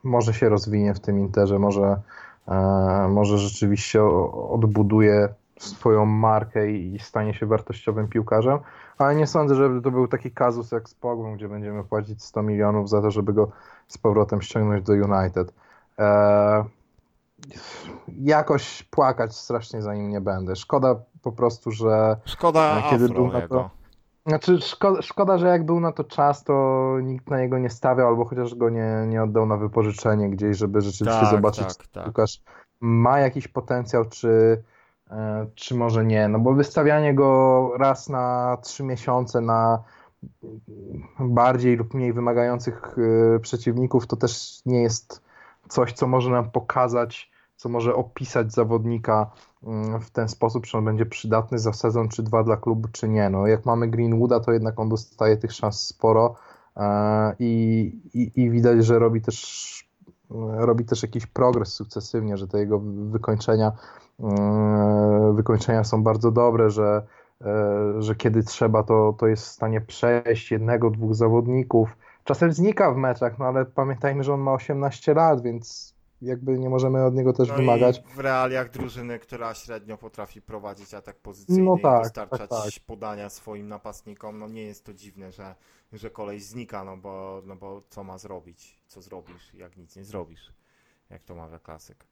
może 0.05 0.35
się 0.35 0.49
rozwinie 0.49 0.95
w 0.95 1.01
tym 1.01 1.19
Interze, 1.19 1.59
może, 1.59 2.01
e, 2.49 3.09
może 3.09 3.39
rzeczywiście 3.39 4.05
odbuduje 4.51 5.29
swoją 5.59 6.07
markę 6.07 6.71
i, 6.71 6.95
i 6.95 6.99
stanie 6.99 7.35
się 7.35 7.47
wartościowym 7.47 8.09
piłkarzem, 8.09 8.59
ale 8.99 9.15
nie 9.15 9.27
sądzę, 9.27 9.55
żeby 9.55 9.83
to 9.83 9.91
był 9.91 10.09
taki 10.09 10.31
kazus 10.31 10.73
jak 10.73 10.89
z 10.89 10.95
Pogbą, 10.95 11.35
gdzie 11.35 11.49
będziemy 11.49 11.85
płacić 11.85 12.23
100 12.23 12.43
milionów 12.43 12.89
za 12.89 13.03
to, 13.03 13.11
żeby 13.11 13.33
go 13.33 13.51
z 13.89 13.99
powrotem 13.99 14.43
ściągnąć 14.43 14.83
do 14.83 14.93
United. 14.93 15.53
E, 15.99 16.65
jakoś 18.21 18.83
płakać 18.83 19.37
strasznie 19.37 19.83
za 19.83 19.95
nim 19.95 20.11
nie 20.11 20.21
będę. 20.21 20.57
Szkoda 20.57 20.97
po 21.23 21.33
prostu, 21.33 21.71
że 21.71 22.17
Szkoda 22.25 22.61
A 22.61 22.91
kiedy 22.91 23.09
był 23.09 23.33
na 23.33 23.49
to- 23.49 23.71
znaczy, 24.27 24.61
szkoda, 24.61 25.03
szkoda, 25.03 25.39
że 25.39 25.49
jak 25.49 25.67
był 25.67 25.81
na 25.81 25.93
to 25.93 26.05
czas, 26.05 26.45
to 26.45 26.97
nikt 27.03 27.31
na 27.31 27.39
niego 27.39 27.59
nie 27.59 27.71
stawiał, 27.71 28.09
albo 28.09 28.25
chociaż 28.25 28.55
go 28.55 28.71
nie, 28.71 29.05
nie 29.09 29.23
oddał 29.23 29.47
na 29.47 29.57
wypożyczenie 29.57 30.31
gdzieś, 30.31 30.57
żeby 30.57 30.81
rzeczywiście 30.81 31.21
Tak, 31.21 31.31
zobaczyć, 31.31 31.77
tak, 31.77 31.87
tak. 31.87 32.05
piłkarz 32.05 32.41
ma 32.81 33.19
jakiś 33.21 33.49
potencjał, 33.49 34.05
czy, 34.05 34.63
e, 35.11 35.47
czy 35.55 35.75
może 35.75 36.05
nie. 36.05 36.29
No 36.29 36.39
bo 36.39 36.53
wystawianie 36.55 37.15
go 37.15 37.71
raz 37.79 38.09
na 38.09 38.57
trzy 38.63 38.83
miesiące 38.85 39.41
na 39.41 39.83
bardziej 41.21 41.77
lub 41.77 41.95
mniej 41.95 42.13
wymagających 42.13 42.97
e, 43.35 43.39
przeciwników, 43.41 44.07
to 44.07 44.17
też 44.17 44.63
nie 44.67 44.83
jest 44.83 45.23
coś, 45.69 45.93
co 45.93 46.07
może 46.07 46.31
nam 46.31 46.51
pokazać, 46.51 47.31
co 47.57 47.69
może 47.69 47.95
opisać 47.95 48.53
zawodnika 48.53 49.31
mm, 49.63 50.01
w 50.01 50.11
ten 50.11 50.29
sposób, 50.29 50.67
czy 50.67 50.79
on 50.79 50.85
będzie 50.85 51.07
przydatny 51.07 51.59
za 51.59 51.73
sezon 51.73 52.09
czy 52.09 52.23
dwa 52.23 52.43
dla 52.43 52.57
klubu, 52.57 52.89
czy 52.93 53.09
nie. 53.09 53.31
No, 53.31 53.47
jak 53.47 53.67
mamy 53.67 53.89
Greenwooda, 53.89 54.41
to 54.41 54.53
jednak 54.53 54.81
on 54.81 54.89
dostaje 54.89 55.37
tych 55.37 55.53
szans 55.53 55.87
sporo 55.87 56.35
e, 56.77 57.35
i, 57.39 57.83
i, 58.15 58.41
i 58.41 58.51
widać, 58.51 58.85
że 58.85 58.99
robi 58.99 59.21
też 59.21 59.75
robi 60.57 60.85
też 60.85 61.03
jakiś 61.03 61.27
progres 61.27 61.75
sukcesywnie, 61.75 62.37
że 62.37 62.49
te 62.49 62.59
jego 62.59 62.81
wykończenia 63.11 63.73
e, 64.21 65.33
wykończenia 65.37 65.85
są 65.85 66.03
bardzo 66.03 66.31
dobre, 66.31 66.71
że, 66.71 67.07
że 67.99 68.15
kiedy 68.15 68.43
trzeba, 68.43 68.83
to, 68.83 69.15
to 69.19 69.27
jest 69.27 69.45
w 69.45 69.49
stanie 69.51 69.81
przejść 69.81 70.51
jednego, 70.51 70.91
dwóch 70.91 71.15
zawodników. 71.15 71.97
Czasem 72.25 72.53
znika 72.53 72.93
w 72.93 72.97
meczach, 72.97 73.39
no 73.39 73.45
ale 73.45 73.65
pamiętajmy, 73.65 74.25
że 74.25 74.35
on 74.35 74.41
ma 74.41 74.53
18 74.53 75.15
lat, 75.15 75.43
więc 75.43 75.95
jakby 76.23 76.59
nie 76.59 76.69
możemy 76.71 77.05
od 77.05 77.15
niego 77.15 77.33
też 77.33 77.49
No 77.49 77.55
wymagać. 77.55 77.99
i 77.99 78.15
w 78.15 78.19
realiach 78.19 78.71
drużyny, 78.71 79.19
która 79.19 79.55
średnio 79.55 79.99
potrafi 79.99 80.43
prowadzić 80.43 80.95
atak 80.95 81.17
pozycyjny 81.17 81.63
No 81.63 81.77
i 81.77 81.81
tak, 81.81 82.03
dostarczać 82.03 82.39
tak, 82.39 82.49
tak. 82.49 82.73
podania 82.87 83.29
swoim 83.31 83.69
napastnikom, 83.69 84.39
no 84.39 84.49
nie 84.49 84.63
jest 84.63 84.85
to 84.85 84.95
dziwne, 84.95 85.33
że, 85.33 85.55
że 85.93 86.11
kolej 86.11 86.41
znika, 86.41 86.85
no 86.85 86.97
bo, 86.97 87.43
no 87.47 87.57
bo 87.57 87.83
co 87.91 88.05
ma 88.05 88.19
zrobić? 88.19 88.83
Co 88.87 89.03
zrobisz, 89.03 89.55
jak 89.55 89.77
nic 89.77 89.97
nie 89.97 90.05
zrobisz? 90.05 90.53
Jak 91.11 91.23
to 91.23 91.35
mawia 91.35 91.59
klasyk. 91.59 92.05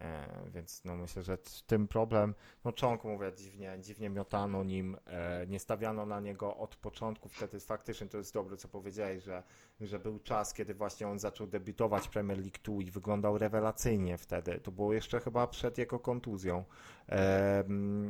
E, 0.00 0.26
więc 0.54 0.84
no 0.84 0.96
myślę, 0.96 1.22
że 1.22 1.38
tym 1.66 1.88
problem, 1.88 2.34
no 2.64 2.72
Czonk 2.72 3.04
mówię 3.04 3.32
dziwnie, 3.36 3.78
dziwnie 3.80 4.10
miotano 4.10 4.64
nim, 4.64 4.96
e, 5.06 5.46
nie 5.46 5.60
stawiano 5.60 6.06
na 6.06 6.20
niego 6.20 6.56
od 6.56 6.76
początku, 6.76 7.28
wtedy 7.28 7.60
faktycznie 7.60 8.06
to 8.06 8.18
jest 8.18 8.34
dobre 8.34 8.56
co 8.56 8.68
powiedziałeś, 8.68 9.24
że, 9.24 9.42
że 9.80 9.98
był 9.98 10.18
czas, 10.18 10.54
kiedy 10.54 10.74
właśnie 10.74 11.08
on 11.08 11.18
zaczął 11.18 11.46
debiutować 11.46 12.08
Premier 12.08 12.38
League 12.38 12.58
2 12.64 12.82
i 12.82 12.90
wyglądał 12.90 13.38
rewelacyjnie 13.38 14.18
wtedy, 14.18 14.60
to 14.62 14.72
było 14.72 14.92
jeszcze 14.92 15.20
chyba 15.20 15.46
przed 15.46 15.78
jego 15.78 15.98
kontuzją, 15.98 16.64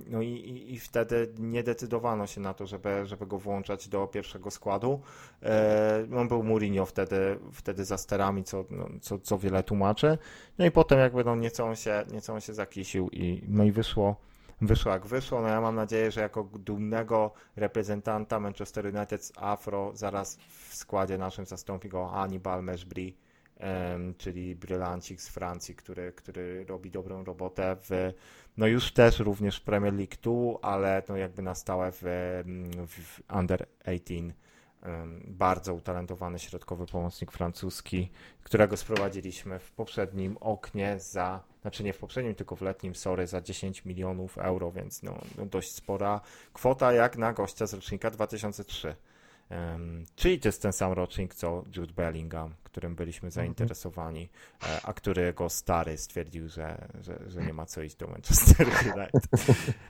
no 0.07 0.23
i, 0.23 0.29
i, 0.29 0.75
i 0.75 0.79
wtedy 0.79 1.35
nie 1.39 1.63
decydowano 1.63 2.27
się 2.27 2.41
na 2.41 2.55
to, 2.55 2.67
żeby, 2.67 3.07
żeby 3.07 3.27
go 3.27 3.39
włączać 3.39 3.89
do 3.89 4.07
pierwszego 4.07 4.51
składu, 4.51 5.01
e, 5.43 6.07
on 6.17 6.29
był 6.29 6.43
Mourinho 6.43 6.87
wtedy, 6.87 7.39
wtedy 7.53 7.85
za 7.85 7.99
sterami, 7.99 8.45
co, 8.45 8.65
no, 8.71 8.89
co, 9.01 9.19
co 9.19 9.39
wiele 9.39 9.63
tłumaczy, 9.63 10.19
no 10.59 10.67
i 10.67 10.71
potem 10.71 10.99
jakby 10.99 11.25
no 11.25 11.37
nieco 11.37 11.65
on 11.65 11.77
się, 11.77 12.05
nieco 12.13 12.35
on 12.35 12.41
się 12.41 12.55
zakisił 12.55 13.09
i 13.13 13.43
no 13.49 13.65
i 13.65 13.73
wyszło, 13.73 14.17
wyszło 14.61 14.93
jak 14.93 15.07
wyszło. 15.07 15.41
No 15.43 15.49
ja 15.49 15.61
mam 15.61 15.75
nadzieję, 15.75 16.11
że 16.11 16.21
jako 16.21 16.45
dumnego 16.45 17.33
reprezentanta 17.57 18.41
Manchester 18.41 18.97
United 18.97 19.25
z 19.25 19.33
Afro 19.37 19.91
zaraz 19.95 20.37
w 20.37 20.75
składzie 20.75 21.19
naszym 21.19 21.47
zastąpi 21.47 21.89
go 21.89 22.07
Hannibal 22.07 22.63
Meshbri, 22.63 23.17
czyli 24.19 24.57
brylancik 24.57 25.21
z 25.21 25.29
Francji, 25.29 25.75
który, 25.75 26.13
który 26.13 26.65
robi 26.65 26.91
dobrą 26.91 27.25
robotę 27.25 27.77
w, 27.83 28.13
no 28.57 28.67
już 28.67 28.93
też 28.93 29.19
również 29.19 29.61
w 29.61 29.65
Premier 29.65 29.95
League 29.95 30.17
2, 30.23 30.71
ale 30.71 31.03
no 31.09 31.17
jakby 31.17 31.43
na 31.43 31.55
stałe 31.55 31.93
w, 31.93 32.03
w 32.89 33.21
Under 33.39 33.67
18. 33.87 34.46
Bardzo 35.27 35.75
utalentowany 35.75 36.39
środkowy 36.39 36.87
pomocnik 36.87 37.33
francuski, 37.33 38.11
którego 38.43 38.77
sprowadziliśmy 38.77 39.59
w 39.59 39.73
poprzednim 39.73 40.37
oknie 40.41 40.97
za, 41.01 41.43
znaczy 41.63 41.85
nie 41.85 41.93
w 41.93 41.99
poprzednim, 41.99 42.35
tylko 42.35 42.57
w 42.57 42.63
letnim, 42.63 42.95
sorry, 42.95 43.27
za 43.27 43.41
10 43.41 43.85
milionów 43.85 44.39
euro, 44.39 44.73
więc 44.73 45.03
no, 45.03 45.19
no 45.39 45.47
dość 45.47 45.73
spora 45.73 46.21
kwota 46.53 46.93
jak 46.93 47.19
na 47.19 47.33
gościa 47.33 47.67
z 47.67 47.75
rocznika 47.75 48.11
2003. 48.11 48.97
Em, 49.51 50.05
czyli 50.17 50.41
to 50.41 50.49
jest 50.49 50.63
ten 50.63 50.73
sam 50.73 50.93
rocznik 50.93 51.35
co 51.35 51.65
Jude 51.77 51.93
Bellingham, 51.93 52.55
którym 52.65 52.95
byliśmy 52.95 53.31
zainteresowani, 53.31 54.29
e, 54.63 54.81
a 54.83 54.93
którego 54.93 55.49
stary 55.49 55.99
stwierdził, 55.99 56.49
że, 56.49 56.89
że, 57.01 57.19
że 57.27 57.43
nie 57.43 57.53
ma 57.53 57.67
co 57.67 57.83
iść 57.83 57.97
do 57.97 58.07
Manchester 58.07 58.67
United. 58.67 59.27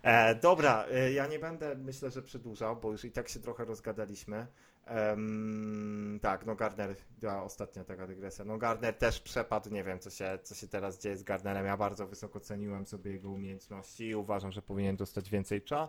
E, 0.02 0.34
dobra, 0.34 0.84
e, 0.92 1.12
ja 1.12 1.26
nie 1.26 1.38
będę 1.38 1.74
myślę, 1.74 2.10
że 2.10 2.22
przedłużał, 2.22 2.76
bo 2.76 2.92
już 2.92 3.04
i 3.04 3.10
tak 3.10 3.28
się 3.28 3.40
trochę 3.40 3.64
rozgadaliśmy. 3.64 4.46
Em, 4.86 6.18
tak, 6.22 6.46
no 6.46 6.54
Gardner, 6.54 6.96
ja, 7.22 7.42
ostatnia 7.42 7.84
taka 7.84 8.06
dygresja. 8.06 8.44
No 8.44 8.58
Gardner 8.58 8.94
też 8.94 9.20
przepadł, 9.20 9.70
nie 9.70 9.84
wiem 9.84 9.98
co 9.98 10.10
się, 10.10 10.38
co 10.42 10.54
się 10.54 10.68
teraz 10.68 10.98
dzieje 10.98 11.16
z 11.16 11.22
Gardnerem. 11.22 11.66
Ja 11.66 11.76
bardzo 11.76 12.06
wysoko 12.06 12.40
ceniłem 12.40 12.86
sobie 12.86 13.12
jego 13.12 13.30
umiejętności 13.30 14.08
i 14.08 14.14
uważam, 14.14 14.52
że 14.52 14.62
powinien 14.62 14.96
dostać 14.96 15.30
więcej, 15.30 15.62
cza, 15.62 15.88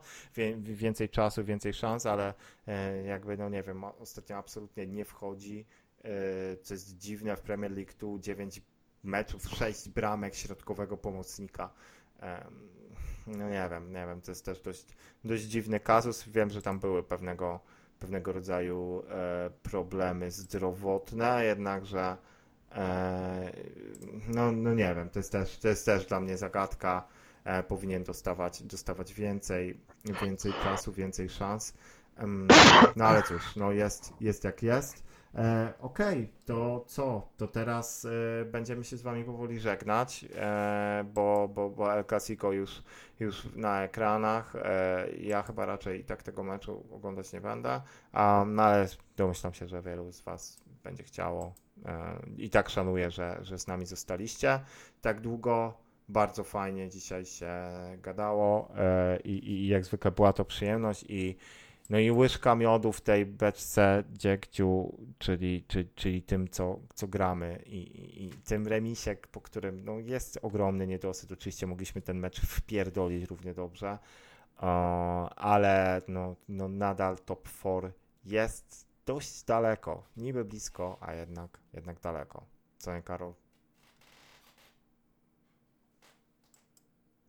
więcej 0.60 1.10
czasu, 1.10 1.44
więcej 1.44 1.74
szans, 1.74 2.06
ale 2.06 2.34
e, 2.68 3.04
jakby, 3.04 3.38
no 3.38 3.50
nie 3.50 3.64
wiem, 3.64 3.84
ostatnio 3.84 4.38
absolutnie 4.38 4.88
nie 4.88 5.06
wchodzi. 5.06 5.66
E, 6.04 6.58
co 6.58 6.74
jest 6.74 6.98
dziwne 6.98 7.36
w 7.36 7.42
Premier 7.42 7.72
League 7.72 7.94
tu 7.98 8.20
9 8.20 8.62
meczów, 9.04 9.50
6 9.50 9.90
bramek 9.90 10.36
środkowego 10.36 10.98
pomocnika. 10.98 11.74
No 13.28 13.50
nie 13.50 13.68
wiem, 13.72 13.94
nie 13.94 14.06
wiem, 14.08 14.22
to 14.22 14.32
jest 14.32 14.46
też 14.46 14.62
dość, 14.62 14.86
dość 15.24 15.44
dziwny 15.44 15.80
kazus. 15.80 16.30
Wiem, 16.30 16.50
że 16.50 16.62
tam 16.62 16.80
były 16.80 17.04
pewnego, 17.04 17.60
pewnego 18.00 18.32
rodzaju 18.32 19.04
e, 19.10 19.50
problemy 19.64 20.32
zdrowotne, 20.32 21.46
jednakże 21.46 22.18
e, 22.72 23.52
no, 24.28 24.52
no 24.52 24.74
nie 24.74 24.96
wiem, 24.96 25.10
to 25.10 25.20
jest 25.20 25.32
też, 25.32 25.58
to 25.58 25.68
jest 25.68 25.86
też 25.86 26.06
dla 26.06 26.20
mnie 26.20 26.38
zagadka. 26.38 27.08
E, 27.44 27.64
powinien 27.64 28.04
dostawać, 28.04 28.64
dostawać 28.64 29.14
więcej, 29.14 29.80
więcej 30.22 30.54
czasu, 30.64 30.94
więcej 30.94 31.30
szans. 31.30 31.74
No 32.96 33.06
ale 33.06 33.24
cóż, 33.24 33.56
no 33.56 33.72
jest, 33.72 34.14
jest 34.22 34.44
jak 34.44 34.64
jest. 34.64 35.07
E, 35.36 35.74
Okej, 35.80 36.34
to 36.46 36.84
co? 36.88 37.30
To 37.38 37.48
teraz 37.48 38.06
e, 38.06 38.46
będziemy 38.46 38.84
się 38.84 38.98
z 38.98 39.02
Wami 39.02 39.24
powoli 39.24 39.60
żegnać, 39.60 40.26
e, 40.36 41.06
bo, 41.14 41.50
bo, 41.54 41.70
bo 41.70 41.94
El 41.94 42.06
Clasico 42.06 42.52
już, 42.52 42.84
już 43.20 43.48
na 43.56 43.84
ekranach. 43.84 44.54
Ja 45.20 45.44
chyba 45.44 45.66
raczej 45.66 46.00
i 46.00 46.04
tak 46.04 46.24
tego 46.24 46.44
meczu 46.44 46.84
oglądać 46.92 47.34
nie 47.34 47.42
będę, 47.42 47.82
no 48.46 48.64
ale 48.64 48.88
domyślam 49.18 49.54
się, 49.54 49.68
że 49.68 49.82
wielu 49.82 50.12
z 50.12 50.22
Was 50.22 50.62
będzie 50.84 51.04
chciało. 51.04 51.54
I 52.38 52.50
tak 52.50 52.70
szanuję, 52.70 53.12
że, 53.12 53.38
że 53.42 53.60
z 53.60 53.68
nami 53.68 53.86
zostaliście 53.86 54.60
tak 55.02 55.22
długo. 55.22 55.74
Bardzo 56.10 56.44
fajnie 56.44 56.90
dzisiaj 56.90 57.26
się 57.26 57.54
gadało 57.98 58.72
i, 59.24 59.52
i 59.52 59.68
jak 59.68 59.86
zwykle 59.86 60.12
była 60.12 60.34
to 60.34 60.46
przyjemność 60.46 61.06
i 61.10 61.38
no 61.90 62.00
i 62.00 62.12
łyżka 62.12 62.56
miodu 62.56 62.92
w 62.92 63.02
tej 63.02 63.26
beczce 63.26 64.04
dziegciu, 64.14 64.98
czyli, 65.18 65.64
czyli, 65.68 65.90
czyli 65.96 66.22
tym, 66.22 66.48
co, 66.48 66.80
co 66.94 67.08
gramy 67.08 67.64
i, 67.66 68.26
i, 68.26 68.30
tym 68.30 68.68
remisek, 68.68 69.28
po 69.28 69.42
którym 69.42 69.86
no, 69.86 70.00
jest 70.00 70.40
ogromny 70.42 70.88
niedosyt. 70.88 71.32
Oczywiście 71.32 71.68
mogliśmy 71.68 72.02
ten 72.02 72.20
mecz 72.20 72.42
wpierdolić 72.42 73.30
równie 73.30 73.54
dobrze, 73.54 73.98
ale 75.36 76.02
no, 76.08 76.36
no 76.50 76.68
nadal 76.68 77.18
top 77.18 77.50
4 77.50 77.92
jest 78.26 78.88
dość 79.06 79.44
daleko. 79.44 80.04
Niby 80.18 80.46
blisko, 80.46 80.98
a 81.02 81.14
jednak, 81.14 81.60
jednak 81.74 82.00
daleko. 82.00 82.46
Co 82.78 82.96
nie, 82.96 83.02
Karol? 83.02 83.34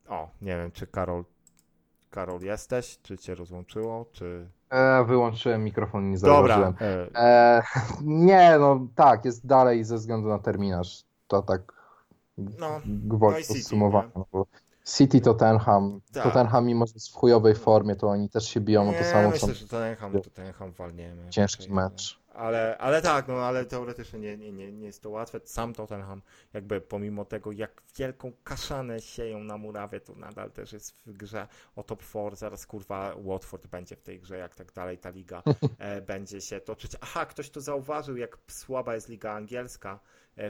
O, 0.09 0.31
nie 0.41 0.57
wiem, 0.57 0.71
czy 0.71 0.87
Karol, 0.87 1.25
Karol 2.11 2.41
jesteś, 2.41 2.99
czy 3.03 3.19
cię 3.19 3.35
rozłączyło, 3.35 4.07
czy... 4.13 4.49
E, 4.71 5.05
wyłączyłem 5.05 5.65
mikrofon, 5.65 6.11
nie 6.11 6.19
Dobra, 6.19 6.55
zauważyłem. 6.57 6.75
e, 7.15 7.21
E, 7.21 7.63
nie, 8.05 8.57
no 8.59 8.87
tak, 8.95 9.25
jest 9.25 9.47
dalej 9.47 9.85
ze 9.85 9.97
względu 9.97 10.29
na 10.29 10.39
terminarz. 10.39 11.05
To 11.29 11.43
tak 11.43 11.73
No, 12.39 12.81
gwoli 12.87 13.33
no 13.35 13.39
i 13.39 13.43
City, 13.45 13.55
podsumowania. 13.61 14.07
nie? 14.07 14.13
no 14.17 14.27
bo 14.33 14.47
City 14.97 15.21
Tottenham. 15.21 16.01
Tak. 16.13 16.23
Tottenham 16.25 16.67
mimo, 16.67 16.87
że 16.87 16.93
jest 16.95 17.09
w 17.09 17.15
chujowej 17.15 17.55
formie, 17.55 17.97
to 17.97 18.09
oni 18.09 18.29
też 18.29 18.49
się 18.49 18.61
biją 18.61 18.91
o 18.91 18.93
to 18.93 19.05
samo, 19.05 19.23
co 19.33 19.47
myślę, 19.47 19.55
że 19.55 19.67
Tottenham, 19.69 20.13
Tottenham 20.13 20.73
walniemy. 20.73 21.29
ciężki 21.31 21.73
mecz. 21.73 22.18
Ale, 22.29 22.79
ale 22.79 23.03
tak, 23.03 23.29
no 23.29 23.35
ale 23.35 23.65
teoretycznie 23.65 24.19
nie, 24.19 24.37
nie, 24.37 24.53
nie, 24.53 24.73
nie 24.73 24.87
jest 24.87 25.03
to 25.03 25.11
łatwe. 25.11 25.41
Sam 25.45 25.75
Tottenham, 25.75 26.23
jakby 26.53 26.81
pomimo 26.81 27.25
tego, 27.25 27.53
jak 27.53 27.83
wielką 27.97 28.33
kaszanę 28.45 29.01
sieją 29.01 29.45
na 29.45 29.59
murawie, 29.59 30.01
to 30.01 30.15
nadal 30.15 30.51
też 30.51 30.73
jest 30.73 30.93
w 31.07 31.13
grze 31.13 31.49
o 31.77 31.83
top 31.83 32.03
4. 32.03 32.37
Zaraz 32.37 32.67
kurwa 32.67 33.15
Watford 33.25 33.67
będzie 33.67 33.97
w 33.97 34.03
tej 34.03 34.21
grze, 34.21 34.39
jak 34.39 34.55
tak 34.55 34.73
dalej 34.73 34.99
ta 34.99 35.11
liga 35.11 35.43
e, 35.79 36.01
będzie 36.01 36.41
się 36.41 36.61
toczyć. 36.61 36.93
Aha, 37.01 37.27
ktoś 37.27 37.51
tu 37.51 37.61
zauważył, 37.61 38.17
jak 38.17 38.39
słaba 38.49 38.95
jest 38.95 39.09
liga 39.09 39.33
angielska 39.33 40.01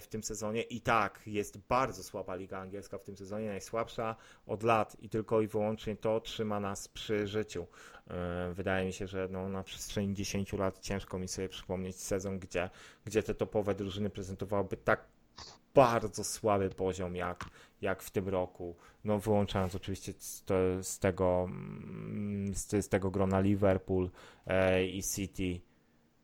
w 0.01 0.07
tym 0.07 0.23
sezonie. 0.23 0.63
I 0.63 0.81
tak, 0.81 1.21
jest 1.27 1.59
bardzo 1.59 2.03
słaba 2.03 2.35
liga 2.35 2.59
angielska 2.59 2.99
w 2.99 3.05
tym 3.05 3.17
sezonie, 3.17 3.49
najsłabsza 3.49 4.17
od 4.47 4.63
lat 4.63 4.97
i 5.01 5.09
tylko 5.09 5.41
i 5.41 5.47
wyłącznie 5.47 5.97
to 5.97 6.21
trzyma 6.21 6.61
nas 6.61 6.89
przy 6.89 7.27
życiu. 7.27 7.67
E, 8.11 8.53
Wydaje 8.55 8.87
mi 8.87 8.93
się, 8.93 9.07
że 9.07 9.29
no, 9.31 9.49
na 9.49 9.63
przestrzeni 9.63 10.15
10 10.15 10.53
lat 10.53 10.79
ciężko 10.79 11.19
mi 11.19 11.29
sobie 11.29 11.49
przypomnieć 11.49 11.97
sezon, 11.97 12.39
gdzie, 12.39 12.71
gdzie 13.05 13.23
te 13.23 13.35
topowe 13.35 13.75
drużyny 13.75 14.11
prezentowałyby 14.11 14.77
tak 14.77 15.05
bardzo 15.75 16.25
słaby 16.25 16.71
poziom 16.71 17.17
jak, 17.17 17.45
jak 17.81 18.03
w 18.03 18.11
tym 18.11 18.29
roku. 18.29 18.77
No, 19.05 19.19
wyłączając 19.19 19.75
oczywiście 19.75 20.13
z, 20.19 20.45
z, 20.83 20.99
tego, 20.99 21.45
mm, 21.49 22.55
z, 22.55 22.85
z 22.85 22.89
tego 22.89 23.11
grona 23.11 23.41
Liverpool 23.41 24.11
e, 24.47 24.87
i 24.87 25.03
City. 25.03 25.61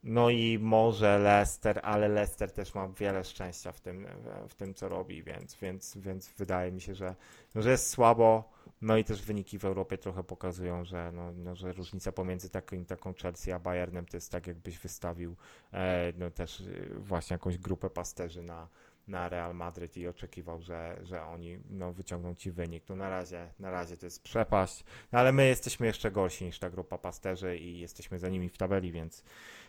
No 0.04 0.30
i 0.30 0.58
może 0.58 1.18
Leicester, 1.18 1.80
ale 1.82 2.08
Leicester 2.08 2.52
też 2.52 2.74
ma 2.74 2.88
wiele 2.88 3.24
szczęścia 3.24 3.72
w 3.72 3.80
tym, 3.80 4.06
w 4.48 4.54
tym 4.54 4.74
co 4.74 4.88
robi, 4.88 5.22
więc, 5.22 5.54
więc, 5.54 5.96
więc 5.96 6.28
wydaje 6.28 6.72
mi 6.72 6.80
się, 6.80 6.94
że, 6.94 7.14
że 7.54 7.70
jest 7.70 7.90
słabo. 7.90 8.54
No 8.82 8.96
i 8.96 9.04
też 9.04 9.22
wyniki 9.22 9.58
w 9.58 9.64
Europie 9.64 9.98
trochę 9.98 10.24
pokazują, 10.24 10.84
że, 10.84 11.12
no, 11.12 11.32
no, 11.32 11.56
że 11.56 11.72
różnica 11.72 12.12
pomiędzy 12.12 12.50
taką, 12.50 13.14
Chelsea 13.22 13.52
a 13.52 13.58
Bayernem 13.58 14.06
to 14.06 14.16
jest 14.16 14.32
tak, 14.32 14.46
jakbyś 14.46 14.78
wystawił 14.78 15.36
e, 15.72 16.12
no, 16.18 16.30
też 16.30 16.60
y, 16.60 16.90
właśnie 16.98 17.34
jakąś 17.34 17.58
grupę 17.58 17.90
pasterzy 17.90 18.42
na, 18.42 18.68
na 19.08 19.28
Real 19.28 19.54
Madryt 19.54 19.96
i 19.96 20.08
oczekiwał, 20.08 20.62
że, 20.62 21.00
że 21.02 21.22
oni 21.22 21.58
no, 21.70 21.92
wyciągną 21.92 22.34
ci 22.34 22.50
wynik. 22.50 22.84
No 22.88 22.96
na 22.96 23.10
razie, 23.10 23.48
na 23.58 23.70
razie 23.70 23.96
to 23.96 24.06
jest 24.06 24.22
przepaść, 24.22 24.84
no, 25.12 25.18
ale 25.18 25.32
my 25.32 25.46
jesteśmy 25.46 25.86
jeszcze 25.86 26.10
gorsi 26.10 26.44
niż 26.44 26.58
ta 26.58 26.70
grupa 26.70 26.98
pasterzy 26.98 27.56
i 27.56 27.78
jesteśmy 27.78 28.18
za 28.18 28.28
nimi 28.28 28.48
w 28.48 28.58
tabeli, 28.58 28.92
więc 28.92 29.24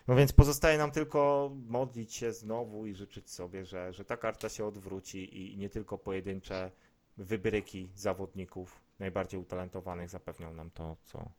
no 0.08 0.16
więc 0.16 0.32
pozostaje 0.32 0.78
nam 0.78 0.90
tylko 0.90 1.50
modlić 1.66 2.14
się 2.14 2.32
znowu 2.32 2.86
i 2.86 2.94
życzyć 2.94 3.30
sobie, 3.30 3.64
że, 3.64 3.92
że 3.92 4.04
ta 4.04 4.16
karta 4.16 4.48
się 4.48 4.66
odwróci 4.66 5.52
i 5.52 5.58
nie 5.58 5.70
tylko 5.70 5.98
pojedyncze 5.98 6.70
wybryki 7.16 7.90
zawodników 7.94 8.80
najbardziej 8.98 9.40
utalentowanych 9.40 10.08
zapewnią 10.08 10.54
nam 10.54 10.70
to, 10.70 10.96
co, 11.04 11.30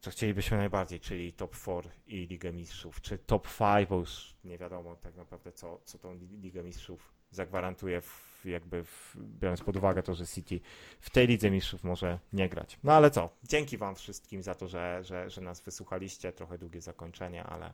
co 0.00 0.10
chcielibyśmy 0.10 0.56
najbardziej, 0.56 1.00
czyli 1.00 1.32
top 1.32 1.56
4 1.56 1.90
i 2.06 2.26
Ligę 2.26 2.52
Mistrzów, 2.52 3.00
czy 3.00 3.18
top 3.18 3.48
5, 3.58 3.88
bo 3.88 3.96
już 3.96 4.36
nie 4.44 4.58
wiadomo 4.58 4.96
tak 4.96 5.16
naprawdę, 5.16 5.52
co, 5.52 5.80
co 5.84 5.98
tą 5.98 6.14
Ligę 6.14 6.62
Mistrzów 6.62 7.12
zagwarantuje, 7.30 8.00
w, 8.00 8.31
jakby 8.44 8.84
w, 8.84 9.16
biorąc 9.40 9.62
pod 9.62 9.76
uwagę 9.76 10.02
to, 10.02 10.14
że 10.14 10.26
City 10.26 10.60
w 11.00 11.10
tej 11.10 11.26
Lidze 11.26 11.50
Mistrzów 11.50 11.84
może 11.84 12.18
nie 12.32 12.48
grać. 12.48 12.78
No 12.84 12.92
ale 12.92 13.10
co, 13.10 13.28
dzięki 13.44 13.78
Wam 13.78 13.94
wszystkim 13.94 14.42
za 14.42 14.54
to, 14.54 14.68
że, 14.68 15.04
że, 15.04 15.30
że 15.30 15.40
nas 15.40 15.60
wysłuchaliście, 15.60 16.32
trochę 16.32 16.58
długie 16.58 16.80
zakończenie, 16.80 17.44
ale, 17.44 17.72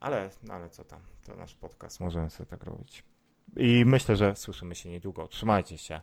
ale, 0.00 0.30
ale 0.48 0.70
co 0.70 0.84
tam, 0.84 1.00
to 1.26 1.36
nasz 1.36 1.54
podcast, 1.54 2.00
możemy 2.00 2.30
sobie 2.30 2.46
tak 2.46 2.64
robić. 2.64 3.04
I 3.56 3.84
myślę, 3.86 4.16
że 4.16 4.36
słyszymy 4.36 4.74
się 4.74 4.90
niedługo. 4.90 5.28
Trzymajcie 5.28 5.78
się. 5.78 6.00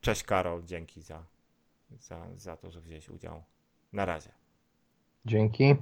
Cześć 0.00 0.22
Karol, 0.22 0.64
dzięki 0.64 1.02
za, 1.02 1.24
za, 2.00 2.26
za 2.36 2.56
to, 2.56 2.70
że 2.70 2.80
wziąłeś 2.80 3.08
udział. 3.08 3.42
Na 3.92 4.04
razie. 4.04 4.30
Dzięki. 5.26 5.76